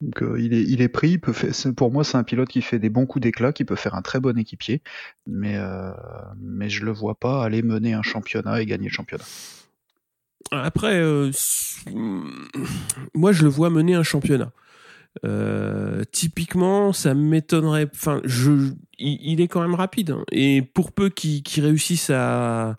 Donc, 0.00 0.22
euh, 0.22 0.40
il 0.40 0.54
est, 0.54 0.62
il 0.62 0.80
est 0.80 0.88
pris. 0.88 1.10
Il 1.12 1.20
peut 1.20 1.34
faire, 1.34 1.52
pour 1.76 1.92
moi, 1.92 2.04
c'est 2.04 2.16
un 2.16 2.24
pilote 2.24 2.48
qui 2.48 2.62
fait 2.62 2.78
des 2.78 2.88
bons 2.88 3.04
coups 3.04 3.22
d'éclat, 3.22 3.52
qui 3.52 3.66
peut 3.66 3.76
faire 3.76 3.94
un 3.94 4.02
très 4.02 4.20
bon 4.20 4.38
équipier. 4.38 4.82
Mais, 5.26 5.56
euh, 5.58 5.92
mais 6.40 6.70
je 6.70 6.84
le 6.86 6.92
vois 6.92 7.16
pas 7.18 7.44
aller 7.44 7.62
mener 7.62 7.92
un 7.92 8.02
championnat 8.02 8.62
et 8.62 8.66
gagner 8.66 8.88
le 8.88 8.92
championnat. 8.94 9.24
Après, 10.52 10.96
euh, 10.96 11.30
moi, 13.14 13.32
je 13.32 13.42
le 13.42 13.48
vois 13.48 13.70
mener 13.70 13.94
un 13.94 14.02
championnat. 14.02 14.52
Euh, 15.24 16.04
typiquement, 16.12 16.92
ça 16.92 17.14
m'étonnerait. 17.14 17.88
Enfin, 17.92 18.20
je, 18.24 18.52
il, 18.98 19.18
il 19.22 19.40
est 19.40 19.48
quand 19.48 19.60
même 19.60 19.74
rapide, 19.74 20.10
hein. 20.12 20.24
et 20.30 20.62
pour 20.62 20.92
peu 20.92 21.08
qu'il 21.08 21.42
qu'il 21.42 21.64
réussisse 21.64 22.10
à 22.10 22.78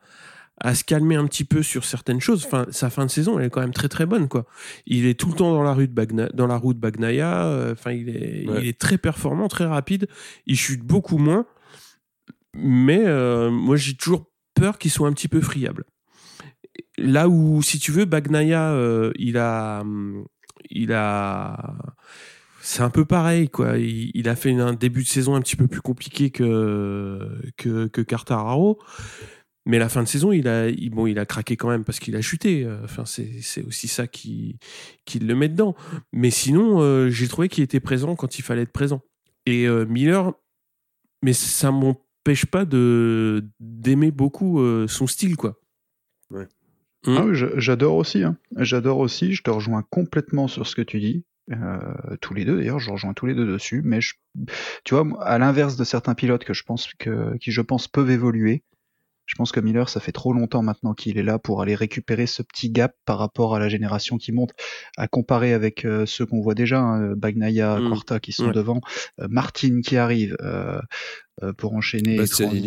à 0.64 0.76
se 0.76 0.84
calmer 0.84 1.16
un 1.16 1.26
petit 1.26 1.44
peu 1.44 1.64
sur 1.64 1.84
certaines 1.86 2.22
choses. 2.22 2.46
Enfin, 2.46 2.68
sa 2.70 2.90
fin 2.92 3.06
de 3.06 3.10
saison, 3.12 3.40
elle 3.40 3.46
est 3.46 3.50
quand 3.50 3.62
même 3.62 3.74
très 3.74 3.90
très 3.90 4.06
bonne, 4.06 4.28
quoi. 4.28 4.46
Il 4.86 5.08
est 5.08 5.20
tout 5.20 5.28
le 5.30 5.34
temps 5.34 5.52
dans 5.54 5.64
la 5.64 5.74
rue 5.74 5.88
de 5.88 5.94
Bagna, 5.94 6.30
dans 6.36 6.46
la 6.48 6.56
roue 6.56 6.74
de 6.76 6.80
Bagnaia. 6.80 7.46
euh, 7.48 7.74
Enfin, 7.74 7.92
il 7.94 8.10
est, 8.10 8.48
Ouais. 8.48 8.60
il 8.62 8.68
est 8.68 8.80
très 8.80 8.98
performant, 9.00 9.48
très 9.48 9.66
rapide. 9.66 10.08
Il 10.46 10.56
chute 10.56 10.84
beaucoup 10.84 11.18
moins, 11.18 11.48
mais 12.54 13.02
euh, 13.06 13.50
moi, 13.50 13.76
j'ai 13.76 13.96
toujours 13.96 14.26
peur 14.54 14.78
qu'il 14.78 14.92
soit 14.92 15.08
un 15.08 15.14
petit 15.14 15.28
peu 15.28 15.42
friable. 15.42 15.84
Là 16.98 17.30
où, 17.30 17.62
si 17.62 17.80
tu 17.80 17.92
veux, 17.92 18.06
Bagnaia, 18.06 18.72
euh, 18.72 19.12
il 19.16 19.38
a, 19.38 19.82
hum, 19.82 20.26
il 20.70 20.94
a, 20.94 21.76
c'est 22.62 22.84
un 22.84 22.90
peu 22.90 23.06
pareil, 23.06 23.50
quoi. 23.50 23.78
Il, 23.78 24.30
a 24.30 24.36
fait 24.36 24.52
un 24.52 24.74
début 24.74 25.04
de 25.04 25.08
saison 25.08 25.36
un 25.36 25.42
petit 25.42 25.56
peu 25.56 25.68
plus 25.68 25.82
compliqué 25.82 26.30
que 26.32 27.42
que, 27.58 27.88
que 27.88 28.02
Quartararo. 28.02 28.80
Mais 29.66 29.78
la 29.78 29.90
fin 29.90 30.02
de 30.02 30.08
saison, 30.08 30.32
il 30.32 30.48
a, 30.48 30.72
bon, 30.92 31.06
il 31.06 31.20
a 31.20 31.26
craqué 31.26 31.56
quand 31.56 31.70
même 31.70 31.84
parce 31.84 32.00
qu'il 32.00 32.16
a 32.16 32.22
chuté. 32.22 32.64
Euh, 32.66 32.82
Enfin, 32.84 33.06
c'est, 33.06 33.64
aussi 33.66 33.88
ça 33.88 34.08
qui, 34.08 34.58
qui 35.06 35.20
le 35.20 35.36
met 35.36 35.50
dedans. 35.50 35.76
Mais 36.14 36.32
sinon, 36.32 36.82
euh, 36.82 37.10
j'ai 37.10 37.28
trouvé 37.28 37.48
qu'il 37.50 37.64
était 37.64 37.80
présent 37.80 38.16
quand 38.16 38.40
il 38.40 38.42
fallait 38.42 38.64
être 38.64 38.72
présent. 38.72 39.02
Et 39.46 39.68
euh, 39.68 39.86
Miller, 39.86 40.34
mais 41.24 41.34
ça 41.34 41.72
m'empêche 41.72 42.46
pas 42.46 42.66
d'aimer 42.66 44.12
beaucoup 44.12 44.60
son 44.88 45.08
style, 45.08 45.36
quoi. 45.38 45.61
Ouais. 47.08 47.14
Mm. 47.14 47.18
Ah 47.18 47.26
oui, 47.26 47.44
j'adore 47.58 47.96
aussi. 47.96 48.24
hein. 48.24 48.38
J'adore 48.58 49.00
aussi. 49.00 49.34
Je 49.34 49.42
te 49.44 49.50
rejoins 49.50 49.84
complètement 49.90 50.48
sur 50.48 50.68
ce 50.68 50.76
que 50.76 50.82
tu 50.82 51.00
dis. 51.00 51.26
Euh, 51.52 51.80
tous 52.22 52.34
les 52.34 52.46
deux 52.46 52.58
d'ailleurs, 52.58 52.80
je 52.80 52.92
rejoins 52.92 53.14
tous 53.14 53.26
les 53.26 53.34
deux 53.36 53.46
dessus. 53.48 53.82
Mais 53.84 54.00
je, 54.02 54.14
tu 54.84 54.94
vois, 54.96 55.06
à 55.24 55.38
l'inverse 55.38 55.76
de 55.76 55.84
certains 55.84 56.14
pilotes 56.16 56.44
que 56.46 56.54
je 56.54 56.64
pense 56.64 56.88
que, 57.00 57.36
qui 57.40 57.52
je 57.52 57.62
pense 57.62 57.88
peuvent 57.88 58.12
évoluer, 58.12 58.64
je 59.26 59.36
pense 59.36 59.52
que 59.54 59.60
Miller, 59.62 59.88
ça 59.88 60.00
fait 60.02 60.12
trop 60.12 60.34
longtemps 60.34 60.62
maintenant 60.62 60.94
qu'il 60.94 61.18
est 61.18 61.24
là 61.24 61.40
pour 61.40 61.62
aller 61.62 61.74
récupérer 61.76 62.26
ce 62.28 62.42
petit 62.44 62.70
gap 62.70 62.94
par 63.06 63.18
rapport 63.18 63.56
à 63.56 63.60
la 63.60 63.70
génération 63.70 64.18
qui 64.18 64.32
monte, 64.34 64.52
à 64.98 65.08
comparer 65.08 65.54
avec 65.54 65.86
euh, 65.86 66.06
ceux 66.06 66.26
qu'on 66.26 66.42
voit 66.42 66.54
déjà, 66.56 66.80
hein, 66.82 67.14
Bagnaia, 67.16 67.80
Mm. 67.80 67.90
Quarta 67.90 68.20
qui 68.20 68.34
sont 68.34 68.48
Ouais. 68.48 68.52
devant, 68.54 68.82
euh, 69.22 69.28
Martin 69.30 69.80
qui 69.82 69.96
arrive. 69.98 70.36
euh, 70.42 70.80
pour 71.58 71.74
enchaîner 71.74 72.16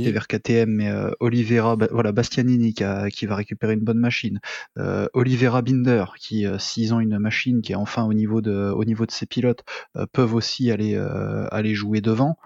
et 0.09 0.13
vers 0.13 0.27
KTM, 0.27 0.71
mais 0.71 0.89
euh, 0.91 1.11
Oliveira, 1.21 1.77
ba- 1.77 1.89
voilà, 1.91 2.13
Bastianini 2.13 2.75
qui, 2.75 2.85
a- 2.85 3.09
qui 3.11 3.27
va 3.27 3.37
récupérer 3.37 3.75
une 3.75 3.81
bonne 3.81 3.99
machine, 3.99 4.41
euh, 4.79 5.07
Oliveira 5.15 5.63
Binder 5.63 6.05
qui, 6.19 6.47
euh, 6.47 6.59
s'ils 6.59 6.93
ont 6.93 7.01
une 7.01 7.19
machine 7.19 7.63
qui 7.63 7.73
est 7.73 7.77
enfin 7.77 8.05
au 8.05 8.13
niveau 8.15 8.41
de, 8.41 8.71
au 8.75 8.85
niveau 8.85 9.07
de 9.07 9.11
ses 9.13 9.27
pilotes, 9.27 9.65
euh, 9.97 10.07
peuvent 10.13 10.35
aussi 10.35 10.71
aller, 10.71 10.95
euh, 10.95 11.47
aller 11.51 11.75
jouer 11.75 12.01
devant. 12.01 12.37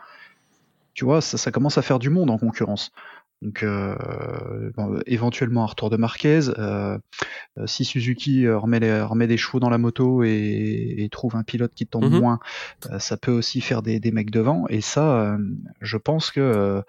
Tu 0.94 1.04
vois, 1.04 1.20
ça, 1.20 1.38
ça 1.38 1.50
commence 1.52 1.78
à 1.78 1.82
faire 1.82 1.98
du 2.00 2.10
monde 2.10 2.28
en 2.30 2.38
concurrence. 2.38 2.90
Donc, 3.40 3.62
euh, 3.62 3.94
bon, 4.76 5.00
éventuellement 5.06 5.62
un 5.62 5.66
retour 5.66 5.90
de 5.90 5.96
Marquez. 5.96 6.40
euh, 6.58 6.98
euh, 7.58 7.66
si 7.66 7.84
Suzuki 7.84 8.48
remet, 8.48 8.80
les- 8.80 9.00
remet 9.02 9.26
des 9.28 9.36
chevaux 9.36 9.60
dans 9.60 9.70
la 9.70 9.78
moto 9.78 10.24
et, 10.24 10.94
et 10.98 11.08
trouve 11.08 11.36
un 11.36 11.44
pilote 11.44 11.72
qui 11.74 11.86
tombe 11.86 12.10
Mhm. 12.10 12.18
moins, 12.18 12.40
euh, 12.90 12.98
ça 12.98 13.16
peut 13.16 13.32
aussi 13.32 13.60
faire 13.60 13.82
des, 13.82 14.00
des 14.00 14.10
mecs 14.10 14.30
devant. 14.30 14.66
Et 14.68 14.80
ça, 14.80 15.36
je 15.80 15.96
pense 15.96 16.30
que 16.30 16.40
euh, 16.40 16.82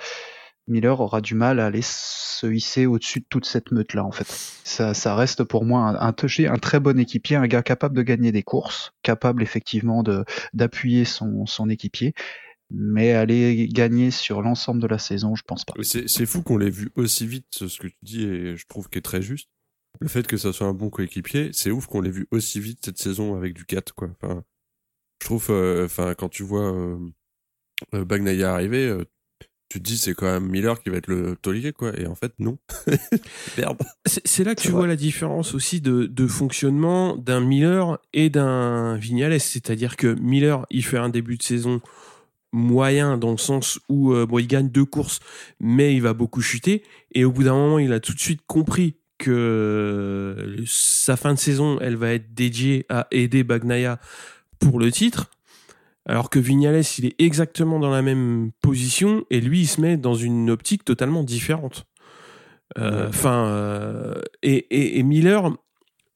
Miller 0.67 0.99
aura 0.99 1.21
du 1.21 1.33
mal 1.35 1.59
à 1.59 1.67
aller 1.67 1.81
se 1.83 2.47
hisser 2.47 2.85
au-dessus 2.85 3.19
de 3.21 3.25
toute 3.29 3.45
cette 3.45 3.71
meute-là, 3.71 4.03
en 4.05 4.11
fait. 4.11 4.27
Ça, 4.63 4.93
ça 4.93 5.15
reste 5.15 5.43
pour 5.43 5.65
moi 5.65 5.81
un, 5.81 5.95
un, 5.95 6.13
un 6.13 6.57
très 6.57 6.79
bon 6.79 6.99
équipier, 6.99 7.35
un 7.37 7.47
gars 7.47 7.63
capable 7.63 7.95
de 7.95 8.03
gagner 8.03 8.31
des 8.31 8.43
courses, 8.43 8.93
capable 9.01 9.41
effectivement 9.41 10.03
de 10.03 10.25
d'appuyer 10.53 11.05
son, 11.05 11.45
son 11.47 11.69
équipier. 11.69 12.13
Mais 12.71 13.13
aller 13.13 13.67
gagner 13.67 14.11
sur 14.11 14.41
l'ensemble 14.41 14.81
de 14.81 14.87
la 14.87 14.99
saison, 14.99 15.35
je 15.35 15.43
pense 15.43 15.65
pas. 15.65 15.73
C'est 15.81 16.25
fou 16.25 16.43
qu'on 16.43 16.57
l'ait 16.57 16.69
vu 16.69 16.91
aussi 16.95 17.25
vite, 17.25 17.47
ce 17.51 17.79
que 17.79 17.87
tu 17.87 17.97
dis, 18.03 18.23
et 18.23 18.57
je 18.57 18.65
trouve 18.67 18.89
qu'il 18.89 18.99
est 18.99 19.03
très 19.03 19.21
juste. 19.21 19.49
Le 19.99 20.07
fait 20.07 20.27
que 20.27 20.37
ça 20.37 20.53
soit 20.53 20.67
un 20.67 20.73
bon 20.73 20.89
coéquipier, 20.89 21.49
c'est 21.51 21.71
ouf 21.71 21.87
qu'on 21.87 22.01
l'ait 22.01 22.11
vu 22.11 22.27
aussi 22.31 22.59
vite 22.59 22.79
cette 22.85 22.99
saison 22.99 23.35
avec 23.35 23.55
Ducat, 23.55 23.81
quoi. 23.95 24.09
Enfin, 24.21 24.43
je 25.21 25.25
trouve, 25.25 25.47
euh, 25.49 25.85
enfin, 25.85 26.13
quand 26.13 26.29
tu 26.29 26.43
vois 26.43 26.71
euh, 26.73 26.97
euh, 27.93 28.05
Bagnaia 28.05 28.53
arriver, 28.53 28.87
euh, 28.87 29.03
tu 29.69 29.79
te 29.79 29.83
dis 29.83 29.97
c'est 29.97 30.13
quand 30.13 30.25
même 30.25 30.47
Miller 30.47 30.81
qui 30.81 30.89
va 30.89 30.97
être 30.97 31.07
le 31.07 31.35
taulier, 31.35 31.73
quoi. 31.73 31.97
Et 31.99 32.07
en 32.07 32.15
fait, 32.15 32.33
non. 32.39 32.57
Merde. 33.57 33.77
C'est 34.05 34.43
là 34.43 34.55
que 34.55 34.61
tu 34.61 34.69
vrai. 34.69 34.77
vois 34.77 34.87
la 34.87 34.95
différence 34.95 35.53
aussi 35.53 35.81
de, 35.81 36.05
de 36.05 36.27
fonctionnement 36.27 37.15
d'un 37.17 37.41
Miller 37.41 37.99
et 38.13 38.29
d'un 38.29 38.95
Vignales. 38.97 39.39
C'est-à-dire 39.39 39.97
que 39.97 40.07
Miller, 40.19 40.65
il 40.69 40.83
fait 40.83 40.97
un 40.97 41.09
début 41.09 41.37
de 41.37 41.43
saison 41.43 41.81
moyen 42.51 43.17
dans 43.17 43.31
le 43.31 43.37
sens 43.37 43.79
où 43.89 44.13
euh, 44.13 44.25
bon, 44.25 44.39
il 44.39 44.47
gagne 44.47 44.69
deux 44.69 44.85
courses, 44.85 45.19
mais 45.59 45.93
il 45.95 46.01
va 46.01 46.13
beaucoup 46.13 46.41
chuter. 46.41 46.83
Et 47.13 47.25
au 47.25 47.31
bout 47.31 47.43
d'un 47.43 47.53
moment, 47.53 47.79
il 47.79 47.93
a 47.93 47.99
tout 47.99 48.13
de 48.13 48.19
suite 48.19 48.41
compris 48.47 48.95
que 49.17 49.31
euh, 49.31 50.63
sa 50.65 51.15
fin 51.17 51.33
de 51.33 51.39
saison, 51.39 51.77
elle 51.81 51.95
va 51.95 52.13
être 52.13 52.33
dédiée 52.33 52.85
à 52.89 53.07
aider 53.11 53.43
Bagnaia 53.43 53.99
pour 54.59 54.79
le 54.79 54.91
titre. 54.91 55.29
Alors 56.05 56.29
que 56.29 56.39
Vignales, 56.39 56.83
il 56.97 57.05
est 57.05 57.15
exactement 57.21 57.79
dans 57.79 57.91
la 57.91 58.01
même 58.01 58.51
position 58.61 59.25
et 59.29 59.41
lui, 59.41 59.61
il 59.61 59.67
se 59.67 59.79
met 59.81 59.97
dans 59.97 60.15
une 60.15 60.49
optique 60.49 60.83
totalement 60.85 61.23
différente. 61.23 61.85
Euh. 62.77 63.09
Enfin, 63.09 63.45
euh, 63.47 64.15
et, 64.41 64.55
et- 64.55 64.99
et 64.99 65.03
Miller, 65.03 65.51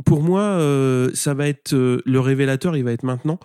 pour 0.05 0.21
moi, 0.23 0.41
euh, 0.41 1.11
ça 1.13 1.33
va 1.33 1.47
être 1.47 1.73
le 1.73 2.19
révélateur. 2.19 2.75
Il 2.77 2.83
va 2.83 2.91
être 2.91 3.03
maintenant. 3.03 3.39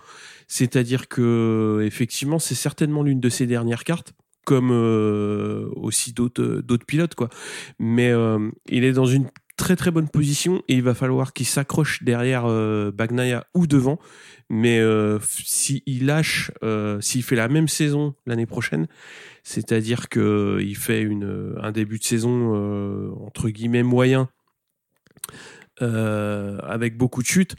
C'est-à-dire 0.49 1.07
que 1.07 1.81
effectivement, 1.85 2.39
c'est 2.39 2.55
certainement 2.55 3.03
l'une 3.03 3.21
de 3.21 3.29
ses 3.29 3.45
dernières 3.45 3.85
cartes, 3.85 4.13
comme 4.45 4.71
euh, 4.71 5.69
aussi 5.75 6.11
d'autres 6.11 6.61
d'autres 6.61 6.85
pilotes, 6.85 7.15
quoi. 7.15 7.29
Mais 7.77 8.09
euh, 8.09 8.49
il 8.67 8.83
est 8.83 8.93
dans 8.93 9.05
une 9.05 9.29
très 9.57 9.75
très 9.75 9.91
bonne 9.91 10.09
position 10.09 10.63
et 10.67 10.75
il 10.75 10.81
va 10.81 10.95
falloir 10.95 11.33
qu'il 11.33 11.45
s'accroche 11.45 12.01
derrière 12.01 12.45
euh, 12.45 12.91
Bagnaia 12.91 13.45
ou 13.53 13.67
devant. 13.67 13.99
Mais 14.49 14.79
euh, 14.79 15.19
s'il 15.21 16.05
lâche, 16.07 16.51
euh, 16.63 16.99
s'il 16.99 17.21
fait 17.21 17.35
la 17.35 17.47
même 17.47 17.67
saison 17.67 18.15
l'année 18.25 18.47
prochaine, 18.47 18.87
c'est-à-dire 19.43 20.09
que 20.09 20.59
il 20.61 20.75
fait 20.75 21.01
une, 21.03 21.55
un 21.61 21.71
début 21.71 21.99
de 21.99 22.03
saison 22.03 22.55
euh, 22.55 23.11
entre 23.23 23.49
guillemets 23.49 23.83
moyen 23.83 24.29
euh, 25.83 26.57
avec 26.63 26.97
beaucoup 26.97 27.21
de 27.21 27.27
chutes, 27.27 27.55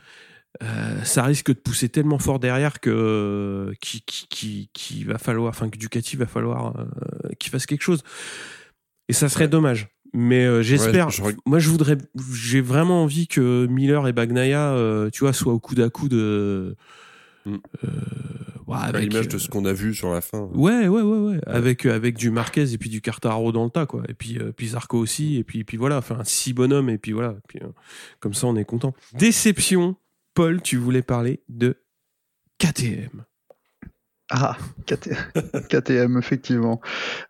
euh, 0.62 1.03
ça 1.05 1.22
risque 1.22 1.48
de 1.48 1.59
pousser 1.61 1.88
tellement 1.88 2.18
fort 2.18 2.38
derrière 2.38 2.80
que 2.80 3.72
qui 3.80 4.03
qui 4.03 4.26
qui, 4.28 4.70
qui 4.72 5.05
va 5.05 5.18
falloir, 5.18 5.51
enfin 5.51 5.68
que 5.70 5.78
Ducati 5.78 6.16
va 6.16 6.26
falloir 6.26 6.76
euh, 6.78 6.84
qu'il 7.38 7.51
fasse 7.51 7.66
quelque 7.66 7.82
chose. 7.82 8.03
Et 9.09 9.12
ça 9.12 9.28
serait 9.28 9.48
dommage. 9.48 9.88
Mais 10.12 10.44
euh, 10.44 10.61
j'espère. 10.62 11.07
Ouais, 11.07 11.12
je 11.12 11.22
reg- 11.22 11.36
moi, 11.46 11.59
je 11.61 11.68
voudrais. 11.70 11.96
J'ai 12.34 12.61
vraiment 12.61 13.05
envie 13.05 13.28
que 13.28 13.66
Miller 13.66 14.09
et 14.09 14.12
Bagnaia, 14.12 14.72
euh, 14.72 15.09
tu 15.11 15.20
vois, 15.20 15.32
soient 15.32 15.53
au 15.53 15.61
coude 15.61 15.80
à 15.80 15.88
coude. 15.90 16.14
euh, 16.14 16.74
Mm. 17.46 17.57
euh, 17.84 17.88
ouais, 18.66 18.76
À 18.78 18.92
l'image 19.01 19.24
euh, 19.24 19.28
de 19.30 19.38
ce 19.38 19.48
qu'on 19.48 19.64
a 19.64 19.72
vu 19.72 19.94
sur 19.94 20.12
la 20.12 20.20
fin. 20.20 20.40
Ouais, 20.53 20.88
ouais, 20.88 21.01
ouais, 21.01 21.18
ouais. 21.18 21.40
Avec, 21.46 21.86
euh, 21.86 21.94
avec 21.96 22.18
du 22.18 22.30
Marquez 22.30 22.70
et 22.74 22.76
puis 22.76 22.90
du 22.90 23.01
Cartaro 23.01 23.51
dans 23.51 23.64
le 23.64 23.70
tas, 23.70 23.86
quoi. 23.86 24.03
Et 24.11 24.12
puis, 24.14 24.36
euh, 24.38 24.53
puis 24.55 24.68
Zarco 24.68 24.98
aussi. 24.98 25.36
Et 25.38 25.42
puis, 25.44 25.64
puis 25.64 25.78
voilà. 25.78 25.96
Enfin, 25.96 26.18
six 26.24 26.53
bonhommes. 26.53 26.90
Et 26.90 26.98
puis 26.98 27.12
voilà. 27.12 27.36
Puis, 27.48 27.59
euh, 27.62 27.68
comme 28.20 28.34
ça, 28.34 28.46
on 28.46 28.57
est 28.57 28.66
content. 28.66 28.92
Déception. 29.14 29.96
Paul, 30.34 30.62
tu 30.62 30.76
voulais 30.76 31.02
parler 31.02 31.42
de 31.48 31.76
KTM. 32.58 33.24
Ah, 34.32 34.56
KT... 34.86 35.10
KTM, 35.68 36.16
effectivement. 36.16 36.80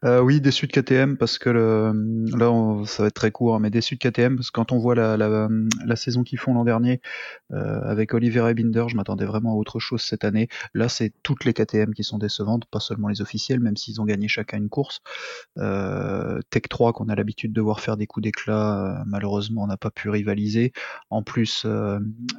Euh, 0.05 0.21
oui, 0.21 0.43
déçu 0.43 0.67
de 0.67 0.73
KTM 0.73 1.17
parce 1.17 1.39
que 1.39 1.49
là, 1.49 2.85
ça 2.85 3.03
va 3.03 3.07
être 3.07 3.15
très 3.15 3.31
court, 3.31 3.55
hein, 3.55 3.59
mais 3.59 3.71
déçu 3.71 3.97
de 3.97 4.01
KTM 4.01 4.37
parce 4.37 4.51
que 4.51 4.53
quand 4.53 4.71
on 4.71 4.79
voit 4.79 4.95
la, 4.95 5.17
la, 5.17 5.49
la 5.87 5.97
saison 5.97 6.25
qu'ils 6.25 6.39
font 6.39 6.53
l'an 6.53 6.65
dernier 6.65 7.01
euh, 7.53 7.81
avec 7.85 8.13
Oliver 8.13 8.51
et 8.51 8.55
Binder, 8.55 8.85
je 8.89 8.97
m'attendais 8.97 9.25
vraiment 9.25 9.53
à 9.53 9.55
autre 9.55 9.79
chose 9.79 10.03
cette 10.03 10.25
année. 10.25 10.49
Là, 10.75 10.91
c'est 10.91 11.15
toutes 11.23 11.47
les 11.47 11.55
KTM 11.55 11.95
qui 11.95 12.05
sont 12.05 12.19
décevantes, 12.19 12.67
pas 12.67 12.81
seulement 12.81 13.09
les 13.09 13.23
officiels, 13.23 13.61
même 13.61 13.79
s'ils 13.79 13.99
ont 14.03 14.05
gagné 14.05 14.29
chacun 14.29 14.59
une 14.59 14.69
course. 14.69 15.01
Euh, 15.57 16.41
Tech 16.51 16.65
3, 16.69 16.93
qu'on 16.93 17.09
a 17.09 17.15
l'habitude 17.15 17.55
de 17.55 17.63
voir 17.63 17.81
faire 17.81 17.97
des 17.97 18.07
coups 18.07 18.25
d'éclat, 18.25 19.01
euh, 19.01 19.05
malheureusement, 19.07 19.67
n'a 19.67 19.79
pas 19.79 19.91
pu 19.91 20.11
rivaliser. 20.11 20.75
En 21.09 21.23
plus, 21.23 21.67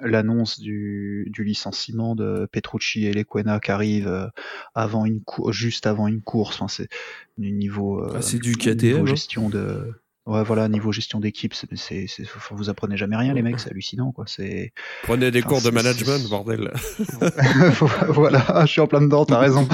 l'annonce 0.03 0.59
du, 0.59 1.27
du, 1.31 1.43
licenciement 1.43 2.13
de 2.15 2.47
Petrucci 2.51 3.05
et 3.07 3.13
Lequena 3.13 3.59
qui 3.59 3.71
arrive 3.71 4.31
avant 4.75 5.05
une 5.05 5.21
juste 5.49 5.87
avant 5.87 6.07
une 6.07 6.21
course. 6.21 6.55
Enfin, 6.55 6.67
c'est 6.67 6.89
niveau, 7.37 8.03
ah, 8.13 8.21
c'est 8.21 8.39
du 8.39 8.55
KTM, 8.55 9.01
hein. 9.01 9.05
gestion 9.05 9.49
de 9.49 9.93
Ouais, 10.27 10.43
voilà, 10.43 10.69
niveau 10.69 10.91
gestion 10.91 11.19
d'équipe, 11.19 11.55
c'est, 11.55 11.67
c'est, 11.75 12.23
vous 12.51 12.69
apprenez 12.69 12.95
jamais 12.95 13.15
rien, 13.15 13.33
les 13.33 13.41
mecs, 13.41 13.59
c'est 13.59 13.71
hallucinant, 13.71 14.11
quoi. 14.11 14.25
C'est. 14.27 14.71
Prenez 15.01 15.31
des 15.31 15.41
cours 15.41 15.63
de 15.63 15.71
management, 15.71 16.29
bordel. 16.29 16.71
voilà, 18.07 18.61
je 18.61 18.71
suis 18.71 18.81
en 18.81 18.87
plein 18.87 19.01
dedans, 19.01 19.25
t'as 19.25 19.39
raison. 19.39 19.67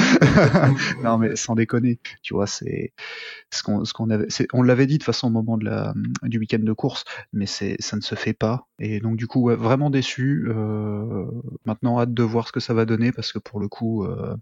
non, 1.03 1.17
mais 1.17 1.35
sans 1.35 1.55
déconner, 1.55 1.99
tu 2.21 2.33
vois, 2.33 2.47
c'est 2.47 2.93
ce 3.51 3.61
qu'on, 3.61 3.83
ce 3.83 3.91
qu'on 3.91 4.09
avait, 4.09 4.27
on 4.53 4.63
l'avait 4.63 4.87
dit 4.87 4.99
de 4.99 5.03
façon 5.03 5.27
au 5.27 5.31
moment 5.31 5.57
de 5.57 5.65
la, 5.65 5.93
du 6.23 6.39
week-end 6.39 6.59
de 6.61 6.73
course, 6.73 7.03
mais 7.33 7.45
c'est, 7.45 7.75
ça 7.79 7.97
ne 7.97 8.01
se 8.01 8.15
fait 8.15 8.33
pas. 8.33 8.67
Et 8.79 8.99
donc, 8.99 9.17
du 9.17 9.27
coup, 9.27 9.49
vraiment 9.49 9.89
déçu. 9.89 10.45
Euh, 10.49 11.25
maintenant, 11.65 11.99
hâte 11.99 12.13
de 12.13 12.23
voir 12.23 12.47
ce 12.47 12.51
que 12.51 12.59
ça 12.59 12.73
va 12.73 12.85
donner, 12.85 13.11
parce 13.11 13.31
que 13.33 13.39
pour 13.39 13.59
le 13.59 13.67
coup, 13.67 14.03
euh, 14.03 14.35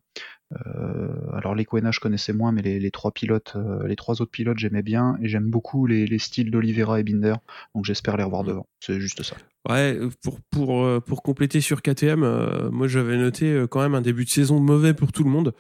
euh, 0.54 1.08
alors 1.34 1.56
les 1.56 1.66
je 1.66 2.00
connaissais 2.00 2.32
moins, 2.32 2.52
mais 2.52 2.62
les, 2.62 2.92
trois 2.92 3.12
pilotes, 3.12 3.54
euh, 3.56 3.88
les 3.88 3.96
trois 3.96 4.22
autres 4.22 4.32
pilotes 4.32 4.60
j'aimais 4.60 4.84
bien 4.84 5.18
et 5.22 5.28
j'aime 5.28 5.50
beaucoup 5.50 5.88
les, 5.88 6.20
styles 6.20 6.52
d'Olivera 6.52 7.00
et 7.00 7.04
Binder, 7.04 7.36
donc 7.74 7.86
j'espère 7.86 8.16
les 8.16 8.24
revoir 8.24 8.44
mm. 8.44 8.48
devant. 8.48 8.68
C'est 8.80 9.00
juste 9.00 9.24
ça. 9.24 9.36
Ouais, 9.68 10.00
pour 10.24 10.40
pour 10.52 10.86
euh, 10.86 11.00
pour 11.00 11.24
compléter 11.24 11.62
sur 11.62 11.82
KTM, 11.82 12.70
moi 12.72 12.88
j'avais 12.88 13.18
noté 13.18 13.66
quand 13.70 13.82
même 13.82 13.96
un 13.96 14.02
début 14.02 14.26
de 14.26 14.30
saison 14.30 14.60
mauvais 14.60 14.94
pour 14.94 15.12
tout 15.12 15.24
le 15.24 15.32
monde. 15.32 15.54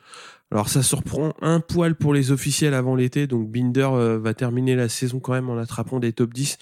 Alors 0.51 0.69
ça 0.69 0.83
surprend 0.83 1.33
un 1.41 1.59
poil 1.59 1.95
pour 1.95 2.13
les 2.13 2.31
officiels 2.31 2.75
avant 2.75 2.95
l'été, 2.95 3.25
donc 3.25 3.49
Binder 3.49 3.89
va 4.21 4.33
terminer 4.35 4.75
la 4.75 4.89
saison 4.89 5.19
quand 5.19 5.33
même 5.33 5.49
en 5.49 5.57
attrapant 5.57 5.99
des 5.99 6.13
top 6.13 6.33
10, 6.33 6.59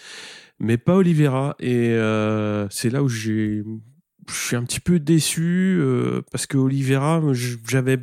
mais 0.60 0.78
pas 0.78 0.96
Olivera 0.96 1.56
et 1.60 1.96
c'est 2.70 2.90
là 2.90 3.04
où 3.04 3.10
j'ai 3.10 3.64
je 4.30 4.34
suis 4.34 4.56
un 4.56 4.64
petit 4.64 4.80
peu 4.80 5.00
déçu 5.00 5.82
parce 6.32 6.46
que 6.46 6.58
Olivera, 6.58 7.22
j'avais 7.68 8.00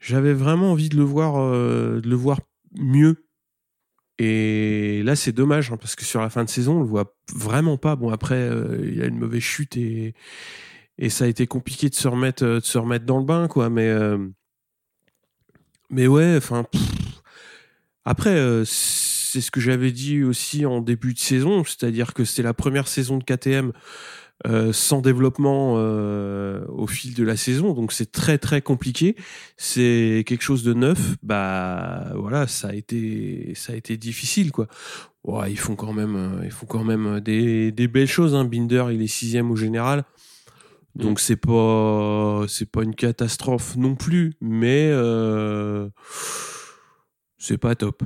j'avais 0.00 0.32
vraiment 0.32 0.72
envie 0.72 0.88
de 0.88 0.96
le 0.96 1.04
voir, 1.04 1.36
euh, 1.36 2.00
de 2.00 2.08
le 2.08 2.16
voir 2.16 2.40
mieux. 2.78 3.26
Et 4.18 5.02
là, 5.04 5.16
c'est 5.16 5.32
dommage 5.32 5.70
hein, 5.70 5.76
parce 5.76 5.94
que 5.94 6.04
sur 6.04 6.20
la 6.20 6.30
fin 6.30 6.44
de 6.44 6.48
saison, 6.50 6.78
on 6.78 6.80
le 6.80 6.86
voit 6.86 7.14
vraiment 7.34 7.76
pas. 7.76 7.96
Bon, 7.96 8.10
après, 8.10 8.36
euh, 8.36 8.78
il 8.90 9.02
a 9.02 9.06
une 9.06 9.18
mauvaise 9.18 9.42
chute 9.42 9.76
et 9.76 10.14
et 10.98 11.08
ça 11.08 11.24
a 11.24 11.28
été 11.28 11.46
compliqué 11.46 11.88
de 11.88 11.94
se 11.94 12.08
remettre, 12.08 12.44
de 12.44 12.60
se 12.60 12.76
remettre 12.76 13.06
dans 13.06 13.18
le 13.18 13.24
bain, 13.24 13.48
quoi. 13.48 13.70
Mais 13.70 13.88
euh, 13.88 14.18
mais 15.90 16.06
ouais, 16.06 16.34
enfin. 16.36 16.66
Après, 18.04 18.64
c'est 19.30 19.40
ce 19.40 19.50
que 19.50 19.60
j'avais 19.60 19.92
dit 19.92 20.24
aussi 20.24 20.66
en 20.66 20.80
début 20.80 21.14
de 21.14 21.18
saison, 21.18 21.62
c'est-à-dire 21.64 22.14
que 22.14 22.24
c'était 22.24 22.42
la 22.42 22.54
première 22.54 22.88
saison 22.88 23.18
de 23.18 23.24
KTM 23.24 23.72
euh, 24.46 24.72
sans 24.72 25.02
développement 25.02 25.74
euh, 25.76 26.64
au 26.68 26.86
fil 26.86 27.14
de 27.14 27.22
la 27.22 27.36
saison, 27.36 27.74
donc 27.74 27.92
c'est 27.92 28.10
très 28.10 28.38
très 28.38 28.62
compliqué. 28.62 29.14
C'est 29.56 30.24
quelque 30.26 30.42
chose 30.42 30.64
de 30.64 30.72
neuf, 30.72 31.16
bah 31.22 32.12
voilà, 32.16 32.46
ça 32.46 32.68
a 32.68 32.72
été 32.72 33.52
ça 33.54 33.74
a 33.74 33.76
été 33.76 33.96
difficile 33.96 34.50
quoi. 34.50 34.66
Ils 35.46 35.58
font 35.58 35.76
quand 35.76 35.92
même 35.92 36.16
euh, 36.16 36.44
ils 36.44 36.50
font 36.50 36.66
quand 36.66 36.84
même 36.84 37.20
des, 37.20 37.70
des 37.70 37.86
belles 37.86 38.08
choses. 38.08 38.34
Hein. 38.34 38.44
Binder 38.44 38.86
il 38.92 39.02
est 39.02 39.06
sixième 39.06 39.50
au 39.50 39.56
général, 39.56 40.04
donc 40.94 41.18
mm. 41.18 41.22
c'est 41.22 41.36
pas 41.36 42.44
c'est 42.48 42.70
pas 42.70 42.82
une 42.82 42.94
catastrophe 42.94 43.76
non 43.76 43.94
plus, 43.94 44.32
mais 44.40 44.88
euh, 44.90 45.88
c'est 47.36 47.58
pas 47.58 47.74
top. 47.74 48.02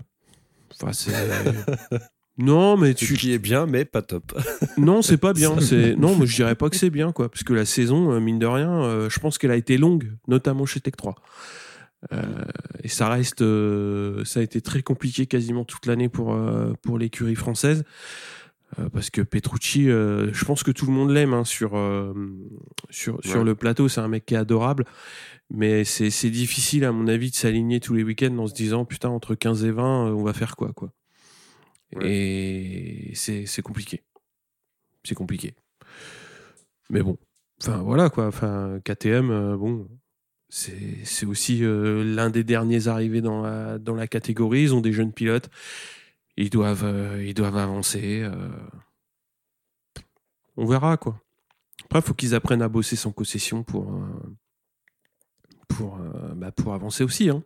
Enfin 0.80 0.92
Non, 2.36 2.76
mais 2.76 2.94
tu. 2.94 3.14
qui 3.14 3.32
est 3.32 3.38
bien, 3.38 3.66
mais 3.66 3.84
pas 3.84 4.02
top. 4.02 4.32
non, 4.76 5.02
c'est 5.02 5.18
pas 5.18 5.32
bien. 5.32 5.60
C'est 5.60 5.94
non, 5.94 6.16
mais 6.16 6.26
je 6.26 6.34
dirais 6.34 6.56
pas 6.56 6.68
que 6.68 6.76
c'est 6.76 6.90
bien, 6.90 7.12
quoi, 7.12 7.28
parce 7.28 7.44
que 7.44 7.52
la 7.52 7.64
saison, 7.64 8.12
euh, 8.12 8.20
mine 8.20 8.40
de 8.40 8.46
rien, 8.46 8.82
euh, 8.82 9.08
je 9.08 9.20
pense 9.20 9.38
qu'elle 9.38 9.52
a 9.52 9.56
été 9.56 9.78
longue, 9.78 10.12
notamment 10.26 10.66
chez 10.66 10.80
Tech 10.80 10.94
3. 10.96 11.14
Euh, 12.12 12.22
et 12.82 12.88
ça 12.88 13.08
reste, 13.08 13.44
ça 14.24 14.40
a 14.40 14.42
été 14.42 14.60
très 14.60 14.82
compliqué 14.82 15.26
quasiment 15.26 15.64
toute 15.64 15.86
l'année 15.86 16.08
pour 16.08 16.36
pour 16.82 16.98
l'écurie 16.98 17.36
française, 17.36 17.84
parce 18.92 19.08
que 19.08 19.22
Petrucci, 19.22 19.84
je 19.84 20.44
pense 20.44 20.62
que 20.64 20.70
tout 20.70 20.84
le 20.84 20.92
monde 20.92 21.10
l'aime 21.10 21.32
hein, 21.32 21.44
sur 21.44 21.80
sur 22.90 23.20
sur 23.24 23.42
le 23.42 23.54
plateau. 23.54 23.88
C'est 23.88 24.02
un 24.02 24.08
mec 24.08 24.26
qui 24.26 24.34
est 24.34 24.38
adorable, 24.38 24.84
mais 25.51 25.84
c'est 25.84 26.30
difficile 26.30 26.84
à 26.84 26.92
mon 26.92 27.07
avis 27.07 27.30
de 27.30 27.36
s'aligner 27.36 27.80
tous 27.80 27.95
les 27.95 28.03
week-ends 28.03 28.36
en 28.38 28.47
se 28.47 28.55
disant 28.55 28.84
putain 28.84 29.11
entre 29.11 29.34
15 29.34 29.64
et 29.64 29.70
20, 29.70 30.12
on 30.14 30.22
va 30.22 30.32
faire 30.32 30.57
quoi, 30.57 30.72
quoi. 30.72 30.92
Et 32.01 33.12
c'est 33.14 33.62
compliqué. 33.62 34.03
C'est 35.05 35.14
compliqué. 35.14 35.55
Mais 36.90 37.03
bon, 37.03 37.18
enfin 37.61 37.78
voilà 37.78 38.11
quoi. 38.11 38.26
Enfin, 38.26 38.80
KTM, 38.84 39.30
euh, 39.30 39.57
bon, 39.57 39.88
c'est 40.49 41.26
aussi 41.26 41.64
euh, 41.64 42.03
l'un 42.05 42.30
des 42.30 42.45
derniers 42.45 42.88
arrivés 42.88 43.20
dans 43.20 43.42
la, 43.42 43.78
dans 43.78 43.95
la 43.95 44.07
catégorie. 44.07 44.62
Ils 44.62 44.74
ont 44.74 44.80
des 44.80 44.92
jeunes 44.92 45.12
pilotes. 45.12 45.51
Ils 46.36 46.51
doivent, 46.51 46.84
euh, 46.84 47.24
ils 47.24 47.34
doivent 47.34 47.57
avancer. 47.57 48.28
On 50.57 50.66
verra 50.66 50.97
quoi. 50.97 51.20
Après, 51.84 51.99
il 52.01 52.03
faut 52.03 52.14
qu'ils 52.14 52.34
apprennent 52.34 52.62
à 52.62 52.68
bosser 52.68 52.97
sans 52.97 53.12
concession 53.12 53.62
pour, 53.62 53.92
pour, 55.68 55.98
bah, 56.34 56.52
pour 56.52 56.74
avancer 56.74 57.04
aussi. 57.04 57.30
Hein. 57.30 57.42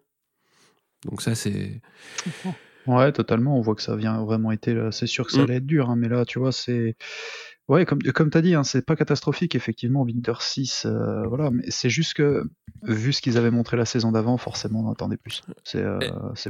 Donc 1.04 1.22
ça, 1.22 1.34
c'est. 1.34 1.80
Ouais, 2.86 3.12
totalement. 3.12 3.58
On 3.58 3.60
voit 3.60 3.74
que 3.74 3.82
ça 3.82 3.96
vient 3.96 4.24
vraiment 4.24 4.50
été. 4.50 4.74
C'est 4.92 5.06
sûr 5.06 5.26
que 5.26 5.32
ça 5.32 5.40
mm. 5.40 5.42
allait 5.42 5.56
être 5.56 5.66
dur, 5.66 5.90
hein, 5.90 5.96
mais 5.96 6.08
là, 6.08 6.24
tu 6.24 6.38
vois, 6.38 6.52
c'est. 6.52 6.96
Ouais, 7.68 7.84
comme, 7.84 8.00
comme 8.00 8.30
tu 8.30 8.38
as 8.38 8.40
dit, 8.40 8.54
hein, 8.54 8.64
c'est 8.64 8.84
pas 8.84 8.96
catastrophique, 8.96 9.54
effectivement, 9.54 10.00
Winter 10.02 10.32
6, 10.40 10.86
euh, 10.86 11.26
voilà, 11.26 11.50
mais 11.50 11.64
c'est 11.68 11.90
juste 11.90 12.14
que, 12.14 12.44
vu 12.82 13.12
ce 13.12 13.20
qu'ils 13.20 13.36
avaient 13.36 13.50
montré 13.50 13.76
la 13.76 13.84
saison 13.84 14.10
d'avant, 14.10 14.38
forcément, 14.38 14.88
on 14.88 14.90
attendait 14.90 15.18
plus. 15.18 15.42
C'est 15.64 15.82
euh, 15.82 15.98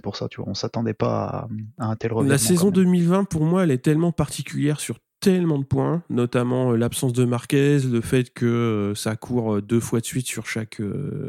pour 0.00 0.14
ça, 0.14 0.28
tu 0.28 0.40
vois, 0.40 0.48
on 0.48 0.54
s'attendait 0.54 0.94
pas 0.94 1.48
à, 1.78 1.88
un 1.90 1.96
tel 1.96 2.12
revirement. 2.12 2.30
La 2.30 2.38
saison 2.38 2.70
2020, 2.70 3.24
pour 3.24 3.44
moi, 3.44 3.64
elle 3.64 3.72
est 3.72 3.82
tellement 3.82 4.12
particulière 4.12 4.78
sur 4.78 5.00
tellement 5.20 5.58
de 5.58 5.64
points, 5.64 6.02
notamment 6.10 6.72
euh, 6.72 6.76
l'absence 6.76 7.12
de 7.12 7.24
Marquez, 7.24 7.80
le 7.80 8.00
fait 8.00 8.32
que 8.32 8.92
ça 8.94 9.16
court 9.16 9.60
deux 9.62 9.80
fois 9.80 10.00
de 10.00 10.06
suite 10.06 10.26
sur 10.26 10.46
chaque 10.46 10.80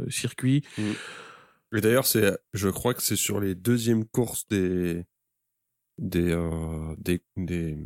circuit. 0.09 0.63
Mm. 0.77 1.77
Et 1.77 1.81
d'ailleurs, 1.81 2.05
c'est, 2.05 2.37
je 2.53 2.69
crois 2.69 2.93
que 2.93 3.01
c'est 3.01 3.15
sur 3.15 3.39
les 3.39 3.55
deuxièmes 3.55 4.05
courses 4.05 4.47
des 4.47 5.05
des 5.99 6.31
euh, 6.31 6.95
des, 6.97 7.21
des 7.35 7.77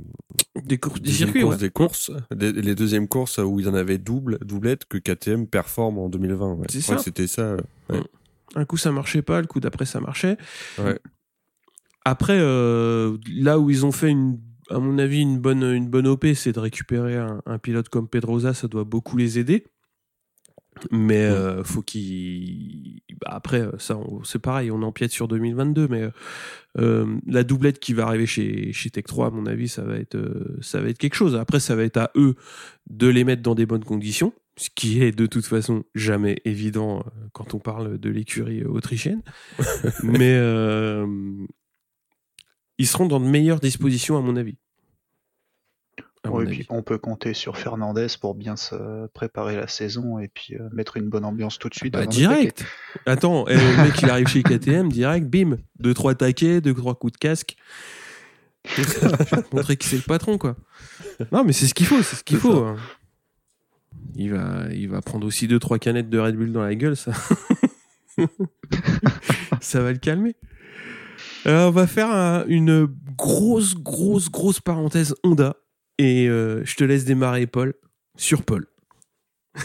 des 0.64 0.78
courses 0.78 1.02
des 1.02 1.12
circuits 1.12 1.42
courses, 1.42 1.58
des 1.58 1.70
courses 1.70 2.12
les 2.32 2.76
deuxièmes 2.76 3.08
courses 3.08 3.40
où 3.40 3.60
il 3.60 3.66
y 3.66 3.70
en 3.70 3.74
avait 3.74 3.98
double 3.98 4.38
doublette 4.46 4.86
que 4.86 4.98
KTM 4.98 5.48
performe 5.48 5.98
en 5.98 6.10
2020 6.10 6.54
ouais. 6.54 6.68
c'est 6.70 6.82
ça 6.82 6.98
c'était 7.00 7.28
ça 7.28 7.56
ouais. 7.90 8.00
Mm. 8.00 8.04
un 8.56 8.66
coup 8.66 8.78
ça 8.78 8.92
marchait 8.92 9.24
pas 9.24 9.42
le 9.42 9.48
coup 9.48 9.60
d'après 9.60 9.86
ça 9.86 10.00
marchait 10.00 10.38
ouais. 10.78 11.00
après 12.06 12.38
euh, 12.40 13.18
là 13.28 13.58
où 13.58 13.70
ils 13.70 13.86
ont 13.86 13.92
fait 13.92 14.10
une 14.10 14.40
à 14.70 14.80
mon 14.80 14.98
avis 14.98 15.22
une 15.22 15.40
bonne 15.40 15.64
une 15.64 15.90
bonne 15.90 16.08
op 16.08 16.26
c'est 16.36 16.54
de 16.54 16.60
récupérer 16.60 17.18
un, 17.18 17.42
un, 17.46 17.58
pilote 17.60 17.90
comme 17.90 18.08
Pedrosa 18.08 18.54
ça 18.54 18.68
doit 18.68 18.84
beaucoup 18.86 19.18
les 19.18 19.40
aider 19.40 19.66
mais 20.92 21.24
euh, 21.24 21.64
faut 21.64 21.82
qu'il. 21.82 23.02
Bah, 23.22 23.30
après, 23.32 23.64
ça, 23.78 24.00
c'est 24.24 24.40
pareil, 24.40 24.72
on 24.72 24.82
empiète 24.82 25.12
sur 25.12 25.28
2022, 25.28 25.88
mais 25.88 26.10
euh, 26.80 27.18
la 27.28 27.44
doublette 27.44 27.80
qui 27.80 27.94
va 27.94 28.08
arriver 28.08 28.26
chez, 28.26 28.74
chez 28.74 28.90
Tech 28.90 29.06
3, 29.06 29.28
à 29.28 29.30
mon 29.30 29.46
avis, 29.46 29.68
ça 29.68 29.84
va, 29.84 29.98
être, 29.98 30.16
euh, 30.16 30.58
ça 30.62 30.82
va 30.82 30.90
être 30.90 30.98
quelque 30.98 31.16
chose. 31.16 31.36
Après, 31.36 31.60
ça 31.60 31.76
va 31.76 31.84
être 31.84 31.98
à 31.98 32.12
eux 32.16 32.36
de 32.90 33.08
les 33.08 33.24
mettre 33.24 33.42
dans 33.42 33.56
des 33.56 33.66
bonnes 33.66 33.84
conditions, 33.84 34.34
ce 34.58 34.70
qui 34.74 35.04
est 35.04 35.12
de 35.12 35.26
toute 35.26 35.46
façon 35.46 35.84
jamais 35.96 36.42
évident 36.46 37.00
euh, 37.00 37.10
quand 37.34 37.54
on 37.54 37.60
parle 37.60 37.98
de 38.00 38.10
l'écurie 38.10 38.64
autrichienne. 38.66 39.22
mais 40.04 40.40
ils 42.78 42.88
seront 42.88 43.06
dans 43.06 43.20
de 43.20 43.26
meilleures 43.26 43.60
dispositions, 43.60 44.18
à 44.18 44.22
mon 44.22 44.36
avis 44.36 44.58
puis 46.46 46.66
on 46.70 46.82
peut 46.82 46.98
compter 46.98 47.34
sur 47.34 47.58
Fernandez 47.58 48.08
pour 48.20 48.36
bien 48.36 48.56
se 48.56 49.08
préparer 49.08 49.56
la 49.56 49.68
saison 49.68 50.20
et 50.20 50.30
puis 50.30 50.56
euh, 50.56 50.70
mettre 50.72 50.98
une 50.98 51.10
bonne 51.10 51.26
ambiance 51.26 51.60
tout 51.60 51.70
de 51.70 51.76
suite. 51.76 51.94
Bah, 51.94 52.06
direct. 52.06 52.66
Attends, 53.06 53.46
le 53.48 53.84
mec 53.84 54.02
il 54.02 54.10
arrive 54.10 54.28
chez 54.28 54.44
KTM, 54.44 54.90
direct, 54.90 55.28
bim, 55.28 55.58
deux 55.80 55.94
trois 55.94 56.16
taquets, 56.16 56.62
deux 56.62 56.74
trois 56.74 56.96
coups 56.96 57.14
de 57.14 57.18
casque. 57.18 57.56
Je 58.66 58.82
vais 58.82 59.42
te 59.42 59.56
montrer 59.56 59.76
qui 59.76 59.90
c'est 59.90 59.98
le 59.98 60.04
patron 60.04 60.38
quoi. 60.38 60.56
Non 61.32 61.44
mais 61.44 61.52
c'est 61.52 61.68
ce 61.68 61.74
qu'il 61.74 61.86
faut, 61.86 62.02
c'est 62.02 62.16
ce 62.16 62.24
qu'il 62.24 62.38
faut. 62.38 62.64
Hein. 62.64 62.78
il 64.16 64.32
va, 64.32 64.68
il 64.72 64.88
va 64.88 65.02
prendre 65.02 65.28
aussi 65.28 65.50
deux 65.50 65.60
trois 65.60 65.80
canettes 65.80 66.10
de 66.10 66.20
Red 66.20 66.38
Bull 66.38 66.54
dans 66.54 66.64
la 66.64 66.76
gueule, 66.76 66.96
ça. 66.96 67.12
ça 69.60 69.82
va 69.82 69.92
le 69.92 69.98
calmer. 69.98 70.36
Alors, 71.46 71.70
on 71.70 71.72
va 71.72 71.88
faire 71.88 72.10
un- 72.10 72.46
une 72.48 72.88
grosse, 73.18 73.76
grosse, 73.76 74.30
grosse 74.30 74.60
parenthèse 74.60 75.16
Honda. 75.24 75.56
Et 76.00 76.28
euh, 76.28 76.64
je 76.66 76.76
te 76.76 76.84
laisse 76.84 77.06
démarrer, 77.06 77.48
Paul, 77.48 77.74
sur 78.18 78.44
Paul. 78.44 78.66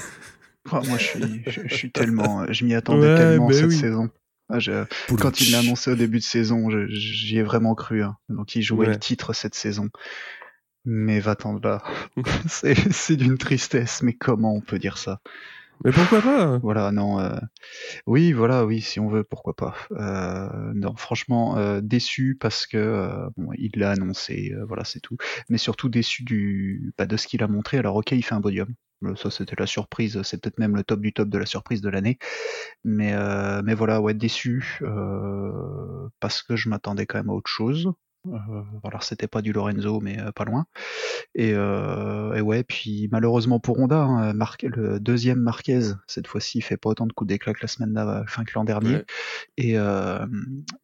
Oh, 0.70 0.80
moi, 0.86 0.98
je 0.98 1.04
suis, 1.04 1.42
je, 1.46 1.60
je 1.64 1.74
suis 1.74 1.90
tellement, 1.90 2.44
je 2.52 2.66
m'y 2.66 2.74
attendais 2.74 3.08
Ouais, 3.08 3.16
tellement 3.16 3.46
bah 3.48 3.54
cette 3.54 3.68
oui. 3.68 3.74
saison. 3.78 4.10
Ah, 4.50 4.58
je- 4.58 4.84
quand 5.18 5.40
il 5.40 5.50
l'a 5.50 5.60
annoncé 5.60 5.90
au 5.90 5.94
début 5.94 6.18
de 6.18 6.22
saison, 6.24 6.68
j'y 6.90 7.38
ai 7.38 7.42
vraiment 7.42 7.74
cru. 7.74 8.02
hein. 8.02 8.18
Donc, 8.28 8.54
il 8.54 8.60
jouait 8.60 8.86
Ouais. 8.86 8.92
le 8.92 8.98
titre 8.98 9.32
cette 9.32 9.54
saison. 9.54 9.88
Mais 10.84 11.20
va-t'en 11.20 11.54
de 11.54 11.66
là. 11.66 11.82
C'est 12.46 13.16
d'une 13.16 13.38
tristesse. 13.38 14.02
Mais 14.02 14.12
comment 14.12 14.52
on 14.54 14.60
peut 14.60 14.78
dire 14.78 14.98
ça? 14.98 15.22
Mais 15.84 15.92
pourquoi 15.92 16.20
pas 16.22 16.58
Voilà, 16.58 16.90
non. 16.92 17.20
euh, 17.20 17.36
Oui, 18.06 18.32
voilà, 18.32 18.64
oui, 18.66 18.80
si 18.80 19.00
on 19.00 19.08
veut, 19.08 19.24
pourquoi 19.24 19.54
pas. 19.56 19.74
Euh, 19.92 20.72
non, 20.74 20.96
franchement, 20.96 21.56
euh, 21.58 21.80
déçu 21.82 22.36
parce 22.40 22.66
que 22.66 23.28
bon, 23.36 23.50
il 23.58 23.70
l'a 23.76 23.92
annoncé, 23.92 24.54
voilà, 24.66 24.84
c'est 24.84 25.00
tout. 25.00 25.16
Mais 25.48 25.58
surtout 25.58 25.88
déçu 25.88 26.24
du, 26.24 26.92
bah, 26.98 27.06
de 27.06 27.16
ce 27.16 27.26
qu'il 27.28 27.42
a 27.42 27.48
montré. 27.48 27.78
Alors, 27.78 27.96
ok, 27.96 28.12
il 28.12 28.24
fait 28.24 28.34
un 28.34 28.40
podium. 28.40 28.68
Ça, 29.16 29.30
c'était 29.30 29.56
la 29.58 29.66
surprise. 29.66 30.20
C'est 30.22 30.42
peut-être 30.42 30.58
même 30.58 30.74
le 30.76 30.84
top 30.84 31.00
du 31.00 31.12
top 31.12 31.28
de 31.28 31.38
la 31.38 31.46
surprise 31.46 31.80
de 31.82 31.88
l'année. 31.88 32.18
Mais, 32.84 33.14
mais 33.62 33.74
voilà, 33.74 34.00
ouais, 34.00 34.14
déçu 34.14 34.80
parce 36.20 36.42
que 36.42 36.56
je 36.56 36.68
m'attendais 36.68 37.06
quand 37.06 37.18
même 37.18 37.30
à 37.30 37.34
autre 37.34 37.50
chose. 37.50 37.92
Euh, 38.26 38.62
alors 38.84 39.04
c'était 39.04 39.28
pas 39.28 39.42
du 39.42 39.52
Lorenzo, 39.52 40.00
mais 40.00 40.20
euh, 40.20 40.32
pas 40.32 40.44
loin. 40.44 40.66
Et, 41.34 41.52
euh, 41.54 42.34
et 42.34 42.40
ouais, 42.40 42.64
puis 42.64 43.08
malheureusement 43.12 43.60
pour 43.60 43.78
Honda, 43.78 44.02
hein, 44.02 44.32
le 44.62 44.98
deuxième 44.98 45.38
Marquez 45.38 45.92
cette 46.06 46.26
fois-ci 46.26 46.58
il 46.58 46.62
fait 46.62 46.76
pas 46.76 46.90
autant 46.90 47.06
de 47.06 47.12
coups 47.12 47.28
d'éclat 47.28 47.54
que 47.54 47.60
la 47.62 47.68
semaine 47.68 48.24
fin 48.26 48.44
que 48.44 48.52
l'an 48.54 48.64
dernier. 48.64 48.96
Ouais. 48.96 49.04
Et, 49.56 49.76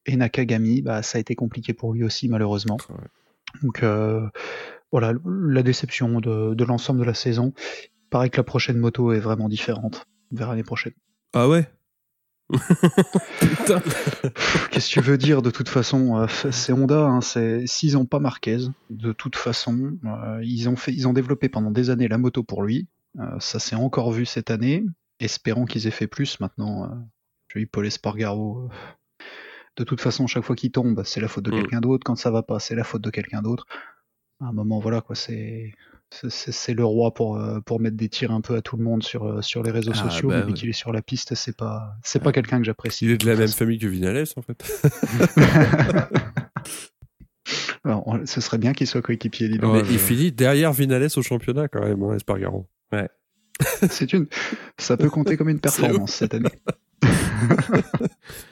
et 0.07 0.17
Nakagami, 0.17 0.81
bah 0.81 1.03
ça 1.03 1.19
a 1.19 1.21
été 1.21 1.35
compliqué 1.35 1.75
pour 1.75 1.93
lui 1.93 2.05
aussi 2.05 2.29
malheureusement. 2.29 2.79
Ouais. 2.89 3.07
Donc 3.63 3.83
euh, 3.83 4.29
voilà, 4.93 5.13
la 5.25 5.63
déception 5.63 6.21
de, 6.21 6.55
de 6.55 6.65
l'ensemble 6.65 7.01
de 7.01 7.05
la 7.05 7.15
saison. 7.15 7.53
Il 7.57 8.09
paraît 8.11 8.31
que 8.31 8.37
la 8.37 8.45
prochaine 8.45 8.79
moto 8.79 9.13
est 9.13 9.19
vraiment 9.19 9.49
différente 9.49 10.07
vers 10.31 10.49
l'année 10.49 10.63
prochaine. 10.63 10.93
Ah 11.33 11.49
ouais? 11.49 11.69
Qu'est-ce 14.71 14.89
que 14.89 14.93
tu 14.93 15.01
veux 15.01 15.19
dire 15.19 15.43
de 15.43 15.51
toute 15.51 15.69
façon 15.69 16.19
euh, 16.19 16.27
C'est 16.51 16.73
Honda, 16.73 17.07
hein, 17.07 17.21
c'est 17.21 17.67
s'ils 17.67 17.97
ont 17.97 18.07
pas 18.07 18.19
Marquez, 18.21 18.59
de 18.91 19.13
toute 19.13 19.37
façon, 19.37 19.97
euh, 20.05 20.41
ils 20.43 20.69
ont 20.69 20.77
fait, 20.77 20.93
ils 20.93 21.09
ont 21.09 21.13
développé 21.13 21.49
pendant 21.49 21.71
des 21.71 21.91
années 21.91 22.09
la 22.09 22.19
moto 22.19 22.43
pour 22.43 22.63
lui. 22.63 22.87
Euh, 23.19 23.39
ça 23.41 23.59
s'est 23.59 23.77
encore 23.77 24.13
vu 24.13 24.27
cette 24.27 24.51
année. 24.51 24.85
Espérons 25.21 25.65
qu'ils 25.65 25.87
aient 25.87 25.91
fait 25.93 26.07
plus 26.07 26.41
maintenant. 26.41 26.85
Euh, 26.85 26.89
je 27.49 27.59
dis 27.61 27.67
Paul 27.67 27.87
Espargaro. 27.87 28.69
de 29.77 29.85
toute 29.85 30.01
façon, 30.01 30.27
chaque 30.27 30.45
fois 30.45 30.57
qu'il 30.57 30.71
tombe, 30.73 31.03
c'est 31.05 31.21
la 31.21 31.29
faute 31.29 31.45
de 31.45 31.51
Mm. 31.51 31.57
quelqu'un 31.61 31.81
d'autre. 31.81 32.05
Quand 32.05 32.17
ça 32.17 32.31
va 32.31 32.43
pas, 32.43 32.59
c'est 32.59 32.75
la 32.75 32.85
faute 32.85 33.03
de 33.03 33.11
quelqu'un 33.11 33.43
d'autre. 33.43 33.67
À 34.41 34.47
un 34.47 34.53
moment, 34.53 34.81
voilà 34.81 35.01
quoi, 35.01 35.15
c'est 35.15 35.73
c'est- 36.29 36.75
le 36.75 36.85
roi 36.85 37.13
pour 37.13 37.37
euh, 37.37 37.61
pour 37.61 37.81
mettre 37.81 37.97
des 37.97 38.09
tirs 38.09 38.31
un 38.31 38.41
peu 38.41 38.55
à 38.57 38.63
tout 38.63 38.77
le 38.77 38.85
monde 38.85 39.03
sur 39.03 39.25
euh, 39.25 39.43
sur 39.43 39.63
les 39.63 39.71
réseaux 39.71 39.93
Ah, 39.95 40.09
sociaux. 40.11 40.29
bah 40.29 40.37
mais 40.37 40.43
dès 40.43 40.49
ouais. 40.49 40.55
qu'il 40.55 40.69
est 40.69 40.73
sur 40.73 40.93
la 40.93 41.03
piste, 41.03 41.35
c'est 41.35 41.57
pas 41.57 41.95
c'est 42.05 42.23
pas 42.23 42.31
quelqu'un 42.33 42.59
que 42.59 42.65
j'apprécie. 42.65 43.05
Il 43.07 43.11
est 43.13 43.19
de 43.19 43.27
la 43.27 43.35
même 43.37 43.49
famille 43.49 43.79
que 43.79 43.87
Vinales, 43.87 44.25
en 44.37 44.43
fait. 44.43 44.63
Alors, 47.85 48.07
on- 48.09 48.25
ce 48.25 48.41
serait 48.41 48.59
bien 48.59 48.73
qu'il 48.73 48.87
soit 48.87 49.03
coéquipier, 49.03 49.49
dis 49.49 49.59
donc. 49.59 49.75
Ouais, 49.75 49.83
Mais 49.83 49.93
il 49.93 49.99
finit 49.99 50.33
derrière 50.33 50.73
Vinales 50.73 51.09
au 51.17 51.23
championnat, 51.23 51.69
quand 51.69 51.83
même, 51.83 52.03
hein, 52.03 52.15
Espargaro. 52.17 52.67
C'est 53.91 54.13
une, 54.13 54.27
ça 54.79 54.97
peut 54.97 55.11
compter 55.11 55.37
comme 55.37 55.49
une 55.49 55.61
performance 55.61 56.13
cette 56.13 56.35
année. 56.35 56.49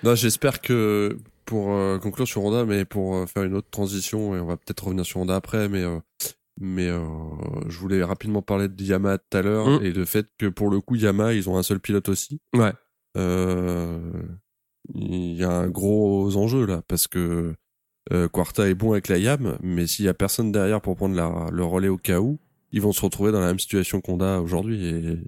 Non, 0.05 0.14
j'espère 0.14 0.61
que, 0.61 1.16
pour 1.46 1.72
euh, 1.72 1.98
conclure 1.98 2.28
sur 2.28 2.44
Honda, 2.44 2.64
mais 2.66 2.84
pour 2.84 3.16
euh, 3.16 3.26
faire 3.26 3.42
une 3.44 3.55
autre 3.55 3.70
transition, 3.70 4.36
et 4.36 4.40
on 4.40 4.46
va 4.46 4.57
peut-être 4.57 4.84
revenir 4.84 5.05
sur 5.07 5.20
Honda 5.20 5.34
après, 5.34 5.68
mais, 5.68 5.82
euh, 5.82 5.98
mais 6.61 6.88
euh, 6.88 7.00
je 7.68 7.78
voulais 7.78 8.03
rapidement 8.05 8.42
parler 8.42 8.68
de 8.68 8.82
Yamaha 8.82 9.18
tout 9.18 9.36
à 9.38 9.42
l'heure, 9.42 9.80
Mm. 9.80 9.84
et 9.84 9.92
le 9.92 10.05
fait 10.05 10.26
que 10.38 10.46
pour 10.46 10.70
le 10.70 10.80
coup, 10.80 10.96
Yamaha, 10.96 11.32
ils 11.34 11.48
ont 11.48 11.57
un 11.57 11.62
seul 11.62 11.80
pilote 11.80 12.09
aussi. 12.09 12.40
Ouais. 12.55 12.72
Euh, 13.16 14.22
il 14.94 15.34
y 15.34 15.44
a 15.44 15.50
un 15.50 15.68
gros 15.68 16.36
enjeu 16.36 16.66
là, 16.66 16.82
parce 16.88 17.07
que 17.09 17.55
euh, 18.12 18.28
Quarta 18.28 18.68
est 18.68 18.74
bon 18.74 18.92
avec 18.92 19.09
la 19.09 19.18
Yam, 19.18 19.57
mais 19.62 19.86
s'il 19.86 20.05
y 20.05 20.09
a 20.09 20.14
personne 20.14 20.50
derrière 20.53 20.80
pour 20.80 20.96
prendre 20.96 21.14
la, 21.14 21.48
le 21.53 21.64
relais 21.64 21.88
au 21.88 21.98
cas 21.98 22.20
où, 22.20 22.38
ils 22.72 22.80
vont 22.80 22.92
se 22.92 23.00
retrouver 23.03 23.32
dans 23.32 23.40
la 23.40 23.46
même 23.46 23.59
situation 23.59 24.00
qu'Honda 24.00 24.40
aujourd'hui, 24.40 24.86
et 24.86 25.18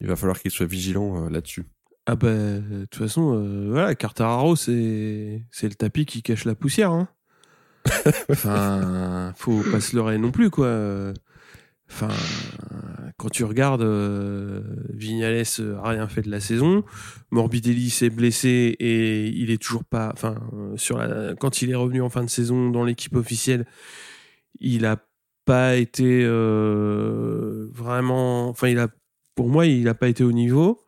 il 0.00 0.06
va 0.06 0.16
falloir 0.16 0.40
qu'ils 0.40 0.50
soient 0.50 0.66
vigilants 0.66 1.26
euh, 1.26 1.30
là-dessus. 1.30 1.64
Ah 2.06 2.16
bah, 2.16 2.32
de 2.34 2.84
toute 2.90 2.96
façon, 3.00 3.68
voilà, 3.70 3.94
Cartararo, 3.94 4.56
c'est 4.56 5.44
c'est 5.52 5.68
le 5.68 5.74
tapis 5.76 6.04
qui 6.04 6.20
cache 6.22 6.44
la 6.46 6.56
poussière. 6.56 6.90
Hein. 6.90 7.08
Enfin, 8.30 9.32
faut 9.36 9.62
pas 9.70 9.80
se 9.80 9.96
leurrer 9.96 10.18
non 10.18 10.30
plus, 10.30 10.50
quoi. 10.50 11.12
Enfin, 11.90 12.08
quand 13.18 13.28
tu 13.28 13.44
regardes, 13.44 13.82
euh, 13.82 14.62
Vignales 14.88 15.44
a 15.82 15.88
rien 15.88 16.08
fait 16.08 16.22
de 16.22 16.30
la 16.30 16.40
saison, 16.40 16.84
Morbidelli 17.30 17.90
s'est 17.90 18.10
blessé 18.10 18.74
et 18.80 19.28
il 19.28 19.50
est 19.50 19.62
toujours 19.62 19.84
pas. 19.84 20.10
Enfin, 20.12 20.36
euh, 20.90 21.34
quand 21.36 21.62
il 21.62 21.70
est 21.70 21.74
revenu 21.74 22.02
en 22.02 22.10
fin 22.10 22.24
de 22.24 22.30
saison 22.30 22.70
dans 22.70 22.84
l'équipe 22.84 23.14
officielle, 23.14 23.66
il 24.60 24.86
a 24.86 24.96
pas 25.44 25.76
été 25.76 26.22
euh, 26.24 27.68
vraiment. 27.72 28.48
Enfin, 28.48 28.68
il 28.68 28.78
a, 28.78 28.88
pour 29.34 29.48
moi, 29.48 29.66
il 29.66 29.86
a 29.88 29.94
pas 29.94 30.08
été 30.08 30.24
au 30.24 30.32
niveau. 30.32 30.84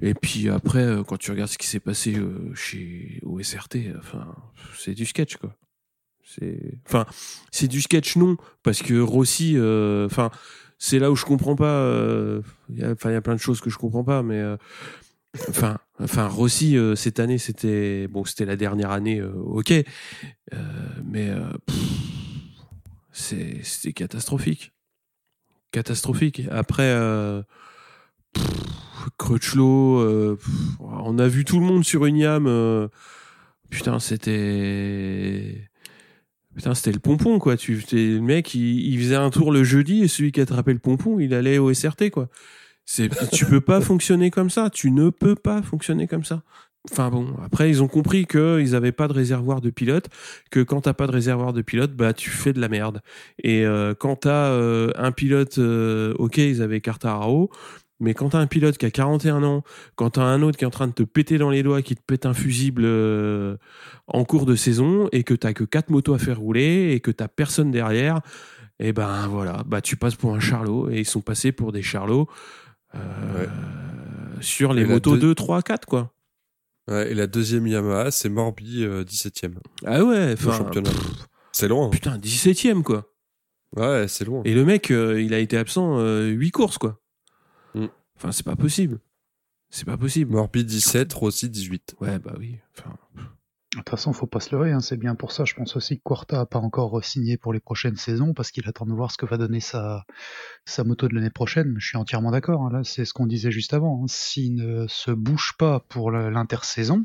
Et 0.00 0.14
puis 0.14 0.48
après, 0.48 0.86
quand 1.06 1.18
tu 1.18 1.32
regardes 1.32 1.50
ce 1.50 1.58
qui 1.58 1.66
s'est 1.66 1.80
passé 1.80 2.16
chez 2.54 3.20
au 3.24 3.42
SRT, 3.42 3.96
enfin, 3.98 4.34
c'est 4.78 4.94
du 4.94 5.04
sketch 5.04 5.36
quoi. 5.36 5.56
C'est, 6.34 6.78
enfin, 6.86 7.06
c'est 7.50 7.68
du 7.68 7.80
sketch 7.80 8.16
non, 8.16 8.36
parce 8.62 8.82
que 8.82 9.00
Rossi, 9.00 9.54
euh, 9.56 10.04
enfin, 10.06 10.30
c'est 10.78 10.98
là 10.98 11.10
où 11.10 11.16
je 11.16 11.24
comprends 11.24 11.56
pas. 11.56 11.64
euh, 11.80 12.42
il 12.68 12.78
y 12.78 12.84
a- 12.84 12.94
plein 12.94 13.34
de 13.34 13.40
choses 13.40 13.60
que 13.62 13.70
je 13.70 13.78
comprends 13.78 14.04
pas, 14.04 14.22
mais 14.22 14.38
euh, 14.38 14.56
enfin, 15.48 15.78
enfin, 15.98 16.28
Rossi 16.28 16.76
cette 16.96 17.18
année, 17.18 17.38
c'était 17.38 18.08
bon, 18.08 18.24
c'était 18.24 18.44
la 18.44 18.56
dernière 18.56 18.90
année, 18.90 19.22
ok, 19.22 19.72
mais 21.04 21.30
c'était 23.12 23.92
catastrophique, 23.92 24.72
catastrophique. 25.72 26.42
Après. 26.50 26.94
Crutchlow, 29.16 30.36
on 30.80 31.18
a 31.18 31.28
vu 31.28 31.44
tout 31.44 31.58
le 31.60 31.64
monde 31.64 31.84
sur 31.84 32.04
une 32.04 32.16
yam. 32.18 32.88
putain, 33.70 33.98
c'était. 33.98 35.67
Putain, 36.54 36.74
c'était 36.74 36.92
le 36.92 36.98
pompon, 36.98 37.38
quoi. 37.38 37.56
Tu, 37.56 37.84
le 37.92 38.20
mec, 38.20 38.54
il, 38.54 38.98
faisait 38.98 39.16
un 39.16 39.30
tour 39.30 39.52
le 39.52 39.64
jeudi 39.64 40.02
et 40.02 40.08
celui 40.08 40.32
qui 40.32 40.40
attrapait 40.40 40.72
le 40.72 40.78
pompon, 40.78 41.20
il 41.20 41.34
allait 41.34 41.58
au 41.58 41.72
SRT, 41.72 42.10
quoi. 42.10 42.28
C'est, 42.84 43.10
tu 43.30 43.44
peux 43.44 43.60
pas 43.60 43.80
fonctionner 43.80 44.30
comme 44.30 44.48
ça. 44.48 44.70
Tu 44.70 44.90
ne 44.90 45.10
peux 45.10 45.34
pas 45.34 45.62
fonctionner 45.62 46.06
comme 46.06 46.24
ça. 46.24 46.42
Enfin 46.90 47.10
bon, 47.10 47.34
après, 47.44 47.68
ils 47.68 47.82
ont 47.82 47.88
compris 47.88 48.26
qu'ils 48.26 48.74
avaient 48.74 48.92
pas 48.92 49.08
de 49.08 49.12
réservoir 49.12 49.60
de 49.60 49.70
pilote, 49.70 50.08
que 50.50 50.60
quand 50.60 50.82
t'as 50.82 50.94
pas 50.94 51.06
de 51.06 51.12
réservoir 51.12 51.52
de 51.52 51.60
pilote, 51.60 51.92
bah, 51.92 52.12
tu 52.14 52.30
fais 52.30 52.52
de 52.52 52.60
la 52.60 52.68
merde. 52.68 53.02
Et 53.42 53.66
euh, 53.66 53.94
quand 53.94 54.16
t'as 54.16 54.52
euh, 54.52 54.90
un 54.96 55.12
pilote, 55.12 55.58
euh, 55.58 56.14
ok, 56.18 56.38
ils 56.38 56.62
avaient 56.62 56.80
Cartararo, 56.80 57.50
mais 58.00 58.14
quand 58.14 58.30
t'as 58.30 58.38
un 58.38 58.46
pilote 58.46 58.78
qui 58.78 58.86
a 58.86 58.90
41 58.90 59.42
ans, 59.42 59.64
quand 59.96 60.10
t'as 60.10 60.22
un 60.22 60.42
autre 60.42 60.56
qui 60.56 60.64
est 60.64 60.66
en 60.66 60.70
train 60.70 60.86
de 60.86 60.92
te 60.92 61.02
péter 61.02 61.36
dans 61.38 61.50
les 61.50 61.62
doigts, 61.62 61.82
qui 61.82 61.94
te 61.96 62.02
pète 62.06 62.26
un 62.26 62.34
fusible 62.34 62.82
euh, 62.84 63.56
en 64.06 64.24
cours 64.24 64.46
de 64.46 64.54
saison, 64.56 65.08
et 65.12 65.24
que 65.24 65.34
t'as 65.34 65.52
que 65.52 65.64
quatre 65.64 65.90
motos 65.90 66.14
à 66.14 66.18
faire 66.18 66.38
rouler, 66.38 66.92
et 66.92 67.00
que 67.00 67.10
t'as 67.10 67.28
personne 67.28 67.70
derrière, 67.70 68.20
et 68.78 68.92
ben 68.92 69.26
voilà, 69.28 69.64
bah 69.66 69.80
tu 69.80 69.96
passes 69.96 70.14
pour 70.14 70.34
un 70.34 70.40
charlot, 70.40 70.90
et 70.90 70.98
ils 71.00 71.04
sont 71.06 71.20
passés 71.20 71.50
pour 71.52 71.72
des 71.72 71.82
charlots 71.82 72.28
euh, 72.94 73.46
sur 74.40 74.72
les 74.72 74.82
Et 74.82 74.86
motos 74.86 75.14
deux- 75.14 75.20
2, 75.28 75.34
3, 75.34 75.62
4, 75.62 75.86
quoi. 75.86 76.12
Ouais, 76.88 77.10
et 77.10 77.14
la 77.14 77.26
deuxième 77.26 77.66
Yamaha, 77.66 78.10
c'est 78.10 78.28
Morbi, 78.30 78.82
euh, 78.84 79.04
17ème 79.04 79.56
Ah 79.84 80.04
ouais, 80.04 80.32
enfin, 80.34 80.70
C'est 81.52 81.68
loin. 81.68 81.90
putain, 81.90 82.16
17ème, 82.16 82.82
quoi. 82.82 83.12
Ouais, 83.76 84.06
c'est 84.08 84.24
loin. 84.24 84.40
Et 84.46 84.54
le 84.54 84.64
mec, 84.64 84.90
euh, 84.90 85.20
il 85.20 85.34
a 85.34 85.38
été 85.38 85.58
absent 85.58 86.00
8 86.24 86.50
courses, 86.50 86.78
quoi. 86.78 86.98
Enfin, 88.18 88.32
c'est 88.32 88.44
pas 88.44 88.56
possible. 88.56 88.98
C'est 89.70 89.84
pas 89.84 89.96
possible. 89.96 90.32
Morbi 90.32 90.64
17, 90.64 91.12
Rossi 91.14 91.48
18. 91.48 91.96
Ouais, 92.00 92.18
bah 92.18 92.34
oui. 92.38 92.58
Enfin, 92.76 92.96
De 93.16 93.78
toute 93.78 93.88
façon, 93.90 94.12
faut 94.12 94.26
pas 94.26 94.40
se 94.40 94.54
leurrer, 94.54 94.72
hein, 94.72 94.80
c'est 94.80 94.96
bien 94.96 95.14
pour 95.14 95.30
ça. 95.30 95.44
Je 95.44 95.54
pense 95.54 95.76
aussi 95.76 95.98
que 95.98 96.02
Quarta 96.02 96.40
a 96.40 96.46
pas 96.46 96.58
encore 96.58 97.04
signé 97.04 97.36
pour 97.36 97.52
les 97.52 97.60
prochaines 97.60 97.96
saisons 97.96 98.32
parce 98.34 98.50
qu'il 98.50 98.66
attend 98.66 98.86
de 98.86 98.92
voir 98.94 99.12
ce 99.12 99.18
que 99.18 99.26
va 99.26 99.36
donner 99.36 99.60
sa, 99.60 100.04
sa 100.64 100.84
moto 100.84 101.06
de 101.06 101.14
l'année 101.14 101.30
prochaine. 101.30 101.74
Je 101.78 101.86
suis 101.86 101.96
entièrement 101.98 102.30
d'accord. 102.30 102.62
hein, 102.62 102.70
Là, 102.72 102.80
c'est 102.82 103.04
ce 103.04 103.12
qu'on 103.12 103.26
disait 103.26 103.50
juste 103.50 103.74
avant. 103.74 104.02
hein. 104.02 104.06
S'il 104.08 104.54
ne 104.54 104.86
se 104.88 105.10
bouge 105.10 105.52
pas 105.58 105.80
pour 105.88 106.10
l'intersaison, 106.10 107.04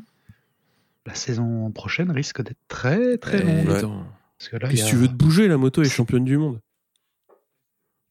la 1.06 1.14
saison 1.14 1.70
prochaine 1.70 2.10
risque 2.10 2.42
d'être 2.42 2.58
très 2.68 3.18
très 3.18 3.40
eh, 3.40 3.42
longue. 3.44 3.68
Ouais. 3.68 3.82
Parce 4.38 4.48
que 4.50 4.56
là, 4.56 4.68
a- 4.68 4.72
que 4.72 4.88
tu 4.88 4.96
veux 4.96 5.08
te 5.08 5.12
bouger 5.12 5.48
La 5.48 5.58
moto 5.58 5.82
est 5.82 5.88
championne 5.90 6.24
du 6.24 6.38
monde. 6.38 6.60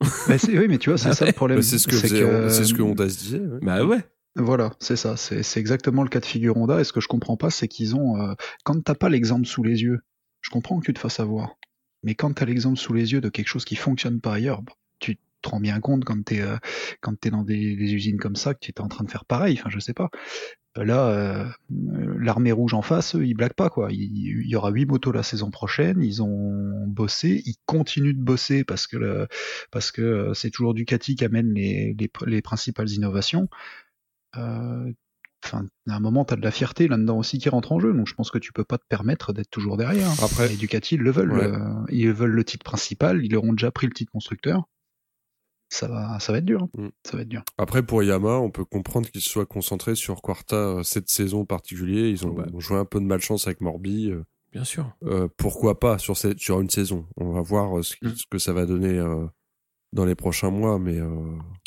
Bah, 0.28 0.36
oui, 0.48 0.68
mais 0.70 0.78
tu 0.78 0.90
vois, 0.90 0.98
c'est 0.98 1.14
ça 1.14 1.26
le 1.26 1.32
problème. 1.34 1.58
Bah, 1.60 1.64
c'est 1.64 1.78
ce 1.78 1.88
que 1.88 1.96
C'est 1.96 2.10
que- 2.10 2.50
ce 2.50 2.74
que 2.74 2.82
Honda 2.82 3.10
se 3.10 3.18
disait. 3.18 3.40
ouais. 3.40 3.60
Bah 3.62 3.84
ouais. 3.86 4.00
Voilà, 4.36 4.74
c'est 4.80 4.96
ça. 4.96 5.16
C'est 5.16 5.44
c'est 5.44 5.60
exactement 5.60 6.02
le 6.04 6.10
cas 6.10 6.20
de 6.20 6.26
figure 6.26 6.58
Honda. 6.58 6.80
Et 6.80 6.84
ce 6.84 6.92
que 6.94 7.02
je 7.02 7.08
comprends 7.08 7.38
pas, 7.38 7.50
c'est 7.52 7.68
qu'ils 7.68 7.96
ont. 7.96 8.20
euh, 8.20 8.34
quand 8.64 8.82
t'as 8.84 8.96
pas 8.96 9.10
l'exemple 9.10 9.46
sous 9.46 9.62
les 9.64 9.84
yeux, 9.84 10.00
je 10.42 10.50
comprends 10.50 10.80
que 10.80 10.86
tu 10.86 10.94
te 10.94 11.00
fasses 11.00 11.20
avoir. 11.20 11.56
Mais 12.04 12.16
quand 12.16 12.34
t'as 12.34 12.46
l'exemple 12.46 12.78
sous 12.80 12.94
les 12.94 13.12
yeux 13.14 13.22
de 13.22 13.30
quelque 13.30 13.48
chose 13.48 13.64
qui 13.64 13.76
fonctionne 13.76 14.20
pas 14.22 14.34
ailleurs, 14.34 14.62
bah, 14.64 14.74
tu 15.00 15.18
te 15.42 15.50
rends 15.50 15.60
bien 15.60 15.80
compte 15.80 16.04
quand 16.04 16.22
t'es 16.24 16.42
euh, 16.42 16.58
quand 17.02 17.18
t'es 17.20 17.30
dans 17.30 17.44
des, 17.44 17.76
des 17.76 17.94
usines 17.94 18.18
comme 18.18 18.36
ça 18.36 18.54
que 18.56 18.60
tu 18.62 18.72
es 18.72 18.82
en 18.82 18.88
train 18.88 19.04
de 19.04 19.10
faire 19.12 19.26
pareil. 19.26 19.58
Enfin, 19.60 19.70
je 19.70 19.80
sais 19.80 19.94
pas. 19.94 20.10
Là, 20.76 21.08
euh, 21.10 21.46
l'armée 22.20 22.52
rouge 22.52 22.74
en 22.74 22.82
face, 22.82 23.16
eux, 23.16 23.26
ils 23.28 23.36
blaguent 23.36 23.54
pas 23.54 23.70
quoi. 23.70 23.92
Il, 23.92 24.00
il 24.02 24.48
y 24.48 24.56
aura 24.56 24.72
huit 24.72 24.86
motos 24.88 25.12
la 25.12 25.22
saison 25.22 25.52
prochaine. 25.52 26.02
Ils 26.02 26.24
ont 26.24 26.86
bossé, 26.88 27.44
ils 27.46 27.58
continuent 27.68 28.16
de 28.18 28.24
bosser 28.24 28.64
parce 28.64 28.88
que 28.88 28.98
le- 28.98 29.28
parce 29.72 29.92
que 29.92 30.02
euh, 30.02 30.34
c'est 30.34 30.50
toujours 30.50 30.74
Ducati 30.74 31.16
qui 31.16 31.26
amène 31.26 31.54
les, 31.54 31.96
les, 32.00 32.12
les 32.26 32.42
principales 32.42 32.90
innovations. 32.90 33.50
Euh, 34.38 34.92
Enfin, 35.46 35.68
à 35.90 35.96
un 35.98 36.00
moment, 36.00 36.24
tu 36.24 36.34
as 36.34 36.38
de 36.38 36.42
la 36.42 36.52
fierté 36.52 36.88
là-dedans 36.88 37.18
aussi 37.18 37.38
qui 37.38 37.50
rentre 37.50 37.74
en 37.74 37.80
jeu, 37.82 37.92
donc 37.94 38.08
je 38.08 38.14
pense 38.14 38.32
que 38.32 38.38
tu 38.38 38.54
peux 38.54 38.64
pas 38.64 38.78
te 38.78 38.86
permettre 38.88 39.34
d'être 39.34 39.50
toujours 39.50 39.76
derrière. 39.76 40.10
Après- 40.24 40.54
Et 40.54 40.56
Ducati, 40.56 40.96
ils 40.96 41.02
le 41.02 41.12
veulent. 41.12 41.34
Ouais. 41.34 41.44
euh, 41.44 41.84
ils 41.90 42.14
veulent 42.14 42.32
le 42.32 42.46
titre 42.46 42.64
principal, 42.64 43.20
ils 43.26 43.30
leur 43.34 43.44
ont 43.44 43.52
déjà 43.52 43.70
pris 43.70 43.86
le 43.86 43.92
titre 43.92 44.10
constructeur. 44.14 44.70
Ça 45.74 45.88
va, 45.88 46.20
ça 46.20 46.32
va 46.32 46.38
être 46.38 46.46
dur. 46.46 46.62
hein. 46.78 46.84
Mm. 46.84 46.88
Ça 47.04 47.18
va 47.18 47.24
être 47.24 47.30
dur. 47.30 47.42
Après, 47.58 47.82
pour 47.84 48.04
Yamaha, 48.04 48.40
on 48.40 48.52
peut 48.52 48.64
comprendre 48.66 49.10
qu'ils 49.10 49.22
se 49.22 49.30
soient 49.30 49.46
concentrés 49.48 49.96
sur 49.96 50.22
Quarta 50.22 50.56
euh, 50.56 50.84
cette 50.84 51.10
saison 51.10 51.42
en 51.42 51.46
particulier. 51.46 52.10
Ils 52.10 52.28
ont, 52.28 52.36
Ouais. 52.36 52.46
ont 52.54 52.60
joué 52.60 52.78
un 52.78 52.86
peu 52.86 53.00
de 53.00 53.06
malchance 53.06 53.48
avec 53.48 53.60
Morbi. 53.60 54.12
euh, 54.12 54.24
Bien 54.52 54.64
sûr. 54.66 54.92
euh, 55.06 55.28
pourquoi 55.36 55.80
pas 55.80 55.98
sur, 55.98 56.16
cette, 56.16 56.40
sur 56.40 56.62
une 56.62 56.70
saison 56.70 57.08
On 57.18 57.32
va 57.32 57.42
voir 57.42 57.84
ce, 57.84 57.96
Mm. 58.04 58.10
ce 58.16 58.24
que 58.30 58.38
ça 58.38 58.54
va 58.54 58.68
donner 58.68 59.00
euh, 59.00 59.26
dans 59.94 60.06
les 60.06 60.14
prochains 60.16 60.52
mois, 60.52 60.78
mais 60.78 61.00
euh, 61.00 61.10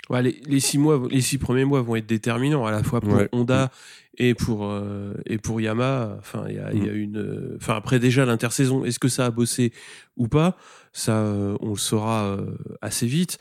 Ouais, 0.08 0.22
les, 0.22 0.40
les 0.46 0.60
six 0.60 0.78
mois, 0.78 1.02
les 1.10 1.20
six 1.20 1.36
premiers 1.36 1.64
mois 1.64 1.82
vont 1.82 1.96
être 1.96 2.06
déterminants 2.06 2.64
à 2.64 2.70
la 2.70 2.84
fois 2.84 3.00
pour 3.00 3.14
Ouais. 3.14 3.28
Honda 3.32 3.72
et 4.18 4.34
pour 4.34 4.64
euh, 4.70 5.14
et 5.26 5.36
pour 5.38 5.60
Yamaha. 5.60 6.14
Enfin, 6.20 6.44
il 6.48 6.54
y 6.54 6.58
a, 6.60 6.72
il 6.72 6.84
y 6.84 6.88
a 6.88 6.92
Mm. 6.92 6.96
une. 6.96 7.16
euh, 7.18 7.56
Enfin, 7.60 7.74
après 7.74 7.98
déjà 7.98 8.24
l'intersaison, 8.24 8.84
est-ce 8.84 9.00
que 9.00 9.08
ça 9.08 9.26
a 9.26 9.30
bossé 9.32 9.72
ou 10.16 10.28
pas? 10.28 10.56
Ça, 10.92 11.18
euh, 11.18 11.56
on 11.60 11.70
le 11.70 11.76
saura 11.76 12.22
euh, 12.26 12.56
assez 12.82 13.08
vite. 13.08 13.38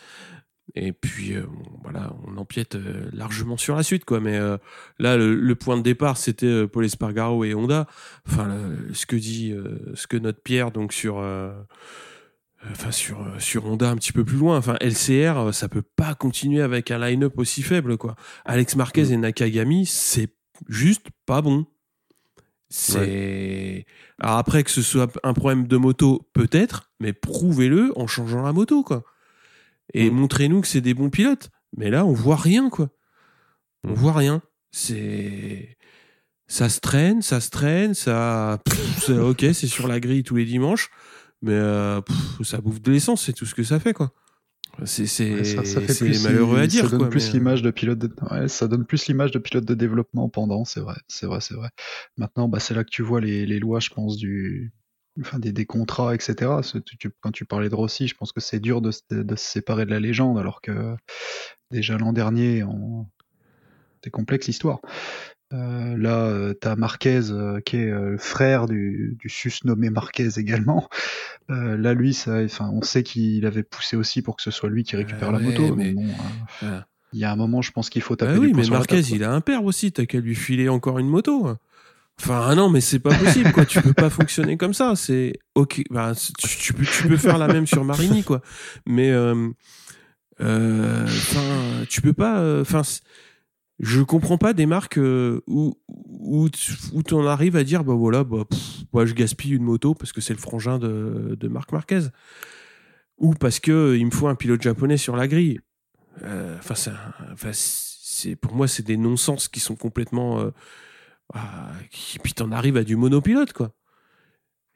Et 0.73 0.91
puis 0.91 1.35
euh, 1.35 1.45
voilà, 1.83 2.13
on 2.25 2.37
empiète 2.37 2.75
euh, 2.75 3.07
largement 3.13 3.57
sur 3.57 3.75
la 3.75 3.83
suite, 3.83 4.03
quoi. 4.03 4.19
Mais 4.19 4.35
euh, 4.35 4.57
là, 4.97 5.15
le, 5.15 5.35
le 5.35 5.55
point 5.55 5.77
de 5.77 5.83
départ, 5.83 6.17
c'était 6.17 6.67
Paul 6.67 6.85
Espargaro 6.85 7.43
et 7.43 7.53
Honda. 7.53 7.87
Enfin, 8.27 8.57
ce 8.93 9.05
que 9.05 9.15
dit, 9.15 9.53
ce 9.93 10.07
que 10.07 10.17
note 10.17 10.41
Pierre, 10.43 10.71
donc 10.71 10.93
sur. 10.93 11.23
Enfin, 12.71 12.89
sur, 12.89 13.23
sur 13.37 13.65
Honda 13.65 13.91
un 13.91 13.95
petit 13.95 14.11
peu 14.11 14.25
plus 14.25 14.37
loin. 14.37 14.57
Enfin, 14.57 14.75
LCR, 14.81 15.53
ça 15.53 15.69
peut 15.69 15.83
pas 15.83 16.15
continuer 16.15 16.63
avec 16.63 16.89
un 16.89 16.97
line-up 16.97 17.37
aussi 17.37 17.61
faible, 17.61 17.95
quoi. 17.95 18.15
Alex 18.43 18.75
Marquez 18.75 19.11
et 19.11 19.17
Nakagami, 19.17 19.85
c'est 19.85 20.33
juste 20.67 21.07
pas 21.27 21.43
bon. 21.43 21.67
C'est. 22.69 23.85
Alors 24.19 24.37
après, 24.37 24.63
que 24.63 24.71
ce 24.71 24.81
soit 24.81 25.11
un 25.23 25.33
problème 25.33 25.67
de 25.67 25.77
moto, 25.77 26.27
peut-être, 26.33 26.89
mais 26.99 27.13
prouvez-le 27.13 27.93
en 27.97 28.07
changeant 28.07 28.41
la 28.41 28.51
moto, 28.51 28.81
quoi. 28.83 29.03
Et 29.97 30.09
montrez-nous 30.11 30.61
que 30.61 30.67
c'est 30.67 30.81
des 30.81 30.93
bons 30.93 31.09
pilotes. 31.09 31.49
Mais 31.77 31.89
là, 31.89 32.05
on 32.05 32.13
voit 32.13 32.35
rien, 32.35 32.69
quoi. 32.69 32.89
On 33.83 33.91
Mm. 33.91 33.93
voit 33.95 34.13
rien. 34.13 34.41
C'est. 34.71 35.77
Ça 36.47 36.69
se 36.69 36.79
traîne, 36.79 37.21
ça 37.21 37.39
se 37.41 37.49
traîne, 37.49 37.93
ça. 37.93 38.59
Pff, 38.65 39.09
ok, 39.09 39.45
c'est 39.53 39.67
sur 39.67 39.87
la 39.87 39.99
grille 39.99 40.23
tous 40.23 40.35
les 40.35 40.45
dimanches, 40.45 40.89
mais 41.41 41.53
euh, 41.53 42.01
pff, 42.01 42.43
ça 42.43 42.59
bouffe 42.61 42.81
de 42.81 42.91
l'essence, 42.91 43.23
c'est 43.25 43.33
tout 43.33 43.45
ce 43.45 43.55
que 43.55 43.63
ça 43.63 43.79
fait, 43.79 43.93
quoi. 43.93 44.11
C'est 44.83 45.03
Ouais, 45.33 45.43
ça, 45.45 45.63
ça 45.63 45.79
fait 45.81 45.93
c'est 45.93 46.05
plus, 46.05 46.23
malheureux 46.23 46.59
à 46.59 46.67
dire, 46.67 46.83
ça 46.83 46.89
donne 46.89 46.99
quoi. 46.99 47.09
plus 47.09 47.23
mais, 47.23 47.29
euh, 47.29 47.33
l'image 47.33 47.61
de 47.61 47.71
pilote 47.71 47.97
de, 47.97 48.11
ouais, 48.29 48.47
ça 48.49 48.67
donne 48.67 48.85
plus 48.85 49.07
l'image 49.07 49.31
de 49.31 49.39
pilote 49.39 49.63
de 49.65 49.73
développement 49.73 50.27
pendant, 50.29 50.65
c'est 50.65 50.81
vrai, 50.81 50.97
c'est 51.07 51.25
vrai, 51.25 51.39
c'est 51.39 51.53
vrai. 51.55 51.69
Maintenant, 52.17 52.49
bah, 52.49 52.59
c'est 52.59 52.73
là 52.73 52.83
que 52.83 52.89
tu 52.89 53.01
vois 53.01 53.21
les, 53.21 53.45
les 53.45 53.59
lois, 53.59 53.79
je 53.79 53.89
pense, 53.89 54.17
du, 54.17 54.73
enfin, 55.21 55.39
des, 55.39 55.51
des 55.51 55.65
contrats, 55.65 56.13
etc. 56.15 56.51
Tu- 56.99 57.09
quand 57.21 57.31
tu 57.31 57.45
parlais 57.45 57.69
de 57.69 57.75
Rossi, 57.75 58.07
je 58.07 58.15
pense 58.15 58.31
que 58.31 58.39
c'est 58.41 58.59
dur 58.59 58.81
de, 58.81 58.91
se- 58.91 59.01
de 59.11 59.35
se 59.35 59.45
séparer 59.45 59.85
de 59.85 59.91
la 59.91 59.99
légende, 59.99 60.37
alors 60.37 60.61
que 60.61 60.95
déjà 61.71 61.97
l'an 61.97 62.13
dernier, 62.13 62.63
on... 62.63 63.07
c'est 64.03 64.09
complexe 64.11 64.47
l'histoire. 64.47 64.79
Euh, 65.53 65.95
là, 65.95 66.25
euh, 66.25 66.53
t'as 66.53 66.75
Marquez, 66.75 67.29
euh, 67.31 67.59
qui 67.61 67.77
est 67.77 67.91
euh, 67.91 68.11
le 68.11 68.17
frère 68.17 68.65
du, 68.65 69.15
du 69.19 69.29
sus-nommé 69.29 69.89
Marquez 69.89 70.29
également. 70.37 70.89
Là, 71.47 71.93
lui, 71.93 72.15
ça, 72.15 72.39
enfin, 72.43 72.71
on 72.73 72.81
sait 72.81 73.03
qu'il 73.03 73.45
avait 73.45 73.61
poussé 73.61 73.95
aussi 73.95 74.23
pour 74.23 74.35
que 74.35 74.41
ce 74.41 74.49
soit 74.49 74.67
lui 74.67 74.83
qui 74.83 74.95
récupère 74.95 75.31
la 75.31 75.37
ouais, 75.37 75.43
moto. 75.45 75.75
mais- 75.75 75.93
bon, 75.93 76.07
il 77.13 77.19
y 77.19 77.23
a 77.23 77.31
un 77.31 77.35
moment, 77.35 77.61
je 77.61 77.71
pense 77.71 77.91
qu'il 77.91 78.01
faut 78.01 78.15
taper 78.15 78.33
Ah 78.35 78.39
oui, 78.39 78.51
mais 78.55 78.63
sur 78.63 78.73
la 78.73 78.79
Marquez, 78.79 78.99
il 79.13 79.23
a 79.23 79.31
un 79.31 79.41
père 79.41 79.63
aussi, 79.63 79.91
t'as 79.91 80.05
qu'à 80.07 80.19
lui 80.19 80.33
filer 80.35 80.67
encore 80.69 80.97
une 80.97 81.07
moto. 81.07 81.55
Enfin, 82.21 82.45
ah 82.47 82.55
non, 82.55 82.69
mais 82.69 82.81
c'est 82.81 82.99
pas 82.99 83.13
possible, 83.13 83.51
quoi. 83.51 83.65
tu 83.65 83.81
peux 83.81 83.93
pas 83.93 84.09
fonctionner 84.09 84.57
comme 84.57 84.73
ça. 84.73 84.95
C'est 84.95 85.33
ok. 85.55 85.83
Bah, 85.89 86.13
tu, 86.39 86.73
peux, 86.73 87.17
faire 87.17 87.37
la 87.37 87.47
même 87.47 87.67
sur 87.67 87.83
Marini, 87.83 88.23
quoi. 88.23 88.41
Mais 88.85 89.11
euh, 89.11 89.49
euh, 90.41 91.03
enfin, 91.03 91.85
tu 91.89 92.01
peux 92.01 92.13
pas. 92.13 92.39
euh, 92.39 92.61
Enfin, 92.61 92.81
je 93.79 94.01
comprends 94.01 94.37
pas 94.37 94.53
des 94.53 94.65
marques 94.65 94.97
euh, 94.97 95.41
où 95.47 95.77
où 95.87 96.47
où 96.93 97.03
t'en 97.03 97.27
arrives 97.27 97.57
à 97.57 97.65
dire 97.65 97.83
bah 97.83 97.93
voilà, 97.93 98.23
bah, 98.23 98.45
pff, 98.49 99.05
je 99.07 99.13
gaspille 99.13 99.51
une 99.53 99.63
moto 99.63 99.93
parce 99.93 100.13
que 100.13 100.21
c'est 100.21 100.33
le 100.33 100.39
frangin 100.39 100.79
de, 100.79 101.35
de 101.37 101.47
Marc 101.49 101.73
Marquez 101.73 102.03
ou 103.17 103.33
parce 103.33 103.59
que 103.59 103.71
euh, 103.71 103.97
il 103.97 104.05
me 104.05 104.11
faut 104.11 104.27
un 104.29 104.35
pilote 104.35 104.61
japonais 104.61 104.97
sur 104.97 105.17
la 105.17 105.27
grille. 105.27 105.59
Euh, 106.23 106.57
Enfin, 106.59 106.91
enfin, 107.33 107.49
c'est 107.53 108.37
pour 108.37 108.55
moi 108.55 108.69
c'est 108.69 108.83
des 108.85 108.95
non-sens 108.97 109.49
qui 109.49 109.59
sont 109.59 109.75
complètement. 109.75 110.49
Euh, 111.33 111.39
ah, 111.39 111.71
qui, 111.89 112.19
puis 112.19 112.33
t'en 112.33 112.51
arrives 112.51 112.77
à 112.77 112.83
du 112.83 112.95
monopilote 112.95 113.53
quoi. 113.53 113.71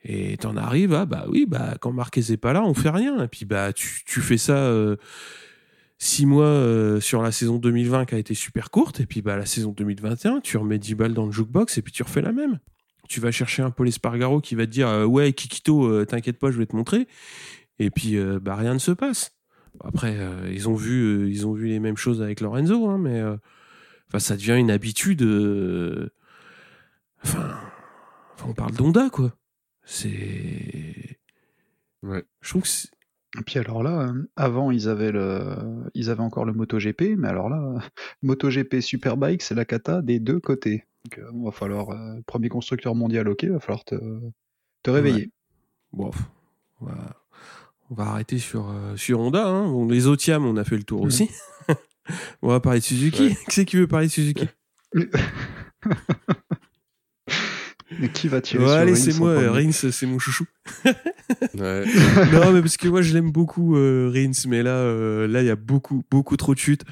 Et 0.03 0.37
t'en 0.37 0.55
arrives 0.55 0.93
à 0.93 1.05
bah 1.05 1.25
oui 1.27 1.45
bah 1.45 1.75
quand 1.79 1.91
Marquez 1.91 2.31
est 2.31 2.37
pas 2.37 2.53
là 2.53 2.63
on 2.63 2.73
fait 2.73 2.89
rien 2.89 3.21
et 3.23 3.27
puis 3.27 3.45
bah 3.45 3.73
tu, 3.73 4.21
fais 4.21 4.37
ça 4.37 4.55
euh, 4.55 4.95
six 5.97 6.25
mois 6.25 6.45
euh, 6.45 7.01
sur 7.01 7.21
la 7.21 7.31
saison 7.33 7.57
2020 7.57 8.05
qui 8.05 8.15
a 8.15 8.17
été 8.17 8.33
super 8.33 8.71
courte 8.71 9.01
et 9.01 9.05
puis 9.05 9.21
bah 9.21 9.35
la 9.35 9.45
saison 9.45 9.71
2021 9.71 10.39
tu 10.39 10.57
remets 10.57 10.79
10 10.79 10.95
balles 10.95 11.13
dans 11.13 11.25
le 11.25 11.31
jukebox 11.31 11.77
et 11.77 11.81
puis 11.81 11.91
tu 11.91 12.03
refais 12.03 12.21
la 12.21 12.31
même. 12.31 12.59
Tu 13.09 13.19
vas 13.19 13.31
chercher 13.31 13.61
un 13.61 13.71
Paul 13.71 13.87
Espargaro 13.87 14.39
qui 14.39 14.55
va 14.55 14.65
te 14.65 14.71
dire 14.71 14.87
euh, 14.87 15.03
ouais 15.05 15.33
Kikito 15.33 16.05
t'inquiète 16.05 16.39
pas 16.39 16.49
je 16.49 16.57
vais 16.57 16.65
te 16.65 16.75
montrer 16.75 17.07
et 17.77 17.91
puis 17.91 18.17
bah 18.41 18.55
rien 18.55 18.73
ne 18.73 18.79
se 18.79 18.91
passe. 18.91 19.31
Après 19.83 20.17
ils 20.49 20.69
ont 20.69 20.75
vu 20.75 21.29
ils 21.29 21.45
ont 21.45 21.53
vu 21.53 21.67
les 21.67 21.79
mêmes 21.79 21.97
choses 21.97 22.21
avec 22.21 22.39
Lorenzo 22.39 22.87
hein, 22.87 22.97
mais 22.97 23.21
ça 24.19 24.37
devient 24.37 24.55
une 24.57 24.71
habitude 24.71 25.21
enfin, 27.23 27.59
enfin, 28.35 28.45
on 28.49 28.53
parle 28.53 28.71
d'Honda 28.73 29.09
quoi. 29.09 29.33
C'est 29.83 31.17
Ouais. 32.03 32.23
je 32.41 32.49
trouve 32.49 32.61
que 32.61 32.67
c'est- 32.67 32.89
Et 33.39 33.43
puis 33.43 33.59
alors 33.59 33.83
là, 33.83 34.07
euh, 34.09 34.29
avant 34.35 34.71
ils 34.71 34.87
avaient 34.87 35.11
le, 35.11 35.55
ils 35.93 36.09
avaient 36.09 36.21
encore 36.21 36.45
le 36.45 36.53
MotoGP, 36.53 37.15
mais 37.17 37.27
alors 37.27 37.49
là, 37.49 37.59
MotoGP 38.23 38.81
Superbike, 38.81 39.41
c'est 39.43 39.53
la 39.55 39.65
cata 39.65 40.01
des 40.01 40.19
deux 40.19 40.39
côtés. 40.39 40.85
Donc, 41.05 41.19
euh, 41.19 41.31
va 41.45 41.51
falloir 41.51 41.89
euh, 41.91 42.19
premier 42.25 42.49
constructeur 42.49 42.95
mondial, 42.95 43.27
ok, 43.27 43.43
va 43.45 43.59
falloir 43.59 43.83
te, 43.85 43.95
te 44.83 44.89
réveiller. 44.89 45.31
bon 45.93 46.09
on 46.81 46.85
va, 46.85 46.95
on 47.89 47.95
va 47.95 48.03
arrêter 48.05 48.37
sur 48.39 48.69
euh, 48.69 48.95
sur 48.95 49.19
Honda 49.19 49.45
hein. 49.47 49.67
Bon, 49.69 49.87
les 49.87 50.07
Otiam 50.07 50.45
on 50.45 50.55
a 50.57 50.63
fait 50.63 50.77
le 50.77 50.83
tour 50.83 51.01
Mhm. 51.01 51.07
aussi. 51.07 51.29
on 52.41 52.47
va 52.47 52.59
parler 52.59 52.79
de 52.79 52.85
Suzuki. 52.85 53.27
Ouais. 53.27 53.35
Qui 53.49 53.51
c'est 53.53 53.65
qui 53.65 53.75
veut 53.77 53.87
parler 53.87 54.07
de 54.07 54.11
Suzuki? 54.11 54.47
Mais 57.99 58.09
qui 58.09 58.27
va 58.27 58.41
tirer 58.41 58.63
Ouais, 58.63 58.69
sur 58.69 58.79
allez, 58.79 58.95
c'est 58.95 59.17
moi, 59.17 59.33
premier 59.33 59.47
Rins, 59.47 59.71
c'est 59.71 60.05
mon 60.05 60.19
chouchou. 60.19 60.45
Ouais. 60.85 61.85
non, 62.33 62.51
mais 62.51 62.61
parce 62.61 62.77
que 62.77 62.87
moi, 62.87 63.01
je 63.01 63.13
l'aime 63.13 63.31
beaucoup, 63.31 63.75
euh, 63.75 64.11
Rins, 64.13 64.47
mais 64.47 64.61
là, 64.61 64.71
euh, 64.71 65.27
là, 65.27 65.41
il 65.41 65.47
y 65.47 65.51
a 65.51 65.55
beaucoup, 65.55 66.03
beaucoup 66.11 66.37
trop 66.37 66.53
de 66.53 66.59
chutes. 66.59 66.83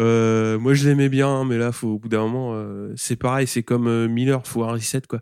Euh, 0.00 0.58
moi, 0.58 0.72
je 0.74 0.88
l'aimais 0.88 1.08
bien, 1.08 1.44
mais 1.44 1.58
là, 1.58 1.72
faut, 1.72 1.88
au 1.88 1.98
bout 1.98 2.08
d'un 2.08 2.22
moment, 2.22 2.52
euh, 2.54 2.92
c'est 2.96 3.16
pareil, 3.16 3.46
c'est 3.46 3.62
comme 3.62 3.86
euh, 3.86 4.08
Miller, 4.08 4.46
faut 4.46 4.64
un 4.64 4.72
reset, 4.72 5.02
quoi. 5.08 5.20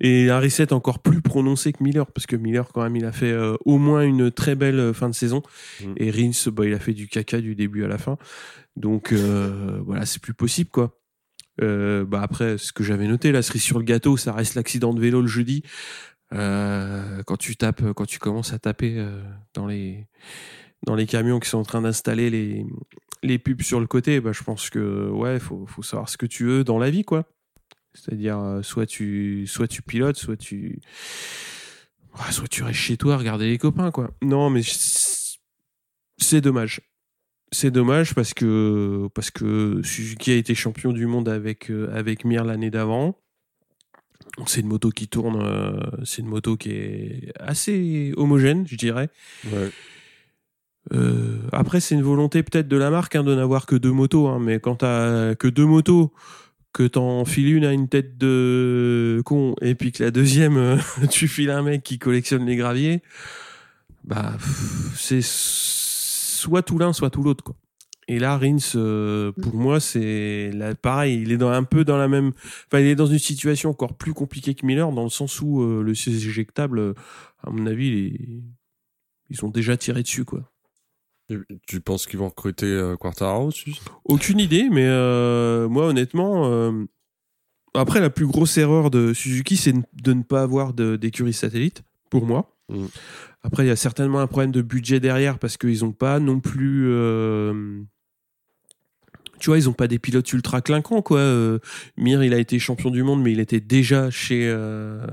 Et 0.00 0.30
un 0.30 0.40
reset 0.40 0.72
encore 0.72 0.98
plus 0.98 1.22
prononcé 1.22 1.72
que 1.72 1.82
Miller, 1.82 2.06
parce 2.06 2.26
que 2.26 2.34
Miller, 2.34 2.68
quand 2.72 2.82
même, 2.82 2.96
il 2.96 3.04
a 3.04 3.12
fait 3.12 3.30
euh, 3.30 3.56
au 3.64 3.78
moins 3.78 4.02
une 4.02 4.30
très 4.30 4.54
belle 4.54 4.80
euh, 4.80 4.92
fin 4.92 5.08
de 5.08 5.14
saison. 5.14 5.42
Mm. 5.80 5.92
Et 5.98 6.10
Rins, 6.10 6.50
bah, 6.50 6.66
il 6.66 6.74
a 6.74 6.80
fait 6.80 6.94
du 6.94 7.08
caca 7.08 7.40
du 7.40 7.54
début 7.54 7.84
à 7.84 7.88
la 7.88 7.98
fin. 7.98 8.16
Donc, 8.76 9.12
euh, 9.12 9.80
voilà, 9.84 10.06
c'est 10.06 10.20
plus 10.20 10.34
possible, 10.34 10.70
quoi. 10.70 10.98
Euh, 11.62 12.04
bah 12.04 12.20
après, 12.22 12.58
ce 12.58 12.72
que 12.72 12.84
j'avais 12.84 13.06
noté, 13.06 13.32
la 13.32 13.42
cerise 13.42 13.62
sur 13.62 13.78
le 13.78 13.84
gâteau, 13.84 14.16
ça 14.16 14.32
reste 14.32 14.54
l'accident 14.54 14.92
de 14.94 15.00
vélo 15.00 15.20
le 15.20 15.26
jeudi. 15.26 15.62
Euh, 16.32 17.22
quand 17.24 17.36
tu 17.36 17.56
tapes, 17.56 17.92
quand 17.92 18.06
tu 18.06 18.18
commences 18.18 18.52
à 18.52 18.58
taper 18.58 18.94
euh, 18.98 19.22
dans 19.54 19.66
les 19.66 20.08
dans 20.84 20.94
les 20.94 21.06
camions 21.06 21.38
qui 21.38 21.48
sont 21.48 21.58
en 21.58 21.62
train 21.64 21.82
d'installer 21.82 22.30
les 22.30 22.66
les 23.22 23.38
pubs 23.38 23.62
sur 23.62 23.80
le 23.80 23.86
côté, 23.86 24.20
bah 24.20 24.32
je 24.32 24.42
pense 24.42 24.68
que 24.70 25.08
ouais, 25.10 25.38
faut 25.38 25.66
faut 25.66 25.82
savoir 25.82 26.08
ce 26.08 26.16
que 26.16 26.26
tu 26.26 26.44
veux 26.44 26.64
dans 26.64 26.78
la 26.78 26.90
vie 26.90 27.04
quoi. 27.04 27.26
C'est-à-dire 27.94 28.38
euh, 28.38 28.62
soit 28.62 28.86
tu 28.86 29.46
soit 29.46 29.68
tu 29.68 29.82
pilotes, 29.82 30.16
soit 30.16 30.36
tu 30.36 30.80
soit 32.30 32.48
tu 32.48 32.62
restes 32.62 32.80
chez 32.80 32.96
toi 32.96 33.16
regarder 33.16 33.48
les 33.48 33.58
copains 33.58 33.90
quoi. 33.90 34.10
Non 34.22 34.50
mais 34.50 34.62
C'est 36.18 36.40
dommage. 36.40 36.80
C'est 37.52 37.70
dommage 37.70 38.14
parce 38.14 38.34
que 38.34 39.08
parce 39.14 39.30
que 39.30 39.80
Suzuki 39.84 40.32
a 40.32 40.34
été 40.34 40.54
champion 40.54 40.92
du 40.92 41.06
monde 41.06 41.28
avec 41.28 41.70
euh, 41.70 41.88
avec 41.94 42.24
Mir 42.24 42.44
l'année 42.44 42.70
d'avant. 42.70 43.16
C'est 44.46 44.60
une 44.60 44.66
moto 44.66 44.90
qui 44.90 45.08
tourne, 45.08 45.40
euh, 45.40 45.80
c'est 46.04 46.20
une 46.20 46.28
moto 46.28 46.56
qui 46.56 46.70
est 46.70 47.32
assez 47.40 48.12
homogène, 48.16 48.66
je 48.66 48.76
dirais. 48.76 49.08
Ouais. 49.46 49.70
Euh, 50.92 51.38
après, 51.52 51.80
c'est 51.80 51.94
une 51.94 52.02
volonté 52.02 52.42
peut-être 52.42 52.68
de 52.68 52.76
la 52.76 52.90
marque 52.90 53.16
hein, 53.16 53.24
de 53.24 53.34
n'avoir 53.34 53.66
que 53.66 53.76
deux 53.76 53.92
motos, 53.92 54.28
hein, 54.28 54.38
mais 54.40 54.60
quand 54.60 54.76
t'as 54.76 55.34
que 55.34 55.48
deux 55.48 55.64
motos, 55.64 56.12
que 56.72 56.82
t'en 56.86 57.24
files 57.24 57.54
une 57.54 57.64
à 57.64 57.72
une 57.72 57.88
tête 57.88 58.18
de 58.18 59.22
con, 59.24 59.54
et 59.62 59.74
puis 59.74 59.92
que 59.92 60.04
la 60.04 60.10
deuxième, 60.10 60.58
euh, 60.58 60.76
tu 61.10 61.28
files 61.28 61.50
un 61.50 61.62
mec 61.62 61.82
qui 61.82 61.98
collectionne 61.98 62.44
les 62.44 62.56
graviers, 62.56 63.02
bah 64.04 64.36
c'est 64.94 65.22
soit 66.36 66.62
tout 66.62 66.78
l'un, 66.78 66.92
soit 66.92 67.10
tout 67.10 67.22
l'autre, 67.22 67.42
quoi. 67.44 67.56
Et 68.08 68.20
là, 68.20 68.38
Rins, 68.38 68.58
euh, 68.76 69.32
pour 69.32 69.54
moi, 69.56 69.80
c'est 69.80 70.52
là, 70.52 70.76
pareil. 70.76 71.20
Il 71.22 71.32
est 71.32 71.36
dans, 71.38 71.48
un 71.50 71.64
peu 71.64 71.84
dans 71.84 71.96
la 71.96 72.06
même. 72.06 72.32
Enfin, 72.68 72.78
il 72.78 72.86
est 72.86 72.94
dans 72.94 73.06
une 73.06 73.18
situation 73.18 73.70
encore 73.70 73.94
plus 73.96 74.14
compliquée 74.14 74.54
que 74.54 74.64
Miller, 74.64 74.92
dans 74.92 75.02
le 75.02 75.08
sens 75.10 75.40
où 75.40 75.60
euh, 75.62 75.82
le 75.82 75.92
siège 75.94 76.24
éjectable, 76.24 76.94
à 77.42 77.50
mon 77.50 77.66
avis, 77.66 77.88
il 77.88 78.06
est- 78.14 78.42
ils 79.30 79.44
ont 79.44 79.48
déjà 79.48 79.76
tiré 79.76 80.02
dessus, 80.04 80.24
quoi. 80.24 80.52
Et 81.30 81.36
Tu 81.66 81.80
penses 81.80 82.06
qu'ils 82.06 82.20
vont 82.20 82.28
recruter 82.28 82.66
euh, 82.66 82.94
Quartararo 82.96 83.48
aussi? 83.48 83.80
Aucune 84.04 84.38
idée, 84.38 84.68
mais 84.70 84.86
euh, 84.86 85.68
moi, 85.68 85.86
honnêtement, 85.88 86.46
euh, 86.46 86.84
après, 87.74 87.98
la 87.98 88.08
plus 88.10 88.26
grosse 88.28 88.56
erreur 88.56 88.90
de 88.92 89.12
Suzuki, 89.14 89.56
c'est 89.56 89.74
de 90.00 90.12
ne 90.12 90.22
pas 90.22 90.42
avoir 90.42 90.74
de- 90.74 90.94
d'écurie 90.94 91.32
satellite, 91.32 91.82
pour 92.08 92.24
moi. 92.24 92.55
Mm. 92.68 92.86
Après, 93.42 93.64
il 93.64 93.68
y 93.68 93.70
a 93.70 93.76
certainement 93.76 94.20
un 94.20 94.26
problème 94.26 94.52
de 94.52 94.62
budget 94.62 95.00
derrière 95.00 95.38
parce 95.38 95.56
qu'ils 95.56 95.80
n'ont 95.84 95.92
pas 95.92 96.18
non 96.18 96.40
plus. 96.40 96.86
euh, 96.88 97.82
tu 99.38 99.50
vois, 99.50 99.58
ils 99.58 99.66
n'ont 99.66 99.72
pas 99.74 99.86
des 99.88 99.98
pilotes 99.98 100.32
ultra 100.32 100.60
clinquants, 100.62 101.02
quoi. 101.02 101.18
Euh, 101.18 101.58
Mir, 101.96 102.24
il 102.24 102.32
a 102.34 102.38
été 102.38 102.58
champion 102.58 102.90
du 102.90 103.02
monde, 103.02 103.22
mais 103.22 103.32
il 103.32 103.40
était 103.40 103.60
déjà 103.60 104.10
chez. 104.10 104.48
euh, 104.48 105.06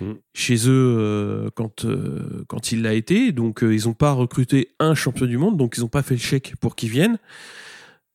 Mm. 0.00 0.12
chez 0.32 0.68
eux 0.68 1.50
quand 1.56 1.84
quand 2.46 2.70
il 2.70 2.82
l'a 2.82 2.94
été 2.94 3.32
donc 3.32 3.62
ils 3.62 3.86
n'ont 3.86 3.94
pas 3.94 4.12
recruté 4.12 4.68
un 4.78 4.94
champion 4.94 5.26
du 5.26 5.38
monde 5.38 5.56
donc 5.56 5.74
ils 5.76 5.80
n'ont 5.80 5.88
pas 5.88 6.04
fait 6.04 6.14
le 6.14 6.20
chèque 6.20 6.54
pour 6.60 6.76
qu'il 6.76 6.90
vienne 6.90 7.18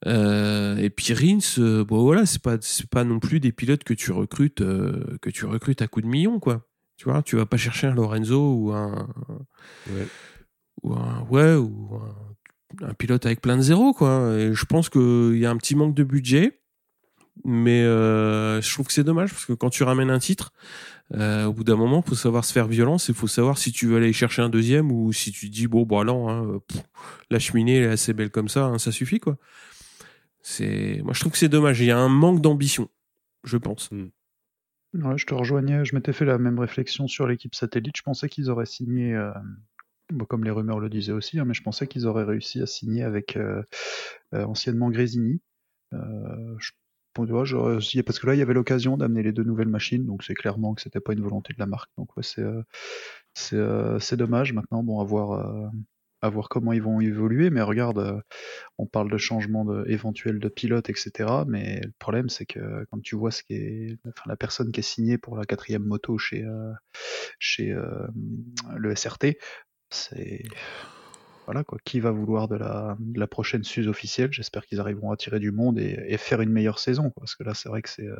et 0.06 0.90
puis 0.96 1.14
Rins, 1.14 1.84
bon 1.84 2.04
voilà, 2.04 2.26
c'est 2.26 2.42
pas 2.42 2.56
c'est 2.62 2.90
pas 2.90 3.04
non 3.04 3.20
plus 3.20 3.42
des 3.42 3.52
pilotes 3.52 3.84
que 3.84 3.94
tu 3.94 4.14
recrutes 4.14 4.60
que 4.60 5.30
tu 5.30 5.46
recrutes 5.46 5.82
à 5.82 5.88
coups 5.88 6.06
de 6.06 6.10
millions 6.10 6.40
quoi. 6.40 6.66
Tu 6.98 7.06
vois, 7.06 7.24
tu 7.24 7.36
vas 7.36 7.46
pas 7.46 7.58
chercher 7.58 7.88
un 7.88 7.94
Lorenzo 7.96 8.54
ou 8.56 8.72
un 8.72 9.08
Ouais. 9.90 10.08
ou 10.84 10.94
un 10.94 11.22
ouais 11.30 11.56
ou 11.56 11.96
un, 12.82 12.88
un 12.88 12.94
pilote 12.94 13.26
avec 13.26 13.42
plein 13.42 13.58
de 13.58 13.62
zéros 13.62 13.94
quoi. 13.94 14.36
Et 14.38 14.54
je 14.54 14.66
pense 14.66 14.90
qu'il 14.90 15.38
y 15.38 15.46
a 15.46 15.50
un 15.52 15.58
petit 15.58 15.76
manque 15.76 15.96
de 15.96 16.04
budget, 16.04 16.62
mais 17.44 17.82
euh, 17.84 18.62
je 18.62 18.72
trouve 18.74 18.86
que 18.88 18.94
c'est 18.94 19.04
dommage 19.04 19.32
parce 19.32 19.46
que 19.46 19.54
quand 19.54 19.70
tu 19.70 19.84
ramènes 19.84 20.12
un 20.12 20.20
titre, 20.20 20.54
euh, 21.16 21.46
au 21.46 21.54
bout 21.54 21.64
d'un 21.64 21.76
moment, 21.76 22.02
faut 22.02 22.16
savoir 22.16 22.46
se 22.46 22.54
faire 22.54 22.68
violence 22.68 23.10
et 23.10 23.14
faut 23.14 23.28
savoir 23.28 23.58
si 23.58 23.72
tu 23.72 23.88
veux 23.88 23.98
aller 23.98 24.14
chercher 24.14 24.42
un 24.44 24.50
deuxième 24.50 24.92
ou 24.92 25.12
si 25.14 25.32
tu 25.32 25.50
te 25.50 25.54
dis 25.54 25.68
bon 25.68 25.84
bah 25.84 26.04
non, 26.04 26.30
hein, 26.30 26.60
pff, 26.68 26.84
la 27.32 27.40
cheminée 27.40 27.78
elle 27.78 27.84
est 27.86 27.94
assez 27.94 28.14
belle 28.14 28.30
comme 28.30 28.50
ça, 28.50 28.66
hein, 28.66 28.78
ça 28.78 28.92
suffit 28.92 29.20
quoi. 29.20 29.38
C'est, 30.42 31.02
moi 31.04 31.14
je 31.14 31.20
trouve 31.22 31.32
que 31.32 31.38
c'est 31.40 31.50
dommage. 31.50 31.80
Il 31.82 31.88
y 31.88 31.92
a 31.92 31.98
un 31.98 32.10
manque 32.10 32.42
d'ambition, 32.42 32.90
je 33.44 33.58
pense. 33.58 33.90
Je 34.94 35.26
te 35.26 35.34
rejoignais, 35.34 35.84
je 35.86 35.96
m'étais 35.96 36.14
fait 36.14 36.26
la 36.26 36.38
même 36.38 36.60
réflexion 36.60 37.08
sur 37.08 37.26
l'équipe 37.26 37.56
satellite. 37.56 37.98
Je 37.98 38.04
pensais 38.04 38.30
qu'ils 38.30 38.52
auraient 38.52 38.68
signé, 38.68 39.16
euh, 39.16 39.32
comme 40.28 40.44
les 40.44 40.52
rumeurs 40.52 40.80
le 40.80 40.90
disaient 40.90 41.14
aussi, 41.14 41.40
hein, 41.40 41.46
mais 41.46 41.56
je 41.56 41.64
pensais 41.64 41.88
qu'ils 41.88 42.06
auraient 42.06 42.24
réussi 42.24 42.62
à 42.62 42.68
signer 42.68 43.02
avec 43.04 43.36
euh, 43.36 43.64
euh, 44.36 44.46
anciennement 44.46 44.92
Grésini. 44.92 45.42
Parce 45.92 46.72
que 48.20 48.28
là, 48.28 48.36
il 48.36 48.40
y 48.40 48.42
avait 48.42 48.54
l'occasion 48.54 48.98
d'amener 48.98 49.24
les 49.24 49.32
deux 49.32 49.44
nouvelles 49.44 49.68
machines, 49.68 50.06
donc 50.06 50.24
c'est 50.24 50.36
clairement 50.36 50.76
que 50.76 50.82
c'était 50.82 51.00
pas 51.00 51.14
une 51.14 51.22
volonté 51.22 51.54
de 51.54 51.60
la 51.60 51.68
marque. 51.68 51.92
Donc 51.98 52.16
ouais, 52.18 52.24
c'est 53.34 54.16
dommage. 54.16 54.54
Maintenant, 54.54 54.84
bon, 54.84 55.00
à 55.00 55.04
voir, 55.04 55.72
à 56.24 56.30
voir 56.30 56.48
comment 56.50 56.72
ils 56.74 56.82
vont 56.82 57.02
évoluer. 57.02 57.50
Mais 57.50 57.62
regarde, 57.62 58.00
euh, 58.00 58.20
on 58.78 58.86
parle 58.88 59.12
de 59.12 59.18
changement 59.18 59.66
de, 59.66 59.84
éventuel 59.88 60.40
de 60.40 60.48
pilote, 60.50 60.90
etc. 60.90 61.12
Mais 61.48 61.82
le 61.84 61.92
problème, 62.00 62.30
c'est 62.30 62.46
que 62.46 62.86
quand 62.90 63.02
tu 63.02 63.16
vois 63.16 63.30
ce 63.32 63.44
qui 63.44 63.54
est, 63.56 63.98
enfin, 64.08 64.24
la 64.28 64.38
personne 64.38 64.72
qui 64.72 64.80
est 64.80 64.84
signée 64.84 65.18
pour 65.18 65.38
la 65.38 65.44
quatrième 65.44 65.84
moto 65.84 66.18
chez, 66.18 66.44
euh, 66.44 66.72
chez 67.40 67.72
euh, 67.72 68.08
le 68.76 68.96
SRT, 68.96 69.38
c'est 69.90 70.44
voilà 71.46 71.66
quoi. 71.66 71.78
Qui 71.84 72.00
va 72.00 72.12
vouloir 72.12 72.48
de 72.48 72.56
la, 72.56 72.96
de 73.00 73.20
la 73.20 73.28
prochaine 73.28 73.66
Suze 73.66 73.90
officielle? 73.90 74.30
J'espère 74.32 74.66
qu'ils 74.66 74.80
arriveront 74.80 75.12
à 75.12 75.18
tirer 75.18 75.40
du 75.40 75.52
monde 75.52 75.78
et, 75.78 76.00
et 76.08 76.18
faire 76.18 76.40
une 76.40 76.52
meilleure 76.52 76.80
saison. 76.80 77.10
quoi. 77.10 77.20
parce 77.22 77.36
que 77.36 77.44
là, 77.44 77.54
c'est 77.54 77.68
vrai 77.68 77.82
que 77.82 77.90
c'est, 77.90 78.08
euh, 78.08 78.16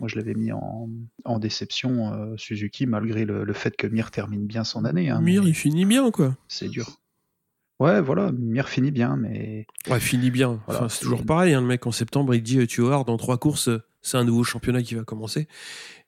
moi, 0.00 0.08
je 0.08 0.16
l'avais 0.16 0.34
mis 0.34 0.52
en, 0.52 0.90
en 1.24 1.38
déception 1.38 2.12
euh, 2.12 2.36
Suzuki 2.36 2.84
malgré 2.86 3.24
le, 3.24 3.42
le 3.44 3.52
fait 3.54 3.74
que 3.74 3.86
Mir 3.86 4.10
termine 4.10 4.46
bien 4.46 4.64
son 4.64 4.84
année. 4.84 5.08
hein, 5.08 5.22
Mir, 5.22 5.44
il 5.44 5.54
finit 5.54 5.86
bien 5.86 6.10
quoi. 6.10 6.36
c'est 6.46 6.68
dur. 6.68 6.98
Ouais, 7.78 8.00
voilà, 8.00 8.32
Mir 8.32 8.68
finit 8.68 8.90
bien, 8.90 9.16
mais 9.16 9.66
Ouais, 9.88 10.00
finit 10.00 10.30
bien. 10.30 10.62
Voilà, 10.66 10.80
Enfin, 10.80 10.88
c'est 10.88 11.00
toujours 11.00 11.24
pareil. 11.26 11.52
hein, 11.52 11.60
le 11.60 11.66
mec 11.66 11.86
en 11.86 11.92
septembre, 11.92 12.34
il 12.34 12.42
dit 12.42 12.66
tu 12.66 12.80
vas 12.80 12.86
voir, 12.88 13.04
dans 13.04 13.16
trois 13.18 13.36
courses, 13.38 13.68
euh, 13.68 13.82
c'est 14.00 14.16
un 14.16 14.24
nouveau 14.24 14.44
championnat 14.44 14.82
qui 14.82 14.94
va 14.94 15.04
commencer. 15.04 15.46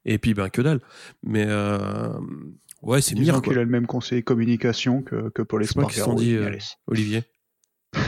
Et 0.07 0.19
puis 0.19 0.33
ben 0.33 0.49
que 0.49 0.63
dalle. 0.63 0.81
Mais 1.23 1.45
euh, 1.47 2.09
ouais, 2.83 3.03
c'est 3.03 3.15
Mir 3.19 3.43
qu'il 3.43 3.59
a 3.59 3.65
le 3.65 3.67
même 3.71 3.87
conseiller 3.87 4.23
communication 4.23 5.03
que, 5.03 5.29
que 5.31 5.43
Paul 5.43 5.63
Je 5.63 5.69
sais 5.69 5.75
pas 5.75 5.83
qu'ils 5.87 5.99
Espargaro. 5.99 6.19
dit, 6.19 6.35
euh. 6.37 6.57
Olivier. 6.87 7.23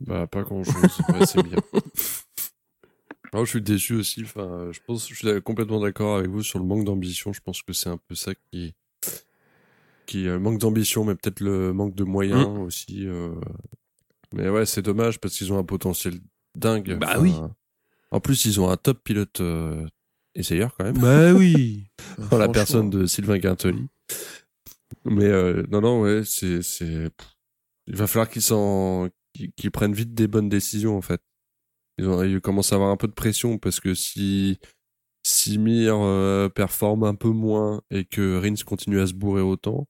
Bah, 0.00 0.26
pas 0.26 0.42
grand 0.42 0.62
chose. 0.64 1.00
Ouais, 1.08 1.24
c'est 1.24 1.42
bien. 1.42 1.56
Alors, 3.32 3.46
je 3.46 3.50
suis 3.50 3.62
déçu 3.62 3.94
aussi. 3.94 4.22
Enfin, 4.22 4.68
je 4.70 4.80
pense, 4.86 5.08
je 5.08 5.14
suis 5.14 5.42
complètement 5.42 5.80
d'accord 5.80 6.18
avec 6.18 6.28
vous 6.30 6.42
sur 6.42 6.58
le 6.58 6.64
manque 6.64 6.84
d'ambition. 6.84 7.32
Je 7.32 7.40
pense 7.40 7.62
que 7.62 7.72
c'est 7.72 7.88
un 7.88 7.96
peu 7.96 8.14
ça 8.14 8.32
qui, 8.34 8.74
qui 10.06 10.28
euh, 10.28 10.38
manque 10.38 10.58
d'ambition, 10.58 11.04
mais 11.04 11.14
peut-être 11.14 11.40
le 11.40 11.72
manque 11.72 11.94
de 11.94 12.04
moyens 12.04 12.46
Mm. 12.48 12.60
aussi. 12.62 13.06
euh. 13.06 13.34
Mais 14.32 14.48
ouais, 14.48 14.66
c'est 14.66 14.82
dommage 14.82 15.20
parce 15.20 15.36
qu'ils 15.36 15.52
ont 15.52 15.58
un 15.58 15.64
potentiel 15.64 16.14
dingue. 16.56 16.96
Bah 16.98 17.08
Enfin, 17.12 17.20
oui. 17.20 17.34
En 18.10 18.20
plus, 18.20 18.44
ils 18.46 18.60
ont 18.60 18.68
un 18.70 18.76
top 18.76 19.02
pilote 19.04 19.40
euh, 19.40 19.86
essayeur 20.34 20.74
quand 20.76 20.84
même. 20.84 20.98
Bah 20.98 21.32
oui. 21.32 21.86
dans 22.30 22.38
la 22.38 22.48
personne 22.48 22.90
de 22.90 23.06
Sylvain 23.06 23.38
Quintoli. 23.38 23.86
Mais 25.04 25.24
euh, 25.26 25.64
non, 25.70 25.80
non, 25.80 26.00
ouais, 26.02 26.22
c'est, 26.24 26.62
c'est, 26.62 27.10
il 27.86 27.96
va 27.96 28.06
falloir 28.06 28.28
qu'ils 28.28 28.42
s'en, 28.42 29.08
qu'ils, 29.56 29.70
prennent 29.70 29.92
vite 29.94 30.14
des 30.14 30.26
bonnes 30.28 30.48
décisions 30.48 30.96
en 30.96 31.02
fait. 31.02 31.20
Ils, 31.98 32.08
ont, 32.08 32.22
ils 32.22 32.40
commencent 32.40 32.72
à 32.72 32.76
avoir 32.76 32.90
un 32.90 32.96
peu 32.96 33.06
de 33.08 33.12
pression 33.12 33.58
parce 33.58 33.80
que 33.80 33.94
si, 33.94 34.58
si 35.22 35.58
Mir 35.58 35.94
euh, 36.00 36.48
performe 36.48 37.04
un 37.04 37.14
peu 37.14 37.28
moins 37.30 37.82
et 37.90 38.04
que 38.04 38.38
Rins 38.40 38.64
continue 38.64 39.00
à 39.00 39.06
se 39.06 39.12
bourrer 39.14 39.42
autant, 39.42 39.86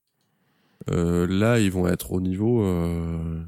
là 0.87 1.59
ils 1.59 1.71
vont 1.71 1.87
être 1.87 2.11
au 2.13 2.21
niveau. 2.21 2.63
euh, 2.63 3.43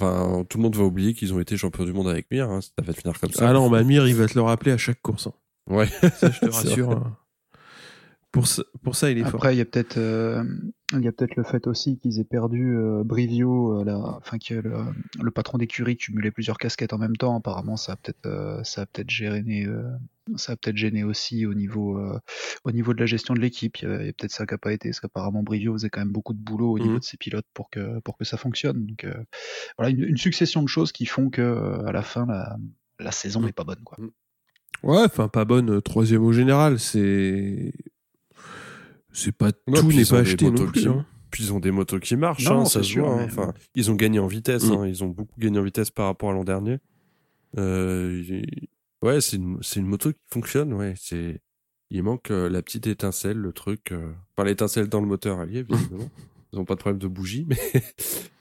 Enfin, 0.00 0.44
tout 0.48 0.58
le 0.58 0.62
monde 0.62 0.74
va 0.74 0.82
oublier 0.82 1.14
qu'ils 1.14 1.32
ont 1.32 1.38
été 1.38 1.56
champions 1.56 1.84
du 1.84 1.92
monde 1.92 2.08
avec 2.08 2.28
Mir. 2.32 2.50
Hein, 2.50 2.60
ça 2.60 2.70
va 2.84 2.92
finir 2.92 3.20
comme 3.20 3.30
ça. 3.30 3.48
Ah 3.48 3.52
non, 3.52 3.70
bah 3.70 3.84
Mir, 3.84 4.08
il 4.08 4.16
va 4.16 4.26
te 4.26 4.34
le 4.34 4.40
rappeler 4.42 4.72
à 4.72 4.76
chaque 4.76 5.00
course. 5.00 5.28
hein. 5.28 5.32
Ouais. 5.68 5.86
Ça, 5.86 6.30
je 6.30 6.40
te 6.40 6.46
C'est 6.50 6.50
rassure. 6.50 6.90
hein. 6.90 7.16
Pour 8.32 8.46
ça, 8.48 8.62
pour 8.82 8.96
ça, 8.96 9.10
il 9.10 9.18
est 9.18 9.24
fort. 9.24 9.34
Après, 9.34 9.54
il 9.54 9.58
y 9.58 9.60
a 9.60 9.64
peut-être, 9.66 9.98
euh, 9.98 10.42
il 10.94 11.02
y 11.02 11.06
a 11.06 11.12
peut-être 11.12 11.36
le 11.36 11.44
fait 11.44 11.66
aussi 11.66 11.98
qu'ils 11.98 12.18
aient 12.18 12.24
perdu 12.24 12.74
euh, 12.76 13.04
Brivio, 13.04 13.80
euh, 13.80 13.84
la, 13.84 13.98
enfin 13.98 14.38
que 14.38 14.54
le, 14.54 14.72
le 15.22 15.30
patron 15.30 15.58
d'écurie 15.58 15.96
cumulait 15.98 16.30
plusieurs 16.30 16.56
casquettes 16.56 16.94
en 16.94 16.98
même 16.98 17.16
temps. 17.16 17.36
Apparemment, 17.36 17.76
ça 17.76 17.92
a 17.92 17.96
peut-être, 17.96 18.24
euh, 18.26 18.64
ça 18.64 18.82
a 18.82 18.86
peut-être 18.86 19.10
gêné, 19.10 19.66
euh, 19.66 19.82
ça 20.36 20.52
a 20.52 20.56
peut-être 20.56 20.76
gêné 20.76 21.04
aussi 21.04 21.46
au 21.46 21.54
niveau, 21.54 21.98
euh, 21.98 22.18
au 22.64 22.72
niveau 22.72 22.94
de 22.94 23.00
la 23.00 23.06
gestion 23.06 23.34
de 23.34 23.40
l'équipe. 23.40 23.78
Il 23.78 23.88
y 23.88 23.92
a, 23.92 23.94
a 23.94 23.98
peut-être 23.98 24.30
ça 24.30 24.46
qui 24.46 24.54
a 24.54 24.58
pas 24.58 24.72
été, 24.72 24.88
parce 24.90 25.00
qu'apparemment 25.00 25.42
Brivio 25.42 25.72
faisait 25.72 25.90
quand 25.90 26.00
même 26.00 26.12
beaucoup 26.12 26.32
de 26.34 26.38
boulot 26.38 26.72
au 26.72 26.78
niveau 26.78 26.92
Mhm. 26.94 26.98
de 27.00 27.04
ses 27.04 27.16
pilotes 27.16 27.46
pour 27.54 27.70
que, 27.70 27.98
pour 28.00 28.16
que 28.16 28.24
ça 28.24 28.36
fonctionne. 28.36 28.86
Donc 28.86 29.04
euh, 29.04 29.14
voilà, 29.78 29.90
une, 29.90 30.04
une 30.04 30.16
succession 30.16 30.62
de 30.62 30.68
choses 30.68 30.92
qui 30.92 31.06
font 31.06 31.30
que 31.30 31.42
euh, 31.42 31.84
à 31.86 31.92
la 31.92 32.02
fin 32.02 32.24
la, 32.26 32.56
la 33.00 33.12
saison 33.12 33.40
n'est 33.40 33.52
pas 33.52 33.64
bonne, 33.64 33.82
quoi. 33.84 33.98
Ouais, 34.82 35.02
enfin, 35.04 35.28
pas 35.28 35.44
bonne 35.44 35.80
troisième 35.82 36.24
au 36.24 36.32
général. 36.32 36.78
C'est. 36.80 37.72
C'est 39.12 39.32
pas. 39.32 39.50
Ouais, 39.68 39.80
tout 39.80 39.92
n'est 39.92 40.04
pas 40.04 40.18
acheté 40.20 40.50
non 40.50 40.66
plus. 40.66 40.80
qui- 40.82 40.88
hein. 40.88 41.04
Puis 41.30 41.44
ils 41.44 41.52
ont 41.52 41.60
des 41.60 41.70
motos 41.70 41.98
qui 41.98 42.14
marchent, 42.16 42.44
Non, 42.44 42.60
hein, 42.60 42.64
ça 42.66 42.80
c'est 42.80 42.86
se 42.86 42.90
sûr, 42.92 43.06
voit. 43.06 43.22
hein. 43.22 43.24
Enfin, 43.24 43.54
ils 43.74 43.90
ont 43.90 43.94
gagné 43.94 44.18
en 44.18 44.26
vitesse, 44.26 44.64
hein, 44.64 44.86
ils 44.86 45.02
ont 45.02 45.08
beaucoup 45.08 45.38
gagné 45.40 45.58
en 45.58 45.62
vitesse 45.62 45.90
par 45.90 46.06
rapport 46.06 46.30
à 46.30 46.32
l'an 46.34 46.44
dernier. 46.44 46.78
Euh, 47.58 48.22
ouais, 49.02 49.20
c'est 49.20 49.36
une, 49.36 49.62
c'est 49.62 49.80
une 49.80 49.86
moto 49.86 50.12
qui 50.12 50.18
fonctionne, 50.32 50.72
ouais. 50.72 50.94
C'est, 50.96 51.40
il 51.90 52.02
manque 52.02 52.30
euh, 52.30 52.48
la 52.48 52.62
petite 52.62 52.86
étincelle, 52.86 53.36
le 53.36 53.52
truc. 53.52 53.92
euh, 53.92 54.12
Enfin, 54.36 54.46
l'étincelle 54.46 54.88
dans 54.88 55.00
le 55.00 55.06
moteur 55.06 55.40
allié, 55.40 55.62
visiblement. 55.68 56.10
ils 56.52 56.58
ont 56.58 56.64
pas 56.64 56.74
de 56.74 56.80
problème 56.80 56.98
de 56.98 57.08
bougie, 57.08 57.46
mais, 57.48 57.56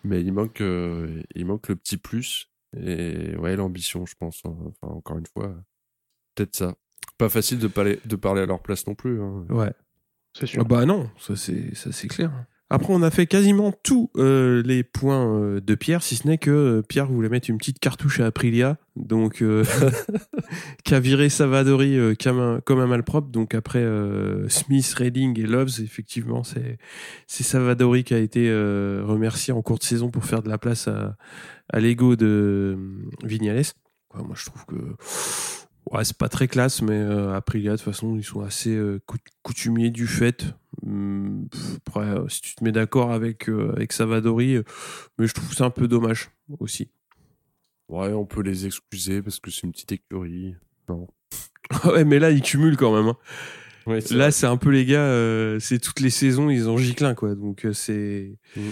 mais 0.04 0.22
il 0.22 0.32
manque, 0.34 0.62
euh, 0.62 1.22
il 1.36 1.46
manque 1.46 1.68
le 1.70 1.76
petit 1.76 1.98
plus. 1.98 2.48
Et 2.78 3.36
ouais, 3.38 3.56
l'ambition, 3.58 4.06
je 4.06 4.16
pense. 4.18 4.42
hein. 4.46 4.56
Enfin, 4.82 4.94
encore 4.94 5.18
une 5.18 5.28
fois, 5.28 5.54
peut-être 6.36 6.56
ça. 6.56 6.76
Pas 7.18 7.30
facile 7.30 7.60
de 7.60 7.68
parler, 7.68 8.00
de 8.06 8.16
parler 8.16 8.42
à 8.42 8.46
leur 8.46 8.62
place 8.62 8.88
non 8.88 8.96
plus. 8.96 9.22
hein. 9.22 9.46
Ouais. 9.50 9.74
C'est 10.38 10.48
sûr. 10.48 10.62
Ah 10.62 10.64
bah 10.64 10.86
non, 10.86 11.10
ça 11.20 11.36
c'est 11.36 11.76
ça 11.76 11.92
c'est 11.92 12.08
clair. 12.08 12.32
Après, 12.74 12.94
on 12.94 13.02
a 13.02 13.12
fait 13.12 13.28
quasiment 13.28 13.74
tous 13.84 14.10
euh, 14.16 14.64
les 14.64 14.82
points 14.82 15.28
euh, 15.28 15.60
de 15.60 15.76
Pierre, 15.76 16.02
si 16.02 16.16
ce 16.16 16.26
n'est 16.26 16.38
que 16.38 16.50
euh, 16.50 16.82
Pierre 16.82 17.06
voulait 17.06 17.28
mettre 17.28 17.50
une 17.50 17.58
petite 17.58 17.80
cartouche 17.80 18.22
à 18.22 18.28
Aprilia, 18.28 18.78
donc 18.96 19.44
qui 20.86 20.96
a 20.96 21.00
viré 21.02 21.28
Savadori 21.28 22.16
comme, 22.24 22.40
un, 22.40 22.62
comme 22.62 22.86
malpropre. 22.86 23.28
Donc 23.28 23.56
après 23.56 23.86
Smith, 24.48 24.94
Redding 24.98 25.38
et 25.38 25.46
Loves, 25.46 25.82
effectivement, 25.82 26.44
c'est 26.44 26.78
Savadori 27.28 28.06
qui 28.06 28.14
a 28.14 28.20
été 28.20 28.50
remercié 28.50 29.54
en 29.54 29.62
cours 29.62 29.84
saison 29.84 30.10
pour 30.10 30.24
faire 30.24 30.42
de 30.42 30.50
la 30.50 30.58
place 30.58 30.88
à, 30.88 31.18
l'ego 31.80 32.16
de 32.16 32.78
Vignales. 33.24 33.64
Moi, 34.14 34.36
je 34.36 34.46
trouve 34.46 34.66
que 34.66 34.76
ouais, 35.92 36.04
c'est 36.04 36.18
pas 36.18 36.30
très 36.30 36.48
classe, 36.48 36.82
mais 36.82 36.94
euh, 36.98 37.34
Aprilia, 37.34 37.72
de 37.72 37.78
toute 37.78 37.86
façon, 37.86 38.16
ils 38.18 38.24
sont 38.24 38.42
assez 38.42 38.76
euh, 38.76 39.00
cout- 39.06 39.20
coutumiers 39.44 39.90
du 39.92 40.08
fait. 40.08 40.46
Hum, 40.86 41.48
Après, 41.86 42.06
euh, 42.08 42.28
si 42.30 42.42
tu 42.42 42.56
te 42.56 42.64
mets 42.64 42.72
d'accord 42.72 43.12
avec, 43.12 43.50
euh, 43.50 43.72
avec 43.76 43.92
Savadori, 43.94 44.56
euh, 44.56 44.64
mais 45.18 45.28
je 45.28 45.34
trouve 45.34 45.54
c'est 45.54 45.64
un 45.64 45.70
peu 45.70 45.88
dommage 45.88 46.30
aussi. 46.60 46.90
Ouais, 47.90 48.14
on 48.14 48.26
peut 48.26 48.42
les 48.42 48.66
excuser 48.66 49.22
parce 49.22 49.40
que 49.40 49.52
c'est 49.52 49.64
une 49.64 49.74
petite 49.74 49.92
écurie. 49.92 50.56
Non. 50.88 51.08
ouais, 51.86 52.06
mais 52.06 52.20
là, 52.20 52.32
ils 52.32 52.42
cumulent 52.42 52.78
quand 52.78 52.96
même. 52.96 53.08
hein. 53.10 53.18
Ouais, 53.88 54.00
Là, 54.12 54.32
c'est 54.32 54.46
un 54.48 54.58
peu 54.58 54.70
les 54.70 54.86
gars, 54.86 55.04
euh, 55.06 55.60
c'est 55.60 55.80
toutes 55.80 56.00
les 56.02 56.10
saisons, 56.12 56.50
ils 56.50 56.70
ont 56.70 56.78
giclin, 56.78 57.16
quoi. 57.16 57.34
Donc, 57.36 57.66
c'est. 57.74 58.38
Mhm. 58.56 58.72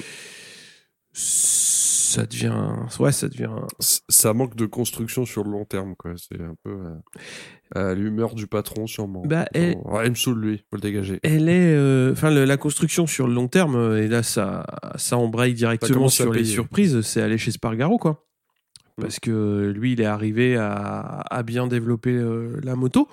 Ça 1.22 2.26
devient. 2.26 2.54
Ouais, 3.00 3.12
ça 3.12 3.28
devient. 3.28 3.52
Ça 3.80 4.34
manque 4.34 4.56
de 4.56 4.66
construction 4.66 5.26
sur 5.26 5.44
le 5.44 5.52
long 5.52 5.66
terme, 5.66 5.96
quoi. 5.98 6.14
C'est 6.18 6.42
un 6.42 6.56
peu 6.64 6.78
euh, 7.76 7.94
l'humeur 7.94 8.34
du 8.36 8.48
patron, 8.48 8.88
sûrement. 8.88 9.22
Bah, 9.26 9.46
et- 9.54 9.76
Ouais, 9.86 10.06
il 10.06 10.12
me 10.12 10.16
saoule, 10.16 10.40
lui. 10.40 10.58
Faut 10.70 10.78
le 10.78 10.82
dégager. 10.82 11.20
Elle 11.24 11.50
est, 11.50 11.76
euh, 11.76 12.14
enfin, 12.14 12.30
la 12.32 12.58
construction 12.58 13.06
sur 13.06 13.28
le 13.28 13.34
long 13.34 13.48
terme, 13.48 13.76
euh, 13.76 14.02
et 14.04 14.08
là, 14.08 14.24
ça, 14.24 14.66
ça 14.96 15.18
embraye 15.18 15.54
directement 15.54 16.08
sur 16.10 16.32
les 16.34 16.40
surprises. 16.54 17.02
C'est 17.02 17.22
aller 17.22 17.38
chez 17.38 17.52
Spargaro, 17.52 17.98
quoi. 17.98 18.26
Parce 19.00 19.20
que 19.20 19.72
lui, 19.76 19.94
il 19.94 20.02
est 20.02 20.06
arrivé 20.06 20.58
à, 20.58 21.22
à 21.30 21.44
bien 21.44 21.68
développer 21.68 22.12
euh, 22.14 22.60
la 22.64 22.76
moto. 22.76 23.08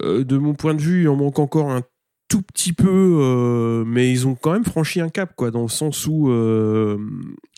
De 0.00 0.38
mon 0.38 0.54
point 0.54 0.74
de 0.74 0.80
vue, 0.80 1.02
il 1.02 1.08
en 1.08 1.16
manque 1.16 1.38
encore 1.38 1.70
un 1.70 1.82
tout 2.32 2.40
petit 2.40 2.72
peu, 2.72 3.18
euh, 3.20 3.84
mais 3.84 4.10
ils 4.10 4.26
ont 4.26 4.34
quand 4.34 4.52
même 4.52 4.64
franchi 4.64 5.02
un 5.02 5.10
cap, 5.10 5.34
quoi, 5.36 5.50
dans 5.50 5.60
le 5.60 5.68
sens 5.68 6.06
où 6.06 6.30
euh, 6.30 6.96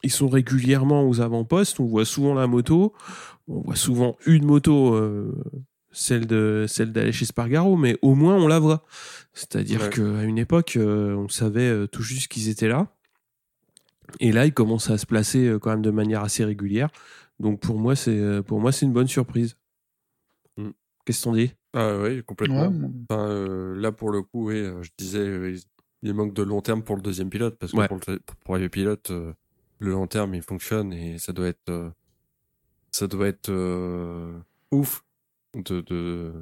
ils 0.02 0.10
sont 0.10 0.26
régulièrement 0.26 1.08
aux 1.08 1.20
avant-postes. 1.20 1.78
On 1.78 1.84
voit 1.84 2.04
souvent 2.04 2.34
la 2.34 2.48
moto, 2.48 2.92
on 3.46 3.60
voit 3.60 3.76
souvent 3.76 4.16
une 4.26 4.44
moto, 4.44 4.96
euh, 4.96 5.32
celle 5.92 6.26
de 6.26 6.64
celle 6.66 6.90
d'aller 6.90 7.12
chez 7.12 7.24
Spargaro, 7.24 7.76
mais 7.76 7.96
au 8.02 8.16
moins 8.16 8.34
on 8.34 8.48
la 8.48 8.58
voit. 8.58 8.84
C'est-à-dire 9.32 9.80
Ouais. 9.80 9.90
qu'à 9.90 10.24
une 10.24 10.38
époque, 10.38 10.76
on 10.76 11.28
savait 11.28 11.86
tout 11.86 12.02
juste 12.02 12.26
qu'ils 12.26 12.48
étaient 12.48 12.66
là. 12.66 12.88
Et 14.18 14.32
là, 14.32 14.44
ils 14.44 14.52
commencent 14.52 14.90
à 14.90 14.98
se 14.98 15.06
placer 15.06 15.56
quand 15.62 15.70
même 15.70 15.82
de 15.82 15.92
manière 15.92 16.24
assez 16.24 16.44
régulière. 16.44 16.88
Donc 17.38 17.60
pour 17.60 17.78
moi, 17.78 17.94
c'est 17.94 18.42
pour 18.44 18.60
moi 18.60 18.72
c'est 18.72 18.86
une 18.86 18.92
bonne 18.92 19.06
surprise. 19.06 19.56
Mm. 20.56 20.70
Qu'est-ce 21.04 21.22
qu'on 21.22 21.34
dit 21.34 21.52
Ah 21.74 21.98
ouais, 21.98 22.22
complètement. 22.24 22.68
Ouais, 22.68 22.88
Enfin, 23.10 23.28
euh, 23.28 23.74
là, 23.74 23.90
pour 23.92 24.10
le 24.10 24.22
coup, 24.22 24.48
oui, 24.48 24.56
euh, 24.56 24.82
je 24.82 24.90
disais, 24.96 25.18
euh, 25.18 25.50
il- 25.52 25.62
manque 26.14 26.32
de 26.34 26.42
long 26.42 26.60
terme 26.60 26.82
pour 26.82 26.96
le 26.96 27.02
deuxième 27.02 27.30
pilote, 27.30 27.56
parce 27.58 27.72
que 27.72 27.78
Ouais. 27.78 27.88
pour, 27.88 27.98
le, 28.06 28.20
pour 28.20 28.58
pilote, 28.68 29.10
euh, 29.10 29.32
le 29.80 29.90
long 29.90 30.06
terme, 30.06 30.34
il 30.34 30.42
fonctionne 30.42 30.92
et 30.92 31.18
ça 31.18 31.32
doit 31.32 31.48
être, 31.48 31.92
ça 32.92 33.06
doit 33.08 33.26
être 33.26 33.48
euh, 33.50 34.38
ouf 34.70 35.04
de, 35.54 35.80
de, 35.80 36.32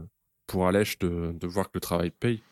pour 0.47 0.67
Alèche 0.69 0.99
de, 0.99 1.33
de 1.33 1.47
voir 1.47 1.67
que 1.67 1.73
le 1.75 1.81
travail 1.81 2.11
paye. 2.11 2.43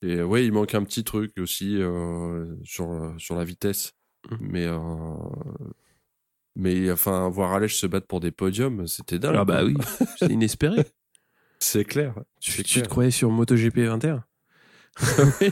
Et 0.00 0.22
ouais, 0.22 0.46
il 0.46 0.52
manque 0.52 0.74
un 0.74 0.84
petit 0.84 1.02
truc 1.04 1.32
aussi 1.38 1.76
euh, 1.82 2.54
sur, 2.64 3.14
sur 3.18 3.34
la 3.36 3.44
vitesse. 3.44 3.92
Mhm. 4.30 4.38
Mais, 4.40 4.66
euh, 4.66 4.78
mais 6.56 6.90
enfin, 6.90 7.28
voir 7.28 7.52
Alèche 7.52 7.76
se 7.76 7.86
battre 7.86 8.06
pour 8.06 8.20
des 8.20 8.30
podiums, 8.32 8.86
c'était 8.86 9.18
dingue. 9.18 9.36
Ah 9.38 9.44
bah 9.44 9.64
oui, 9.64 9.76
c'est 10.16 10.30
inespéré. 10.30 10.84
C'est 11.60 11.84
clair. 11.84 12.14
tu, 12.40 12.52
C'est 12.52 12.62
tu 12.62 12.74
clair. 12.74 12.84
te 12.84 12.88
croyais 12.88 13.10
sur 13.10 13.30
MotoGP 13.30 13.78
21 13.80 14.24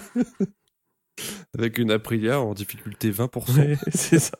Avec 1.59 1.79
une 1.79 1.91
Aprilia 1.91 2.41
en 2.41 2.53
difficulté 2.55 3.11
20%. 3.11 3.57
Ouais, 3.59 3.77
C'est 3.93 4.19
ça. 4.19 4.39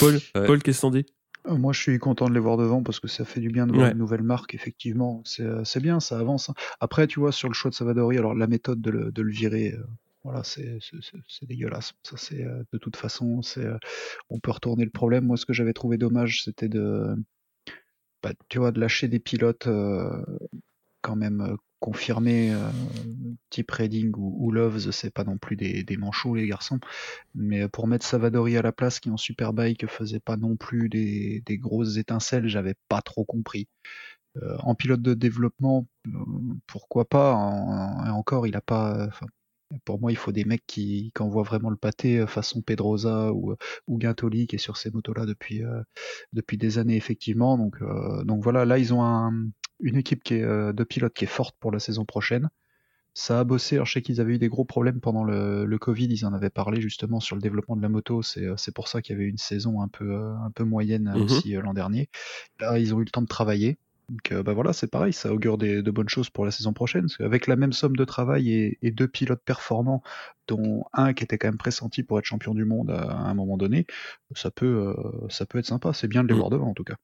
Paul, 0.00 0.14
Ouais. 0.34 0.46
Paul 0.46 0.62
qu'est-ce 0.62 0.82
qu'on 0.82 0.90
dit 0.90 1.06
Euh, 1.46 1.56
Moi, 1.56 1.72
je 1.72 1.80
suis 1.80 1.98
content 1.98 2.28
de 2.28 2.34
les 2.34 2.40
voir 2.40 2.56
devant 2.56 2.82
parce 2.82 3.00
que 3.00 3.08
ça 3.08 3.24
fait 3.24 3.40
du 3.40 3.48
bien 3.48 3.66
de 3.66 3.72
voir 3.72 3.86
Ouais. 3.86 3.92
une 3.92 3.98
nouvelle 3.98 4.22
marque, 4.22 4.54
effectivement. 4.54 5.22
C'est 5.24 5.42
euh, 5.42 5.62
bien, 5.80 6.00
ça 6.00 6.18
avance. 6.18 6.50
hein. 6.50 6.54
Après, 6.80 7.06
tu 7.06 7.18
vois, 7.20 7.32
sur 7.32 7.48
le 7.48 7.54
choix 7.54 7.70
de 7.70 7.74
Savadori, 7.74 8.18
alors 8.18 8.34
la 8.34 8.46
méthode 8.46 8.80
de 8.80 8.90
le, 8.90 9.10
de 9.10 9.22
le 9.22 9.30
virer, 9.32 9.72
euh, 9.72 9.82
voilà, 10.22 10.44
c'est 10.44 10.78
dégueulasse. 11.42 11.94
Ça, 12.02 12.16
c'est 12.16 12.44
euh, 12.44 12.62
de 12.72 12.78
toute 12.78 12.96
façon, 12.96 13.42
c'est 13.42 13.64
euh, 13.64 13.76
on 14.30 14.38
peut 14.38 14.50
retourner 14.52 14.84
le 14.84 14.90
problème. 14.90 15.24
Moi, 15.26 15.36
ce 15.36 15.46
que 15.46 15.52
j'avais 15.54 15.72
trouvé 15.72 15.96
dommage, 15.98 16.44
c'était 16.44 16.68
de, 16.68 17.14
tu 18.48 18.58
vois, 18.58 18.72
de 18.72 18.80
lâcher 18.80 19.08
des 19.08 19.18
pilotes 19.18 19.66
euh, 19.66 20.24
quand 21.02 21.16
même 21.16 21.40
euh, 21.40 21.56
confirmés, 21.80 22.52
euh, 22.52 22.70
type 23.50 23.70
Redding 23.70 24.12
ou, 24.16 24.50
Loves, 24.50 24.90
c'est 24.90 25.12
pas 25.12 25.24
non 25.24 25.36
plus 25.36 25.56
des, 25.56 25.82
des 25.82 25.96
manchots, 25.96 26.34
les 26.34 26.46
garçons. 26.46 26.80
Mais 27.34 27.68
pour 27.68 27.86
mettre 27.86 28.06
Savadori 28.06 28.56
à 28.56 28.62
la 28.62 28.72
place, 28.72 29.00
qui 29.00 29.10
en 29.10 29.16
Superbike 29.18 29.86
faisait 29.86 30.20
pas 30.20 30.36
non 30.36 30.56
plus 30.56 30.88
des, 30.88 31.42
grosses 31.58 31.98
étincelles, 31.98 32.48
j'avais 32.48 32.74
pas 32.88 33.02
trop 33.02 33.24
compris. 33.24 33.68
En 34.60 34.74
pilote 34.74 35.02
de 35.02 35.14
développement, 35.14 35.86
pourquoi 36.66 37.04
pas 37.04 37.34
en- 37.34 38.06
Et 38.06 38.10
encore, 38.10 38.46
il 38.48 38.56
a 38.56 38.60
pas. 38.60 39.10
Pour 39.84 40.00
moi, 40.00 40.12
il 40.12 40.16
faut 40.16 40.32
des 40.32 40.44
mecs 40.44 40.66
qui, 40.66 41.12
qui 41.14 41.22
envoient 41.22 41.42
vraiment 41.42 41.70
le 41.70 41.76
pâté, 41.76 42.18
euh, 42.18 42.26
façon 42.26 42.62
Pedrosa 42.62 43.32
ou, 43.32 43.54
ou 43.86 43.98
Guintoli, 43.98 44.46
qui 44.46 44.56
est 44.56 44.58
sur 44.58 44.76
ces 44.76 44.90
motos-là 44.90 45.26
depuis, 45.26 45.62
euh, 45.64 45.82
depuis 46.32 46.56
des 46.58 46.78
années, 46.78 46.96
effectivement. 46.96 47.58
Donc, 47.58 47.76
euh, 47.82 48.24
donc 48.24 48.42
voilà, 48.42 48.64
là, 48.64 48.78
ils 48.78 48.94
ont 48.94 49.02
un- 49.04 49.32
une 49.80 49.96
équipe 49.96 50.22
qui 50.22 50.34
est, 50.34 50.42
euh, 50.42 50.72
de 50.72 50.84
pilotes 50.84 51.14
qui 51.14 51.24
est 51.24 51.28
forte 51.28 51.56
pour 51.60 51.72
la 51.72 51.78
saison 51.80 52.04
prochaine. 52.04 52.48
Ça 53.14 53.40
a 53.40 53.44
bossé. 53.44 53.76
Alors, 53.76 53.86
je 53.86 53.92
sais 53.94 54.02
qu'ils 54.02 54.20
avaient 54.20 54.34
eu 54.34 54.38
des 54.38 54.48
gros 54.48 54.64
problèmes 54.64 55.00
pendant 55.00 55.22
le, 55.24 55.64
le 55.66 55.78
Covid. 55.78 56.06
Ils 56.06 56.26
en 56.26 56.32
avaient 56.34 56.50
parlé 56.50 56.80
justement 56.80 57.20
sur 57.20 57.36
le 57.36 57.42
développement 57.42 57.76
de 57.76 57.82
la 57.82 57.88
moto. 57.88 58.22
C'est 58.22 58.44
euh, 58.44 58.56
c'est 58.56 58.74
pour 58.74 58.88
ça 58.88 59.02
qu'il 59.02 59.14
y 59.14 59.16
avait 59.16 59.26
eu 59.26 59.30
une 59.30 59.38
saison 59.38 59.80
un 59.82 59.88
peu, 59.88 60.12
euh, 60.14 60.34
un 60.38 60.50
peu 60.50 60.64
moyenne 60.64 61.08
euh, 61.08 61.18
Mhm. 61.18 61.24
aussi 61.24 61.56
euh, 61.56 61.62
l'an 61.62 61.74
dernier. 61.74 62.08
Là, 62.60 62.78
ils 62.78 62.94
ont 62.94 63.00
eu 63.00 63.04
le 63.04 63.10
temps 63.10 63.22
de 63.22 63.26
travailler. 63.28 63.78
Donc, 64.08 64.32
euh, 64.32 64.42
bah 64.42 64.52
voilà, 64.52 64.72
c'est 64.72 64.86
pareil. 64.86 65.12
Ça 65.12 65.32
augure 65.32 65.58
des, 65.58 65.82
de 65.82 65.90
bonnes 65.90 66.08
choses 66.08 66.30
pour 66.30 66.44
la 66.44 66.50
saison 66.50 66.72
prochaine. 66.72 67.02
Parce 67.02 67.16
qu'avec 67.16 67.46
la 67.46 67.56
même 67.56 67.72
somme 67.72 67.96
de 67.96 68.04
travail 68.04 68.52
et, 68.52 68.78
et 68.82 68.90
deux 68.90 69.08
pilotes 69.08 69.42
performants, 69.44 70.02
dont 70.46 70.84
un 70.92 71.14
qui 71.14 71.24
était 71.24 71.38
quand 71.38 71.48
même 71.48 71.56
pressenti 71.58 72.02
pour 72.02 72.18
être 72.18 72.24
champion 72.24 72.54
du 72.54 72.64
monde 72.64 72.90
à, 72.90 73.12
un 73.12 73.34
moment 73.34 73.56
donné, 73.56 73.86
ça 74.34 74.50
peut, 74.50 74.94
euh, 74.96 75.28
ça 75.28 75.46
peut 75.46 75.58
être 75.58 75.66
sympa. 75.66 75.92
C'est 75.92 76.08
bien 76.08 76.22
de 76.22 76.28
les 76.28 76.34
Mhm. 76.34 76.40
voir 76.40 76.50
devant 76.50 76.68
en 76.68 76.74
tout 76.74 76.84
cas. 76.84 76.96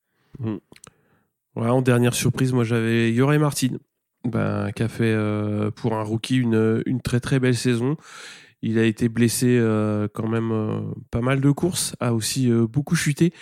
Ouais, 1.56 1.68
en 1.68 1.82
dernière 1.82 2.14
surprise, 2.14 2.52
moi 2.52 2.64
j'avais 2.64 3.12
Yoré 3.12 3.38
Martin, 3.38 3.78
ben, 4.24 4.70
qui 4.72 4.82
a 4.82 4.88
fait 4.88 5.12
euh, 5.12 5.70
pour 5.70 5.94
un 5.94 6.02
rookie 6.02 6.36
une, 6.36 6.82
une 6.86 7.00
très 7.00 7.20
très 7.20 7.40
belle 7.40 7.56
saison. 7.56 7.96
Il 8.62 8.78
a 8.78 8.84
été 8.84 9.08
blessé 9.08 9.58
euh, 9.58 10.06
quand 10.12 10.28
même 10.28 10.52
euh, 10.52 10.80
pas 11.10 11.22
mal 11.22 11.40
de 11.40 11.50
courses, 11.50 11.96
a 11.98 12.14
aussi 12.14 12.50
beaucoup 12.50 12.94
chuté, 12.94 13.32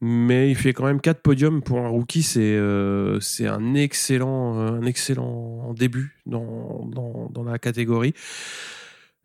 mais 0.00 0.50
il 0.50 0.56
fait 0.56 0.72
quand 0.72 0.84
même 0.84 1.00
quatre 1.00 1.22
podiums 1.22 1.62
pour 1.62 1.78
un 1.78 1.88
rookie. 1.88 2.22
C'est 2.22 2.40
euh, 2.56 3.18
un 3.40 3.74
excellent 3.74 4.58
un 4.58 4.82
excellent 4.82 5.72
début 5.74 6.16
dans, 6.26 6.86
dans, 6.86 7.28
dans 7.30 7.44
la 7.44 7.58
catégorie. 7.58 8.14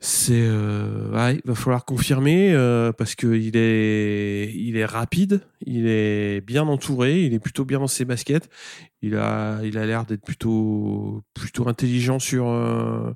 C'est 0.04 0.34
euh, 0.34 1.32
il 1.36 1.48
va 1.48 1.54
falloir 1.54 1.86
confirmer 1.86 2.54
euh, 2.56 2.92
parce 2.92 3.14
que 3.14 3.28
il 3.36 3.56
est 3.56 4.52
il 4.52 4.76
est 4.76 4.86
rapide, 4.86 5.42
il 5.64 5.86
est 5.86 6.42
bien 6.42 6.64
entouré, 6.64 7.22
il 7.22 7.36
est 7.36 7.40
plutôt 7.40 7.66
bien 7.66 7.78
dans 7.78 7.86
ses 7.86 8.04
baskets. 8.04 8.50
Il 9.04 9.16
a 9.16 9.60
il 9.64 9.78
a 9.78 9.86
l'air 9.86 10.06
d'être 10.06 10.24
plutôt 10.24 11.22
plutôt 11.36 11.68
intelligent 11.68 12.18
sur 12.18 12.50
euh, 12.50 13.14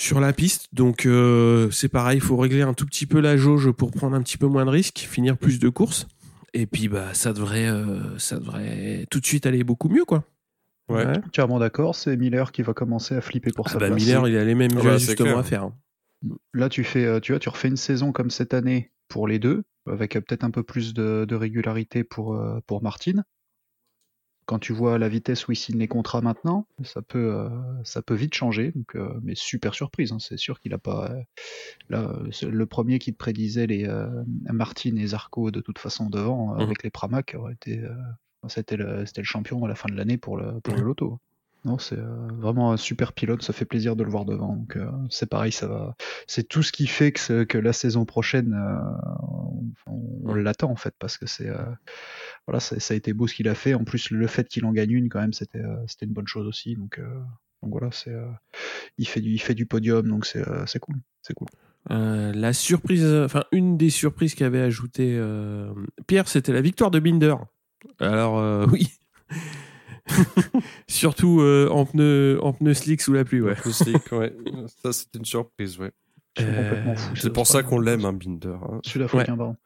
sur 0.00 0.18
la 0.20 0.32
piste. 0.32 0.66
Donc 0.72 1.04
euh, 1.06 1.70
c'est 1.70 1.88
pareil, 1.88 2.18
il 2.18 2.22
faut 2.22 2.36
régler 2.36 2.62
un 2.62 2.74
tout 2.74 2.86
petit 2.86 3.06
peu 3.06 3.20
la 3.20 3.36
jauge 3.36 3.70
pour 3.70 3.90
prendre 3.90 4.16
un 4.16 4.22
petit 4.22 4.38
peu 4.38 4.46
moins 4.46 4.64
de 4.64 4.70
risques, 4.70 4.98
finir 4.98 5.36
plus 5.36 5.58
de 5.58 5.68
courses. 5.68 6.06
Et 6.54 6.66
puis 6.66 6.88
bah 6.88 7.12
ça 7.14 7.32
devrait 7.32 7.68
euh, 7.68 8.18
ça 8.18 8.38
devrait 8.38 9.06
tout 9.10 9.20
de 9.20 9.26
suite 9.26 9.46
aller 9.46 9.62
beaucoup 9.62 9.88
mieux 9.88 10.04
quoi. 10.04 10.24
Ouais. 10.88 11.06
Entièrement 11.06 11.60
d'accord. 11.60 11.94
C'est 11.94 12.16
Miller 12.16 12.50
qui 12.50 12.62
va 12.62 12.72
commencer 12.74 13.14
à 13.14 13.20
flipper 13.20 13.52
pour 13.52 13.68
Ah 13.68 13.72
sa 13.72 13.78
bah, 13.78 13.86
place. 13.88 14.02
Miller, 14.02 14.26
il 14.26 14.36
a 14.36 14.44
les 14.44 14.56
mêmes 14.56 14.72
Ah 14.80 14.82
bah, 14.82 15.14
clair. 15.14 15.38
à 15.38 15.42
faire. 15.44 15.62
hein. 15.64 15.74
Là, 16.52 16.68
tu 16.68 16.82
fais, 16.82 17.04
euh, 17.04 17.20
tu 17.20 17.32
vois, 17.32 17.38
tu 17.38 17.48
refais 17.48 17.68
une 17.68 17.76
saison 17.76 18.10
comme 18.10 18.30
cette 18.30 18.52
année 18.54 18.90
pour 19.08 19.28
les 19.28 19.38
deux, 19.38 19.62
avec 19.88 20.14
peut-être 20.14 20.42
un 20.44 20.50
peu 20.50 20.62
plus 20.64 20.92
de, 20.92 21.24
de 21.28 21.34
régularité 21.36 22.02
pour, 22.02 22.36
pour 22.66 22.82
Martin. 22.82 23.22
Quand 24.50 24.58
tu 24.58 24.72
vois 24.72 24.98
la 24.98 25.08
vitesse 25.08 25.46
où 25.46 25.52
il 25.52 25.56
signe 25.56 25.78
les 25.78 25.86
contrats 25.86 26.22
maintenant, 26.22 26.66
ça 26.82 27.02
peut, 27.02 27.32
euh, 27.32 27.48
ça 27.84 28.02
peut 28.02 28.16
vite 28.16 28.34
changer. 28.34 28.72
Donc, 28.72 28.96
euh, 28.96 29.20
mais 29.22 29.36
super 29.36 29.74
surprise, 29.74 30.10
hein, 30.10 30.18
c'est 30.18 30.36
sûr 30.36 30.58
qu'il 30.58 30.74
a 30.74 30.78
pas. 30.78 31.08
euh, 31.08 31.22
là, 31.88 32.18
le 32.42 32.66
premier 32.66 32.98
qui 32.98 33.12
te 33.12 33.16
prédisait 33.16 33.68
les 33.68 33.88
Martin 34.46 34.96
et 34.96 35.06
Zarco 35.06 35.52
de 35.52 35.60
toute 35.60 35.78
façon 35.78 36.10
devant 36.10 36.54
Mhm. 36.54 36.62
avec 36.62 36.82
les 36.82 36.90
Pramac 36.90 37.36
aurait 37.38 37.52
été. 37.52 37.80
c'était 38.48 38.76
le, 38.76 39.04
champion 39.22 39.64
à 39.64 39.68
la 39.68 39.76
fin 39.76 39.88
de 39.88 39.94
l'année 39.94 40.18
pour 40.18 40.36
le, 40.36 40.58
pour 40.58 40.74
le 40.74 40.82
loto. 40.82 41.20
Non, 41.64 41.78
c'est 41.78 41.98
euh, 41.98 42.28
vraiment 42.38 42.72
un 42.72 42.78
super 42.78 43.12
pilote, 43.12 43.42
ça 43.42 43.52
fait 43.52 43.66
plaisir 43.66 43.94
de 43.94 44.02
le 44.02 44.10
voir 44.10 44.24
devant. 44.24 44.56
Donc 44.56 44.76
euh, 44.76 44.90
c'est 45.10 45.28
pareil, 45.28 45.52
ça 45.52 45.66
va. 45.66 45.94
C'est 46.26 46.48
tout 46.48 46.62
ce 46.62 46.72
qui 46.72 46.86
fait 46.86 47.12
que, 47.12 47.58
la 47.58 47.72
saison 47.74 48.06
prochaine, 48.06 48.54
euh, 48.54 49.86
on, 49.86 50.34
l'attend 50.34 50.70
en 50.70 50.76
fait, 50.76 50.94
parce 50.98 51.18
que 51.18 51.26
c'est 51.26 51.50
voilà, 52.46 52.60
ça, 52.60 52.76
a 52.76 52.96
été 52.96 53.12
beau 53.12 53.26
ce 53.26 53.34
qu'il 53.34 53.48
a 53.48 53.54
fait. 53.54 53.74
En 53.74 53.84
plus, 53.84 54.10
le 54.10 54.26
fait 54.26 54.48
qu'il 54.48 54.64
en 54.64 54.72
gagne 54.72 54.92
une, 54.92 55.08
quand 55.10 55.20
même, 55.20 55.34
c'était 55.34 55.62
c'était 55.86 56.06
une 56.06 56.12
bonne 56.12 56.26
chose 56.26 56.46
aussi. 56.46 56.76
Donc, 56.76 56.98
voilà, 57.62 57.90
c'est 57.92 58.14
il 58.96 59.06
fait 59.06 59.20
du 59.20 59.30
il 59.30 59.38
fait 59.38 59.54
du 59.54 59.66
podium, 59.66 60.08
donc 60.08 60.24
c'est 60.24 60.78
cool, 60.80 60.96
c'est 61.20 61.34
cool. 61.34 61.48
La 61.90 62.54
surprise, 62.54 63.04
enfin 63.04 63.44
une 63.52 63.76
des 63.76 63.90
surprises 63.90 64.34
qu'avait 64.34 64.62
ajouté 64.62 65.22
Pierre, 66.06 66.26
c'était 66.26 66.54
la 66.54 66.62
victoire 66.62 66.90
de 66.90 67.00
Binder. 67.00 67.34
Alors 67.98 68.66
oui, 68.72 68.88
surtout 71.00 71.40
euh, 71.40 71.68
en 71.70 71.84
pneu 71.86 72.38
en 72.42 72.52
pneu 72.52 72.74
slick 72.74 73.00
sous 73.00 73.12
la 73.12 73.24
pluie, 73.24 73.40
ouais. 73.40 73.56
Slick, 73.56 74.12
ouais. 74.12 74.34
Ça, 74.82 74.92
c'était 74.92 75.18
une 75.18 75.24
surprise, 75.24 75.78
ouais. 75.78 75.90
Euh. 76.38 76.94
C'est 77.16 77.32
pour 77.32 77.46
ça 77.46 77.62
qu'on 77.62 77.80
l'aime, 77.80 78.04
hein, 78.04 78.12
Binder. 78.12 78.56
hein. 78.62 78.80
Sud-africain, 78.84 79.36
pardon. 79.36 79.56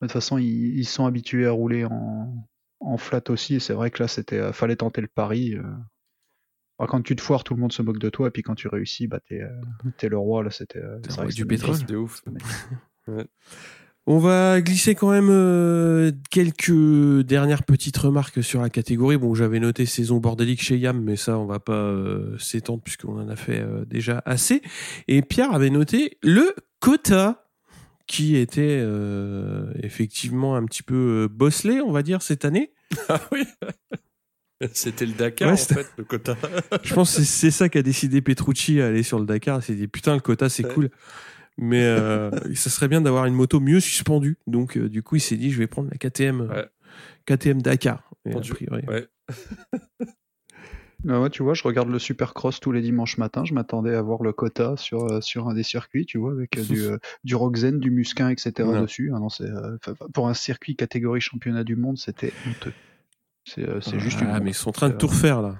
De 0.00 0.06
toute 0.06 0.12
façon, 0.12 0.38
ils, 0.38 0.78
ils 0.78 0.84
sont 0.86 1.06
habitués 1.06 1.46
à 1.46 1.50
rouler 1.52 1.84
en, 1.84 2.34
en 2.80 2.96
flat 2.96 3.22
aussi. 3.28 3.56
Et 3.56 3.60
c'est 3.60 3.74
vrai 3.74 3.90
que 3.90 4.02
là, 4.02 4.08
c'était, 4.08 4.38
euh, 4.38 4.52
fallait 4.52 4.76
tenter 4.76 5.00
le 5.02 5.08
pari. 5.08 5.54
euh. 5.54 5.62
Alors, 6.78 6.88
quand 6.90 7.02
tu 7.02 7.14
te 7.14 7.20
foires, 7.20 7.44
tout 7.44 7.54
le 7.54 7.60
monde 7.60 7.72
se 7.72 7.82
moque 7.82 7.98
de 7.98 8.08
toi. 8.08 8.28
Et 8.28 8.30
puis 8.30 8.42
quand 8.42 8.54
tu 8.54 8.66
réussis, 8.68 9.06
bah, 9.06 9.20
t'es, 9.28 9.40
euh, 9.42 9.50
t'es 9.98 10.08
le 10.08 10.16
roi. 10.18 10.42
Là, 10.42 10.50
c'était. 10.50 10.78
euh, 10.80 10.98
du 11.34 11.44
pétrole. 11.46 11.76
C'était 11.76 11.94
ouf. 11.96 12.22
On 14.12 14.18
va 14.18 14.60
glisser 14.60 14.96
quand 14.96 15.10
même 15.12 15.28
euh, 15.30 16.10
quelques 16.32 16.72
dernières 17.24 17.62
petites 17.62 17.96
remarques 17.96 18.42
sur 18.42 18.60
la 18.60 18.68
catégorie. 18.68 19.16
Bon, 19.16 19.36
j'avais 19.36 19.60
noté 19.60 19.86
saison 19.86 20.18
bordélique 20.18 20.60
chez 20.62 20.76
Yam, 20.76 21.00
mais 21.00 21.14
ça, 21.14 21.38
on 21.38 21.46
va 21.46 21.60
pas 21.60 21.74
euh, 21.74 22.36
s'étendre 22.36 22.82
puisqu'on 22.82 23.20
en 23.20 23.28
a 23.28 23.36
fait 23.36 23.60
euh, 23.60 23.84
déjà 23.84 24.20
assez. 24.26 24.62
Et 25.06 25.22
Pierre 25.22 25.52
avait 25.54 25.70
noté 25.70 26.18
le 26.24 26.52
quota 26.80 27.46
qui 28.08 28.34
était 28.34 28.78
euh, 28.82 29.72
effectivement 29.80 30.56
un 30.56 30.64
petit 30.64 30.82
peu 30.82 31.28
bosselé, 31.30 31.80
on 31.80 31.92
va 31.92 32.02
dire, 32.02 32.20
cette 32.22 32.44
année. 32.44 32.72
Ah 33.08 33.20
oui 33.30 33.44
C'était 34.72 35.06
le 35.06 35.12
Dakar, 35.12 35.50
Ouais, 35.52 35.54
en 35.54 35.74
fait, 35.74 35.86
le 35.96 36.02
quota. 36.04 36.36
Je 36.82 36.94
pense 36.94 37.14
que 37.14 37.22
c'est- 37.22 37.24
c'est 37.26 37.50
ça 37.52 37.68
qu'a 37.68 37.82
décidé 37.82 38.20
Petrucci 38.22 38.80
à 38.80 38.88
aller 38.88 39.04
sur 39.04 39.20
le 39.20 39.24
Dakar. 39.24 39.60
Il 39.60 39.62
s'est 39.62 39.74
dit 39.76 39.86
putain 39.86 40.14
le 40.14 40.20
quota 40.20 40.48
c'est 40.48 40.66
Ouais. 40.66 40.74
cool, 40.74 40.90
mais 41.60 41.84
euh, 41.84 42.30
ça 42.54 42.70
serait 42.70 42.88
bien 42.88 43.00
d'avoir 43.00 43.26
une 43.26 43.34
moto 43.34 43.60
mieux 43.60 43.78
suspendue. 43.80 44.38
Donc 44.46 44.76
euh, 44.76 44.88
du 44.88 45.02
coup 45.02 45.16
il 45.16 45.20
s'est 45.20 45.36
dit 45.36 45.50
je 45.50 45.58
vais 45.58 45.66
prendre 45.68 45.88
la 45.90 45.96
KTM, 45.98 46.40
euh, 46.40 46.48
Ouais. 46.48 46.68
KTM 47.26 47.62
Dakar. 47.62 48.10
Et 48.24 48.30
a 48.30 48.32
Pendu- 48.34 48.50
priori, 48.54 48.82
Ouais. 48.88 49.06
Ah 51.08 51.18
ouais, 51.18 51.30
tu 51.30 51.42
vois, 51.42 51.54
je 51.54 51.62
regarde 51.62 51.88
le 51.88 51.98
Supercross 51.98 52.60
tous 52.60 52.72
les 52.72 52.82
dimanches 52.82 53.16
matins. 53.16 53.44
Je 53.46 53.54
m'attendais 53.54 53.94
à 53.94 54.02
voir 54.02 54.22
le 54.22 54.34
quota 54.34 54.76
sur, 54.76 55.04
euh, 55.10 55.22
sur 55.22 55.48
un 55.48 55.54
des 55.54 55.62
circuits, 55.62 56.04
tu 56.04 56.18
vois, 56.18 56.32
avec 56.32 56.60
du, 56.68 56.82
euh, 56.82 56.98
du 57.24 57.34
Roxen, 57.36 57.78
du 57.80 57.90
Musquin, 57.90 58.28
etc. 58.28 58.52
Non. 58.58 58.82
dessus. 58.82 59.10
Ah 59.14 59.18
non, 59.18 59.28
euh, 59.40 59.78
pour 60.12 60.28
un 60.28 60.34
circuit 60.34 60.76
catégorie 60.76 61.22
championnat 61.22 61.64
du 61.64 61.74
monde, 61.74 61.96
c'était 61.96 62.32
honteux. 62.46 62.74
C'est, 63.46 63.66
euh, 63.66 63.80
c'est 63.80 63.98
juste 63.98 64.20
une 64.20 64.26
Ah 64.26 64.40
mais 64.40 64.50
ils 64.50 64.54
sont 64.54 64.68
en 64.68 64.72
train 64.72 64.90
de 64.90 64.94
tout 64.96 65.06
refaire 65.06 65.40
là. 65.40 65.58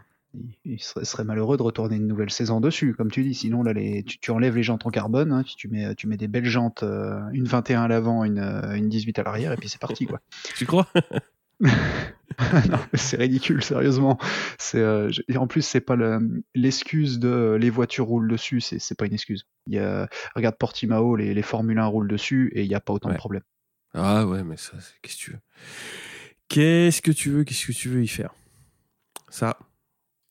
Il, 0.65 0.81
serait, 0.81 1.05
serait 1.05 1.25
malheureux 1.25 1.57
de 1.57 1.63
retourner 1.63 1.97
une 1.97 2.07
nouvelle 2.07 2.31
saison 2.31 2.61
dessus, 2.61 2.95
comme 2.95 3.11
tu 3.11 3.23
dis. 3.23 3.35
Sinon, 3.35 3.63
là, 3.63 3.73
les, 3.73 4.03
tu, 4.05 4.19
tu 4.19 4.31
enlèves 4.31 4.57
les 4.57 4.63
jantes 4.63 4.87
en 4.87 4.91
carbone, 4.91 5.33
hein, 5.33 5.43
tu 5.45 5.69
mets, 5.69 5.95
tu 5.95 6.07
mets 6.07 6.17
des 6.17 6.29
belles 6.29 6.45
jantes, 6.47 6.83
euh, 6.83 7.21
une 7.33 7.47
21 7.47 7.83
à 7.83 7.89
l'avant, 7.89 8.25
une, 8.25 8.39
euh, 8.39 8.75
une 8.75 8.89
18 8.89 9.19
à 9.19 9.23
l'arrière, 9.25 9.53
et 9.53 9.57
puis 9.57 9.69
c'est 9.69 9.81
parti, 9.81 10.07
quoi. 10.07 10.21
Tu 10.57 10.67
crois? 10.67 10.87
C'est 12.95 13.17
ridicule, 13.19 13.63
sérieusement. 13.63 14.19
C'est, 14.59 14.79
euh, 14.81 15.11
en 15.37 15.47
plus, 15.47 15.61
c'est 15.63 15.81
pas 15.81 15.97
le- 15.97 16.43
l'excuse 16.55 17.19
de 17.19 17.29
euh, 17.29 17.59
les 17.59 17.69
voitures 17.71 18.07
roulent 18.07 18.31
dessus, 18.31 18.61
c'est, 18.61 18.95
pas 18.97 19.05
une 19.07 19.13
excuse. 19.13 19.45
Il 19.67 19.75
y 19.75 19.79
a, 19.79 20.09
regarde 20.35 20.57
Portimao, 20.57 21.17
les, 21.17 21.35
les 21.35 21.43
Formule 21.43 21.79
1 21.79 21.85
roulent 21.87 22.09
dessus, 22.09 22.51
et 22.55 22.63
il 22.63 22.69
n'y 22.69 22.75
a 22.75 22.81
pas 22.81 22.93
autant 22.95 23.09
Ouais. 23.09 23.15
de 23.15 23.19
problèmes. 23.19 23.43
Ah 23.93 24.25
ouais 24.27 24.45
mais 24.45 24.57
ça 24.57 24.73
qu'est-ce 25.03 25.17
que 25.17 25.21
tu 25.23 25.31
veux? 25.33 25.39
Qu'est-ce 26.49 27.03
que 27.03 27.11
tu 27.11 27.31
veux 27.31 27.45
Qu'est-ce 27.45 27.67
que 27.67 27.73
tu 27.73 27.89
veux 27.89 28.03
y 28.03 28.09
faire? 28.09 28.33
Ça, 29.29 29.59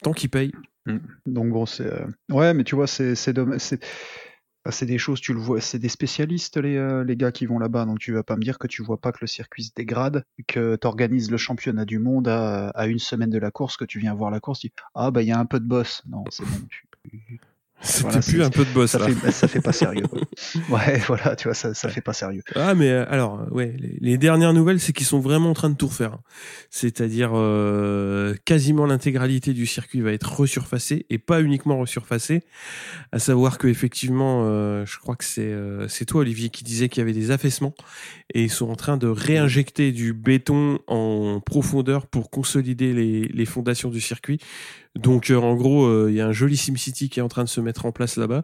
tant 0.01 0.13
qu'il 0.13 0.29
paye. 0.29 0.51
Donc 1.25 1.51
bon, 1.51 1.65
c'est 1.65 1.85
euh, 1.85 2.07
ouais, 2.29 2.53
mais 2.53 2.63
tu 2.63 2.75
vois, 2.75 2.87
c'est 2.87 3.15
c'est 3.15 3.33
bah, 4.65 4.71
c'est 4.71 4.85
des 4.85 4.97
choses, 4.97 5.21
tu 5.21 5.33
le 5.33 5.39
vois, 5.39 5.61
c'est 5.61 5.79
des 5.79 5.87
spécialistes 5.87 6.57
les 6.57 6.75
euh, 6.75 7.03
les 7.03 7.15
gars 7.15 7.31
qui 7.31 7.45
vont 7.45 7.59
là-bas, 7.59 7.85
donc 7.85 7.99
tu 7.99 8.11
vas 8.11 8.23
pas 8.23 8.35
me 8.35 8.41
dire 8.41 8.59
que 8.59 8.67
tu 8.67 8.83
vois 8.83 8.99
pas 8.99 9.11
que 9.11 9.19
le 9.21 9.27
circuit 9.27 9.63
se 9.63 9.71
dégrade, 9.73 10.25
que 10.47 10.75
tu 10.75 10.87
organises 10.87 11.31
le 11.31 11.37
championnat 11.37 11.85
du 11.85 11.99
monde 11.99 12.27
à, 12.27 12.87
une 12.87 12.99
semaine 12.99 13.29
de 13.29 13.39
la 13.39 13.51
course, 13.51 13.77
que 13.77 13.85
tu 13.85 13.99
viens 13.99 14.13
voir 14.13 14.31
la 14.31 14.39
course, 14.39 14.59
tu 14.59 14.67
dis 14.67 14.73
ah 14.95 15.11
bah 15.11 15.21
il 15.21 15.27
y 15.27 15.31
a 15.31 15.39
un 15.39 15.45
peu 15.45 15.59
de 15.59 15.67
boss, 15.67 16.03
non 16.07 16.23
c'est 16.29 16.43
bon, 16.43 16.67
C'était 17.81 18.01
Voilà, 18.03 18.19
plus 18.19 18.41
un 18.43 18.49
peu 18.49 18.65
de 18.65 18.71
boss 18.71 18.91
ça 18.91 18.99
là. 18.99 19.07
fait 19.09 19.31
ça 19.31 19.47
fait 19.47 19.61
pas 19.61 19.71
sérieux. 19.71 20.05
quoi. 20.07 20.19
Ouais, 20.69 20.97
voilà, 21.07 21.35
tu 21.37 21.47
vois, 21.47 21.53
ça 21.53 21.73
ça 21.73 21.87
fait 21.89 22.01
pas 22.01 22.11
sérieux. 22.13 22.41
Ah 22.55 22.75
mais 22.75 22.89
euh, 22.89 23.05
alors 23.09 23.39
euh, 23.39 23.49
ouais 23.53 23.73
les, 23.79 23.97
les 24.01 24.17
dernières 24.17 24.53
nouvelles 24.53 24.79
c'est 24.81 24.91
qu'ils 24.91 25.05
sont 25.05 25.19
vraiment 25.19 25.51
en 25.51 25.53
train 25.53 25.69
de 25.69 25.75
tout 25.75 25.87
refaire. 25.87 26.17
C'est-à-dire 26.69 27.31
euh, 27.33 28.35
quasiment 28.45 28.85
l'intégralité 28.85 29.53
du 29.53 29.65
circuit 29.65 30.01
va 30.01 30.11
être 30.11 30.39
resurfacée 30.39 31.05
et 31.09 31.17
pas 31.19 31.41
uniquement 31.41 31.77
resurfacée. 31.79 32.43
À 33.13 33.19
savoir 33.19 33.57
que 33.57 33.67
effectivement 33.67 34.43
euh, 34.45 34.85
je 34.85 34.97
crois 34.99 35.15
que 35.15 35.23
c'est 35.25 35.41
euh, 35.41 35.87
c'est 35.87 36.05
toi 36.05 36.21
Olivier 36.21 36.49
qui 36.49 36.63
disait 36.65 36.89
qu'il 36.89 36.99
y 36.99 37.03
avait 37.03 37.13
des 37.13 37.31
affaissements 37.31 37.73
et 38.33 38.43
ils 38.43 38.51
sont 38.51 38.69
en 38.69 38.75
train 38.75 38.97
de 38.97 39.07
réinjecter 39.07 39.91
du 39.93 40.13
béton 40.13 40.79
en 40.87 41.39
profondeur 41.39 42.07
pour 42.07 42.29
consolider 42.29 42.93
les, 42.93 43.21
les 43.27 43.45
fondations 43.45 43.89
du 43.89 44.01
circuit. 44.01 44.39
Donc 44.95 45.29
euh, 45.29 45.35
en 45.37 45.55
gros 45.55 45.85
euh, 45.85 46.07
il 46.09 46.15
y 46.15 46.21
a 46.21 46.27
un 46.27 46.31
joli 46.31 46.57
SimCity 46.57 47.09
qui 47.09 47.19
est 47.19 47.23
en 47.23 47.27
train 47.27 47.43
de 47.43 47.49
se 47.49 47.61
mettre 47.61 47.85
en 47.85 47.91
place 47.91 48.17
là-bas 48.17 48.43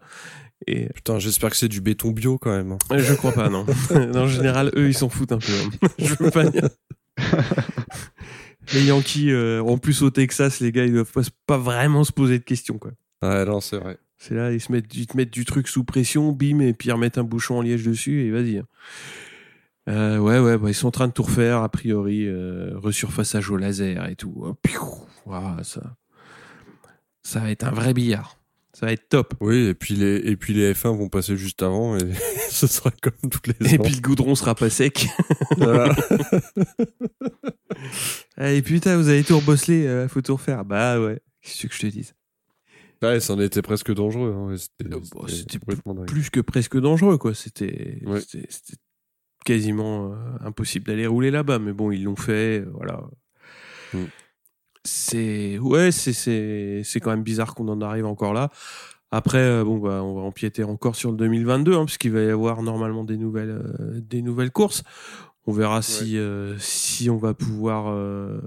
et 0.68 0.88
Putain, 0.94 1.20
j'espère 1.20 1.50
que 1.50 1.58
c'est 1.58 1.68
du 1.68 1.82
béton 1.82 2.12
bio 2.12 2.38
quand 2.38 2.52
même. 2.56 2.72
hein. 2.74 2.78
Ouais, 2.90 3.00
Je 3.00 3.14
crois 3.14 3.34
pas, 3.34 3.50
non. 3.50 3.66
en 3.92 4.28
général, 4.28 4.72
eux, 4.78 4.88
ils 4.88 4.94
s'en 4.94 5.10
foutent 5.10 5.34
un 5.34 5.38
peu. 5.40 5.52
hein. 5.52 5.88
Je 6.00 6.14
veux 6.16 6.32
pas 6.32 6.46
dire. 6.50 6.70
Les 8.74 8.86
Yankees, 8.86 9.32
euh, 9.32 9.62
en 9.62 9.78
plus 9.78 10.02
au 10.02 10.10
Texas, 10.10 10.60
les 10.60 10.72
gars, 10.72 10.86
ils 10.86 10.94
doivent 10.94 11.12
pas, 11.46 11.58
vraiment 11.58 12.04
se 12.04 12.12
poser 12.12 12.40
de 12.40 12.44
questions, 12.44 12.78
quoi. 12.80 12.92
Ouais, 13.22 13.46
non, 13.46 13.60
c'est 13.62 13.78
vrai. 13.78 13.98
C'est 14.18 14.34
là, 14.34 14.52
ils 14.52 14.62
se 14.62 14.72
mettent, 14.72 14.94
ils 14.96 15.06
te 15.08 15.16
mettent 15.18 15.32
du 15.34 15.46
truc 15.46 15.68
sous 15.68 15.84
pression, 15.84 16.32
bim, 16.32 16.60
et 16.62 16.74
puis 16.74 16.90
ils 16.90 16.92
remettent 16.94 17.18
un 17.20 17.24
bouchon 17.24 17.58
en 17.60 17.62
liège 17.62 17.84
dessus, 17.84 18.22
et 18.26 18.32
vas-y. 18.32 18.58
hein. 18.58 18.66
Euh, 19.88 20.18
ouais, 20.18 20.40
ouais, 20.40 20.58
bah, 20.58 20.70
ils 20.70 20.74
sont 20.74 20.88
en 20.88 20.92
train 20.92 21.08
de 21.08 21.14
tout 21.14 21.22
refaire, 21.24 21.58
a 21.62 21.70
priori, 21.70 22.26
euh, 22.28 22.72
resurfaçage 22.76 23.52
au 23.52 23.58
laser 23.58 24.10
et 24.10 24.16
tout. 24.16 24.34
Oh, 24.38 24.54
piou. 24.56 24.82
Ouah, 25.28 25.58
ça, 25.64 25.96
ça 27.26 27.40
va 27.40 27.50
être 27.52 27.64
un 27.66 27.72
vrai 27.72 27.94
billard. 27.94 28.38
Ça 28.74 28.88
va 28.88 28.92
être 28.92 29.08
top. 29.08 29.34
Oui, 29.40 29.68
et 29.68 29.74
puis 29.74 29.96
les, 29.96 30.18
et 30.18 30.36
puis 30.36 30.54
les 30.54 30.74
F1 30.74 30.98
vont 30.98 31.08
passer 31.08 31.38
juste 31.38 31.64
avant 31.64 31.96
et 31.98 32.12
ce 32.50 32.68
sera 32.68 32.92
comme 33.02 33.30
toutes 33.32 33.48
les 33.48 33.74
Et 33.74 33.80
ans. 33.80 33.84
puis 33.84 33.94
le 33.96 34.02
goudron 34.02 34.36
sera 34.36 34.54
pas 34.54 34.70
sec. 34.70 35.08
Voilà. 35.58 35.96
Et 38.42 38.62
putain, 38.62 38.98
vous 38.98 39.08
avez 39.10 39.24
tout 39.24 39.38
rebosselé, 39.38 39.86
euh, 39.88 40.08
faut 40.08 40.22
tout 40.22 40.34
refaire. 40.36 40.66
Bah 40.66 41.00
ouais, 41.00 41.20
qu'est-ce 41.42 41.68
que 41.68 41.74
je 41.74 41.80
te 41.80 41.88
dise? 41.88 42.14
Ouais, 43.02 43.20
c'en 43.20 43.40
était 43.40 43.62
presque 43.62 43.94
dangereux. 43.94 44.34
hein. 44.36 44.56
C'était 44.58 44.94
Euh, 44.94 45.00
bon, 45.86 45.94
dingue. 45.94 46.08
Plus 46.08 46.30
que 46.30 46.40
presque 46.40 46.78
dangereux, 46.80 47.18
quoi. 47.18 47.34
C'était 47.34 48.00
Ouais. 48.06 48.22
quasiment 49.46 50.12
euh, 50.14 50.16
impossible 50.42 50.86
d'aller 50.88 51.06
rouler 51.08 51.32
là-bas, 51.32 51.60
mais 51.60 51.74
bon, 51.74 51.92
ils 51.92 52.04
l'ont 52.04 52.16
fait, 52.16 52.62
euh, 52.62 52.70
voilà. 52.74 53.02
Mm. 53.94 54.04
C'est 54.86 55.58
ouais, 55.60 55.92
c'est 55.92 56.14
c'est 56.14 56.82
c'est 56.84 57.00
quand 57.00 57.10
même 57.10 57.24
bizarre 57.24 57.56
qu'on 57.56 57.68
en 57.68 57.82
arrive 57.82 58.06
encore 58.06 58.34
là. 58.34 58.50
Après, 59.12 59.40
euh, 59.40 59.64
bon, 59.64 59.78
bah, 59.78 60.04
on 60.04 60.16
va 60.16 60.22
empiéter 60.22 60.64
encore 60.64 60.96
sur 60.96 61.12
le 61.12 61.18
2022, 61.18 61.74
hein, 61.76 61.86
puisqu'il 61.86 62.12
va 62.12 62.22
y 62.22 62.30
avoir 62.30 62.62
normalement 62.64 63.04
des 63.04 63.18
nouvelles, 63.18 63.50
euh, 63.50 64.00
des 64.02 64.22
nouvelles 64.22 64.52
courses. 64.52 64.84
On 65.48 65.54
verra 65.54 65.82
si, 65.84 66.18
euh, 66.18 66.58
si 66.58 67.10
on 67.10 67.18
va 67.18 67.34
pouvoir 67.36 67.86
euh, 67.90 68.42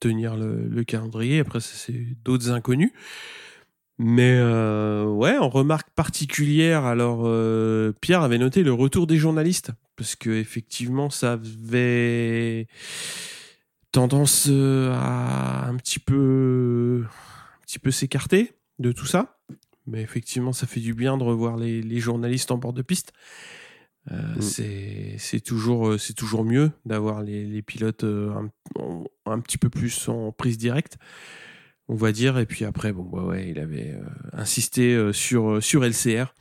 tenir 0.00 0.36
le, 0.36 0.66
le 0.68 0.84
calendrier. 0.84 1.38
Après, 1.40 1.60
c'est 1.60 2.06
d'autres 2.24 2.50
inconnus. 2.50 2.92
Mais 3.98 4.34
euh, 4.38 5.04
ouais, 5.04 5.36
en 5.36 5.50
remarque 5.50 5.90
particulière, 5.94 6.86
alors 6.86 7.22
euh, 7.24 7.92
Pierre 8.00 8.22
avait 8.22 8.38
noté 8.38 8.62
le 8.62 8.72
retour 8.72 9.06
des 9.06 9.18
journalistes 9.18 9.72
parce 9.94 10.16
que 10.16 10.30
effectivement, 10.30 11.10
ça 11.10 11.32
avait 11.32 12.66
tendance 13.92 14.46
euh, 14.50 14.92
à 14.94 15.66
un 15.66 15.76
petit 15.76 15.98
peu, 15.98 17.04
un 17.06 17.62
petit 17.62 17.78
peu 17.78 17.90
s'écarter 17.90 18.52
de 18.78 18.92
tout 18.92 19.06
ça. 19.06 19.38
Mais 19.86 20.02
effectivement, 20.02 20.52
ça 20.52 20.66
fait 20.66 20.80
du 20.80 20.94
bien 20.94 21.16
de 21.16 21.24
revoir 21.24 21.56
les, 21.56 21.82
les 21.82 22.00
journalistes 22.00 22.50
en 22.50 22.58
bord 22.58 22.72
de 22.72 22.82
piste. 22.82 23.12
Euh, 24.10 24.36
Mm. 24.36 24.40
c'est 24.40 25.14
c'est 25.18 25.40
toujours 25.40 25.88
euh, 25.88 25.98
c'est 25.98 26.14
toujours 26.14 26.42
mieux 26.42 26.70
d'avoir 26.86 27.22
les, 27.22 27.44
les 27.44 27.60
pilotes 27.60 28.02
un, 28.04 29.40
petit 29.40 29.58
peu 29.58 29.68
plus 29.68 30.08
en 30.08 30.32
prise 30.32 30.56
directe 30.56 30.96
on 31.86 31.96
va 31.96 32.10
dire 32.10 32.38
et 32.38 32.46
puis 32.46 32.64
après 32.64 32.92
bon 32.94 33.02
bah 33.02 33.22
ouais 33.24 33.50
il 33.50 33.58
avait 33.58 33.94
insisté 34.32 35.12
sur 35.12 35.62
sur 35.62 35.84
LCR 35.84 36.32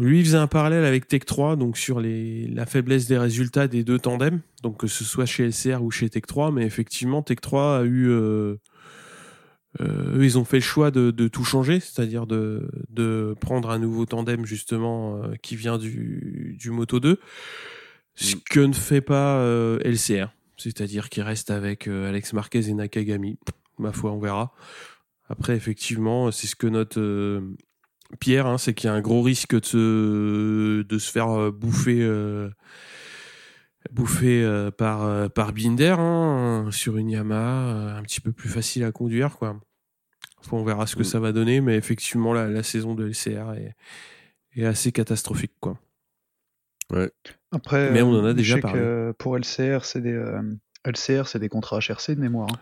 lui 0.00 0.20
il 0.20 0.24
faisait 0.24 0.38
un 0.38 0.46
parallèle 0.46 0.84
avec 0.84 1.08
Tech 1.08 1.24
3 1.24 1.56
donc 1.56 1.76
sur 1.76 2.00
les 2.00 2.46
la 2.48 2.66
faiblesse 2.66 3.06
des 3.06 3.18
résultats 3.18 3.68
des 3.68 3.84
deux 3.84 3.98
tandems 3.98 4.40
donc 4.62 4.78
que 4.78 4.86
ce 4.86 5.04
soit 5.04 5.26
chez 5.26 5.46
LCR 5.48 5.82
ou 5.82 5.90
chez 5.90 6.08
Tech 6.10 6.22
3 6.26 6.52
mais 6.52 6.64
effectivement 6.64 7.22
Tech 7.22 7.38
3 7.40 7.78
a 7.78 7.84
eu 7.84 8.08
euh, 8.08 8.56
eux, 9.80 10.24
ils 10.24 10.38
ont 10.38 10.44
fait 10.44 10.56
le 10.56 10.62
choix 10.62 10.90
de, 10.90 11.10
de 11.10 11.28
tout 11.28 11.44
changer, 11.44 11.80
c'est-à-dire 11.80 12.26
de, 12.26 12.70
de 12.88 13.34
prendre 13.40 13.70
un 13.70 13.78
nouveau 13.78 14.06
tandem 14.06 14.46
justement 14.46 15.22
euh, 15.22 15.34
qui 15.42 15.54
vient 15.54 15.76
du, 15.76 16.56
du 16.58 16.70
Moto 16.70 16.98
2, 16.98 17.20
ce 18.14 18.36
que 18.36 18.60
ne 18.60 18.72
fait 18.72 19.02
pas 19.02 19.38
euh, 19.38 19.78
LCR, 19.84 20.28
c'est-à-dire 20.56 21.10
qu'il 21.10 21.22
reste 21.22 21.50
avec 21.50 21.86
euh, 21.86 22.08
Alex 22.08 22.32
Marquez 22.32 22.68
et 22.68 22.74
Nakagami. 22.74 23.38
Ma 23.78 23.92
foi, 23.92 24.12
on 24.12 24.18
verra. 24.18 24.54
Après, 25.28 25.54
effectivement, 25.54 26.30
c'est 26.30 26.46
ce 26.46 26.56
que 26.56 26.66
note 26.66 26.96
euh, 26.96 27.42
Pierre, 28.20 28.46
hein, 28.46 28.58
c'est 28.58 28.74
qu'il 28.74 28.88
y 28.88 28.90
a 28.90 28.94
un 28.94 29.00
gros 29.00 29.22
risque 29.22 29.54
de 29.60 29.64
se, 29.64 30.82
de 30.82 30.98
se 30.98 31.10
faire 31.10 31.28
euh, 31.30 31.50
bouffer, 31.50 32.02
euh, 32.02 32.48
bouffer 33.90 34.42
euh, 34.44 34.70
par, 34.70 35.02
euh, 35.04 35.28
par 35.28 35.52
Binder 35.52 35.96
hein, 35.98 36.68
sur 36.70 36.96
une 36.96 37.10
Yamaha, 37.10 37.74
euh, 37.74 37.98
un 37.98 38.02
petit 38.02 38.20
peu 38.20 38.32
plus 38.32 38.48
facile 38.48 38.84
à 38.84 38.92
conduire. 38.92 39.36
Quoi. 39.38 39.58
Enfin, 40.40 40.56
on 40.56 40.64
verra 40.64 40.86
ce 40.86 40.94
que 40.96 41.00
Mm. 41.02 41.04
ça 41.04 41.20
va 41.20 41.32
donner, 41.32 41.60
mais 41.60 41.76
effectivement, 41.76 42.32
la, 42.32 42.48
la 42.48 42.62
saison 42.62 42.94
de 42.94 43.06
LCR 43.08 43.54
est, 43.54 43.74
est 44.56 44.64
assez 44.64 44.92
catastrophique. 44.92 45.54
Quoi. 45.60 45.78
Après, 47.50 47.90
Mais 47.90 48.02
on 48.02 48.10
en 48.12 48.24
a 48.24 48.32
déjà 48.34 48.58
parlé. 48.58 49.10
pour 49.18 49.36
LCR, 49.36 49.84
c'est 49.84 50.00
des 50.00 50.12
euh, 50.12 50.40
LCR, 50.84 51.26
c'est 51.26 51.40
des 51.40 51.48
contrats 51.48 51.78
HRC 51.80 52.14
de 52.14 52.20
mémoire. 52.20 52.48
hein. 52.52 52.58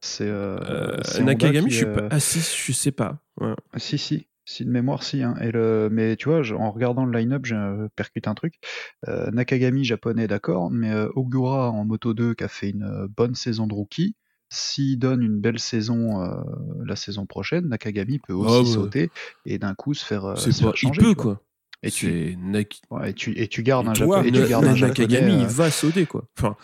C'est 0.00 0.28
euh, 0.28 0.58
Euh, 0.62 1.22
Nakagami, 1.22 1.68
qui, 1.68 1.72
je 1.72 1.76
suis 1.78 1.86
pas. 1.86 2.08
Ah 2.10 2.20
si, 2.20 2.40
je 2.40 2.72
sais 2.72 2.92
pas. 2.92 3.18
Ouais. 3.40 3.54
Si, 3.76 3.98
si, 3.98 4.26
si 4.46 4.64
de 4.64 4.70
mémoire, 4.70 5.02
si. 5.02 5.22
Hein. 5.22 5.34
Et 5.42 5.50
le... 5.50 5.88
Mais 5.92 6.16
tu 6.16 6.28
vois, 6.30 6.42
je- 6.42 6.54
en 6.54 6.70
regardant 6.70 7.04
le 7.04 7.18
line-up, 7.18 7.44
j'ai 7.44 7.54
euh, 7.56 7.88
percuté 7.96 8.30
un 8.30 8.34
truc. 8.34 8.54
Euh, 9.08 9.30
Nakagami, 9.32 9.84
japonais, 9.84 10.26
d'accord, 10.28 10.70
mais 10.70 10.90
euh, 10.92 11.08
Ogura 11.16 11.70
en 11.70 11.84
Moto 11.84 12.14
2, 12.14 12.34
qui 12.34 12.44
a 12.44 12.48
fait 12.48 12.70
une 12.70 13.06
bonne 13.14 13.34
saison 13.34 13.66
de 13.66 13.74
rookie, 13.74 14.14
s'il 14.48 14.98
donne 14.98 15.22
une 15.22 15.40
belle 15.40 15.58
saison 15.58 16.24
la 16.84 16.94
saison 16.94 17.26
prochaine, 17.26 17.66
Nakagami 17.68 18.20
peut 18.20 18.32
aussi 18.32 18.62
Ah, 18.70 18.72
sauter 18.74 19.10
et 19.44 19.58
d'un 19.58 19.74
coup 19.74 19.92
se 19.92 20.04
faire, 20.04 20.38
se 20.38 20.50
pas. 20.50 20.54
faire 20.56 20.76
changer. 20.76 21.00
il 21.02 21.04
peut 21.08 21.14
quoi. 21.14 21.42
Et 21.82 21.90
tu, 21.90 22.38
ouais, 22.90 23.10
et, 23.10 23.12
tu, 23.12 23.32
et 23.38 23.48
tu 23.48 23.62
gardes 23.64 23.88
un 23.88 23.92
toi, 23.92 24.22
japonais. 24.22 24.28
Et 24.28 24.32
tu 24.42 24.48
gardes 24.48 24.64
un 24.64 24.68
Na- 24.70 24.74
japonais. 24.76 25.06
Nakagami, 25.08 25.42
il 25.42 25.46
va 25.48 25.70
sauter 25.70 26.06
quoi. 26.06 26.24
Enfin, 26.38 26.56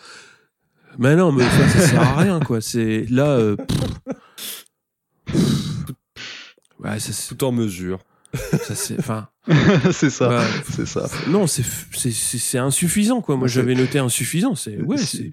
mais 0.97 1.15
non, 1.17 1.31
mais 1.33 1.43
ça, 1.43 1.67
ça 1.67 1.79
sert 1.87 2.01
à 2.01 2.15
rien 2.21 2.39
quoi. 2.39 2.61
C'est 2.61 3.05
là. 3.09 3.55
pff. 3.57 4.63
ouais, 6.83 6.99
ça, 6.99 7.11
c'est- 7.13 7.35
Tout 7.35 7.43
en 7.45 7.51
mesure. 7.51 7.99
ça 8.33 8.75
c'est. 8.75 8.97
Enfin, 8.99 9.27
c'est 9.91 10.09
ça. 10.09 10.29
ouais, 10.29 10.45
C'est 10.69 10.85
ça. 10.87 11.07
non, 11.27 11.45
c'est 11.47 11.63
c'est- 11.91 12.11
c'est 12.11 12.37
c'est 12.39 12.57
insuffisant 12.57 13.21
quoi. 13.21 13.37
Moi, 13.37 13.47
j'avais 13.47 13.75
noté 13.75 13.99
insuffisant. 13.99 14.55
C'est 14.55 14.77
ouais, 14.81 14.97
C'est- 14.97 15.17
c'est. 15.17 15.31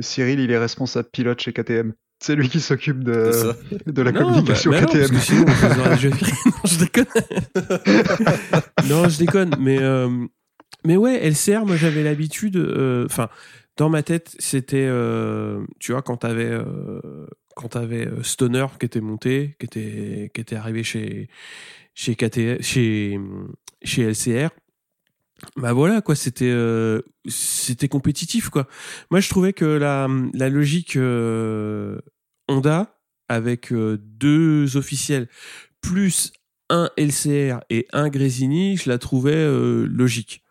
Cyril, 0.00 0.40
il 0.40 0.50
est 0.50 0.58
responsable 0.58 1.08
pilote 1.10 1.40
chez 1.40 1.52
KTM. 1.52 1.94
C'est 2.18 2.34
lui 2.34 2.48
qui 2.48 2.60
s'occupe 2.60 3.04
de, 3.04 3.52
la 4.02 4.12
Non, 4.12 4.20
communication 4.20 4.70
bah- 4.70 4.80
bah 4.80 4.86
non, 4.86 4.92
parce 4.92 5.06
KTM. 5.08 5.16
que 5.18 5.22
sinon, 5.24 5.44
on 5.46 5.90
non, 5.90 5.96
je 6.64 6.78
déconne. 6.78 7.06
non, 8.88 9.08
je 9.08 9.18
déconne. 9.18 9.50
Mais, 9.60 9.78
euh, 9.80 10.08
mais 10.84 10.96
ouais, 10.96 11.18
LCR, 11.26 11.64
moi, 11.66 11.76
j'avais 11.76 12.02
l'habitude. 12.02 12.56
euh, 12.56 13.04
Enfin, 13.06 13.28
dans 13.76 13.88
ma 13.90 14.02
tête, 14.02 14.34
c'était. 14.38 14.86
euh, 14.88 15.64
tu 15.78 15.92
vois, 15.92 16.02
quand 16.02 16.16
t'avais. 16.18 16.50
Quand 17.56 17.70
t'avais 17.70 18.06
euh, 18.06 18.22
Stoner 18.22 18.66
qui 18.78 18.86
était 18.86 19.00
monté, 19.00 19.56
qui 19.58 19.66
était, 19.66 20.30
qui 20.32 20.40
était 20.40 20.56
arrivé 20.56 20.84
chez, 20.84 21.28
chez, 21.94 22.14
KTM, 22.14 22.62
chez, 22.62 23.18
chez 23.82 24.02
LCR. 24.02 24.50
Bah 25.56 25.72
voilà 25.72 26.00
quoi, 26.00 26.14
c'était 26.14 26.50
euh, 26.50 27.02
c'était 27.28 27.88
compétitif 27.88 28.48
quoi. 28.48 28.66
Moi 29.10 29.20
je 29.20 29.28
trouvais 29.28 29.52
que 29.52 29.64
la, 29.64 30.08
la 30.32 30.48
logique 30.48 30.96
euh, 30.96 32.00
Honda 32.48 32.98
avec 33.28 33.72
euh, 33.72 33.98
deux 34.00 34.76
officiels 34.76 35.28
plus 35.82 36.32
un 36.70 36.90
LCR 36.96 37.60
et 37.70 37.86
un 37.92 38.08
Grésini, 38.08 38.76
je 38.76 38.88
la 38.88 38.98
trouvais 38.98 39.34
euh, 39.34 39.86
logique. 39.86 40.42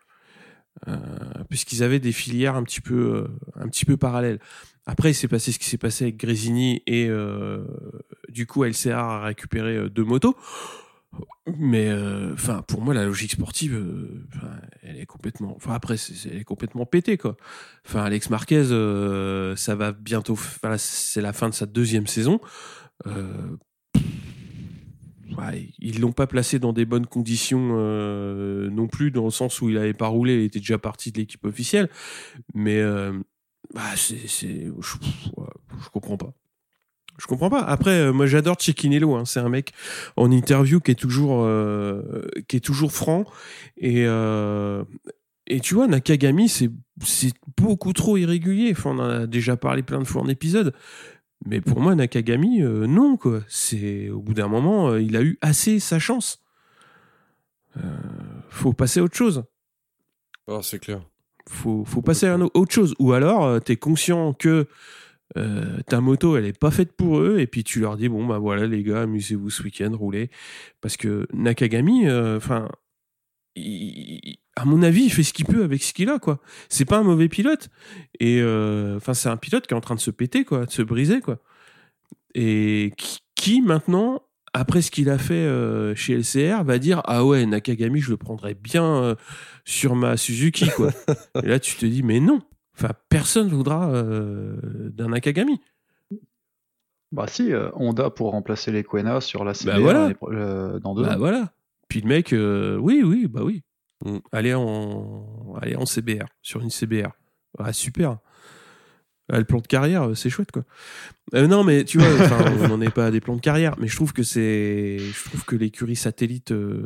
Puisqu'ils 1.50 1.82
avaient 1.82 2.00
des 2.00 2.12
filières 2.12 2.56
un 2.56 2.64
petit 2.64 2.82
peu 2.82 3.28
un 3.56 3.68
petit 3.68 3.86
peu 3.86 3.98
parallèles. 3.98 4.40
Après, 4.86 5.12
il 5.12 5.16
s'est 5.16 5.28
passé 5.28 5.52
ce 5.52 5.60
qui 5.60 5.66
s'est 5.66 5.78
passé 5.78 6.06
avec 6.06 6.18
Grésini 6.18 6.84
et 6.86 7.08
euh, 7.10 7.66
du 8.30 8.46
coup 8.46 8.64
LCR 8.64 8.98
a 8.98 9.24
récupéré 9.24 9.76
euh, 9.76 9.90
deux 9.90 10.04
motos. 10.04 10.36
Mais 11.58 11.88
euh, 11.90 12.34
enfin, 12.34 12.64
pour 12.68 12.82
moi, 12.82 12.94
la 12.94 13.06
logique 13.06 13.32
sportive, 13.32 13.76
euh, 13.76 14.26
elle 14.82 15.00
est 15.00 15.06
complètement. 15.06 15.54
Enfin, 15.56 15.74
après, 15.74 15.96
elle 16.26 16.38
est 16.40 16.44
complètement 16.44 16.86
pétée, 16.86 17.18
quoi. 17.18 17.38
Enfin, 17.86 18.04
Alex 18.04 18.30
Marquez, 18.30 18.72
euh, 18.72 19.56
ça 19.56 19.76
va 19.76 19.92
bientôt. 19.92 20.34
Enfin, 20.34 20.76
c'est 20.78 21.22
la 21.22 21.34
fin 21.34 21.48
de 21.48 21.54
sa 21.54 21.66
deuxième 21.66 22.08
saison. 22.08 22.40
Ouais, 25.38 25.70
ils 25.80 26.00
l'ont 26.00 26.12
pas 26.12 26.28
placé 26.28 26.60
dans 26.60 26.72
des 26.72 26.86
bonnes 26.86 27.08
conditions 27.08 27.72
euh, 27.74 28.70
non 28.70 28.88
plus, 28.88 29.12
dans 29.12 29.26
le 29.26 29.32
sens 29.32 29.62
où 29.62 29.70
il 29.70 29.78
avait 29.78 29.94
pas 29.94 30.08
roulé, 30.08 30.36
il 30.36 30.44
était 30.44 30.60
déjà 30.60 30.78
parti 30.78 31.12
de 31.12 31.18
l'équipe 31.18 31.44
officielle. 31.46 31.90
Mais 32.54 32.80
euh, 32.80 33.20
bah, 33.74 33.96
c'est, 33.96 34.18
je, 34.28 35.90
comprends 35.92 36.18
pas. 36.18 36.34
Je 37.18 37.28
comprends 37.28 37.50
pas. 37.50 37.62
Après, 37.62 37.92
euh, 37.92 38.14
moi, 38.14 38.26
j'adore 38.26 38.58
Cecchiniello. 38.60 39.16
Hein. 39.16 39.26
C'est 39.26 39.40
un 39.40 39.50
mec 39.50 39.72
en 40.18 40.32
interview 40.32 40.80
qui 40.80 40.92
est 40.92 40.96
toujours, 40.96 41.44
euh, 41.44 42.28
qui 42.48 42.58
est 42.58 42.62
toujours 42.62 42.92
franc. 42.92 43.26
Et, 43.78 44.06
euh, 44.06 44.84
et 45.48 45.60
tu 45.60 45.76
vois, 45.76 45.88
Nakagami, 45.88 46.50
c'est, 46.50 46.70
c'est 47.02 47.34
beaucoup 47.58 47.94
trop 47.94 48.18
irrégulier. 48.18 48.72
Enfin, 48.72 48.92
on 48.92 49.00
en 49.00 49.10
a 49.10 49.28
déjà 49.28 49.58
parlé 49.58 49.84
plein 49.84 50.00
de 50.00 50.06
fois 50.06 50.22
en 50.22 50.28
épisode. 50.28 50.74
Mais 51.46 51.62
pour 51.62 51.80
moi, 51.80 51.96
Nakagami, 51.96 52.62
non, 52.62 53.18
quoi. 53.18 53.42
C'est, 53.48 54.10
au 54.10 54.22
bout 54.22 54.34
d'un 54.34 54.48
moment, 54.48 54.96
il 54.96 55.16
a 55.16 55.22
eu 55.22 55.38
assez 55.42 55.80
sa 55.80 56.00
chance. 56.00 56.42
Faut 58.50 58.74
passer 58.74 59.02
à 59.02 59.04
autre 59.04 59.18
chose. 59.18 59.44
Oh, 60.48 60.62
c'est 60.62 60.80
clair. 60.80 61.02
Faut, 61.50 61.86
faut 61.86 62.02
passer 62.02 62.28
à 62.28 62.38
autre 62.38 62.74
chose. 62.74 62.96
Ou 63.00 63.14
alors, 63.14 63.46
euh, 63.46 63.60
t'es 63.60 63.76
conscient 63.76 64.34
que 64.34 64.68
euh, 65.38 65.80
ta 65.88 66.02
moto, 66.02 66.38
elle 66.38 66.46
est 66.46 66.58
pas 66.58 66.72
faite 66.72 66.94
pour 66.94 67.20
eux, 67.20 67.40
et 67.40 67.48
puis 67.48 67.64
tu 67.64 67.80
leur 67.80 67.98
dis, 67.98 68.10
bon, 68.10 68.26
bah 68.26 68.40
voilà, 68.40 68.68
les 68.68 68.84
gars, 68.84 69.04
amusez-vous 69.04 69.50
ce 69.50 69.64
week-end, 69.64 69.92
roulez. 69.96 70.30
Parce 70.82 70.98
que 70.98 71.28
Nakagami, 71.34 72.08
euh, 72.08 72.38
enfin, 72.38 72.70
à 74.56 74.66
mon 74.66 74.82
avis, 74.82 75.04
il 75.04 75.12
fait 75.12 75.24
ce 75.24 75.34
qu'il 75.34 75.46
peut 75.46 75.64
avec 75.64 75.84
ce 75.84 75.94
qu'il 75.94 76.10
a, 76.10 76.20
quoi. 76.20 76.42
C'est 76.70 76.86
pas 76.86 76.98
un 76.98 77.04
mauvais 77.04 77.30
pilote. 77.30 77.70
Et, 78.20 78.42
enfin, 78.96 79.14
c'est 79.14 79.30
un 79.30 79.38
pilote 79.38 79.68
qui 79.68 79.74
est 79.74 79.78
en 79.78 79.82
train 79.82 79.96
de 79.96 80.00
se 80.00 80.12
péter, 80.12 80.46
quoi, 80.46 80.66
de 80.66 80.72
se 80.72 80.82
briser, 80.82 81.22
quoi. 81.22 81.40
Et 82.34 82.92
qui, 83.36 83.62
maintenant, 83.62 84.25
après 84.58 84.82
ce 84.82 84.90
qu'il 84.90 85.10
a 85.10 85.18
fait 85.18 85.34
euh, 85.34 85.94
chez 85.96 86.16
LCR, 86.18 86.64
va 86.64 86.80
dire 86.80 87.02
ah 87.06 87.26
ouais 87.26 87.46
Nakagami 87.46 88.00
je 88.00 88.10
le 88.10 88.18
prendrais 88.18 88.54
bien 88.54 88.86
euh, 89.04 89.16
sur 89.66 89.96
ma 89.96 90.16
Suzuki 90.16 90.70
quoi. 90.76 90.92
Et 91.44 91.48
là 91.48 91.60
tu 91.60 91.76
te 91.76 91.86
dis 91.86 92.04
mais 92.04 92.22
non, 92.22 92.42
enfin 92.74 92.92
personne 93.10 93.50
voudra 93.50 93.90
euh, 93.90 94.56
d'un 94.94 95.10
Nakagami. 95.10 95.60
Bah 97.12 97.28
si, 97.28 97.52
Honda 97.74 98.10
pour 98.10 98.32
remplacer 98.32 98.72
les 98.72 98.84
Quena 98.84 99.22
sur 99.22 99.44
la 99.44 99.54
CBR 99.54 99.74
Bah 99.74 99.80
voilà. 99.80 100.80
dans 100.80 100.96
deux 100.96 101.04
Bah 101.04 101.16
ans. 101.16 101.20
voilà. 101.20 101.54
Puis 101.88 102.02
le 102.02 102.08
mec 102.08 102.30
oui 102.32 103.04
oui 103.04 103.28
bah 103.28 103.42
oui. 103.44 103.62
Mm. 104.06 104.18
Allez 104.32 104.54
en 104.54 105.54
allez 105.62 105.76
en 105.76 105.86
CBR 105.86 106.26
sur 106.42 106.62
une 106.62 106.70
CBR. 106.70 107.10
Ah 107.60 107.74
super. 107.74 108.18
Ah, 109.32 109.40
le 109.40 109.46
plan 109.46 109.60
de 109.60 109.66
carrière, 109.66 110.04
euh, 110.04 110.14
c'est 110.14 110.30
chouette 110.30 110.52
quoi. 110.52 110.64
Euh, 111.34 111.48
non 111.48 111.64
mais 111.64 111.84
tu 111.84 111.98
vois, 111.98 112.08
on 112.62 112.68
n'en 112.68 112.82
est 112.82 112.94
pas 112.94 113.08
à 113.08 113.12
des 113.12 113.22
plans 113.22 113.36
de 113.36 113.42
carrière, 113.42 113.76
mais 113.80 113.88
je 113.88 113.96
trouve 113.96 114.14
que 114.14 114.22
c'est, 114.22 115.00
je 115.00 115.24
trouve 115.26 115.44
que 115.46 115.56
l'écurie 115.56 115.96
satellite 115.96 116.52
euh, 116.52 116.86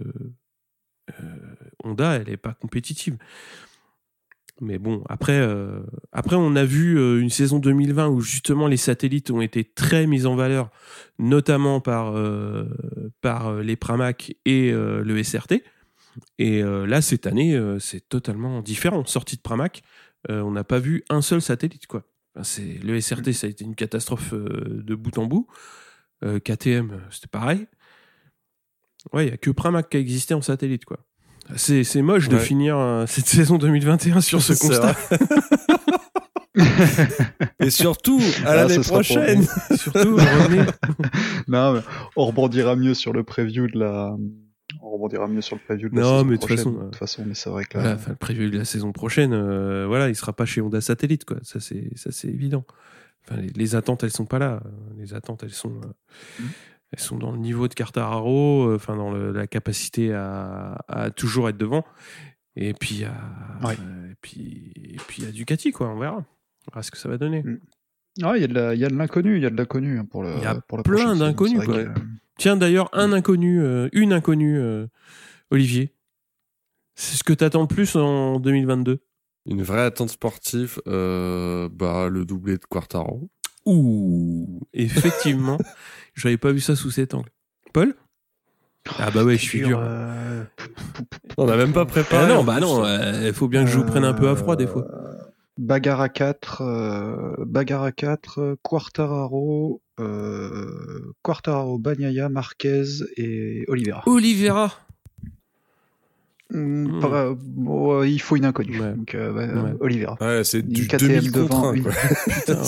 euh, 1.21 1.35
Honda, 1.83 2.15
elle 2.15 2.29
est 2.29 2.37
pas 2.37 2.53
compétitive. 2.53 3.17
Mais 4.61 4.77
bon, 4.77 5.03
après, 5.07 5.41
après 6.11 6.35
on 6.35 6.53
a 6.57 6.65
vu 6.65 6.99
une 7.21 7.29
saison 7.29 7.59
2020 7.59 8.09
où 8.09 8.19
justement 8.19 8.67
les 8.67 8.75
satellites 8.75 9.31
ont 9.31 9.39
été 9.39 9.63
très 9.63 10.05
mis 10.05 10.25
en 10.25 10.35
valeur, 10.35 10.69
notamment 11.17 11.79
par 11.79 12.13
par 13.21 13.53
les 13.61 13.77
Pramac 13.77 14.35
et 14.43 14.73
le 14.73 15.23
SRT. 15.23 15.63
Et 16.39 16.61
là 16.61 17.01
cette 17.01 17.25
année, 17.25 17.57
c'est 17.79 18.09
totalement 18.09 18.61
différent. 18.61 19.05
Sortie 19.05 19.37
de 19.37 19.41
Pramac, 19.41 19.81
on 20.27 20.51
n'a 20.51 20.65
pas 20.65 20.79
vu 20.79 21.05
un 21.07 21.21
seul 21.21 21.41
satellite 21.41 21.87
quoi. 21.87 22.03
C'est 22.43 22.79
le 22.83 22.99
SRT, 22.99 23.33
ça 23.33 23.47
a 23.47 23.49
été 23.49 23.63
une 23.65 23.75
catastrophe 23.75 24.33
euh, 24.33 24.81
de 24.83 24.95
bout 24.95 25.17
en 25.17 25.25
bout. 25.25 25.47
Euh, 26.23 26.39
KTM, 26.39 27.01
c'était 27.11 27.27
pareil. 27.27 27.67
Ouais, 29.13 29.27
il 29.27 29.29
y 29.29 29.33
a 29.33 29.37
que 29.37 29.49
Pramac 29.51 29.89
qui 29.89 29.97
a 29.97 29.99
existé 29.99 30.33
en 30.33 30.41
satellite 30.41 30.85
quoi. 30.85 30.97
C'est 31.55 31.83
c'est 31.83 32.01
moche 32.01 32.27
de 32.29 32.37
finir 32.37 32.77
euh, 32.77 33.05
cette 33.07 33.27
saison 33.27 33.57
2021 33.57 34.21
sur 34.21 34.41
ce 34.41 34.53
C'est 34.53 34.67
constat. 34.67 34.95
Et 37.59 37.69
surtout, 37.69 38.19
à 38.45 38.49
Ah, 38.51 38.55
l'année 38.55 38.79
prochaine. 38.79 39.45
Surtout. 39.75 40.17
Non, 41.47 41.73
mais 41.73 41.79
on 42.15 42.25
rebondira 42.25 42.75
mieux 42.75 42.93
sur 42.93 43.13
le 43.13 43.23
preview 43.23 43.67
de 43.67 43.79
la. 43.79 44.15
On 44.89 44.93
rebondira 44.93 45.27
mieux 45.27 45.41
sur 45.41 45.55
le 45.55 45.61
preview 45.61 45.87
de 45.89 45.95
la 45.95 46.01
Non, 46.01 46.07
saison 46.19 46.25
mais 46.25 46.37
prochaine, 46.37 46.57
façon, 46.57 46.71
de 46.71 46.77
euh, 46.77 46.83
toute 46.85 46.95
façon, 46.95 47.23
mais 47.27 47.33
c'est 47.35 47.49
vrai 47.51 47.63
que 47.65 47.77
là, 47.77 47.83
Voilà, 47.83 47.95
enfin, 47.97 48.09
le 48.09 48.15
prévu 48.15 48.49
de 48.49 48.57
la 48.57 48.65
saison 48.65 48.91
prochaine, 48.91 49.33
euh, 49.33 49.85
voilà, 49.87 50.09
il 50.09 50.15
sera 50.15 50.33
pas 50.33 50.45
chez 50.45 50.61
Honda 50.61 50.81
Satellite, 50.81 51.25
quoi. 51.25 51.37
Ça, 51.43 51.59
c'est, 51.59 51.95
ça, 51.95 52.11
c'est 52.11 52.27
évident. 52.29 52.65
enfin, 53.27 53.39
les, 53.41 53.49
les 53.49 53.75
attentes, 53.75 54.03
elles 54.03 54.09
sont 54.11 54.25
pas 54.25 54.39
là. 54.39 54.63
Les 54.97 55.13
attentes, 55.13 55.43
elles 55.43 55.51
sont, 55.51 55.73
euh, 55.83 56.41
Mhm. 56.41 56.49
elles 56.93 56.99
sont 56.99 57.17
dans 57.17 57.31
le 57.31 57.37
niveau 57.37 57.67
de 57.67 57.73
Cartararo, 57.75 58.69
euh, 58.69 58.75
enfin 58.77 58.95
dans 58.95 59.11
le- 59.11 59.31
la 59.31 59.45
capacité 59.45 60.11
à, 60.13 60.83
à 60.87 61.11
toujours 61.11 61.49
être 61.49 61.57
devant. 61.57 61.85
Et 62.55 62.73
puis, 62.73 63.03
à, 63.05 63.13
Ouais. 63.67 63.75
euh, 63.79 64.11
et 64.11 64.15
puis, 64.21 64.73
et 64.75 64.97
puis 65.07 65.25
à 65.25 65.31
Ducati, 65.31 65.71
quoi. 65.71 65.89
On 65.89 65.99
verra. 65.99 66.17
On 66.67 66.71
verra 66.71 66.81
ce 66.83 66.89
que 66.91 66.97
ça 66.97 67.07
va 67.09 67.17
donner. 67.17 67.43
Ah, 68.23 68.33
il 68.35 68.41
y 68.41 68.43
a 68.43 68.47
de 68.89 68.95
l'inconnu, 68.97 69.37
il 69.37 69.43
y 69.43 69.45
a 69.45 69.49
de 69.49 69.55
l'inconnu 69.55 69.99
hein, 69.99 70.05
pour 70.05 70.23
le. 70.23 70.33
Il 70.37 70.41
y 70.43 70.45
a 70.45 70.55
pour 70.55 70.77
la 70.79 70.83
plein 70.83 71.15
d'inconnus, 71.15 71.61
Tiens, 72.39 72.55
d'ailleurs, 72.57 72.89
un 72.93 73.11
inconnu, 73.13 73.61
euh, 73.61 73.89
une 73.91 74.13
inconnue, 74.13 74.57
euh, 74.59 74.87
Olivier. 75.51 75.93
C'est 76.95 77.17
ce 77.17 77.23
que 77.23 77.33
t'attends 77.33 77.61
le 77.61 77.67
plus 77.67 77.95
en 77.95 78.39
2022 78.39 78.99
Une 79.45 79.61
vraie 79.61 79.81
attente 79.83 80.09
sportive, 80.09 80.79
euh, 80.87 81.67
bah, 81.71 82.07
le 82.09 82.23
doublé 82.25 82.53
de 82.57 82.65
Quartaro. 82.65 83.29
Ouh, 83.65 84.61
effectivement, 84.73 85.57
j'avais 86.15 86.37
pas 86.37 86.51
vu 86.53 86.61
ça 86.61 86.75
sous 86.77 86.91
cet 86.91 87.13
angle. 87.13 87.29
Paul? 87.73 87.93
Ah 88.97 89.11
bah 89.11 89.23
ouais, 89.25 89.35
je 89.37 89.43
suis 89.43 89.61
dur. 89.61 89.79
euh, 89.83 90.43
On 91.37 91.45
n'a 91.45 91.57
même 91.57 91.73
pas 91.73 91.81
Ah 91.81 91.85
préparé. 91.85 92.33
non, 92.33 92.39
en 92.39 92.43
bah 92.45 92.59
non, 92.61 92.85
il 93.21 93.33
faut 93.33 93.49
bien 93.49 93.65
que 93.65 93.69
je 93.69 93.77
vous 93.77 93.83
prenne 93.85 94.05
un 94.05 94.13
peu 94.13 94.29
à 94.29 94.35
froid 94.37 94.55
des 94.55 94.65
fois. 94.65 94.87
Bagarre 95.57 95.99
à 95.99 96.07
4, 96.09 96.61
euh, 96.61 97.35
Bagarre 97.45 97.83
à 97.83 97.91
4, 97.91 98.39
euh, 98.39 98.55
Quartararo, 98.63 99.81
euh, 99.99 101.11
Quartararo, 101.21 101.77
Bagnaia, 101.77 102.29
Marquez 102.29 102.83
et 103.17 103.65
Oliveira. 103.67 104.03
Oliveira 104.05 104.73
par- 106.99 107.13
euh, 107.13 107.35
bon, 107.37 107.99
euh, 108.01 108.07
il 108.07 108.19
faut 108.19 108.35
une 108.35 108.45
inconnue. 108.45 108.79
Ouais. 108.79 108.93
Donc, 108.95 109.13
euh, 109.13 109.31
bah, 109.31 109.61
Ouais. 109.63 109.73
Oliveira. 109.81 110.17
Ouais, 110.19 110.43
c'est 110.43 110.61
Une 110.61 110.67
du 110.69 110.87
KTM 110.87 111.07
2000 111.07 111.31
contre 111.31 111.43
devant, 111.49 111.69
1, 111.69 111.73
une-. 111.75 111.83
Putain, 112.45 112.63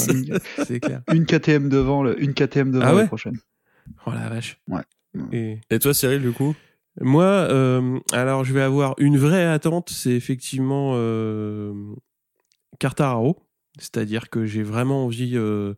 c'est 0.65 0.79
clair. 0.79 1.01
Une 1.11 1.25
KTM 1.25 1.67
devant, 1.67 2.03
le, 2.03 2.21
une 2.21 2.33
KTM 2.35 2.71
devant 2.71 2.85
Ah 2.85 2.93
ouais 2.93 3.01
la 3.01 3.07
prochaine. 3.07 3.39
Oh 4.05 4.11
la 4.11 4.29
vache. 4.29 4.59
Ouais. 4.67 4.81
Et 5.31 5.57
Et 5.71 5.79
toi, 5.79 5.93
Cyril, 5.95 6.21
du 6.21 6.31
coup? 6.31 6.53
Moi, 6.99 7.23
euh, 7.25 7.99
alors 8.11 8.43
je 8.43 8.53
vais 8.53 8.61
avoir 8.61 8.93
une 8.99 9.17
vraie 9.17 9.45
attente, 9.45 9.89
c'est 9.89 10.11
effectivement 10.11 10.91
euh, 10.95 11.73
Cartararo. 12.79 13.41
C'est-à-dire 13.79 14.29
que 14.29 14.45
j'ai 14.45 14.63
vraiment 14.63 15.05
envie 15.05 15.31
euh, 15.35 15.73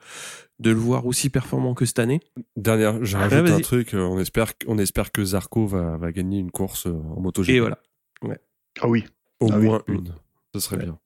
de 0.59 0.71
le 0.71 0.75
voir 0.77 1.05
aussi 1.05 1.29
performant 1.29 1.73
que 1.75 1.85
cette 1.85 1.99
année. 1.99 2.21
Dernière, 2.57 3.03
je 3.05 3.17
un 3.17 3.59
truc. 3.59 3.93
euh, 3.93 3.99
On 4.01 4.19
espère, 4.19 4.53
on 4.67 4.77
espère 4.77 5.11
que 5.11 5.23
Zarco 5.23 5.67
va, 5.67 5.97
va 5.97 6.11
gagner 6.11 6.39
une 6.39 6.51
course 6.51 6.87
euh, 6.87 6.91
en 7.15 7.21
MotoGP. 7.21 7.49
Et 7.51 7.59
voilà. 7.59 7.79
Ah 8.81 8.87
oui. 8.87 9.03
Au 9.39 9.49
Ah 9.51 9.57
oui. 9.59 9.65
moins 9.65 9.83
une. 9.87 10.13
Ce 10.55 10.59
serait 10.61 10.77
Ouais. 10.77 10.83
bien. 10.85 10.99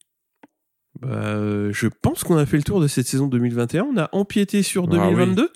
Bah, 1.01 1.09
euh, 1.09 1.71
je 1.73 1.87
pense 1.87 2.23
qu'on 2.23 2.37
a 2.37 2.45
fait 2.45 2.57
le 2.57 2.63
tour 2.63 2.79
de 2.79 2.87
cette 2.87 3.05
saison 3.07 3.27
2021. 3.27 3.83
On 3.83 3.97
a 3.97 4.09
empiété 4.13 4.63
sur 4.63 4.83
Ah 4.85 4.87
oui. 4.91 4.97
2022 4.97 5.51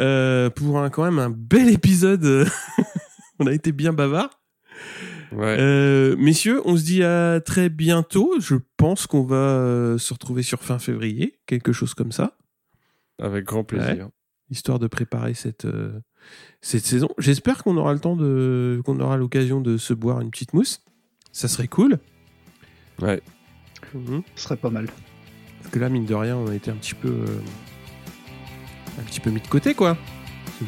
euh, 0.00 0.50
pour 0.50 0.80
un, 0.80 0.90
quand 0.90 1.04
même 1.04 1.18
un 1.18 1.30
bel 1.30 1.68
épisode. 1.68 2.46
on 3.38 3.46
a 3.46 3.52
été 3.52 3.70
bien 3.72 3.92
bavard. 3.92 4.40
Ouais. 5.34 5.56
Euh, 5.58 6.16
messieurs, 6.16 6.60
on 6.64 6.76
se 6.76 6.84
dit 6.84 7.02
à 7.02 7.40
très 7.40 7.68
bientôt. 7.68 8.34
Je 8.40 8.54
pense 8.76 9.06
qu'on 9.06 9.22
va 9.24 9.36
euh, 9.36 9.98
se 9.98 10.12
retrouver 10.12 10.42
sur 10.42 10.62
fin 10.62 10.78
février, 10.78 11.38
quelque 11.46 11.72
chose 11.72 11.94
comme 11.94 12.12
ça, 12.12 12.36
Avec 13.20 13.44
grand 13.44 13.64
plaisir. 13.64 14.08
histoire 14.50 14.78
de 14.78 14.86
préparer 14.86 15.34
cette 15.34 15.64
euh, 15.64 15.98
cette 16.60 16.84
saison. 16.84 17.08
J'espère 17.18 17.62
qu'on 17.64 17.76
aura 17.76 17.92
le 17.92 18.00
temps 18.00 18.16
de 18.16 18.80
qu'on 18.84 18.98
aura 19.00 19.16
l'occasion 19.16 19.60
de 19.60 19.76
se 19.76 19.92
boire 19.92 20.20
une 20.20 20.30
petite 20.30 20.54
mousse. 20.54 20.82
Ça 21.32 21.48
serait 21.48 21.68
cool. 21.68 21.98
Ouais. 23.02 23.20
Mhm. 23.92 24.22
Ce 24.36 24.44
serait 24.44 24.56
pas 24.56 24.70
mal. 24.70 24.86
Parce 25.60 25.72
que 25.72 25.78
là, 25.78 25.88
mine 25.88 26.04
de 26.06 26.14
rien, 26.14 26.36
on 26.36 26.46
a 26.48 26.54
été 26.54 26.70
un 26.70 26.74
petit 26.76 26.94
peu 26.94 27.08
euh, 27.08 27.40
un 29.00 29.02
petit 29.02 29.18
peu 29.20 29.30
mis 29.30 29.40
de 29.40 29.46
côté, 29.48 29.74
quoi. 29.74 29.96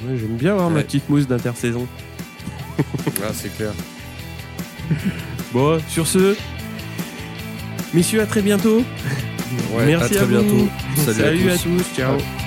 Moi, 0.02 0.16
j'aime 0.16 0.36
bien 0.36 0.52
avoir 0.52 0.70
ma 0.70 0.82
petite 0.82 1.08
mousse 1.08 1.26
d'intersaison. 1.28 1.86
Ah, 3.22 3.32
c'est 3.32 3.48
clair. 3.56 3.72
Bon, 5.52 5.80
sur 5.88 6.06
ce, 6.06 6.36
messieurs, 7.94 8.20
à 8.20 8.26
très 8.26 8.42
bientôt. 8.42 8.82
Ouais, 9.72 9.86
Merci 9.86 10.14
à 10.14 10.16
très 10.16 10.26
vous. 10.26 10.42
bientôt. 10.42 10.68
Salut 10.96 11.10
à 11.10 11.24
Salut 11.24 11.50
à 11.50 11.56
tous. 11.56 11.62
tous. 11.62 11.84
Ciao. 11.96 12.45